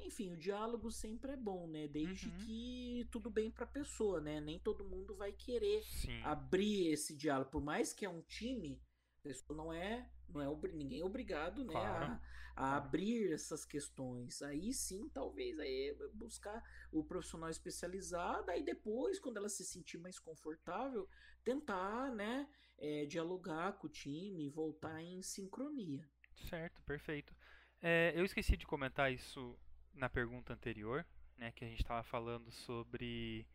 Enfim, 0.00 0.32
o 0.32 0.36
diálogo 0.36 0.90
sempre 0.90 1.32
é 1.32 1.36
bom, 1.36 1.68
né? 1.68 1.86
Desde 1.86 2.28
uhum. 2.28 2.38
que 2.38 3.08
tudo 3.12 3.30
bem 3.30 3.52
para 3.52 3.64
a 3.64 3.68
pessoa, 3.68 4.20
né? 4.20 4.40
Nem 4.40 4.58
todo 4.58 4.84
mundo 4.84 5.14
vai 5.14 5.32
querer 5.32 5.84
Sim. 5.84 6.20
abrir 6.24 6.88
esse 6.88 7.16
diálogo. 7.16 7.52
Por 7.52 7.62
mais 7.62 7.92
que 7.92 8.04
é 8.04 8.08
um 8.08 8.22
time, 8.22 8.82
a 9.20 9.28
pessoa 9.28 9.56
não 9.56 9.72
é, 9.72 10.10
não 10.32 10.40
é 10.40 10.68
ninguém 10.72 11.00
é 11.00 11.04
obrigado, 11.04 11.64
né, 11.64 11.72
claro. 11.72 12.04
a, 12.04 12.20
a 12.56 12.76
abrir 12.76 13.32
essas 13.32 13.64
questões. 13.64 14.42
Aí 14.42 14.72
sim, 14.72 15.08
talvez 15.08 15.58
aí 15.58 15.96
buscar 16.14 16.62
o 16.90 17.04
profissional 17.04 17.50
especializado, 17.50 18.50
aí 18.50 18.62
depois, 18.62 19.18
quando 19.18 19.36
ela 19.36 19.48
se 19.48 19.64
sentir 19.64 19.98
mais 19.98 20.18
confortável, 20.18 21.08
tentar, 21.44 22.10
né, 22.12 22.48
é, 22.78 23.06
dialogar 23.06 23.72
com 23.74 23.86
o 23.86 23.90
time, 23.90 24.50
voltar 24.50 25.00
em 25.02 25.22
sincronia. 25.22 26.08
Certo, 26.48 26.82
perfeito. 26.82 27.34
É, 27.80 28.12
eu 28.14 28.24
esqueci 28.24 28.56
de 28.56 28.66
comentar 28.66 29.12
isso 29.12 29.58
na 29.94 30.08
pergunta 30.08 30.52
anterior, 30.52 31.04
né, 31.36 31.52
que 31.52 31.64
a 31.64 31.68
gente 31.68 31.82
estava 31.82 32.02
falando 32.02 32.50
sobre 32.50 33.46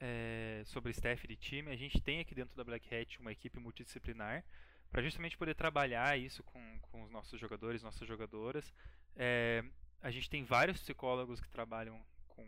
é, 0.00 0.62
sobre 0.66 0.90
staff 0.90 1.26
de 1.26 1.36
time, 1.36 1.70
a 1.70 1.76
gente 1.76 2.00
tem 2.00 2.20
aqui 2.20 2.34
dentro 2.34 2.54
da 2.56 2.64
Black 2.64 2.94
Hat 2.94 3.20
uma 3.20 3.32
equipe 3.32 3.58
multidisciplinar 3.58 4.44
para 4.90 5.02
justamente 5.02 5.36
poder 5.36 5.54
trabalhar 5.54 6.18
isso 6.18 6.42
com, 6.42 6.78
com 6.82 7.02
os 7.02 7.10
nossos 7.10 7.38
jogadores, 7.40 7.82
nossas 7.82 8.06
jogadoras. 8.06 8.72
É, 9.16 9.64
a 10.00 10.10
gente 10.10 10.28
tem 10.30 10.44
vários 10.44 10.80
psicólogos 10.80 11.40
que 11.40 11.48
trabalham 11.48 12.00
com, 12.28 12.46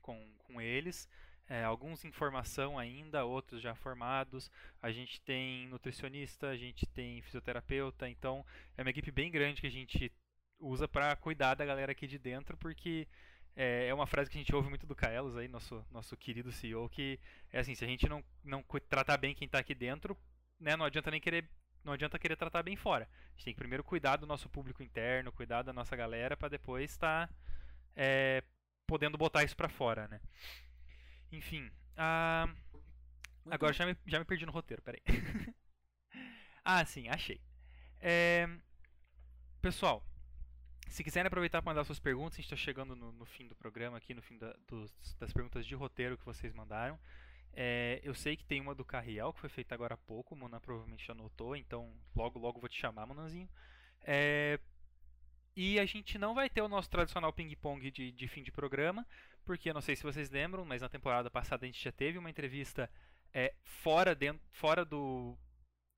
com, 0.00 0.34
com 0.38 0.60
eles. 0.60 1.08
É, 1.48 1.62
alguns 1.62 2.04
em 2.04 2.10
formação 2.10 2.78
ainda, 2.78 3.24
outros 3.24 3.62
já 3.62 3.74
formados. 3.74 4.50
A 4.82 4.90
gente 4.90 5.20
tem 5.20 5.68
nutricionista, 5.68 6.48
a 6.48 6.56
gente 6.56 6.86
tem 6.86 7.22
fisioterapeuta. 7.22 8.08
Então 8.08 8.44
é 8.76 8.82
uma 8.82 8.90
equipe 8.90 9.10
bem 9.10 9.30
grande 9.30 9.60
que 9.60 9.66
a 9.66 9.70
gente 9.70 10.12
usa 10.58 10.88
para 10.88 11.14
cuidar 11.16 11.54
da 11.54 11.64
galera 11.64 11.92
aqui 11.92 12.06
de 12.06 12.18
dentro, 12.18 12.56
porque 12.56 13.06
é, 13.54 13.88
é, 13.88 13.94
uma 13.94 14.06
frase 14.06 14.30
que 14.30 14.36
a 14.36 14.40
gente 14.40 14.54
ouve 14.54 14.68
muito 14.68 14.86
do 14.86 14.94
Kaelos 14.94 15.36
aí, 15.36 15.48
nosso, 15.48 15.84
nosso 15.90 16.16
querido 16.16 16.52
CEO, 16.52 16.88
que 16.88 17.18
é 17.52 17.60
assim, 17.60 17.74
se 17.74 17.84
a 17.84 17.88
gente 17.88 18.08
não, 18.08 18.22
não 18.44 18.62
tratar 18.88 19.16
bem 19.16 19.34
quem 19.34 19.46
está 19.46 19.58
aqui 19.58 19.74
dentro, 19.74 20.16
né, 20.58 20.76
não 20.76 20.84
adianta 20.84 21.10
nem 21.10 21.20
querer 21.20 21.48
não 21.86 21.92
adianta 21.92 22.18
querer 22.18 22.36
tratar 22.36 22.64
bem 22.64 22.74
fora. 22.74 23.04
A 23.04 23.30
gente 23.30 23.44
tem 23.44 23.54
que 23.54 23.58
primeiro 23.58 23.84
cuidar 23.84 24.16
do 24.16 24.26
nosso 24.26 24.48
público 24.48 24.82
interno, 24.82 25.30
cuidar 25.30 25.62
da 25.62 25.72
nossa 25.72 25.94
galera, 25.94 26.36
para 26.36 26.48
depois 26.48 26.90
estar 26.90 27.28
tá, 27.28 27.34
é, 27.94 28.42
podendo 28.88 29.16
botar 29.16 29.44
isso 29.44 29.56
para 29.56 29.68
fora, 29.68 30.08
né? 30.08 30.20
Enfim, 31.30 31.70
ah, 31.96 32.48
agora 33.48 33.72
já 33.72 33.86
me, 33.86 33.96
já 34.04 34.18
me 34.18 34.24
perdi 34.24 34.44
no 34.44 34.50
roteiro, 34.50 34.82
peraí. 34.82 35.00
ah, 36.64 36.84
sim, 36.84 37.08
achei. 37.08 37.40
É, 38.00 38.48
pessoal, 39.62 40.04
se 40.88 41.04
quiserem 41.04 41.28
aproveitar 41.28 41.62
para 41.62 41.70
mandar 41.70 41.84
suas 41.84 42.00
perguntas, 42.00 42.34
a 42.34 42.36
gente 42.36 42.46
está 42.46 42.56
chegando 42.56 42.94
no, 42.96 43.12
no, 43.12 43.24
fim 43.24 43.46
do 43.46 43.54
programa 43.54 43.96
aqui, 43.96 44.12
no 44.12 44.22
fim 44.22 44.38
da, 44.38 44.54
dos, 44.66 44.92
das 45.18 45.32
perguntas 45.32 45.64
de 45.64 45.74
roteiro 45.74 46.18
que 46.18 46.24
vocês 46.24 46.52
mandaram. 46.52 46.98
É, 47.58 48.00
eu 48.04 48.14
sei 48.14 48.36
que 48.36 48.44
tem 48.44 48.60
uma 48.60 48.74
do 48.74 48.84
Carriel 48.84 49.32
que 49.32 49.40
foi 49.40 49.48
feita 49.48 49.74
agora 49.74 49.94
há 49.94 49.96
pouco, 49.96 50.36
Mona 50.36 50.60
provavelmente 50.60 51.06
já 51.06 51.14
notou, 51.14 51.56
então 51.56 51.90
logo 52.14 52.38
logo 52.38 52.60
vou 52.60 52.68
te 52.68 52.78
chamar, 52.78 53.06
Monanzinho. 53.06 53.48
É, 54.02 54.60
e 55.56 55.80
a 55.80 55.86
gente 55.86 56.18
não 56.18 56.34
vai 56.34 56.50
ter 56.50 56.60
o 56.60 56.68
nosso 56.68 56.90
tradicional 56.90 57.32
ping-pong 57.32 57.90
de, 57.90 58.12
de, 58.12 58.28
fim 58.28 58.42
de 58.42 58.52
programa, 58.52 59.06
porque 59.42 59.70
eu 59.70 59.74
não 59.74 59.80
sei 59.80 59.96
se 59.96 60.02
vocês 60.02 60.28
lembram, 60.28 60.66
mas 60.66 60.82
na 60.82 60.88
temporada 60.90 61.30
passada 61.30 61.64
a 61.64 61.66
gente 61.66 61.82
já 61.82 61.90
teve 61.90 62.18
uma 62.18 62.28
entrevista 62.28 62.90
é, 63.32 63.54
fora, 63.64 64.14
dentro, 64.14 64.42
fora 64.52 64.84
do, 64.84 65.34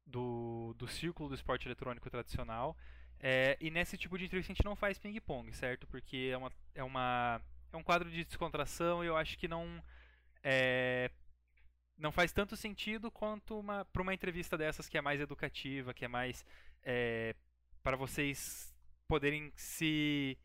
do, 0.07 0.75
do 0.79 0.87
círculo 0.87 1.29
do 1.29 1.35
esporte 1.35 1.67
eletrônico 1.67 2.09
tradicional. 2.09 2.77
É, 3.19 3.57
e 3.61 3.69
nesse 3.69 3.99
tipo 3.99 4.17
de 4.17 4.27
entrevista 4.27 4.53
a 4.53 4.55
gente 4.55 4.65
não 4.65 4.77
faz 4.77 4.97
ping-pong, 4.97 5.53
certo? 5.53 5.89
Porque 5.89 6.31
é, 6.33 6.37
uma, 6.37 6.53
é, 6.73 6.85
uma, 6.85 7.43
é 7.73 7.77
um 7.77 7.83
quadro 7.83 8.09
de 8.09 8.25
descontração 8.25 9.03
e 9.03 9.09
eu 9.09 9.17
acho 9.17 9.37
que 9.37 9.49
não, 9.49 9.83
é, 10.45 11.11
não 11.99 12.13
faz 12.13 12.33
tanto 12.33 12.57
sentido 12.57 13.11
quanto 13.11 13.59
uma, 13.59 13.85
para 13.87 14.03
uma 14.03 14.15
entrevista 14.15 14.57
dessas 14.57 14.89
que 14.89 14.97
é 14.97 15.01
mais 15.01 15.21
educativa, 15.21 15.93
que 15.93 16.05
é 16.05 16.09
mais 16.09 16.47
é, 16.83 17.35
para 17.83 17.97
vocês 17.97 18.75
poderem 19.07 19.53
se 19.57 20.39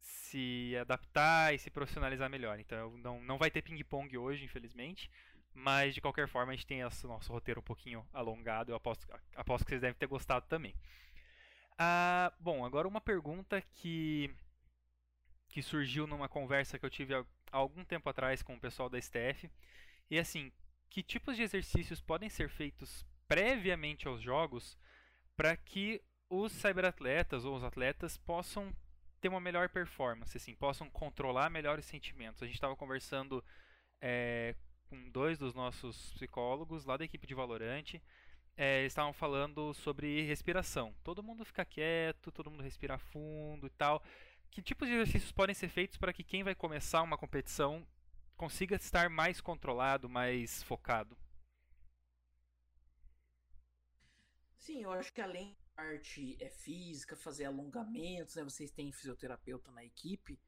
se 0.00 0.76
adaptar 0.76 1.54
e 1.54 1.58
se 1.58 1.70
profissionalizar 1.70 2.28
melhor. 2.30 2.58
Então 2.58 2.96
não, 2.98 3.20
não 3.22 3.38
vai 3.38 3.50
ter 3.50 3.62
ping-pong 3.62 4.16
hoje, 4.16 4.44
infelizmente. 4.44 5.10
Mas 5.52 5.94
de 5.94 6.00
qualquer 6.00 6.28
forma 6.28 6.52
a 6.52 6.54
gente 6.54 6.66
tem 6.66 6.80
esse 6.80 7.06
nosso 7.06 7.32
roteiro 7.32 7.60
um 7.60 7.64
pouquinho 7.64 8.06
alongado. 8.12 8.70
Eu 8.70 8.76
aposto, 8.76 9.06
aposto 9.34 9.64
que 9.64 9.70
vocês 9.70 9.80
devem 9.80 9.98
ter 9.98 10.06
gostado 10.06 10.46
também. 10.46 10.74
Ah, 11.78 12.32
bom, 12.38 12.64
agora 12.64 12.86
uma 12.86 13.00
pergunta 13.00 13.62
que, 13.74 14.30
que 15.48 15.62
surgiu 15.62 16.06
numa 16.06 16.28
conversa 16.28 16.78
que 16.78 16.84
eu 16.84 16.90
tive 16.90 17.14
há, 17.14 17.24
algum 17.50 17.84
tempo 17.84 18.08
atrás 18.08 18.42
com 18.42 18.54
o 18.54 18.60
pessoal 18.60 18.88
da 18.88 19.00
STF. 19.00 19.50
E 20.10 20.18
assim, 20.18 20.52
que 20.90 21.02
tipos 21.02 21.36
de 21.36 21.42
exercícios 21.42 22.00
podem 22.00 22.28
ser 22.28 22.48
feitos 22.48 23.04
previamente 23.28 24.06
aos 24.06 24.20
jogos 24.20 24.78
para 25.36 25.56
que 25.56 26.02
os 26.28 26.52
cyberatletas 26.52 27.44
ou 27.44 27.56
os 27.56 27.64
atletas 27.64 28.16
possam 28.16 28.74
ter 29.20 29.28
uma 29.28 29.40
melhor 29.40 29.68
performance, 29.68 30.36
assim, 30.36 30.54
possam 30.54 30.88
controlar 30.90 31.50
melhor 31.50 31.78
os 31.78 31.84
sentimentos. 31.84 32.42
A 32.42 32.46
gente 32.46 32.56
estava 32.56 32.76
conversando 32.76 33.44
é, 34.00 34.54
com 34.88 35.10
dois 35.10 35.38
dos 35.38 35.54
nossos 35.54 36.12
psicólogos 36.14 36.84
lá 36.84 36.96
da 36.96 37.04
equipe 37.04 37.26
de 37.26 37.34
Valorante 37.34 38.02
é, 38.56 38.80
eles 38.80 38.92
estavam 38.92 39.12
falando 39.12 39.74
sobre 39.74 40.22
respiração. 40.22 40.94
Todo 41.04 41.22
mundo 41.22 41.44
fica 41.44 41.64
quieto, 41.64 42.32
todo 42.32 42.50
mundo 42.50 42.62
respira 42.62 42.96
fundo 42.98 43.66
e 43.66 43.70
tal. 43.70 44.02
Que 44.50 44.62
tipos 44.62 44.88
de 44.88 44.94
exercícios 44.94 45.32
podem 45.32 45.54
ser 45.54 45.68
feitos 45.68 45.98
para 45.98 46.12
que 46.12 46.24
quem 46.24 46.42
vai 46.42 46.54
começar 46.54 47.02
uma 47.02 47.18
competição 47.18 47.86
consiga 48.36 48.76
estar 48.76 49.08
mais 49.08 49.40
controlado, 49.40 50.08
mais 50.08 50.62
focado? 50.62 51.16
Sim, 54.58 54.82
eu 54.82 54.92
acho 54.92 55.12
que 55.12 55.20
além 55.20 55.54
da 55.54 55.82
parte 55.82 56.36
é 56.42 56.50
física, 56.50 57.16
fazer 57.16 57.44
alongamentos, 57.44 58.34
né? 58.34 58.44
Vocês 58.44 58.70
têm 58.70 58.92
fisioterapeuta 58.92 59.70
na 59.70 59.84
equipe, 59.84 60.40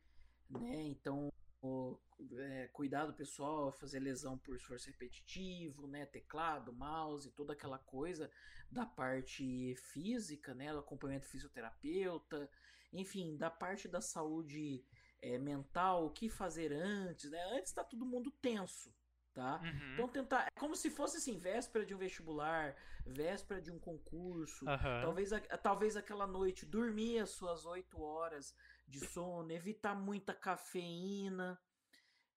né? 0.51 0.83
Então 0.83 1.31
o, 1.63 1.99
é, 2.37 2.69
cuidado 2.69 3.13
pessoal, 3.15 3.73
fazer 3.73 4.01
lesão 4.01 4.39
por 4.39 4.57
esforço 4.57 4.87
repetitivo, 4.87 5.87
né, 5.87 6.07
teclado, 6.07 6.73
mouse, 6.73 7.31
toda 7.33 7.53
aquela 7.53 7.79
coisa 7.79 8.31
da 8.71 8.87
parte 8.87 9.75
física, 9.93 10.55
né, 10.55 10.71
acompanhamento 10.77 11.27
fisioterapeuta, 11.27 12.51
enfim, 12.93 13.37
da 13.37 13.51
parte 13.51 13.89
da 13.89 14.01
saúde 14.01 14.85
é, 15.21 15.39
mental, 15.39 16.07
o 16.07 16.11
que 16.11 16.29
fazer 16.29 16.73
antes, 16.73 17.31
né? 17.31 17.43
Antes 17.53 17.73
tá 17.73 17.83
todo 17.83 18.07
mundo 18.07 18.31
tenso, 18.31 18.95
tá? 19.35 19.61
Uhum. 19.63 19.93
Então 19.95 20.09
tentar, 20.09 20.47
é 20.47 20.61
como 20.61 20.77
se 20.77 20.91
fosse 20.91 21.19
assim, 21.19 21.37
véspera 21.37 21.85
de 21.85 21.95
um 21.95 21.99
vestibular, 21.99 22.77
véspera 23.07 23.61
de 23.61 23.71
um 23.71 23.79
concurso, 23.79 24.65
uhum. 24.65 25.03
talvez, 25.03 25.31
talvez 25.63 25.97
aquela 25.97 26.27
noite 26.27 26.67
dormir 26.67 27.19
as 27.19 27.31
suas 27.31 27.67
oito 27.67 28.01
horas 28.01 28.55
de 28.87 29.05
sono, 29.07 29.51
evitar 29.53 29.95
muita 29.95 30.33
cafeína, 30.33 31.61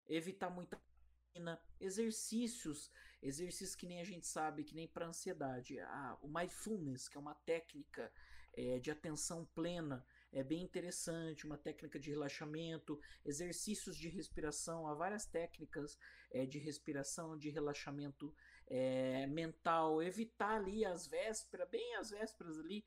evitar 0.07 0.49
muita 0.49 0.77
cafeína, 0.77 1.61
exercícios, 1.79 2.91
exercícios 3.21 3.75
que 3.75 3.85
nem 3.85 4.01
a 4.01 4.03
gente 4.03 4.27
sabe, 4.27 4.63
que 4.63 4.75
nem 4.75 4.87
para 4.87 5.07
ansiedade. 5.07 5.79
Ah, 5.79 6.17
o 6.21 6.27
mindfulness, 6.27 7.07
que 7.07 7.17
é 7.17 7.21
uma 7.21 7.35
técnica 7.35 8.11
é, 8.53 8.79
de 8.79 8.91
atenção 8.91 9.45
plena, 9.53 10.05
é 10.33 10.43
bem 10.43 10.63
interessante, 10.63 11.45
uma 11.45 11.57
técnica 11.57 11.99
de 11.99 12.09
relaxamento, 12.09 12.99
exercícios 13.25 13.97
de 13.97 14.07
respiração, 14.07 14.87
há 14.87 14.93
várias 14.93 15.25
técnicas 15.25 15.97
é, 16.31 16.45
de 16.45 16.57
respiração, 16.57 17.37
de 17.37 17.49
relaxamento 17.49 18.33
é, 18.67 19.27
mental, 19.27 20.01
evitar 20.01 20.55
ali 20.55 20.85
as 20.85 21.05
vésperas, 21.05 21.69
bem 21.69 21.95
as 21.95 22.11
vésperas 22.11 22.57
ali, 22.57 22.85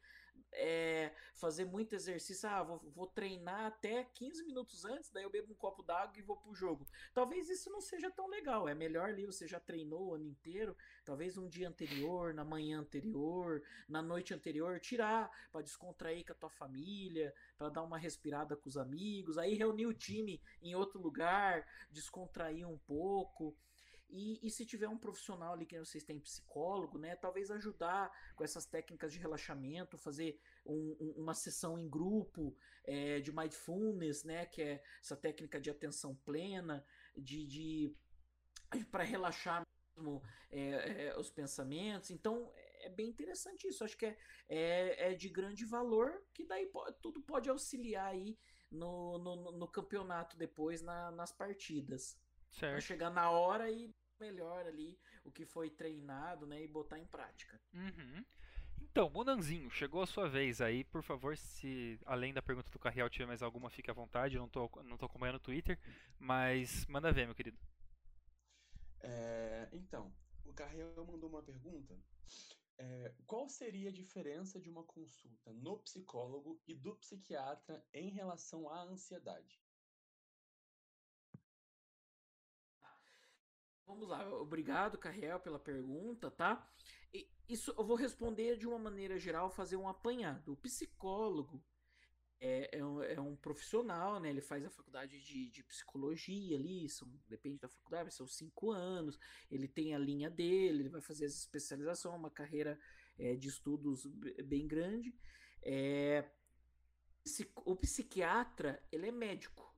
é, 0.55 1.13
fazer 1.35 1.65
muito 1.65 1.95
exercício. 1.95 2.49
Ah, 2.49 2.63
vou, 2.63 2.79
vou, 2.95 3.07
treinar 3.07 3.67
até 3.67 4.05
15 4.05 4.45
minutos 4.45 4.85
antes, 4.85 5.11
daí 5.11 5.23
eu 5.23 5.31
bebo 5.31 5.53
um 5.53 5.57
copo 5.57 5.83
d'água 5.83 6.19
e 6.19 6.23
vou 6.23 6.37
pro 6.37 6.55
jogo. 6.55 6.87
Talvez 7.13 7.49
isso 7.49 7.71
não 7.71 7.81
seja 7.81 8.11
tão 8.11 8.29
legal. 8.29 8.69
É 8.69 8.75
melhor 8.75 9.11
ali 9.11 9.27
você 9.27 9.47
já 9.47 9.61
treinou 9.61 10.09
o 10.09 10.15
ano 10.15 10.25
inteiro, 10.25 10.77
talvez 11.05 11.37
um 11.37 11.49
dia 11.49 11.69
anterior, 11.69 12.33
na 12.35 12.45
manhã 12.45 12.81
anterior, 12.81 13.63
na 13.89 14.03
noite 14.03 14.33
anterior, 14.33 14.81
tirar 14.81 15.31
para 15.51 15.63
descontrair 15.63 16.25
com 16.25 16.33
a 16.33 16.37
tua 16.37 16.51
família, 16.51 17.35
para 17.57 17.69
dar 17.69 17.83
uma 17.83 17.99
respirada 17.99 18.57
com 18.57 18.69
os 18.69 18.77
amigos, 18.77 19.39
aí 19.39 19.55
reunir 19.55 19.87
o 19.87 19.95
time 19.95 20.41
em 20.63 20.75
outro 20.75 21.01
lugar, 21.01 21.67
descontrair 21.91 22.69
um 22.69 22.79
pouco. 22.79 23.57
E, 24.17 24.39
e, 24.47 24.49
se 24.49 24.65
tiver 24.65 24.89
um 24.89 24.97
profissional 24.97 25.55
ali 25.55 25.67
que 25.67 25.77
vocês 25.77 26.05
têm 26.05 26.21
psicólogo, 26.21 26.99
né, 26.99 27.17
talvez 27.17 27.51
ajudar 27.51 28.13
com 28.37 28.45
essas 28.45 28.65
técnicas 28.65 29.13
de 29.13 29.19
relaxamento, 29.19 29.99
fazer 29.99 30.41
um, 30.65 30.97
um, 31.01 31.15
uma 31.17 31.35
sessão 31.35 31.77
em 31.77 31.89
grupo 31.89 32.57
é, 32.85 33.19
de 33.19 33.35
mindfulness, 33.35 34.23
né, 34.23 34.47
que 34.47 34.63
é 34.63 34.81
essa 35.03 35.17
técnica 35.17 35.61
de 35.61 35.69
atenção 35.69 36.15
plena, 36.25 36.87
de, 37.17 37.45
de 37.45 37.97
para 38.93 39.03
relaxar 39.03 39.67
mesmo 39.97 40.23
é, 40.49 41.07
é, 41.07 41.19
os 41.19 41.29
pensamentos. 41.29 42.11
Então 42.13 42.53
é 42.83 42.89
bem 42.89 43.09
interessante 43.09 43.67
isso. 43.67 43.83
Acho 43.83 43.97
que 43.97 44.07
é, 44.07 44.17
é, 44.49 45.11
é 45.11 45.15
de 45.15 45.29
grande 45.29 45.65
valor 45.65 46.23
que 46.33 46.45
daí 46.45 46.67
pode, 46.67 46.97
tudo 47.03 47.21
pode 47.21 47.51
auxiliar 47.51 48.13
aí 48.13 48.39
no, 48.71 49.19
no, 49.19 49.59
no 49.59 49.67
campeonato 49.67 50.37
depois 50.37 50.83
na, 50.83 51.11
nas 51.11 51.33
partidas. 51.33 52.17
Certo. 52.53 52.75
Pra 52.75 52.81
chegar 52.81 53.11
na 53.11 53.29
hora 53.29 53.69
e 53.69 53.93
melhor 54.21 54.67
ali 54.67 54.99
o 55.25 55.31
que 55.31 55.45
foi 55.45 55.71
treinado, 55.71 56.47
né, 56.47 56.63
e 56.63 56.69
botar 56.69 56.99
em 56.99 57.07
prática. 57.07 57.61
Uhum. 57.73 58.25
Então, 58.81 59.11
Munanzinho, 59.11 59.71
chegou 59.71 60.03
a 60.03 60.07
sua 60.07 60.29
vez 60.29 60.61
aí. 60.61 60.85
Por 60.85 61.03
favor, 61.03 61.37
se 61.37 61.99
além 62.05 62.33
da 62.33 62.43
pergunta 62.43 62.71
do 62.71 62.79
Carreal 62.79 63.11
tiver 63.11 63.27
mais 63.27 63.43
alguma, 63.43 63.71
fique 63.71 63.91
à 63.91 63.95
vontade. 63.95 64.37
Eu 64.37 64.43
não 64.43 64.49
tô, 64.49 64.71
não 64.85 64.97
tô 64.97 65.07
acompanhando 65.07 65.37
o 65.37 65.41
Twitter, 65.41 65.79
mas 66.19 66.87
manda 66.87 67.13
ver, 67.13 67.27
meu 67.27 67.35
querido. 67.35 67.59
É, 69.01 69.69
então, 69.73 70.15
o 70.45 70.53
Carreal 70.53 71.05
mandou 71.07 71.29
uma 71.29 71.43
pergunta. 71.43 71.99
É, 72.79 73.13
qual 73.27 73.49
seria 73.49 73.89
a 73.89 73.93
diferença 73.93 74.61
de 74.61 74.69
uma 74.69 74.85
consulta 74.85 75.53
no 75.53 75.79
psicólogo 75.79 76.61
e 76.67 76.75
do 76.75 76.95
psiquiatra 76.97 77.85
em 77.93 78.11
relação 78.11 78.69
à 78.69 78.83
ansiedade? 78.83 79.64
Vamos 83.87 84.09
lá, 84.09 84.27
obrigado, 84.41 84.97
Carriel, 84.97 85.39
pela 85.39 85.59
pergunta, 85.59 86.31
tá? 86.31 86.67
E 87.13 87.29
isso 87.49 87.75
eu 87.77 87.85
vou 87.85 87.97
responder 87.97 88.57
de 88.57 88.67
uma 88.67 88.79
maneira 88.79 89.19
geral, 89.19 89.51
fazer 89.51 89.77
um 89.77 89.89
apanhado. 89.89 90.53
O 90.53 90.57
psicólogo 90.57 91.63
é, 92.41 92.79
é, 92.79 92.85
um, 92.85 93.03
é 93.03 93.21
um 93.21 93.37
profissional, 93.37 94.19
né? 94.21 94.31
Ele 94.31 94.41
faz 94.41 94.65
a 94.65 94.71
faculdade 94.71 95.21
de, 95.23 95.51
de 95.51 95.63
psicologia 95.65 96.57
ali, 96.57 96.89
são, 96.89 97.09
depende 97.29 97.59
da 97.59 97.69
faculdade, 97.69 98.13
são 98.13 98.27
cinco 98.27 98.71
anos. 98.71 99.19
Ele 99.51 99.69
tem 99.69 99.95
a 99.95 99.99
linha 99.99 100.31
dele, 100.31 100.81
ele 100.81 100.89
vai 100.89 101.01
fazer 101.01 101.27
as 101.27 101.35
especializações, 101.35 102.19
uma 102.19 102.31
carreira 102.31 102.79
é, 103.19 103.35
de 103.35 103.49
estudos 103.49 104.07
bem 104.45 104.67
grande. 104.67 105.15
É, 105.63 106.29
o 107.65 107.77
psiquiatra, 107.77 108.83
ele 108.93 109.09
é 109.09 109.13
médico. 109.13 109.74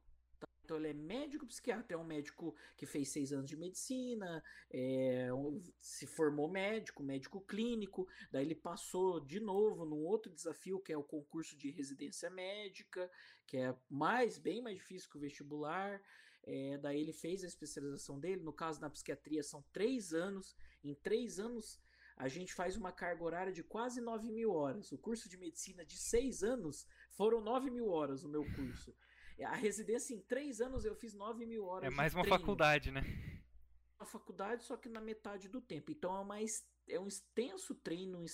Então 0.67 0.79
ele 0.79 0.89
é 0.89 0.93
médico 0.93 1.47
psiquiatra, 1.47 1.95
é 1.95 1.97
um 1.97 2.05
médico 2.05 2.53
que 2.77 2.85
fez 2.85 3.09
seis 3.09 3.33
anos 3.33 3.49
de 3.49 3.57
medicina, 3.57 4.43
é, 4.69 5.29
se 5.79 6.09
formou 6.09 6.49
médico, 6.49 7.05
médico 7.05 7.41
clínico, 7.41 8.09
daí 8.33 8.45
ele 8.45 8.57
passou 8.57 9.21
de 9.21 9.39
novo 9.39 9.85
num 9.85 10.05
outro 10.05 10.33
desafio 10.33 10.81
que 10.81 10.93
é 10.93 10.99
o 10.99 11.05
concurso 11.05 11.57
de 11.57 11.71
residência 11.71 12.29
médica, 12.29 13.09
que 13.47 13.59
é 13.59 13.73
mais 13.89 14.39
bem 14.39 14.61
mais 14.61 14.77
difícil 14.77 15.09
que 15.09 15.17
o 15.17 15.21
vestibular. 15.21 16.03
É, 16.43 16.79
daí 16.79 17.01
ele 17.01 17.13
fez 17.13 17.45
a 17.45 17.47
especialização 17.47 18.19
dele. 18.19 18.43
No 18.43 18.53
caso 18.53 18.81
na 18.81 18.91
psiquiatria 18.91 19.43
são 19.45 19.65
três 19.73 20.13
anos. 20.13 20.57
Em 20.83 20.95
três 20.97 21.39
anos 21.39 21.81
a 22.17 22.29
gente 22.29 22.55
faz 22.55 22.77
uma 22.77 22.91
carga 22.91 23.23
horária 23.23 23.53
de 23.53 23.63
quase 23.63 24.01
9 24.01 24.33
mil 24.33 24.53
horas. 24.53 24.91
O 24.91 24.99
curso 24.99 25.29
de 25.29 25.37
medicina 25.37 25.85
de 25.85 25.97
seis 25.97 26.43
anos 26.43 26.87
foram 27.11 27.41
9 27.41 27.71
mil 27.71 27.89
horas 27.89 28.25
o 28.25 28.29
meu 28.29 28.45
curso. 28.55 28.93
A 29.45 29.55
residência 29.55 30.15
em 30.15 30.21
três 30.21 30.61
anos 30.61 30.85
eu 30.85 30.95
fiz 30.95 31.15
9 31.15 31.45
mil 31.45 31.67
horas. 31.67 31.87
É 31.87 31.91
mais 31.91 32.15
uma 32.15 32.23
treino. 32.23 32.39
faculdade, 32.39 32.91
né? 32.91 33.03
Uma 33.99 34.07
faculdade, 34.07 34.63
só 34.63 34.77
que 34.77 34.89
na 34.89 35.01
metade 35.01 35.49
do 35.49 35.61
tempo. 35.61 35.91
Então 35.91 36.17
é, 36.17 36.21
uma, 36.21 36.37
é 36.89 37.01
um 37.01 37.07
extenso 37.07 37.75
treino, 37.75 38.19
um 38.19 38.25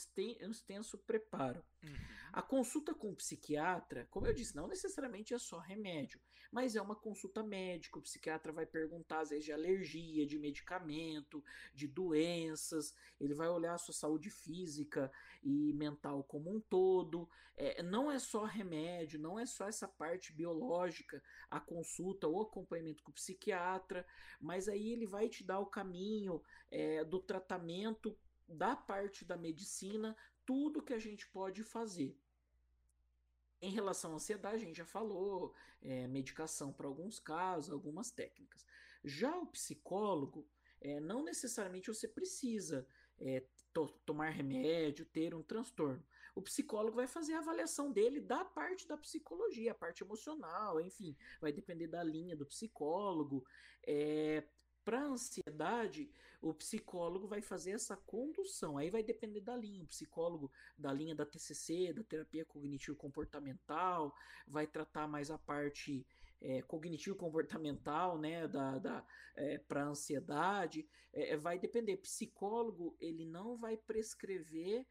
extenso 0.50 0.98
preparo. 0.98 1.64
Uhum. 1.82 1.94
A 2.32 2.42
consulta 2.42 2.94
com 2.94 3.10
o 3.10 3.16
psiquiatra, 3.16 4.06
como 4.10 4.26
eu 4.26 4.34
disse, 4.34 4.56
não 4.56 4.66
necessariamente 4.66 5.34
é 5.34 5.38
só 5.38 5.58
remédio, 5.58 6.20
mas 6.52 6.76
é 6.76 6.82
uma 6.82 6.94
consulta 6.94 7.42
médica. 7.42 7.98
O 7.98 8.02
psiquiatra 8.02 8.52
vai 8.52 8.66
perguntar, 8.66 9.20
às 9.20 9.30
vezes, 9.30 9.46
de 9.46 9.52
alergia, 9.52 10.26
de 10.26 10.38
medicamento, 10.38 11.42
de 11.74 11.88
doenças, 11.88 12.94
ele 13.18 13.32
vai 13.32 13.48
olhar 13.48 13.72
a 13.74 13.78
sua 13.78 13.94
saúde 13.94 14.28
física 14.28 15.10
e 15.42 15.72
mental 15.72 16.22
como 16.24 16.54
um 16.54 16.60
todo. 16.60 17.26
É, 17.56 17.82
não 17.82 18.10
é 18.10 18.18
só 18.18 18.44
remédio, 18.44 19.18
não 19.18 19.38
é 19.38 19.46
só 19.46 19.66
essa 19.66 19.88
parte 19.88 20.32
biológica, 20.32 21.22
a 21.50 21.58
consulta 21.58 22.28
ou 22.28 22.42
acompanhamento 22.42 23.02
com 23.02 23.10
o 23.10 23.14
psiquiatra, 23.14 24.06
mas 24.38 24.68
aí 24.68 24.92
ele 24.92 25.06
vai 25.06 25.28
te 25.28 25.42
dar 25.42 25.58
o 25.58 25.66
caminho 25.66 26.42
é, 26.70 27.02
do 27.02 27.18
tratamento 27.18 28.16
da 28.46 28.76
parte 28.76 29.24
da 29.24 29.36
medicina 29.36 30.14
tudo 30.44 30.82
que 30.82 30.92
a 30.92 30.98
gente 30.98 31.26
pode 31.28 31.62
fazer. 31.62 32.16
Em 33.62 33.70
relação 33.70 34.10
à 34.10 34.14
ansiedade, 34.16 34.56
a 34.56 34.66
gente 34.66 34.76
já 34.76 34.84
falou, 34.84 35.54
é, 35.80 36.08
medicação 36.08 36.72
para 36.72 36.88
alguns 36.88 37.20
casos, 37.20 37.70
algumas 37.72 38.10
técnicas. 38.10 38.66
Já 39.04 39.36
o 39.38 39.46
psicólogo, 39.46 40.44
é, 40.80 40.98
não 40.98 41.22
necessariamente 41.22 41.86
você 41.86 42.08
precisa 42.08 42.84
é, 43.20 43.46
to 43.72 43.88
tomar 44.04 44.30
remédio, 44.30 45.06
ter 45.06 45.32
um 45.32 45.44
transtorno. 45.44 46.04
O 46.34 46.42
psicólogo 46.42 46.96
vai 46.96 47.06
fazer 47.06 47.34
a 47.34 47.38
avaliação 47.38 47.92
dele 47.92 48.20
da 48.20 48.44
parte 48.44 48.88
da 48.88 48.96
psicologia, 48.96 49.70
a 49.70 49.76
parte 49.76 50.02
emocional, 50.02 50.80
enfim, 50.80 51.16
vai 51.40 51.52
depender 51.52 51.86
da 51.86 52.02
linha 52.02 52.34
do 52.34 52.44
psicólogo. 52.44 53.44
É, 53.86 54.42
para 54.84 55.04
ansiedade, 55.04 56.10
o 56.40 56.52
psicólogo 56.52 57.26
vai 57.26 57.40
fazer 57.40 57.72
essa 57.72 57.96
condução. 57.96 58.76
Aí 58.76 58.90
vai 58.90 59.02
depender 59.02 59.40
da 59.40 59.56
linha. 59.56 59.84
O 59.84 59.86
psicólogo 59.86 60.50
da 60.76 60.92
linha 60.92 61.14
da 61.14 61.24
TCC, 61.24 61.92
da 61.92 62.02
terapia 62.02 62.44
cognitivo-comportamental, 62.44 64.14
vai 64.46 64.66
tratar 64.66 65.06
mais 65.06 65.30
a 65.30 65.38
parte 65.38 66.06
é, 66.40 66.60
cognitivo-comportamental, 66.62 68.18
né, 68.18 68.48
da, 68.48 68.78
da 68.78 69.06
é, 69.36 69.58
para 69.58 69.84
ansiedade. 69.84 70.86
É, 71.12 71.36
vai 71.36 71.58
depender. 71.58 71.96
Psicólogo 71.98 72.96
ele 73.00 73.24
não 73.24 73.56
vai 73.56 73.76
prescrever 73.76 74.86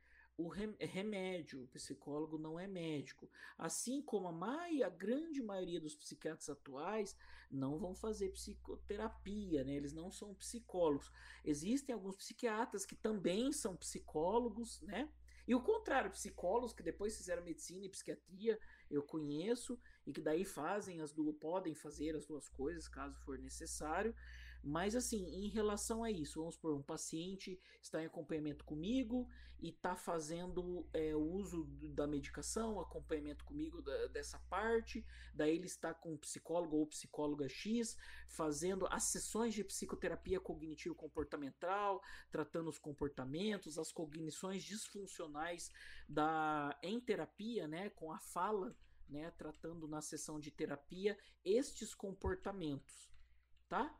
o 0.45 0.47
remédio. 0.47 1.63
O 1.63 1.68
psicólogo 1.68 2.38
não 2.38 2.59
é 2.59 2.68
médico. 2.68 3.30
Assim 3.57 4.01
como 4.01 4.27
a, 4.27 4.31
mai, 4.31 4.84
a 4.84 4.89
grande 4.89 5.41
maioria 5.41 5.80
dos 5.80 5.95
psiquiatras 5.95 6.49
atuais 6.49 7.15
não 7.49 7.77
vão 7.77 7.93
fazer 7.93 8.30
psicoterapia, 8.30 9.63
né? 9.63 9.73
eles 9.73 9.93
não 9.93 10.09
são 10.11 10.34
psicólogos. 10.34 11.11
Existem 11.43 11.93
alguns 11.93 12.15
psiquiatras 12.15 12.85
que 12.85 12.95
também 12.95 13.51
são 13.51 13.76
psicólogos, 13.76 14.81
né? 14.81 15.09
E 15.47 15.55
o 15.55 15.61
contrário, 15.61 16.11
psicólogos 16.11 16.73
que 16.73 16.84
depois 16.84 17.18
fizeram 17.18 17.43
medicina 17.43 17.85
e 17.85 17.89
psiquiatria, 17.89 18.59
eu 18.89 19.01
conheço, 19.01 19.77
e 20.05 20.13
que 20.13 20.22
daí 20.22 20.45
fazem 20.45 21.01
as 21.01 21.11
duas, 21.11 21.35
podem 21.35 21.73
fazer 21.73 22.15
as 22.15 22.26
duas 22.26 22.47
coisas, 22.47 22.88
caso 22.88 23.19
for 23.19 23.39
necessário. 23.39 24.15
Mas 24.63 24.95
assim, 24.95 25.25
em 25.25 25.47
relação 25.47 26.03
a 26.03 26.11
isso, 26.11 26.39
vamos 26.39 26.57
por 26.57 26.73
um 26.73 26.83
paciente 26.83 27.59
está 27.81 28.01
em 28.01 28.05
acompanhamento 28.05 28.63
comigo 28.63 29.27
e 29.59 29.69
está 29.69 29.95
fazendo 29.95 30.88
é, 30.93 31.15
o 31.15 31.21
uso 31.21 31.65
da 31.93 32.07
medicação, 32.07 32.79
acompanhamento 32.79 33.43
comigo 33.45 33.81
da, 33.81 34.07
dessa 34.07 34.39
parte, 34.49 35.05
daí 35.33 35.55
ele 35.55 35.67
está 35.67 35.93
com 35.93 36.13
um 36.13 36.17
psicólogo 36.17 36.77
ou 36.77 36.88
psicóloga 36.88 37.47
X, 37.47 37.95
fazendo 38.27 38.88
as 38.88 39.03
sessões 39.05 39.53
de 39.53 39.63
psicoterapia 39.63 40.39
cognitivo-comportamental, 40.39 42.01
tratando 42.31 42.69
os 42.69 42.79
comportamentos, 42.79 43.77
as 43.77 43.91
cognições 43.91 44.63
disfuncionais 44.63 45.71
da 46.09 46.77
em 46.81 46.99
terapia, 46.99 47.67
né, 47.67 47.89
com 47.91 48.11
a 48.11 48.19
fala, 48.19 48.75
né, 49.07 49.29
tratando 49.31 49.88
na 49.88 50.01
sessão 50.01 50.39
de 50.39 50.49
terapia 50.49 51.17
estes 51.43 51.93
comportamentos, 51.93 53.11
tá? 53.67 53.95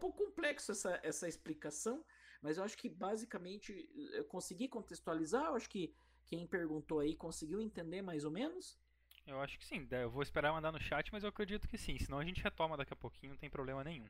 Pouco 0.00 0.24
complexo 0.24 0.72
essa, 0.72 0.98
essa 1.02 1.28
explicação, 1.28 2.04
mas 2.42 2.56
eu 2.56 2.64
acho 2.64 2.76
que 2.76 2.88
basicamente 2.88 3.88
eu 4.12 4.24
consegui 4.24 4.66
contextualizar. 4.68 5.46
Eu 5.46 5.54
acho 5.54 5.68
que 5.68 5.94
quem 6.26 6.46
perguntou 6.46 7.00
aí 7.00 7.14
conseguiu 7.14 7.60
entender 7.60 8.02
mais 8.02 8.24
ou 8.24 8.30
menos. 8.30 8.78
Eu 9.26 9.40
acho 9.40 9.58
que 9.58 9.64
sim. 9.64 9.86
Eu 9.90 10.10
vou 10.10 10.22
esperar 10.22 10.52
mandar 10.52 10.72
no 10.72 10.80
chat, 10.80 11.12
mas 11.12 11.22
eu 11.22 11.28
acredito 11.28 11.68
que 11.68 11.78
sim. 11.78 11.98
Senão 11.98 12.18
a 12.18 12.24
gente 12.24 12.42
retoma 12.42 12.76
daqui 12.76 12.92
a 12.92 12.96
pouquinho, 12.96 13.32
não 13.32 13.38
tem 13.38 13.50
problema 13.50 13.84
nenhum. 13.84 14.06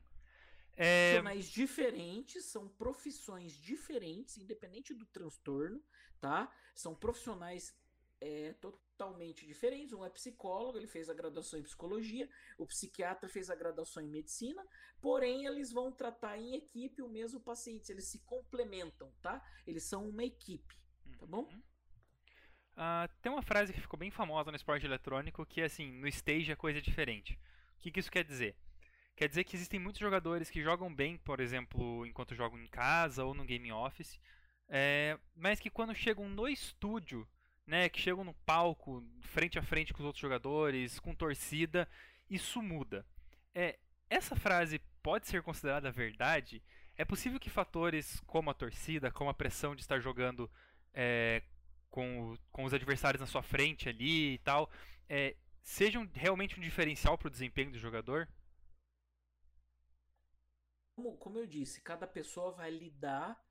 É... 0.75 1.11
Profissionais 1.11 1.45
diferentes, 1.49 2.45
são 2.45 2.67
profissões 2.67 3.53
diferentes, 3.53 4.37
independente 4.37 4.93
do 4.93 5.05
transtorno, 5.05 5.83
tá? 6.19 6.51
São 6.73 6.95
profissionais 6.95 7.75
é, 8.21 8.53
totalmente 8.53 9.45
diferentes. 9.45 9.93
Um 9.93 10.05
é 10.05 10.09
psicólogo, 10.09 10.77
ele 10.77 10.87
fez 10.87 11.09
a 11.09 11.13
graduação 11.13 11.59
em 11.59 11.63
psicologia, 11.63 12.29
o 12.57 12.65
psiquiatra 12.65 13.27
fez 13.27 13.49
a 13.49 13.55
graduação 13.55 14.03
em 14.03 14.07
medicina, 14.07 14.63
porém 15.01 15.45
eles 15.45 15.71
vão 15.71 15.91
tratar 15.91 16.37
em 16.37 16.55
equipe 16.55 17.01
o 17.01 17.09
mesmo 17.09 17.39
paciente, 17.39 17.91
eles 17.91 18.05
se 18.05 18.19
complementam, 18.19 19.11
tá? 19.21 19.43
Eles 19.65 19.83
são 19.83 20.07
uma 20.07 20.23
equipe, 20.23 20.79
tá 21.17 21.25
bom? 21.25 21.49
Uh, 22.73 23.09
tem 23.21 23.31
uma 23.31 23.41
frase 23.41 23.73
que 23.73 23.81
ficou 23.81 23.99
bem 23.99 24.11
famosa 24.11 24.49
no 24.49 24.55
esporte 24.55 24.85
eletrônico 24.85 25.45
que 25.45 25.61
é 25.61 25.65
assim, 25.65 25.91
no 25.91 26.07
stage 26.07 26.51
é 26.51 26.55
coisa 26.55 26.81
diferente. 26.81 27.37
O 27.77 27.81
que, 27.81 27.91
que 27.91 27.99
isso 27.99 28.11
quer 28.11 28.23
dizer? 28.23 28.55
Quer 29.15 29.27
dizer 29.27 29.43
que 29.43 29.55
existem 29.55 29.79
muitos 29.79 29.99
jogadores 29.99 30.49
que 30.49 30.63
jogam 30.63 30.93
bem, 30.93 31.17
por 31.17 31.39
exemplo, 31.39 32.05
enquanto 32.05 32.35
jogam 32.35 32.59
em 32.59 32.67
casa 32.67 33.25
ou 33.25 33.33
no 33.33 33.43
game 33.43 33.71
office, 33.71 34.19
é, 34.69 35.19
mas 35.35 35.59
que 35.59 35.69
quando 35.69 35.93
chegam 35.93 36.29
no 36.29 36.47
estúdio 36.47 37.27
né, 37.65 37.89
que 37.89 37.99
chegam 37.99 38.23
no 38.23 38.33
palco, 38.45 39.03
frente 39.21 39.57
a 39.57 39.63
frente 39.63 39.93
com 39.93 39.99
os 39.99 40.05
outros 40.05 40.21
jogadores, 40.21 40.99
com 40.99 41.15
torcida, 41.15 41.87
isso 42.29 42.61
muda. 42.61 43.05
É, 43.53 43.77
essa 44.09 44.35
frase 44.35 44.79
pode 45.01 45.27
ser 45.27 45.41
considerada 45.41 45.91
verdade? 45.91 46.61
É 46.95 47.05
possível 47.05 47.39
que 47.39 47.49
fatores 47.49 48.19
como 48.21 48.49
a 48.49 48.53
torcida, 48.53 49.11
como 49.11 49.29
a 49.29 49.33
pressão 49.33 49.75
de 49.75 49.81
estar 49.81 49.99
jogando 49.99 50.49
é, 50.93 51.41
com, 51.89 52.35
com 52.51 52.63
os 52.63 52.73
adversários 52.73 53.21
na 53.21 53.27
sua 53.27 53.41
frente 53.41 53.89
ali 53.89 54.33
e 54.33 54.37
tal, 54.39 54.69
é, 55.07 55.35
sejam 55.61 56.09
realmente 56.13 56.57
um 56.57 56.61
diferencial 56.61 57.17
para 57.17 57.27
o 57.27 57.31
desempenho 57.31 57.71
do 57.71 57.79
jogador? 57.79 58.27
Como, 60.95 61.17
como 61.17 61.37
eu 61.39 61.47
disse, 61.47 61.81
cada 61.81 62.05
pessoa 62.07 62.51
vai 62.51 62.69
lidar 62.69 63.41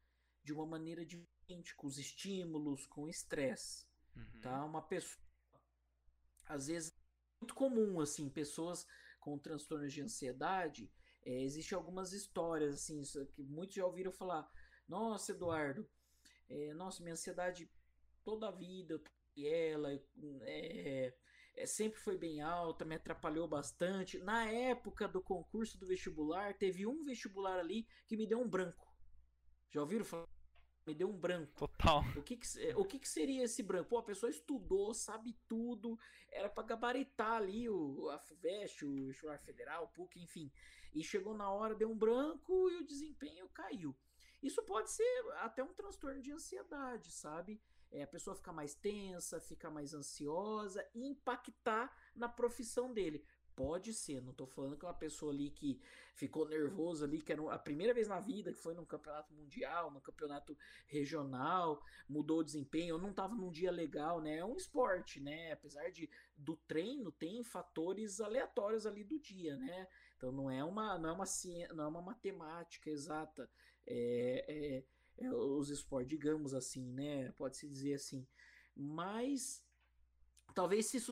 de 0.42 0.52
uma 0.52 0.66
maneira 0.66 1.04
diferente 1.04 1.74
com 1.74 1.86
os 1.86 1.98
estímulos, 1.98 2.86
com 2.86 3.02
o 3.02 3.08
estresse. 3.08 3.89
Uhum. 4.20 4.40
Tá? 4.40 4.64
Uma 4.64 4.82
pessoa. 4.82 5.22
Às 6.46 6.66
vezes, 6.66 6.92
muito 7.40 7.54
comum, 7.54 8.00
assim, 8.00 8.28
pessoas 8.28 8.86
com 9.18 9.38
transtornos 9.38 9.92
de 9.92 10.02
ansiedade. 10.02 10.90
É, 11.24 11.42
Existem 11.42 11.76
algumas 11.76 12.12
histórias, 12.12 12.74
assim, 12.74 13.02
que 13.34 13.42
muitos 13.42 13.74
já 13.74 13.84
ouviram 13.84 14.12
falar. 14.12 14.50
Nossa, 14.88 15.32
Eduardo, 15.32 15.88
é, 16.48 16.74
nossa, 16.74 17.02
minha 17.02 17.12
ansiedade 17.12 17.70
toda 18.24 18.48
a 18.48 18.52
vida, 18.52 19.00
e 19.36 19.46
ela, 19.46 19.92
é, 20.42 21.14
é, 21.56 21.66
sempre 21.66 22.00
foi 22.00 22.18
bem 22.18 22.40
alta, 22.40 22.84
me 22.84 22.96
atrapalhou 22.96 23.46
bastante. 23.46 24.18
Na 24.18 24.50
época 24.50 25.06
do 25.06 25.22
concurso 25.22 25.78
do 25.78 25.86
vestibular, 25.86 26.56
teve 26.58 26.86
um 26.86 27.04
vestibular 27.04 27.58
ali 27.58 27.86
que 28.06 28.16
me 28.16 28.26
deu 28.26 28.40
um 28.40 28.48
branco. 28.48 28.86
Já 29.70 29.80
ouviram 29.80 30.04
falar? 30.04 30.28
Me 30.86 30.94
deu 30.94 31.08
um 31.08 31.16
branco. 31.16 31.68
Total. 31.68 32.02
O 32.16 32.22
que, 32.22 32.36
que 32.36 32.74
o 32.74 32.84
que, 32.84 32.98
que, 32.98 33.08
seria 33.08 33.44
esse 33.44 33.62
branco? 33.62 33.90
Pô, 33.90 33.98
a 33.98 34.02
pessoa 34.02 34.30
estudou, 34.30 34.92
sabe 34.94 35.36
tudo, 35.46 35.98
era 36.30 36.48
para 36.48 36.62
gabaritar 36.62 37.32
ali 37.32 37.68
o, 37.68 38.08
a 38.10 38.18
FUVEST, 38.18 38.84
o 38.84 39.06
vestibular 39.06 39.38
federal, 39.38 39.84
o 39.84 39.88
PUC, 39.88 40.20
enfim. 40.20 40.50
E 40.94 41.04
chegou 41.04 41.34
na 41.34 41.50
hora, 41.50 41.74
deu 41.74 41.90
um 41.90 41.96
branco 41.96 42.70
e 42.70 42.76
o 42.76 42.86
desempenho 42.86 43.48
caiu. 43.50 43.96
Isso 44.42 44.62
pode 44.62 44.90
ser 44.90 45.24
até 45.36 45.62
um 45.62 45.74
transtorno 45.74 46.20
de 46.20 46.32
ansiedade, 46.32 47.10
sabe? 47.12 47.60
É, 47.92 48.02
a 48.02 48.06
pessoa 48.06 48.36
ficar 48.36 48.52
mais 48.52 48.74
tensa, 48.74 49.40
ficar 49.40 49.70
mais 49.70 49.92
ansiosa 49.92 50.88
e 50.94 51.06
impactar 51.06 51.94
na 52.14 52.28
profissão 52.28 52.92
dele. 52.92 53.24
Pode 53.60 53.92
ser, 53.92 54.22
não 54.22 54.32
tô 54.32 54.46
falando 54.46 54.74
que 54.74 54.86
é 54.86 54.88
uma 54.88 54.94
pessoa 54.94 55.30
ali 55.30 55.50
que 55.50 55.78
ficou 56.14 56.48
nervoso 56.48 57.04
ali, 57.04 57.20
que 57.20 57.30
era 57.30 57.52
a 57.52 57.58
primeira 57.58 57.92
vez 57.92 58.08
na 58.08 58.18
vida 58.18 58.50
que 58.50 58.58
foi 58.58 58.72
num 58.72 58.86
campeonato 58.86 59.34
mundial, 59.34 59.90
num 59.90 60.00
campeonato 60.00 60.56
regional, 60.86 61.84
mudou 62.08 62.38
o 62.38 62.42
desempenho, 62.42 62.94
ou 62.94 63.00
não 63.00 63.12
tava 63.12 63.34
num 63.34 63.50
dia 63.50 63.70
legal, 63.70 64.18
né? 64.22 64.38
É 64.38 64.44
um 64.46 64.56
esporte, 64.56 65.20
né? 65.20 65.52
Apesar 65.52 65.90
de 65.90 66.08
do 66.34 66.56
treino 66.56 67.12
tem 67.12 67.44
fatores 67.44 68.18
aleatórios 68.18 68.86
ali 68.86 69.04
do 69.04 69.20
dia, 69.20 69.54
né? 69.58 69.86
Então 70.16 70.32
não 70.32 70.50
é 70.50 70.64
uma 70.64 70.98
não 70.98 71.10
é 71.10 71.12
uma 71.12 71.26
ciência, 71.26 71.74
não 71.74 71.84
é 71.84 71.88
uma 71.88 72.00
matemática 72.00 72.88
exata. 72.88 73.46
É, 73.86 74.82
é, 75.18 75.24
é 75.26 75.30
os 75.34 75.68
esportes, 75.68 76.08
digamos 76.08 76.54
assim, 76.54 76.90
né? 76.94 77.30
Pode 77.32 77.58
se 77.58 77.68
dizer 77.68 77.92
assim. 77.92 78.26
Mas 78.74 79.62
talvez 80.54 80.86
se 80.86 81.09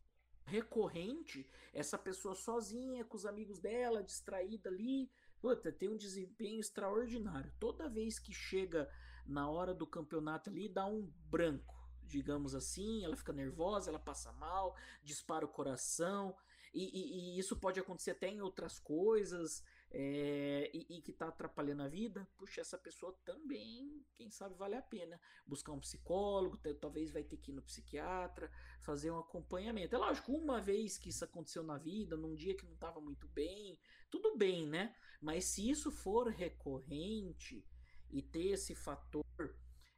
recorrente, 0.48 1.46
essa 1.72 1.98
pessoa 1.98 2.34
sozinha, 2.34 3.04
com 3.04 3.16
os 3.16 3.26
amigos 3.26 3.58
dela, 3.58 4.02
distraída 4.02 4.68
ali, 4.68 5.10
puta, 5.40 5.70
tem 5.70 5.88
um 5.88 5.96
desempenho 5.96 6.60
extraordinário. 6.60 7.52
Toda 7.60 7.88
vez 7.88 8.18
que 8.18 8.32
chega 8.32 8.90
na 9.26 9.48
hora 9.48 9.74
do 9.74 9.86
campeonato 9.86 10.50
ali, 10.50 10.68
dá 10.68 10.86
um 10.86 11.12
branco, 11.30 11.76
digamos 12.04 12.54
assim, 12.54 13.04
ela 13.04 13.16
fica 13.16 13.32
nervosa, 13.32 13.90
ela 13.90 13.98
passa 13.98 14.32
mal, 14.32 14.74
dispara 15.02 15.44
o 15.44 15.48
coração, 15.48 16.34
e, 16.72 16.84
e, 16.84 17.36
e 17.36 17.38
isso 17.38 17.56
pode 17.56 17.78
acontecer 17.78 18.12
até 18.12 18.28
em 18.28 18.40
outras 18.40 18.78
coisas, 18.78 19.62
é, 19.90 20.70
e, 20.74 20.98
e, 20.98 21.01
que 21.01 21.10
está 21.10 21.28
atrapalhando 21.28 21.82
a 21.82 21.89
vida, 21.89 22.28
puxa, 22.36 22.60
essa 22.60 22.77
pessoa 22.77 23.16
também, 23.24 24.05
quem 24.15 24.31
sabe, 24.31 24.55
vale 24.55 24.74
a 24.74 24.82
pena 24.82 25.19
buscar 25.47 25.73
um 25.73 25.81
psicólogo, 25.81 26.59
talvez 26.81 27.10
vai 27.10 27.23
ter 27.23 27.39
que 27.39 27.51
ir 27.51 27.55
no 27.55 27.62
psiquiatra, 27.62 28.51
fazer 28.82 29.10
um 29.10 29.19
acompanhamento. 29.19 29.94
É 29.94 29.98
lógico, 29.98 30.32
uma 30.32 30.60
vez 30.60 30.98
que 30.98 31.09
isso 31.09 31.24
aconteceu 31.24 31.62
na 31.62 31.78
vida, 31.78 32.16
num 32.16 32.35
dia 32.35 32.55
que 32.55 32.66
não 32.66 32.74
estava 32.74 33.01
muito 33.01 33.27
bem, 33.28 33.78
tudo 34.10 34.36
bem, 34.36 34.66
né? 34.66 34.94
Mas 35.20 35.47
se 35.47 35.69
isso 35.69 35.90
for 35.90 36.28
recorrente 36.28 37.65
e 38.10 38.23
ter 38.23 38.48
esse 38.48 38.74
fator 38.74 39.24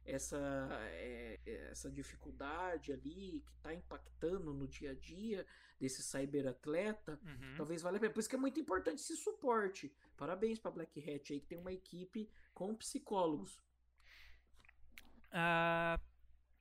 essa, 0.05 0.37
é, 0.83 1.39
essa 1.69 1.89
dificuldade 1.89 2.91
ali 2.91 3.43
que 3.45 3.53
está 3.53 3.73
impactando 3.73 4.53
no 4.53 4.67
dia 4.67 4.91
a 4.91 4.95
dia 4.95 5.45
desse 5.79 6.03
cyberatleta, 6.03 7.19
uhum. 7.23 7.55
talvez 7.57 7.81
valha 7.81 7.97
a 7.97 7.99
pena. 7.99 8.13
Por 8.13 8.19
isso 8.19 8.29
que 8.29 8.35
é 8.35 8.39
muito 8.39 8.59
importante 8.59 8.99
esse 8.99 9.15
suporte. 9.15 9.93
Parabéns 10.15 10.59
para 10.59 10.71
Black 10.71 10.99
Hat 10.99 11.33
aí 11.33 11.39
que 11.39 11.47
tem 11.47 11.57
uma 11.57 11.73
equipe 11.73 12.29
com 12.53 12.75
psicólogos. 12.75 13.59
Ah, 15.31 15.99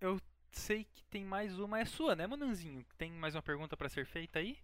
eu 0.00 0.18
sei 0.52 0.84
que 0.84 1.04
tem 1.04 1.24
mais 1.24 1.58
uma, 1.58 1.80
é 1.80 1.84
sua, 1.84 2.14
né, 2.14 2.26
Mananzinho? 2.26 2.84
Tem 2.96 3.10
mais 3.12 3.34
uma 3.34 3.42
pergunta 3.42 3.76
para 3.76 3.88
ser 3.88 4.06
feita 4.06 4.38
aí? 4.38 4.58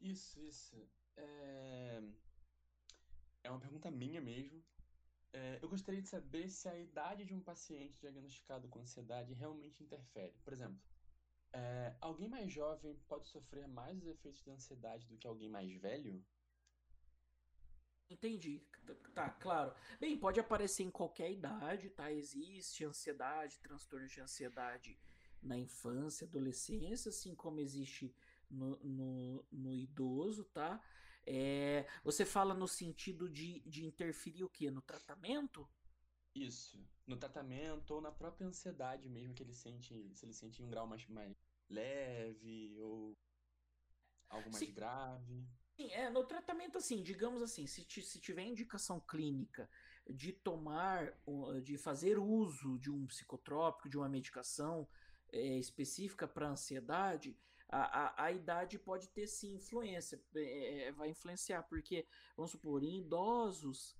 Isso, 0.00 0.40
isso. 0.40 0.76
É... 1.16 2.02
é 3.44 3.50
uma 3.50 3.60
pergunta 3.60 3.90
minha 3.90 4.20
mesmo. 4.20 4.62
É, 5.32 5.58
eu 5.62 5.68
gostaria 5.68 6.02
de 6.02 6.08
saber 6.08 6.48
se 6.50 6.68
a 6.68 6.78
idade 6.78 7.24
de 7.24 7.34
um 7.34 7.40
paciente 7.40 7.98
diagnosticado 7.98 8.68
com 8.68 8.80
ansiedade 8.80 9.32
realmente 9.32 9.82
interfere. 9.82 10.34
Por 10.44 10.52
exemplo, 10.52 10.78
é, 11.52 11.94
alguém 12.00 12.28
mais 12.28 12.52
jovem 12.52 12.98
pode 13.08 13.28
sofrer 13.28 13.66
mais 13.66 13.98
os 13.98 14.06
efeitos 14.06 14.42
de 14.42 14.50
ansiedade 14.50 15.06
do 15.06 15.16
que 15.16 15.26
alguém 15.26 15.48
mais 15.48 15.72
velho? 15.80 16.22
Entendi. 18.10 18.62
Tá, 19.14 19.30
claro. 19.30 19.74
Bem, 19.98 20.18
pode 20.18 20.38
aparecer 20.38 20.82
em 20.82 20.90
qualquer 20.90 21.30
idade, 21.30 21.88
tá? 21.90 22.12
Existe 22.12 22.84
ansiedade, 22.84 23.58
transtornos 23.60 24.10
de 24.10 24.20
ansiedade 24.20 24.98
na 25.42 25.58
infância, 25.58 26.26
adolescência, 26.26 27.08
assim 27.08 27.34
como 27.34 27.60
existe 27.60 28.14
no, 28.50 28.78
no, 28.84 29.46
no 29.50 29.74
idoso, 29.74 30.44
tá? 30.44 30.82
É, 31.24 31.86
você 32.02 32.24
fala 32.24 32.54
no 32.54 32.66
sentido 32.66 33.28
de, 33.28 33.60
de 33.60 33.84
interferir 33.84 34.44
o 34.44 34.50
quê? 34.50 34.70
No 34.70 34.82
tratamento? 34.82 35.68
Isso. 36.34 36.84
No 37.06 37.16
tratamento 37.16 37.92
ou 37.94 38.00
na 38.00 38.10
própria 38.10 38.46
ansiedade 38.46 39.08
mesmo 39.08 39.34
que 39.34 39.42
ele 39.42 39.52
sente, 39.52 40.10
se 40.14 40.24
ele 40.24 40.32
sente 40.32 40.62
em 40.62 40.64
um 40.64 40.70
grau 40.70 40.86
mais, 40.86 41.06
mais 41.06 41.36
leve 41.68 42.80
ou 42.80 43.16
algo 44.28 44.50
mais 44.50 44.66
Sim. 44.66 44.72
grave. 44.72 45.46
Sim, 45.76 45.90
é, 45.92 46.10
no 46.10 46.24
tratamento 46.24 46.78
assim, 46.78 47.02
digamos 47.02 47.42
assim, 47.42 47.66
se, 47.66 47.84
se 47.84 48.20
tiver 48.20 48.44
indicação 48.44 49.00
clínica 49.00 49.68
de 50.08 50.32
tomar, 50.32 51.14
de 51.62 51.78
fazer 51.78 52.18
uso 52.18 52.78
de 52.78 52.90
um 52.90 53.06
psicotrópico, 53.06 53.88
de 53.88 53.96
uma 53.96 54.08
medicação 54.08 54.88
é, 55.32 55.58
específica 55.58 56.26
para 56.26 56.48
ansiedade, 56.48 57.36
a, 57.72 58.22
a, 58.22 58.24
a, 58.26 58.32
idade 58.32 58.78
pode 58.78 59.08
ter 59.08 59.26
sim 59.26 59.54
influência, 59.54 60.22
é, 60.36 60.88
é, 60.88 60.92
vai 60.92 61.08
influenciar, 61.08 61.62
porque, 61.62 62.06
vamos 62.36 62.50
supor, 62.50 62.82
em 62.82 62.98
idosos, 62.98 63.96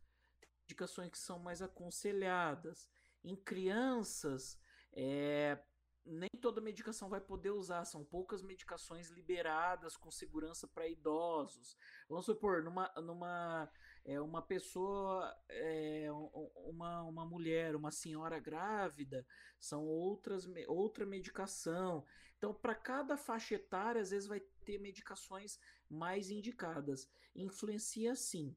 indicações 0.65 1.11
que 1.11 1.19
são 1.19 1.39
mais 1.39 1.63
aconselhadas, 1.63 2.87
em 3.25 3.35
crianças, 3.35 4.61
é, 4.93 5.59
nem 6.05 6.29
toda 6.41 6.61
medicação 6.61 7.09
vai 7.09 7.21
poder 7.21 7.51
usar, 7.51 7.85
são 7.85 8.05
poucas 8.05 8.43
medicações 8.43 9.09
liberadas 9.09 9.97
com 9.97 10.11
segurança 10.11 10.69
para 10.69 10.89
idosos. 10.89 11.77
Vamos 12.09 12.27
supor, 12.27 12.63
numa, 12.63 12.93
numa 12.97 13.71
é, 14.05 14.21
uma 14.21 14.43
pessoa, 14.43 15.35
é, 15.49 16.09
uma, 16.57 17.03
uma 17.03 17.25
mulher, 17.25 17.77
uma 17.77 17.91
senhora 17.91 18.39
grávida, 18.39 19.25
são 19.59 19.85
outras, 19.87 20.49
outra 20.67 21.07
medicação. 21.07 22.05
Então, 22.37 22.53
para 22.53 22.75
cada 22.75 23.17
faixa 23.17 23.55
etária, 23.55 24.01
às 24.01 24.11
vezes 24.11 24.29
vai 24.29 24.41
ter 24.65 24.79
medicações 24.79 25.59
mais 25.89 26.31
indicadas. 26.31 27.09
Influencia 27.35 28.15
sim. 28.17 28.57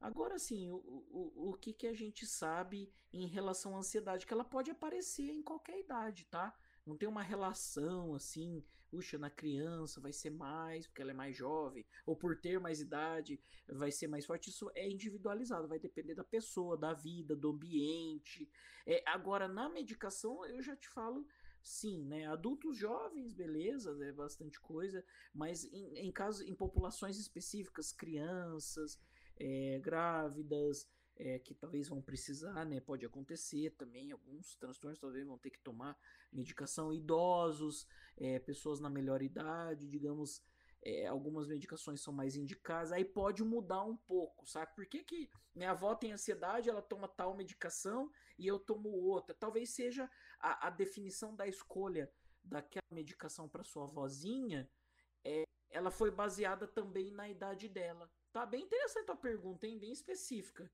Agora 0.00 0.38
sim, 0.38 0.70
o, 0.70 0.76
o, 0.76 1.50
o 1.50 1.54
que, 1.54 1.74
que 1.74 1.86
a 1.86 1.92
gente 1.92 2.26
sabe 2.26 2.90
em 3.12 3.26
relação 3.26 3.76
à 3.76 3.80
ansiedade? 3.80 4.26
Que 4.26 4.32
ela 4.32 4.44
pode 4.44 4.70
aparecer 4.70 5.30
em 5.30 5.42
qualquer 5.42 5.78
idade, 5.78 6.24
tá? 6.24 6.56
Não 6.86 6.96
tem 6.96 7.08
uma 7.08 7.22
relação 7.22 8.14
assim, 8.14 8.64
puxa, 8.90 9.16
na 9.16 9.30
criança 9.30 10.00
vai 10.00 10.12
ser 10.12 10.30
mais, 10.30 10.86
porque 10.86 11.00
ela 11.00 11.12
é 11.12 11.14
mais 11.14 11.36
jovem, 11.36 11.86
ou 12.04 12.16
por 12.16 12.36
ter 12.36 12.58
mais 12.58 12.80
idade 12.80 13.40
vai 13.68 13.90
ser 13.90 14.08
mais 14.08 14.26
forte. 14.26 14.50
Isso 14.50 14.70
é 14.74 14.88
individualizado, 14.90 15.68
vai 15.68 15.78
depender 15.78 16.14
da 16.14 16.24
pessoa, 16.24 16.76
da 16.76 16.92
vida, 16.92 17.36
do 17.36 17.50
ambiente. 17.50 18.50
É, 18.86 19.02
agora, 19.06 19.46
na 19.46 19.68
medicação, 19.68 20.44
eu 20.46 20.60
já 20.62 20.76
te 20.76 20.88
falo 20.88 21.26
sim, 21.62 22.04
né? 22.04 22.26
Adultos 22.26 22.76
jovens, 22.76 23.32
beleza, 23.32 23.96
é 24.04 24.12
bastante 24.12 24.58
coisa, 24.60 25.04
mas 25.32 25.64
em, 25.64 26.08
em 26.08 26.12
casos, 26.12 26.46
em 26.46 26.54
populações 26.54 27.18
específicas, 27.18 27.92
crianças, 27.92 28.98
é, 29.38 29.78
grávidas, 29.78 30.88
é, 31.20 31.38
que 31.38 31.54
talvez 31.54 31.88
vão 31.88 32.00
precisar, 32.00 32.64
né? 32.64 32.80
Pode 32.80 33.04
acontecer 33.04 33.70
também, 33.76 34.10
alguns 34.10 34.56
transtornos 34.56 34.98
talvez 34.98 35.26
vão 35.26 35.38
ter 35.38 35.50
que 35.50 35.60
tomar 35.60 35.96
medicação, 36.32 36.92
idosos, 36.92 37.86
é, 38.16 38.38
pessoas 38.38 38.80
na 38.80 38.88
melhor 38.88 39.20
idade, 39.22 39.86
digamos, 39.86 40.42
é, 40.82 41.06
algumas 41.06 41.46
medicações 41.46 42.00
são 42.00 42.12
mais 42.12 42.36
indicadas, 42.36 42.90
aí 42.90 43.04
pode 43.04 43.44
mudar 43.44 43.84
um 43.84 43.96
pouco, 43.96 44.46
sabe? 44.46 44.74
Por 44.74 44.86
que, 44.86 45.04
que 45.04 45.30
minha 45.54 45.72
avó 45.72 45.94
tem 45.94 46.12
ansiedade, 46.12 46.70
ela 46.70 46.80
toma 46.80 47.06
tal 47.06 47.36
medicação 47.36 48.10
e 48.38 48.46
eu 48.46 48.58
tomo 48.58 48.88
outra? 48.88 49.34
Talvez 49.34 49.74
seja 49.74 50.10
a, 50.40 50.68
a 50.68 50.70
definição 50.70 51.36
da 51.36 51.46
escolha 51.46 52.10
daquela 52.42 52.86
medicação 52.90 53.46
para 53.46 53.62
sua 53.62 53.84
vozinha, 53.84 54.70
é, 55.22 55.44
ela 55.68 55.90
foi 55.90 56.10
baseada 56.10 56.66
também 56.66 57.12
na 57.12 57.28
idade 57.28 57.68
dela. 57.68 58.10
Tá 58.32 58.46
bem 58.46 58.62
interessante 58.62 59.10
a 59.10 59.16
pergunta, 59.16 59.66
hein? 59.66 59.78
Bem 59.78 59.92
específica. 59.92 60.70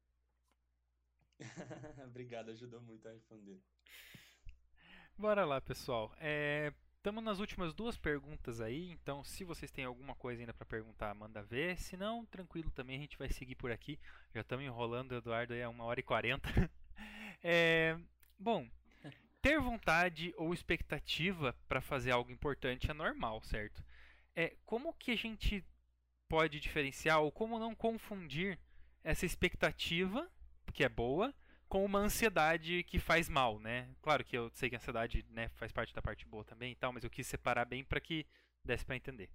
Obrigado, 2.07 2.51
ajudou 2.51 2.81
muito 2.81 3.07
a 3.09 3.13
responder. 3.13 3.61
Bora 5.17 5.45
lá, 5.45 5.61
pessoal. 5.61 6.13
Estamos 6.97 7.23
é, 7.23 7.25
nas 7.25 7.39
últimas 7.39 7.73
duas 7.73 7.97
perguntas 7.97 8.61
aí, 8.61 8.91
então 8.91 9.25
se 9.25 9.45
vocês 9.45 9.71
têm 9.71 9.85
alguma 9.85 10.15
coisa 10.15 10.43
ainda 10.43 10.53
para 10.53 10.67
perguntar, 10.67 11.15
manda 11.15 11.43
ver. 11.43 11.79
Se 11.79 11.97
não, 11.97 12.25
tranquilo 12.27 12.71
também, 12.71 12.97
a 12.97 13.01
gente 13.01 13.19
vai 13.19 13.29
seguir 13.29 13.55
por 13.55 13.71
aqui. 13.71 13.99
Já 14.35 14.43
estamos 14.43 14.65
enrolando, 14.65 15.15
Eduardo, 15.15 15.55
aí 15.55 15.61
é 15.61 15.69
uma 15.69 15.85
hora 15.85 16.01
e 16.01 16.03
quarenta. 16.03 16.49
é, 17.43 17.99
bom, 18.39 18.69
ter 19.41 19.61
vontade 19.61 20.35
ou 20.37 20.53
expectativa 20.53 21.55
para 21.69 21.81
fazer 21.81 22.11
algo 22.11 22.31
importante 22.31 22.91
é 22.91 22.95
normal, 22.95 23.43
certo? 23.43 23.83
é 24.37 24.55
como 24.67 24.93
que 24.93 25.11
a 25.11 25.17
gente 25.17 25.65
pode 26.29 26.61
diferenciar 26.61 27.21
ou 27.23 27.33
como 27.33 27.59
não 27.59 27.75
confundir 27.75 28.59
essa 29.03 29.25
expectativa, 29.25 30.31
que 30.77 30.85
é 30.85 30.89
boa, 30.91 31.35
com 31.69 31.83
uma 31.85 31.99
ansiedade 31.99 32.85
que 32.85 32.99
faz 32.99 33.31
mal, 33.31 33.59
né? 33.59 33.89
Claro 34.03 34.23
que 34.23 34.37
eu 34.37 34.51
sei 34.51 34.69
que 34.69 34.77
a 34.77 34.79
ansiedade 34.79 35.25
né, 35.31 35.49
faz 35.49 35.73
parte 35.73 35.95
da 35.95 36.03
parte 36.03 36.27
boa 36.27 36.45
também 36.45 36.73
e 36.73 36.77
tal, 36.77 36.93
mas 36.93 37.03
eu 37.03 37.09
quis 37.09 37.27
separar 37.27 37.65
bem 37.65 37.83
para 37.83 37.99
que 37.99 38.27
desse 38.63 38.85
para 38.85 38.95
entender. 38.95 39.31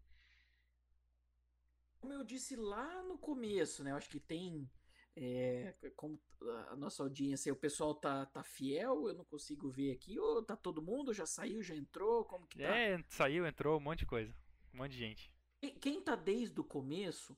Como 1.99 2.13
eu 2.13 2.23
disse 2.23 2.55
lá 2.55 3.01
no 3.03 3.18
começo, 3.18 3.84
né? 3.84 3.91
Eu 3.91 3.95
acho 3.95 4.09
que 4.09 4.19
tem 4.19 4.69
é, 5.15 5.73
como 5.95 6.22
a 6.69 6.76
nossa 6.76 7.01
audiência, 7.01 7.51
o 7.51 7.55
pessoal 7.55 7.95
tá, 7.95 8.26
tá 8.27 8.43
fiel, 8.43 9.07
eu 9.07 9.15
não 9.15 9.26
consigo 9.26 9.69
ver 9.69 9.91
aqui, 9.91 10.19
ou 10.19 10.43
tá 10.43 10.55
todo 10.55 10.81
mundo, 10.81 11.13
já 11.13 11.26
saiu, 11.26 11.61
já 11.63 11.76
entrou, 11.76 12.23
como 12.23 12.47
que 12.47 12.59
tá? 12.59 12.76
É, 12.76 13.03
saiu, 13.09 13.47
entrou, 13.47 13.77
um 13.77 13.81
monte 13.81 13.99
de 13.99 14.05
coisa, 14.05 14.34
um 14.73 14.77
monte 14.77 14.91
de 14.91 14.99
gente. 14.99 15.31
Quem 15.80 16.01
tá 16.01 16.15
desde 16.15 16.59
o 16.59 16.63
começo, 16.63 17.35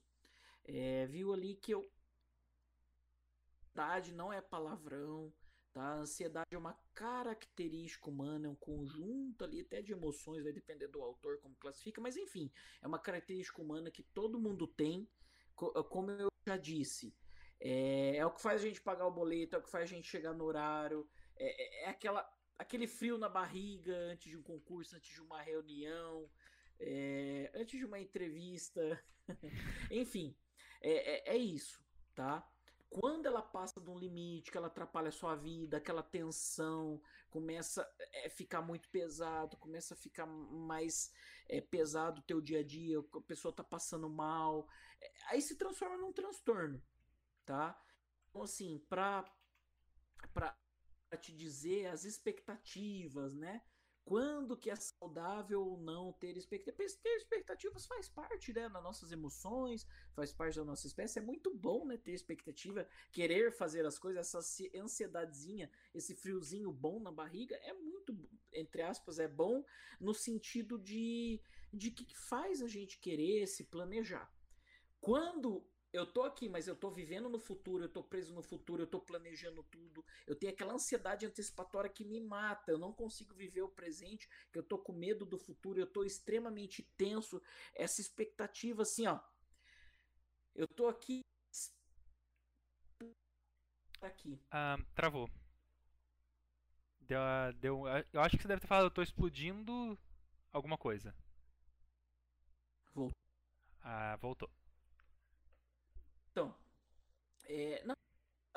é, 0.64 1.06
viu 1.06 1.32
ali 1.32 1.54
que 1.56 1.72
eu... 1.72 1.90
Ansiedade 3.74 4.12
não 4.12 4.32
é 4.32 4.40
palavrão, 4.40 5.34
tá? 5.72 5.82
A 5.82 5.96
ansiedade 5.96 6.54
é 6.54 6.58
uma 6.58 6.78
característica 6.94 8.08
humana, 8.08 8.46
é 8.46 8.50
um 8.50 8.54
conjunto 8.54 9.42
ali 9.42 9.62
até 9.62 9.82
de 9.82 9.90
emoções, 9.90 10.44
vai 10.44 10.52
depender 10.52 10.86
do 10.86 11.02
autor 11.02 11.40
como 11.40 11.56
classifica, 11.56 12.00
mas 12.00 12.16
enfim, 12.16 12.52
é 12.80 12.86
uma 12.86 13.00
característica 13.00 13.60
humana 13.60 13.90
que 13.90 14.04
todo 14.04 14.38
mundo 14.38 14.68
tem, 14.68 15.08
como 15.56 16.12
eu 16.12 16.28
já 16.46 16.56
disse, 16.56 17.12
é, 17.60 18.16
é, 18.16 18.24
o 18.24 18.30
que 18.30 18.40
faz 18.40 18.62
a 18.62 18.64
gente 18.64 18.80
pagar 18.80 19.08
o 19.08 19.12
boleto, 19.12 19.56
é 19.56 19.58
o 19.58 19.62
que 19.62 19.70
faz 19.70 19.90
a 19.90 19.92
gente 19.92 20.08
chegar 20.08 20.32
no 20.32 20.44
horário, 20.44 21.08
é, 21.36 21.82
é, 21.82 21.84
é 21.84 21.88
aquela, 21.88 22.24
aquele 22.56 22.86
frio 22.86 23.18
na 23.18 23.28
barriga 23.28 23.96
antes 24.12 24.30
de 24.30 24.36
um 24.36 24.42
concurso, 24.42 24.94
antes 24.94 25.12
de 25.12 25.20
uma 25.20 25.42
reunião, 25.42 26.30
é, 26.78 27.50
antes 27.56 27.76
de 27.76 27.84
uma 27.84 27.98
entrevista, 27.98 29.02
enfim, 29.90 30.36
é, 30.80 31.32
é, 31.32 31.34
é, 31.34 31.36
isso, 31.36 31.84
tá? 32.14 32.48
Quando 33.00 33.26
ela 33.26 33.42
passa 33.42 33.80
de 33.80 33.90
um 33.90 33.98
limite, 33.98 34.52
que 34.52 34.56
ela 34.56 34.68
atrapalha 34.68 35.08
a 35.08 35.12
sua 35.12 35.34
vida, 35.34 35.78
aquela 35.78 36.00
tensão 36.00 37.02
começa 37.28 37.84
a 38.24 38.30
ficar 38.30 38.62
muito 38.62 38.88
pesado, 38.88 39.56
começa 39.56 39.94
a 39.94 39.96
ficar 39.96 40.26
mais 40.26 41.12
pesado 41.70 42.20
o 42.20 42.24
teu 42.24 42.40
dia 42.40 42.60
a 42.60 42.62
dia, 42.62 43.00
a 43.00 43.20
pessoa 43.22 43.52
tá 43.52 43.64
passando 43.64 44.08
mal, 44.08 44.68
aí 45.26 45.42
se 45.42 45.56
transforma 45.56 45.96
num 45.96 46.12
transtorno, 46.12 46.80
tá? 47.44 47.76
Então, 48.30 48.42
assim, 48.42 48.78
para 48.88 49.24
para 50.32 50.56
te 51.20 51.32
dizer 51.32 51.86
as 51.86 52.04
expectativas, 52.04 53.34
né? 53.34 53.60
Quando 54.04 54.56
que 54.56 54.70
é 54.70 54.76
saudável 54.76 55.66
ou 55.66 55.78
não 55.78 56.12
ter 56.12 56.36
expectativas? 56.36 56.94
Ter 56.96 57.16
expectativas 57.16 57.86
faz 57.86 58.06
parte, 58.06 58.52
né, 58.52 58.68
das 58.68 58.82
nossas 58.82 59.10
emoções, 59.12 59.86
faz 60.12 60.30
parte 60.30 60.56
da 60.56 60.64
nossa 60.64 60.86
espécie. 60.86 61.18
É 61.18 61.22
muito 61.22 61.54
bom, 61.54 61.86
né, 61.86 61.96
ter 61.96 62.12
expectativa, 62.12 62.86
querer 63.10 63.50
fazer 63.50 63.86
as 63.86 63.98
coisas, 63.98 64.26
essa 64.26 64.40
ansiedadezinha, 64.78 65.70
esse 65.94 66.14
friozinho 66.14 66.70
bom 66.70 67.00
na 67.00 67.10
barriga, 67.10 67.56
é 67.56 67.72
muito, 67.72 68.14
entre 68.52 68.82
aspas, 68.82 69.18
é 69.18 69.26
bom 69.26 69.64
no 69.98 70.12
sentido 70.12 70.78
de, 70.78 71.40
de 71.72 71.90
que 71.90 72.14
faz 72.14 72.60
a 72.60 72.68
gente 72.68 72.98
querer 72.98 73.46
se 73.46 73.64
planejar. 73.64 74.30
Quando 75.00 75.66
eu 75.94 76.04
tô 76.04 76.24
aqui, 76.24 76.48
mas 76.48 76.66
eu 76.66 76.74
tô 76.74 76.90
vivendo 76.90 77.28
no 77.28 77.38
futuro, 77.38 77.84
eu 77.84 77.88
tô 77.88 78.02
preso 78.02 78.34
no 78.34 78.42
futuro, 78.42 78.82
eu 78.82 78.86
tô 78.86 79.00
planejando 79.00 79.62
tudo. 79.62 80.04
Eu 80.26 80.34
tenho 80.34 80.52
aquela 80.52 80.74
ansiedade 80.74 81.24
antecipatória 81.24 81.88
que 81.88 82.04
me 82.04 82.20
mata. 82.20 82.72
Eu 82.72 82.78
não 82.78 82.92
consigo 82.92 83.32
viver 83.32 83.62
o 83.62 83.68
presente, 83.68 84.28
que 84.52 84.58
eu 84.58 84.62
tô 84.64 84.76
com 84.76 84.92
medo 84.92 85.24
do 85.24 85.38
futuro, 85.38 85.78
eu 85.78 85.86
tô 85.86 86.02
extremamente 86.02 86.82
tenso. 86.96 87.40
Essa 87.72 88.00
expectativa 88.00 88.82
assim, 88.82 89.06
ó. 89.06 89.20
Eu 90.52 90.66
tô 90.66 90.88
aqui 90.88 91.20
aqui. 94.02 94.40
Ah, 94.50 94.76
travou. 94.96 95.30
Deu, 97.02 97.20
deu, 97.60 97.84
eu 98.12 98.20
acho 98.20 98.36
que 98.36 98.42
você 98.42 98.48
deve 98.48 98.62
ter 98.62 98.66
falado, 98.66 98.86
eu 98.86 98.90
tô 98.90 99.00
explodindo 99.00 99.96
alguma 100.52 100.76
coisa. 100.76 101.14
Voltou. 102.92 103.12
Ah, 103.80 104.16
voltou. 104.16 104.50
É, 107.46 107.82
não, 107.84 107.94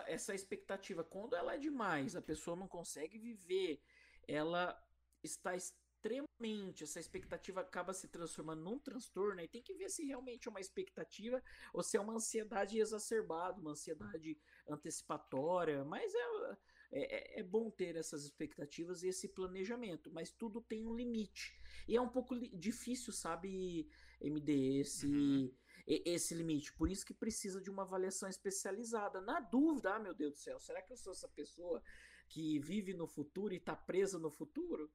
essa 0.06 0.34
expectativa, 0.34 1.04
quando 1.04 1.36
ela 1.36 1.56
é 1.56 1.58
demais, 1.58 2.16
a 2.16 2.22
pessoa 2.22 2.56
não 2.56 2.68
consegue 2.68 3.18
viver, 3.18 3.82
ela 4.28 4.78
está 5.24 5.56
extremamente, 5.56 6.84
essa 6.84 7.00
expectativa 7.00 7.62
acaba 7.62 7.94
se 7.94 8.08
transformando 8.08 8.64
num 8.64 8.80
transtorno, 8.80 9.42
e 9.42 9.48
tem 9.48 9.62
que 9.62 9.74
ver 9.74 9.90
se 9.90 10.06
realmente 10.06 10.48
é 10.48 10.52
uma 10.52 10.62
expectativa 10.62 11.42
ou 11.74 11.84
se 11.84 11.98
é 11.98 12.00
uma 12.00 12.14
ansiedade 12.14 12.80
exacerbada, 12.80 13.60
uma 13.60 13.72
ansiedade 13.72 14.40
antecipatória, 14.70 15.84
mas 15.84 16.14
é, 16.14 16.58
é, 16.92 17.40
é 17.40 17.44
bom 17.44 17.70
ter 17.70 17.96
essas 17.96 18.24
expectativas 18.24 19.04
e 19.04 19.10
esse 19.10 19.28
planejamento, 19.28 20.12
mas 20.12 20.32
tudo 20.32 20.62
tem 20.62 20.86
um 20.86 20.96
limite. 20.96 21.60
E 21.88 21.96
é 21.96 22.02
um 22.02 22.10
pouco 22.10 22.36
difícil, 22.56 23.12
sabe, 23.12 23.90
MD, 24.22 24.80
esse. 24.80 25.08
Uhum 25.08 25.67
esse 25.88 26.36
limite. 26.36 26.74
Por 26.74 26.90
isso 26.90 27.06
que 27.06 27.14
precisa 27.14 27.62
de 27.62 27.70
uma 27.70 27.84
avaliação 27.84 28.28
especializada. 28.28 29.22
Na 29.22 29.40
dúvida, 29.40 29.96
ah, 29.96 30.00
meu 30.00 30.14
Deus 30.14 30.34
do 30.34 30.40
céu, 30.40 30.60
será 30.60 30.82
que 30.82 30.92
eu 30.92 30.98
sou 30.98 31.14
essa 31.14 31.28
pessoa 31.30 31.82
que 32.28 32.60
vive 32.60 32.94
no 32.94 33.08
futuro 33.08 33.54
e 33.54 33.58
está 33.58 33.76
presa 33.76 34.20
no 34.20 34.30
futuro? 34.30 34.92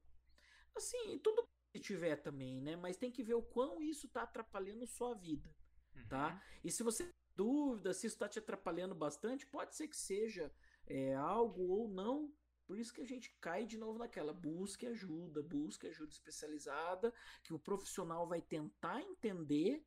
Assim, 0.75 1.17
tudo 1.19 1.47
que 1.71 1.79
tiver 1.79 2.17
também, 2.17 2.61
né? 2.61 2.75
Mas 2.75 2.97
tem 2.97 3.11
que 3.11 3.23
ver 3.23 3.33
o 3.33 3.41
quão 3.41 3.81
isso 3.81 4.05
está 4.05 4.21
atrapalhando 4.21 4.85
sua 4.85 5.15
vida, 5.15 5.49
uhum. 5.95 6.07
tá? 6.07 6.43
E 6.63 6.69
se 6.69 6.83
você 6.83 7.03
tem 7.03 7.13
dúvida, 7.35 7.93
se 7.93 8.05
isso 8.05 8.15
está 8.15 8.29
te 8.29 8.37
atrapalhando 8.37 8.93
bastante, 8.93 9.47
pode 9.47 9.75
ser 9.75 9.87
que 9.87 9.97
seja 9.97 10.53
é, 10.85 11.15
algo 11.15 11.63
ou 11.63 11.87
não 11.87 12.31
por 12.65 12.77
isso 12.79 12.93
que 12.93 13.01
a 13.01 13.05
gente 13.05 13.35
cai 13.41 13.65
de 13.65 13.77
novo 13.77 13.99
naquela. 13.99 14.33
Busque 14.33 14.87
ajuda, 14.87 15.43
busque 15.43 15.87
ajuda 15.87 16.11
especializada, 16.11 17.13
que 17.43 17.53
o 17.53 17.59
profissional 17.59 18.27
vai 18.27 18.41
tentar 18.41 19.01
entender 19.01 19.85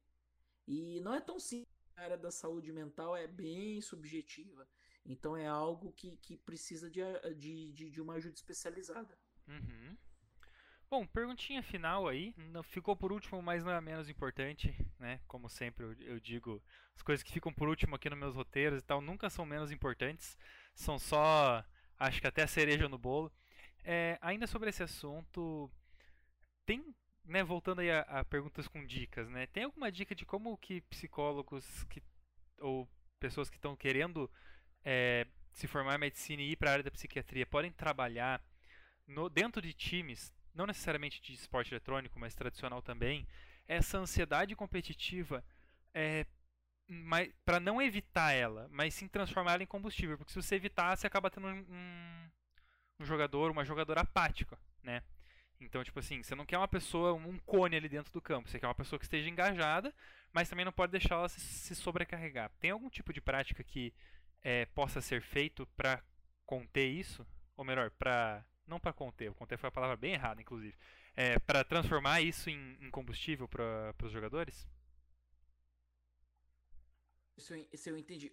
e 0.67 1.01
não 1.01 1.15
é 1.15 1.21
tão 1.21 1.39
simples. 1.39 1.75
A 1.97 2.03
área 2.03 2.19
da 2.19 2.31
saúde 2.31 2.73
mental 2.73 3.17
é 3.17 3.27
bem 3.27 3.81
subjetiva. 3.81 4.69
Então 5.05 5.37
é 5.37 5.47
algo 5.47 5.93
que, 5.93 6.17
que 6.17 6.37
precisa 6.37 6.91
de, 6.91 7.01
de, 7.37 7.73
de, 7.73 7.91
de 7.91 8.01
uma 8.01 8.15
ajuda 8.15 8.35
especializada. 8.35 9.17
Uhum. 9.47 9.97
Bom, 10.89 11.07
perguntinha 11.07 11.63
final 11.63 12.07
aí. 12.07 12.35
Ficou 12.65 12.97
por 12.97 13.13
último, 13.13 13.41
mas 13.43 13.65
não 13.65 13.73
é 13.73 13.81
menos 13.81 14.09
importante, 14.09 14.77
né? 14.99 15.21
Como 15.27 15.49
sempre 15.49 15.85
eu, 15.85 15.93
eu, 16.01 16.21
digo, 16.21 16.63
as 16.95 17.03
coisas 17.03 17.23
que 17.23 17.33
ficam 17.33 17.53
por 17.53 17.69
último 17.69 17.97
aqui 17.97 18.09
nos 18.11 18.19
meus 18.19 18.35
roteiros 18.35 18.81
e 18.81 18.85
tal 18.85 19.01
nunca 19.01 19.31
são 19.31 19.47
menos 19.47 19.73
importantes. 19.73 20.37
São 20.75 20.99
só, 20.99 21.65
acho 21.99 22.21
que 22.21 22.27
até 22.27 22.43
a 22.43 22.49
cereja 22.49 22.89
no 22.89 22.99
bolo. 22.99 23.33
É, 23.83 24.19
ainda 24.21 24.47
sobre 24.47 24.69
esse 24.69 24.83
assunto, 24.83 25.71
tem 26.65 26.95
né, 27.27 27.43
voltando 27.43 27.81
aí 27.81 27.91
a, 27.91 28.01
a, 28.03 28.25
perguntas 28.25 28.69
com 28.69 28.85
dicas, 28.85 29.29
né? 29.29 29.47
Tem 29.49 29.65
alguma 29.65 29.91
dica 29.91 30.15
de 30.15 30.25
como 30.25 30.57
que 30.57 30.81
psicólogos 30.83 31.85
que, 31.85 32.03
ou 32.61 32.89
pessoas 33.19 33.51
que 33.51 33.57
estão 33.57 33.77
querendo 33.77 34.31
é, 34.85 35.27
se 35.53 35.67
formar 35.67 35.97
em 35.97 35.99
medicina 35.99 36.43
e 36.43 36.53
ir 36.53 36.57
para 36.57 36.71
a 36.71 36.73
área 36.75 36.85
da 36.85 36.91
psiquiatria 36.91 37.47
podem 37.47 37.73
trabalhar 37.73 38.43
no, 39.07 39.29
dentro 39.29 39.61
de 39.63 39.73
times, 39.73 40.33
não 40.55 40.67
necessariamente 40.67 41.21
de 41.21 41.35
esporte 41.35 41.73
eletrônico, 41.73 42.19
mas 42.19 42.35
tradicional 42.35 42.83
também, 42.83 43.27
essa 43.67 43.99
ansiedade 43.99 44.55
competitiva 44.55 45.45
é, 45.95 46.27
para 47.45 47.59
não 47.59 47.83
evitar 47.83 48.33
ela, 48.33 48.69
mas 48.71 48.95
sim 48.95 49.09
transformar 49.09 49.55
ela 49.55 49.63
em 49.63 49.67
combustível, 49.67 50.17
porque 50.17 50.33
se 50.33 50.41
você 50.41 50.55
evitar, 50.55 50.97
você 50.97 51.07
acaba 51.07 51.31
tendo 51.31 51.49
um, 51.49 52.31
um, 53.01 53.05
jogador, 53.05 53.51
uma 53.51 53.65
jogadora 53.65 54.03
apática, 54.03 54.59
né? 54.83 55.03
Então, 55.61 55.83
tipo 55.83 55.99
assim, 55.99 56.23
você 56.23 56.35
não 56.35 56.45
quer 56.45 56.59
uma 56.59 56.69
pessoa, 56.69 57.15
um 57.15 57.39
cone 57.39 57.77
ali 57.77 57.89
dentro 57.89 58.13
do 58.13 58.21
campo. 58.21 58.49
Você 58.49 58.59
quer 58.59 58.67
uma 58.67 58.75
pessoa 58.75 58.99
que 58.99 59.05
esteja 59.05 59.29
engajada, 59.29 59.95
mas 60.33 60.49
também 60.49 60.65
não 60.65 60.73
pode 60.73 60.93
deixar 60.93 61.15
ela 61.15 61.29
se, 61.29 61.75
sobrecarregar. 61.75 62.51
Tem 62.61 62.71
algum 62.71 62.91
tipo 62.91 63.13
de 63.13 63.21
prática 63.21 63.65
que 63.65 63.93
é, 64.43 64.67
possa 64.67 65.01
ser 65.01 65.23
feito 65.23 65.67
para 65.77 66.03
conter 66.45 66.87
isso? 66.87 67.27
Ou 67.57 67.65
melhor, 67.65 67.91
para 67.91 68.45
não 68.67 68.81
para 68.81 68.93
conter, 68.93 69.33
conter 69.35 69.57
foi 69.57 69.69
a 69.69 69.73
palavra 69.73 69.97
bem 69.97 70.13
errada, 70.13 70.41
inclusive. 70.41 70.75
É, 71.15 71.39
para 71.39 71.65
transformar 71.65 72.21
isso 72.21 72.51
em, 72.51 72.77
em 72.81 72.91
combustível 72.91 73.49
para 73.49 73.95
os 74.03 74.13
jogadores? 74.13 74.67
Se 77.39 77.53
eu, 77.53 77.69
se 77.75 77.91
eu 77.91 77.97
entendi, 77.99 78.33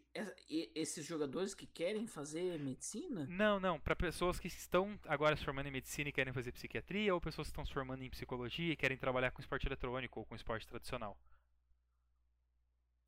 esses 0.49 1.05
jogadores 1.05 1.53
que 1.53 1.67
querem 1.67 2.07
fazer 2.07 2.57
medicina? 2.57 3.25
Não, 3.29 3.59
não. 3.59 3.77
Para 3.77 3.97
pessoas 3.97 4.39
que 4.39 4.47
estão 4.47 4.97
agora 5.05 5.35
se 5.35 5.43
formando 5.43 5.67
em 5.67 5.71
medicina 5.71 6.09
e 6.09 6.13
querem 6.13 6.31
fazer 6.31 6.53
psiquiatria, 6.53 7.13
ou 7.13 7.19
pessoas 7.19 7.47
que 7.47 7.51
estão 7.51 7.65
se 7.65 7.73
formando 7.73 8.01
em 8.01 8.09
psicologia 8.09 8.71
e 8.71 8.77
querem 8.77 8.97
trabalhar 8.97 9.31
com 9.31 9.41
esporte 9.41 9.67
eletrônico 9.67 10.21
ou 10.21 10.25
com 10.25 10.35
esporte 10.35 10.65
tradicional. 10.65 11.17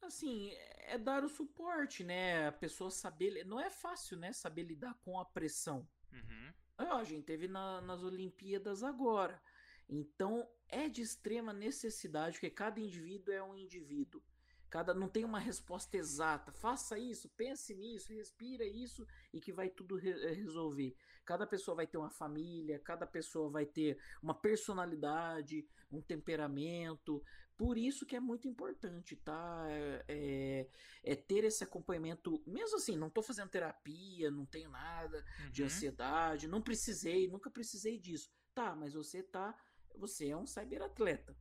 Assim, 0.01 0.51
é 0.87 0.97
dar 0.97 1.23
o 1.23 1.29
suporte, 1.29 2.03
né? 2.03 2.47
A 2.47 2.51
pessoa 2.51 2.91
saber. 2.91 3.45
Não 3.45 3.59
é 3.59 3.69
fácil, 3.69 4.17
né? 4.17 4.33
Saber 4.33 4.63
lidar 4.63 4.93
com 4.95 5.17
a 5.17 5.25
pressão. 5.25 5.87
Uhum. 6.11 6.53
Ah, 6.77 6.97
a 6.97 7.03
gente 7.05 7.23
teve 7.23 7.47
na, 7.47 7.79
nas 7.81 8.03
Olimpíadas 8.03 8.83
agora. 8.83 9.41
Então 9.87 10.47
é 10.67 10.89
de 10.89 11.01
extrema 11.01 11.53
necessidade, 11.53 12.33
porque 12.33 12.49
cada 12.49 12.79
indivíduo 12.79 13.33
é 13.33 13.41
um 13.41 13.55
indivíduo. 13.55 14.21
Cada 14.69 14.93
não 14.93 15.07
tem 15.07 15.23
uma 15.23 15.39
resposta 15.39 15.95
exata. 15.97 16.51
Faça 16.51 16.97
isso, 16.97 17.29
pense 17.29 17.73
nisso, 17.75 18.13
respira 18.13 18.65
isso 18.65 19.05
e 19.33 19.39
que 19.39 19.53
vai 19.53 19.69
tudo 19.69 19.95
re 19.95 20.11
eh, 20.11 20.33
resolver. 20.33 20.95
Cada 21.23 21.47
pessoa 21.47 21.75
vai 21.75 21.87
ter 21.87 21.97
uma 21.97 22.09
família, 22.09 22.79
cada 22.79 23.07
pessoa 23.07 23.49
vai 23.49 23.65
ter 23.65 23.97
uma 24.21 24.33
personalidade, 24.33 25.67
um 25.91 26.01
temperamento. 26.01 27.23
Por 27.57 27.77
isso 27.77 28.05
que 28.05 28.15
é 28.15 28.19
muito 28.19 28.47
importante, 28.47 29.15
tá? 29.15 29.65
É, 29.69 30.05
é, 30.09 30.69
é 31.03 31.15
ter 31.15 31.45
esse 31.45 31.63
acompanhamento. 31.63 32.43
Mesmo 32.45 32.77
assim, 32.77 32.97
não 32.97 33.07
estou 33.07 33.23
fazendo 33.23 33.49
terapia, 33.49 34.29
não 34.29 34.45
tenho 34.45 34.69
nada 34.69 35.23
uhum. 35.39 35.51
de 35.51 35.63
ansiedade, 35.63 36.47
não 36.47 36.61
precisei, 36.61 37.27
nunca 37.27 37.49
precisei 37.49 37.97
disso. 37.97 38.29
Tá, 38.53 38.75
mas 38.75 38.93
você 38.93 39.23
tá. 39.23 39.57
Você 39.97 40.27
é 40.27 40.37
um 40.37 40.45
cyberatleta, 40.45 41.35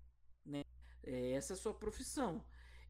né? 0.46 0.64
É, 1.02 1.32
essa 1.32 1.52
é 1.52 1.54
a 1.54 1.58
sua 1.58 1.74
profissão. 1.74 2.44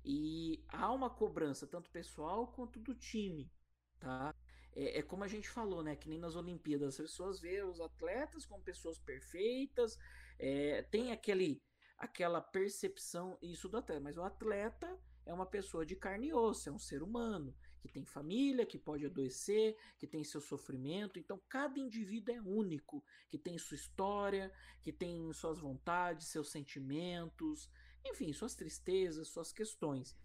E 0.04 0.62
há 0.68 0.92
uma 0.92 1.08
cobrança, 1.08 1.66
tanto 1.66 1.90
pessoal 1.90 2.48
quanto 2.48 2.78
do 2.78 2.94
time, 2.94 3.50
tá? 3.98 4.34
É, 4.76 4.98
é, 4.98 5.02
como 5.02 5.24
a 5.24 5.28
gente 5.28 5.48
falou, 5.48 5.82
né? 5.82 5.96
Que 5.96 6.08
nem 6.08 6.18
nas 6.18 6.36
Olimpíadas, 6.36 6.88
as 6.88 6.96
pessoas 6.96 7.40
veem 7.40 7.62
os 7.62 7.80
atletas 7.80 8.44
como 8.44 8.62
pessoas 8.62 8.98
perfeitas, 8.98 9.98
é, 10.38 10.82
tem 10.82 11.12
aquele, 11.12 11.62
aquela 11.96 12.40
percepção, 12.40 13.38
isso 13.40 13.68
do 13.68 13.78
atleta, 13.78 14.00
mas 14.00 14.18
o 14.18 14.22
atleta 14.22 14.98
é 15.24 15.32
uma 15.32 15.46
pessoa 15.46 15.86
de 15.86 15.96
carne 15.96 16.28
e 16.28 16.34
osso, 16.34 16.68
é 16.68 16.72
um 16.72 16.78
ser 16.78 17.02
humano, 17.02 17.54
que 17.80 17.88
tem 17.88 18.04
família, 18.04 18.66
que 18.66 18.78
pode 18.78 19.06
adoecer, 19.06 19.76
que 19.98 20.06
tem 20.06 20.22
seu 20.24 20.40
sofrimento. 20.40 21.18
Então, 21.18 21.40
cada 21.48 21.78
indivíduo 21.78 22.34
é 22.34 22.40
único, 22.40 23.02
que 23.30 23.38
tem 23.38 23.56
sua 23.58 23.74
história, 23.74 24.52
que 24.82 24.92
tem 24.92 25.32
suas 25.32 25.58
vontades, 25.58 26.28
seus 26.28 26.50
sentimentos, 26.50 27.70
enfim, 28.04 28.32
suas 28.32 28.54
tristezas, 28.54 29.28
suas 29.28 29.52
questões. 29.52 30.16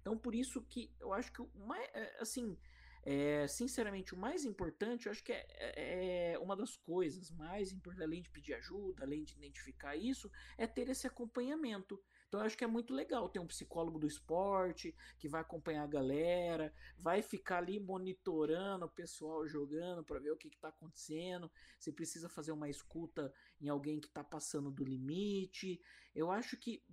Então, 0.00 0.16
por 0.16 0.34
isso 0.34 0.62
que 0.62 0.90
eu 1.00 1.12
acho 1.12 1.32
que 1.32 1.42
o 1.42 1.50
mais, 1.66 1.88
é, 1.92 2.16
assim, 2.20 2.56
é, 3.04 3.46
sinceramente, 3.46 4.14
o 4.14 4.18
mais 4.18 4.44
importante, 4.44 5.06
eu 5.06 5.12
acho 5.12 5.22
que 5.22 5.32
é, 5.32 5.46
é, 5.50 6.32
é 6.32 6.38
uma 6.38 6.56
das 6.56 6.76
coisas 6.76 7.30
mais 7.30 7.72
importantes, 7.72 8.06
além 8.06 8.22
de 8.22 8.30
pedir 8.30 8.54
ajuda, 8.54 9.04
além 9.04 9.24
de 9.24 9.34
identificar 9.34 9.96
isso, 9.96 10.30
é 10.56 10.66
ter 10.66 10.88
esse 10.88 11.06
acompanhamento. 11.06 12.02
Então 12.28 12.40
acho 12.42 12.58
que 12.58 12.64
é 12.64 12.66
muito 12.66 12.92
legal 12.92 13.26
ter 13.28 13.38
um 13.38 13.46
psicólogo 13.46 13.98
do 13.98 14.06
esporte 14.06 14.94
que 15.18 15.26
vai 15.26 15.40
acompanhar 15.40 15.84
a 15.84 15.86
galera, 15.86 16.72
vai 16.98 17.22
ficar 17.22 17.58
ali 17.58 17.80
monitorando 17.80 18.84
o 18.84 18.90
pessoal 18.90 19.48
jogando 19.48 20.04
para 20.04 20.18
ver 20.18 20.32
o 20.32 20.36
que 20.36 20.48
está 20.48 20.68
acontecendo, 20.68 21.50
se 21.78 21.90
precisa 21.90 22.28
fazer 22.28 22.52
uma 22.52 22.68
escuta 22.68 23.32
em 23.58 23.68
alguém 23.70 23.98
que 23.98 24.08
está 24.08 24.22
passando 24.22 24.70
do 24.70 24.84
limite. 24.84 25.80
Eu 26.14 26.30
acho 26.30 26.56
que 26.58 26.84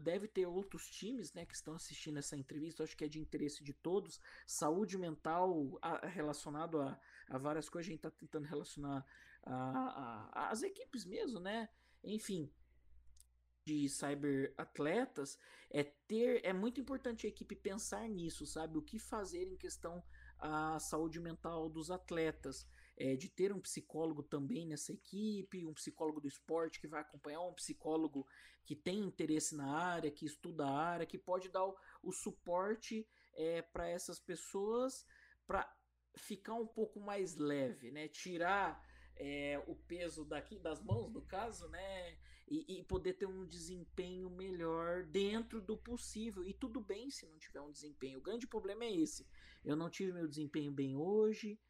deve 0.00 0.26
ter 0.26 0.46
outros 0.46 0.88
times 0.88 1.34
né, 1.34 1.44
que 1.44 1.54
estão 1.54 1.74
assistindo 1.74 2.18
essa 2.18 2.36
entrevista, 2.36 2.82
acho 2.82 2.96
que 2.96 3.04
é 3.04 3.08
de 3.08 3.20
interesse 3.20 3.62
de 3.62 3.74
todos. 3.74 4.18
Saúde 4.46 4.96
mental 4.96 5.78
a, 5.82 6.06
relacionado 6.06 6.80
a, 6.80 6.98
a, 7.28 7.36
várias 7.36 7.68
coisas, 7.68 7.86
a 7.86 7.90
gente 7.90 7.98
está 7.98 8.10
tentando 8.10 8.46
relacionar 8.46 9.04
as 10.32 10.62
equipes 10.62 11.04
mesmo, 11.04 11.38
né? 11.38 11.68
Enfim, 12.02 12.50
de 13.70 13.88
cyberatletas 13.88 15.38
é 15.70 15.84
ter 15.84 16.44
é 16.44 16.52
muito 16.52 16.80
importante 16.80 17.26
a 17.26 17.28
equipe 17.28 17.54
pensar 17.54 18.08
nisso, 18.08 18.44
sabe? 18.44 18.76
O 18.76 18.82
que 18.82 18.98
fazer 18.98 19.44
em 19.44 19.56
questão 19.56 20.02
a 20.38 20.78
saúde 20.80 21.20
mental 21.20 21.68
dos 21.68 21.90
atletas, 21.90 22.66
é, 22.96 23.14
de 23.14 23.28
ter 23.28 23.52
um 23.52 23.60
psicólogo 23.60 24.22
também 24.22 24.66
nessa 24.66 24.92
equipe, 24.92 25.66
um 25.66 25.74
psicólogo 25.74 26.20
do 26.20 26.26
esporte 26.26 26.80
que 26.80 26.88
vai 26.88 27.02
acompanhar, 27.02 27.42
um 27.42 27.54
psicólogo 27.54 28.26
que 28.64 28.74
tem 28.74 29.00
interesse 29.00 29.54
na 29.54 29.70
área, 29.76 30.10
que 30.10 30.26
estuda 30.26 30.66
a 30.66 30.78
área, 30.78 31.06
que 31.06 31.18
pode 31.18 31.48
dar 31.48 31.64
o, 31.64 31.76
o 32.02 32.12
suporte 32.12 33.06
é, 33.34 33.62
para 33.62 33.88
essas 33.88 34.18
pessoas 34.18 35.06
para 35.46 35.70
ficar 36.16 36.54
um 36.54 36.66
pouco 36.66 36.98
mais 36.98 37.36
leve, 37.36 37.90
né? 37.92 38.08
Tirar 38.08 38.82
é, 39.16 39.62
o 39.66 39.76
peso 39.76 40.24
daqui 40.24 40.58
das 40.58 40.82
mãos, 40.82 41.12
no 41.12 41.22
caso, 41.22 41.68
né? 41.68 42.18
E, 42.50 42.80
e, 42.80 42.82
poder 42.82 43.12
ter 43.12 43.26
um 43.26 43.46
desempenho 43.46 44.28
melhor 44.28 45.04
dentro 45.04 45.60
do 45.60 45.76
possível. 45.76 46.44
E 46.44 46.52
tudo 46.52 46.80
bem 46.80 47.08
se 47.08 47.24
não 47.26 47.38
tiver 47.38 47.60
um 47.60 47.70
desempenho. 47.70 48.18
O 48.18 48.22
grande 48.22 48.44
problema 48.44 48.84
é 48.84 48.92
esse. 48.92 49.24
Eu 49.64 49.76
não 49.76 49.88
tive 49.88 50.12
meu 50.12 50.26
desempenho 50.26 50.72
bem 50.72 50.96
hoje. 50.96 51.60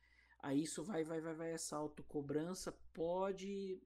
Aí 0.42 0.62
isso 0.62 0.82
vai, 0.82 1.04
vai, 1.04 1.20
vai, 1.20 1.34
vai. 1.34 1.52
Essa 1.52 1.76
autocobrança 1.76 2.72
pode 2.94 3.78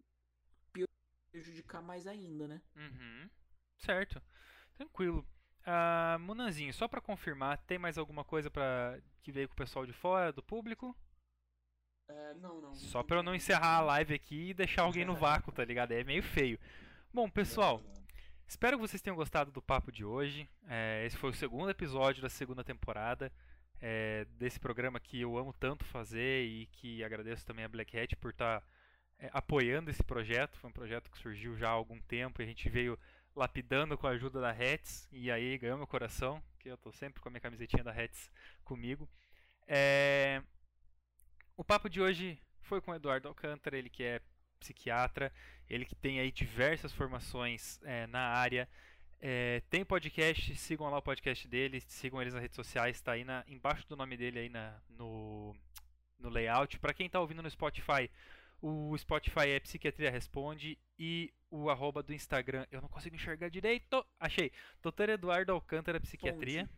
prejudicar 1.34 1.82
mais 1.82 2.06
ainda, 2.06 2.46
né? 2.46 2.62
Uhum. 2.76 3.28
Certo. 3.78 4.22
Tranquilo. 4.76 5.26
Uh, 5.66 6.18
Munanzinho, 6.20 6.72
só 6.72 6.86
para 6.86 7.00
confirmar, 7.00 7.58
tem 7.58 7.76
mais 7.76 7.98
alguma 7.98 8.22
coisa 8.22 8.48
para 8.48 9.00
que 9.20 9.32
veio 9.32 9.48
com 9.48 9.54
o 9.54 9.56
pessoal 9.56 9.84
de 9.84 9.92
fora, 9.92 10.32
do 10.32 10.42
público? 10.42 10.96
É, 12.08 12.34
não, 12.34 12.60
não. 12.60 12.74
Só 12.74 13.02
pra 13.02 13.16
eu 13.16 13.22
não 13.22 13.34
encerrar 13.34 13.78
a 13.78 13.80
live 13.80 14.14
aqui 14.14 14.50
e 14.50 14.54
deixar 14.54 14.82
alguém 14.82 15.04
no 15.04 15.16
vácuo, 15.16 15.50
tá 15.50 15.64
ligado? 15.64 15.90
É 15.90 16.04
meio 16.04 16.22
feio. 16.22 16.58
Bom, 17.14 17.30
pessoal, 17.30 17.80
espero 18.44 18.76
que 18.76 18.88
vocês 18.88 19.00
tenham 19.00 19.14
gostado 19.14 19.52
do 19.52 19.62
papo 19.62 19.92
de 19.92 20.04
hoje. 20.04 20.50
É, 20.66 21.06
esse 21.06 21.16
foi 21.16 21.30
o 21.30 21.32
segundo 21.32 21.70
episódio 21.70 22.20
da 22.20 22.28
segunda 22.28 22.64
temporada 22.64 23.30
é, 23.80 24.26
desse 24.30 24.58
programa 24.58 24.98
que 24.98 25.20
eu 25.20 25.38
amo 25.38 25.52
tanto 25.52 25.84
fazer 25.84 26.44
e 26.44 26.66
que 26.66 27.04
agradeço 27.04 27.46
também 27.46 27.64
a 27.64 27.68
Black 27.68 27.96
Hat 27.96 28.16
por 28.16 28.32
estar 28.32 28.60
tá, 28.60 28.66
é, 29.20 29.30
apoiando 29.32 29.92
esse 29.92 30.02
projeto. 30.02 30.58
Foi 30.58 30.68
um 30.68 30.72
projeto 30.72 31.08
que 31.08 31.16
surgiu 31.16 31.56
já 31.56 31.68
há 31.68 31.70
algum 31.70 32.00
tempo 32.00 32.42
e 32.42 32.44
a 32.44 32.48
gente 32.48 32.68
veio 32.68 32.98
lapidando 33.36 33.96
com 33.96 34.08
a 34.08 34.10
ajuda 34.10 34.40
da 34.40 34.50
Hats 34.50 35.08
e 35.12 35.30
aí 35.30 35.56
ganhou 35.56 35.78
meu 35.78 35.86
coração, 35.86 36.42
que 36.58 36.68
eu 36.68 36.76
tô 36.76 36.90
sempre 36.90 37.22
com 37.22 37.28
a 37.28 37.30
minha 37.30 37.40
camisetinha 37.40 37.84
da 37.84 37.92
Hats 37.92 38.28
comigo. 38.64 39.08
É, 39.68 40.42
o 41.56 41.62
papo 41.62 41.88
de 41.88 42.00
hoje 42.00 42.42
foi 42.60 42.80
com 42.80 42.90
o 42.90 42.94
Eduardo 42.96 43.28
Alcântara, 43.28 43.78
ele 43.78 43.88
que 43.88 44.02
é 44.02 44.20
psiquiatra, 44.64 45.32
ele 45.68 45.84
que 45.84 45.94
tem 45.94 46.18
aí 46.18 46.32
diversas 46.32 46.92
formações 46.92 47.80
é, 47.84 48.06
na 48.06 48.20
área. 48.20 48.68
É, 49.20 49.62
tem 49.70 49.84
podcast, 49.84 50.54
sigam 50.56 50.90
lá 50.90 50.98
o 50.98 51.02
podcast 51.02 51.46
dele, 51.48 51.80
sigam 51.80 52.20
eles 52.20 52.34
nas 52.34 52.42
redes 52.42 52.56
sociais, 52.56 52.96
está 52.96 53.12
aí 53.12 53.24
na, 53.24 53.44
embaixo 53.46 53.86
do 53.88 53.96
nome 53.96 54.16
dele 54.16 54.40
aí 54.40 54.48
na, 54.48 54.80
no, 54.88 55.54
no 56.18 56.28
layout. 56.28 56.78
Para 56.78 56.94
quem 56.94 57.06
está 57.06 57.20
ouvindo 57.20 57.42
no 57.42 57.50
Spotify, 57.50 58.10
o 58.60 58.96
Spotify 58.96 59.48
é 59.50 59.60
Psiquiatria 59.60 60.10
Responde 60.10 60.78
e 60.98 61.32
o 61.50 61.70
arroba 61.70 62.02
do 62.02 62.12
Instagram, 62.12 62.66
eu 62.70 62.80
não 62.80 62.88
consigo 62.88 63.14
enxergar 63.14 63.48
direito, 63.48 64.04
achei, 64.18 64.50
Doutor 64.82 65.08
Eduardo 65.08 65.52
Alcântara 65.52 66.00
Psiquiatria. 66.00 66.68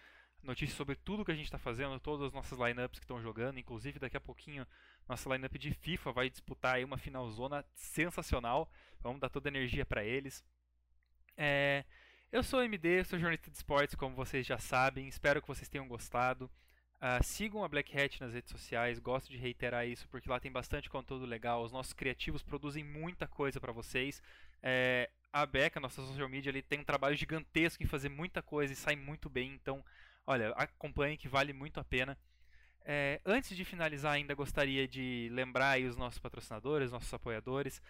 notícias 0.44 0.78
sobre 0.78 0.96
tudo 0.96 1.26
que 1.26 1.32
a 1.32 1.36
gente 1.36 1.46
está 1.46 1.58
fazendo, 1.58 2.00
todas 2.00 2.28
as 2.28 2.34
nossas 2.34 2.58
lineups 2.58 3.00
que 3.00 3.06
estão 3.06 3.22
jogando, 3.22 3.60
inclusive 3.60 4.00
daqui 4.00 4.18
a 4.18 4.22
pouquinho 4.22 4.66
nossa 5.08 5.30
lineup 5.30 5.58
de 5.58 5.74
FIFA 5.74 6.12
vai 6.12 6.30
disputar 6.30 6.76
aí 6.76 6.86
uma 6.86 6.98
finalzona 6.98 7.66
sensacional. 7.74 8.72
Vamos 9.02 9.20
dar 9.20 9.30
toda 9.30 9.50
a 9.50 9.52
energia 9.52 9.86
para 9.86 10.04
eles. 10.04 10.44
É, 11.36 11.84
eu 12.32 12.44
sou 12.44 12.60
o 12.60 12.64
MD, 12.64 13.04
sou 13.04 13.20
jornalista 13.20 13.52
de 13.52 13.58
esportes, 13.58 13.96
como 13.96 14.16
vocês 14.16 14.46
já 14.46 14.58
sabem. 14.58 15.08
Espero 15.08 15.42
que 15.42 15.48
vocês 15.48 15.68
tenham 15.68 15.88
gostado. 15.88 16.50
Uh, 17.02 17.24
sigam 17.24 17.64
a 17.64 17.68
Black 17.68 17.98
Hat 17.98 18.22
nas 18.22 18.32
redes 18.32 18.52
sociais, 18.52 19.00
gosto 19.00 19.32
de 19.32 19.36
reiterar 19.36 19.88
isso 19.88 20.08
porque 20.08 20.30
lá 20.30 20.40
tem 20.40 20.52
bastante 20.52 20.90
conteúdo 20.90 21.26
legal. 21.26 21.64
Os 21.64 21.72
nossos 21.72 21.94
criativos 21.94 22.44
produzem 22.44 22.84
muita 22.84 23.28
coisa 23.28 23.60
para 23.60 23.72
vocês. 23.72 24.22
É, 24.62 25.10
a 25.34 25.46
Beca, 25.46 25.80
nossa 25.80 26.02
social 26.06 26.30
media, 26.30 26.52
ele 26.52 26.62
tem 26.62 26.80
um 26.80 26.84
trabalho 26.84 27.16
gigantesco 27.16 27.82
em 27.82 27.88
fazer 27.88 28.10
muita 28.10 28.42
coisa 28.42 28.72
e 28.72 28.76
sai 28.76 28.96
muito 28.96 29.30
bem. 29.30 29.52
Então, 29.54 29.84
Olha, 30.32 30.54
acompanhe 30.56 31.18
que 31.18 31.28
vale 31.28 31.52
muito 31.52 31.78
a 31.78 31.84
pena. 31.84 32.18
É, 32.86 33.20
antes 33.26 33.54
de 33.54 33.66
finalizar, 33.66 34.14
ainda 34.14 34.34
gostaria 34.34 34.88
de 34.88 35.28
lembrar 35.30 35.78
os 35.82 35.98
nossos 35.98 36.20
patrocinadores, 36.20 36.90
nossos 36.90 37.14
apoiadores. 37.14 37.82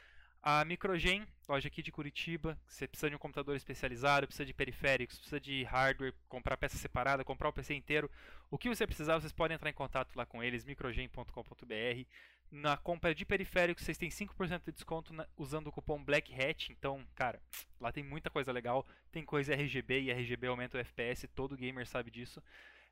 A 0.42 0.66
Microgen, 0.66 1.24
loja 1.48 1.68
aqui 1.68 1.84
de 1.84 1.92
Curitiba, 1.92 2.58
você 2.68 2.88
precisa 2.88 3.12
de 3.12 3.16
um 3.16 3.20
computador 3.20 3.56
especializado, 3.56 4.26
precisa 4.26 4.44
de 4.44 4.56
periféricos, 4.56 5.20
precisa 5.20 5.40
de 5.40 5.64
hardware, 5.66 6.16
comprar 6.28 6.58
peça 6.58 6.78
separada, 6.78 7.24
comprar 7.24 7.48
o 7.50 7.54
PC 7.54 7.76
inteiro. 7.76 8.10
O 8.50 8.58
que 8.58 8.70
você 8.70 8.88
precisar, 8.88 9.20
vocês 9.20 9.32
podem 9.32 9.54
entrar 9.54 9.70
em 9.70 9.74
contato 9.74 10.16
lá 10.16 10.26
com 10.26 10.42
eles, 10.42 10.66
microgen.com.br. 10.66 12.08
Na 12.52 12.76
compra 12.76 13.16
de 13.16 13.26
periféricos, 13.26 13.86
vocês 13.86 13.98
têm 13.98 14.10
5% 14.10 14.62
de 14.66 14.72
desconto 14.74 15.14
na, 15.14 15.26
usando 15.38 15.68
o 15.68 15.72
cupom 15.72 16.04
Black 16.04 16.34
Hat. 16.34 16.70
Então, 16.70 17.08
cara, 17.16 17.42
lá 17.80 17.94
tem 17.94 18.04
muita 18.04 18.30
coisa 18.30 18.52
legal. 18.52 18.86
Tem 19.10 19.24
coisa 19.24 19.54
RGB 19.54 20.02
e 20.02 20.12
RGB 20.12 20.48
aumenta 20.48 20.78
o 20.78 20.82
FPS. 20.82 21.30
Todo 21.30 21.56
gamer 21.56 21.88
sabe 21.88 22.12
disso. 22.12 22.44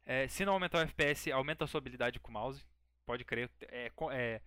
É, 0.06 0.30
se 0.30 0.46
não 0.46 0.54
aumentar 0.54 0.78
o 0.78 0.82
FPS, 0.82 1.30
aumenta 1.30 1.66
a 1.66 1.68
sua 1.68 1.80
habilidade 1.80 2.22
com 2.22 2.30
o 2.30 2.34
mouse. 2.34 2.66
Pode 3.06 3.26
crer. 3.26 3.50
É, 3.64 3.92
é, 4.14 4.42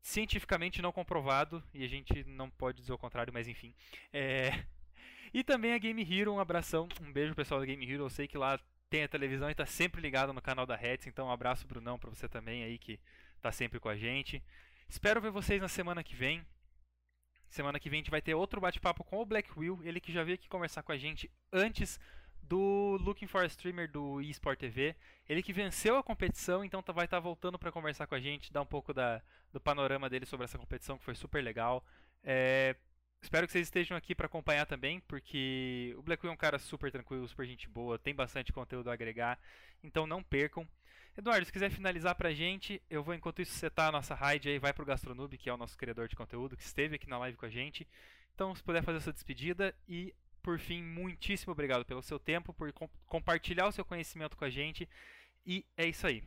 cientificamente 0.00 0.80
não 0.80 0.92
comprovado. 0.92 1.60
E 1.74 1.84
a 1.84 1.88
gente 1.88 2.22
não 2.22 2.48
pode 2.48 2.78
dizer 2.78 2.92
o 2.92 2.98
contrário, 2.98 3.32
mas 3.32 3.48
enfim. 3.48 3.74
É... 4.12 4.64
E 5.32 5.42
também 5.42 5.74
a 5.74 5.78
Game 5.78 6.00
Hero, 6.00 6.32
um 6.32 6.38
abração. 6.38 6.86
Um 7.02 7.12
beijo 7.12 7.34
pessoal 7.34 7.58
da 7.58 7.66
Game 7.66 7.84
Hero. 7.84 8.04
Eu 8.04 8.10
sei 8.10 8.28
que 8.28 8.38
lá 8.38 8.56
tem 8.88 9.02
a 9.02 9.08
televisão 9.08 9.48
e 9.48 9.52
está 9.52 9.66
sempre 9.66 10.00
ligado 10.00 10.32
no 10.32 10.40
canal 10.40 10.64
da 10.64 10.76
Reds. 10.76 11.08
Então, 11.08 11.26
um 11.26 11.32
abraço, 11.32 11.66
Brunão, 11.66 11.98
para 11.98 12.10
você 12.10 12.28
também 12.28 12.62
aí 12.62 12.78
que 12.78 13.00
tá 13.44 13.52
sempre 13.52 13.78
com 13.78 13.90
a 13.90 13.96
gente. 13.96 14.42
Espero 14.88 15.20
ver 15.20 15.30
vocês 15.30 15.60
na 15.60 15.68
semana 15.68 16.02
que 16.02 16.16
vem. 16.16 16.42
Semana 17.50 17.78
que 17.78 17.90
vem 17.90 17.98
a 17.98 18.02
gente 18.02 18.10
vai 18.10 18.22
ter 18.22 18.34
outro 18.34 18.58
bate-papo 18.58 19.04
com 19.04 19.18
o 19.18 19.26
Black 19.26 19.50
Will, 19.58 19.78
ele 19.84 20.00
que 20.00 20.10
já 20.10 20.24
veio 20.24 20.36
aqui 20.36 20.48
conversar 20.48 20.82
com 20.82 20.92
a 20.92 20.96
gente 20.96 21.30
antes 21.52 22.00
do 22.42 22.96
Looking 23.02 23.26
for 23.26 23.42
a 23.42 23.46
Streamer 23.46 23.90
do 23.90 24.20
eSport 24.22 24.58
TV. 24.58 24.96
Ele 25.28 25.42
que 25.42 25.52
venceu 25.52 25.98
a 25.98 26.02
competição, 26.02 26.64
então 26.64 26.82
tá, 26.82 26.90
vai 26.90 27.04
estar 27.04 27.18
tá 27.18 27.20
voltando 27.20 27.58
para 27.58 27.70
conversar 27.70 28.06
com 28.06 28.14
a 28.14 28.20
gente, 28.20 28.50
dar 28.50 28.62
um 28.62 28.66
pouco 28.66 28.94
da, 28.94 29.22
do 29.52 29.60
panorama 29.60 30.08
dele 30.08 30.24
sobre 30.24 30.44
essa 30.44 30.58
competição, 30.58 30.96
que 30.96 31.04
foi 31.04 31.14
super 31.14 31.44
legal. 31.44 31.84
É, 32.22 32.74
espero 33.22 33.46
que 33.46 33.52
vocês 33.52 33.66
estejam 33.66 33.94
aqui 33.94 34.14
para 34.14 34.26
acompanhar 34.26 34.64
também, 34.64 35.00
porque 35.00 35.94
o 35.98 36.02
Black 36.02 36.24
Will 36.24 36.32
é 36.32 36.34
um 36.34 36.38
cara 36.38 36.58
super 36.58 36.90
tranquilo, 36.90 37.28
super 37.28 37.46
gente 37.46 37.68
boa, 37.68 37.98
tem 37.98 38.14
bastante 38.14 38.54
conteúdo 38.54 38.88
a 38.88 38.94
agregar, 38.94 39.38
então 39.82 40.06
não 40.06 40.22
percam. 40.22 40.66
Eduardo, 41.16 41.46
se 41.46 41.52
quiser 41.52 41.70
finalizar 41.70 42.16
pra 42.16 42.32
gente, 42.32 42.82
eu 42.90 43.02
vou 43.02 43.14
enquanto 43.14 43.40
isso 43.40 43.52
setar 43.52 43.88
a 43.88 43.92
nossa 43.92 44.14
raid 44.14 44.48
aí, 44.48 44.58
vai 44.58 44.72
pro 44.72 44.84
Gastronoob, 44.84 45.38
que 45.38 45.48
é 45.48 45.54
o 45.54 45.56
nosso 45.56 45.78
criador 45.78 46.08
de 46.08 46.16
conteúdo, 46.16 46.56
que 46.56 46.62
esteve 46.64 46.96
aqui 46.96 47.08
na 47.08 47.18
live 47.18 47.36
com 47.36 47.46
a 47.46 47.50
gente. 47.50 47.86
Então, 48.34 48.52
se 48.52 48.62
puder 48.62 48.82
fazer 48.82 48.98
essa 48.98 49.12
despedida 49.12 49.72
e 49.88 50.12
por 50.42 50.58
fim, 50.58 50.82
muitíssimo 50.82 51.52
obrigado 51.52 51.86
pelo 51.86 52.02
seu 52.02 52.18
tempo, 52.18 52.52
por 52.52 52.72
com 52.72 52.88
compartilhar 53.06 53.68
o 53.68 53.72
seu 53.72 53.84
conhecimento 53.84 54.36
com 54.36 54.44
a 54.44 54.50
gente. 54.50 54.88
E 55.46 55.64
é 55.76 55.86
isso 55.86 56.06
aí. 56.06 56.22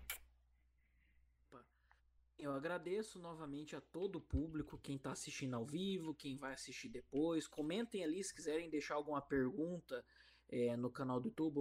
Eu 2.39 2.53
agradeço 2.53 3.19
novamente 3.19 3.75
a 3.75 3.81
todo 3.81 4.17
o 4.17 4.21
público, 4.21 4.77
quem 4.77 4.95
está 4.95 5.11
assistindo 5.11 5.55
ao 5.55 5.65
vivo, 5.65 6.15
quem 6.15 6.37
vai 6.37 6.53
assistir 6.53 6.87
depois. 6.87 7.47
Comentem 7.47 8.03
ali 8.03 8.23
se 8.23 8.33
quiserem 8.33 8.69
deixar 8.69 8.95
alguma 8.95 9.21
pergunta 9.21 10.03
é, 10.49 10.77
no 10.77 10.89
canal 10.89 11.19
do 11.19 11.27
YouTube, 11.27 11.57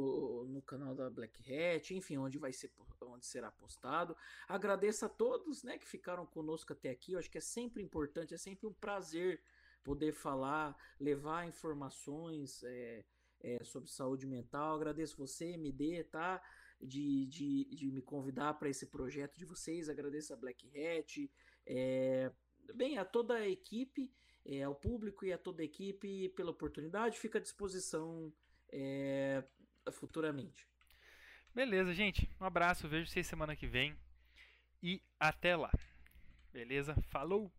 no 0.49 0.63
canal 0.63 0.95
da 0.95 1.11
Black 1.11 1.41
Hat, 1.53 1.95
enfim, 1.95 2.19
onde 2.19 2.39
vai 2.39 2.53
ser, 2.53 2.71
onde 3.03 3.27
será 3.27 3.51
postado. 3.51 4.17
Agradeço 4.47 5.05
a 5.05 5.09
todos, 5.09 5.63
né, 5.63 5.77
que 5.79 5.87
ficaram 5.87 6.25
conosco 6.25 6.73
até 6.73 6.91
aqui. 6.91 7.13
Eu 7.13 7.19
acho 7.19 7.31
que 7.31 7.39
é 7.39 7.41
sempre 7.41 7.83
importante, 7.83 8.35
é 8.35 8.39
sempre 8.39 8.67
um 8.67 8.73
prazer 8.73 9.41
poder 9.83 10.13
falar, 10.13 10.77
levar 11.01 11.47
informações 11.47 12.63
é, 12.65 13.05
é, 13.41 13.65
sobre 13.65 13.91
saúde 13.91 14.27
mental. 14.27 14.77
Agradeço 14.77 15.17
você, 15.17 15.47
MD, 15.53 16.05
tá? 16.05 16.43
De, 16.81 17.27
de, 17.27 17.65
de 17.65 17.91
me 17.91 18.03
convidar 18.03 18.55
para 18.55 18.69
esse 18.69 18.87
projeto 18.87 19.39
de 19.39 19.45
vocês. 19.45 19.89
Agradeço 19.89 20.35
a 20.35 20.37
Black 20.37 20.69
Hat, 20.77 21.31
é, 21.65 22.31
bem, 22.75 22.99
a 22.99 23.05
toda 23.05 23.35
a 23.35 23.49
equipe, 23.49 24.13
é, 24.45 24.63
ao 24.63 24.75
público 24.75 25.25
e 25.25 25.33
a 25.33 25.39
toda 25.39 25.63
a 25.63 25.65
equipe 25.65 26.29
pela 26.31 26.51
oportunidade. 26.51 27.19
Fica 27.19 27.39
à 27.39 27.41
disposição 27.41 28.33
é, 28.73 29.43
futuramente. 29.93 30.67
Beleza, 31.55 31.95
gente. 31.95 32.29
Um 32.41 32.45
abraço. 32.45 32.89
Vejo 32.89 33.11
vocês 33.11 33.27
semana 33.27 33.57
que 33.57 33.67
vem. 33.67 33.97
E 34.83 35.03
até 35.19 35.57
lá. 35.57 35.73
Beleza? 36.53 36.95
Falou! 37.09 37.51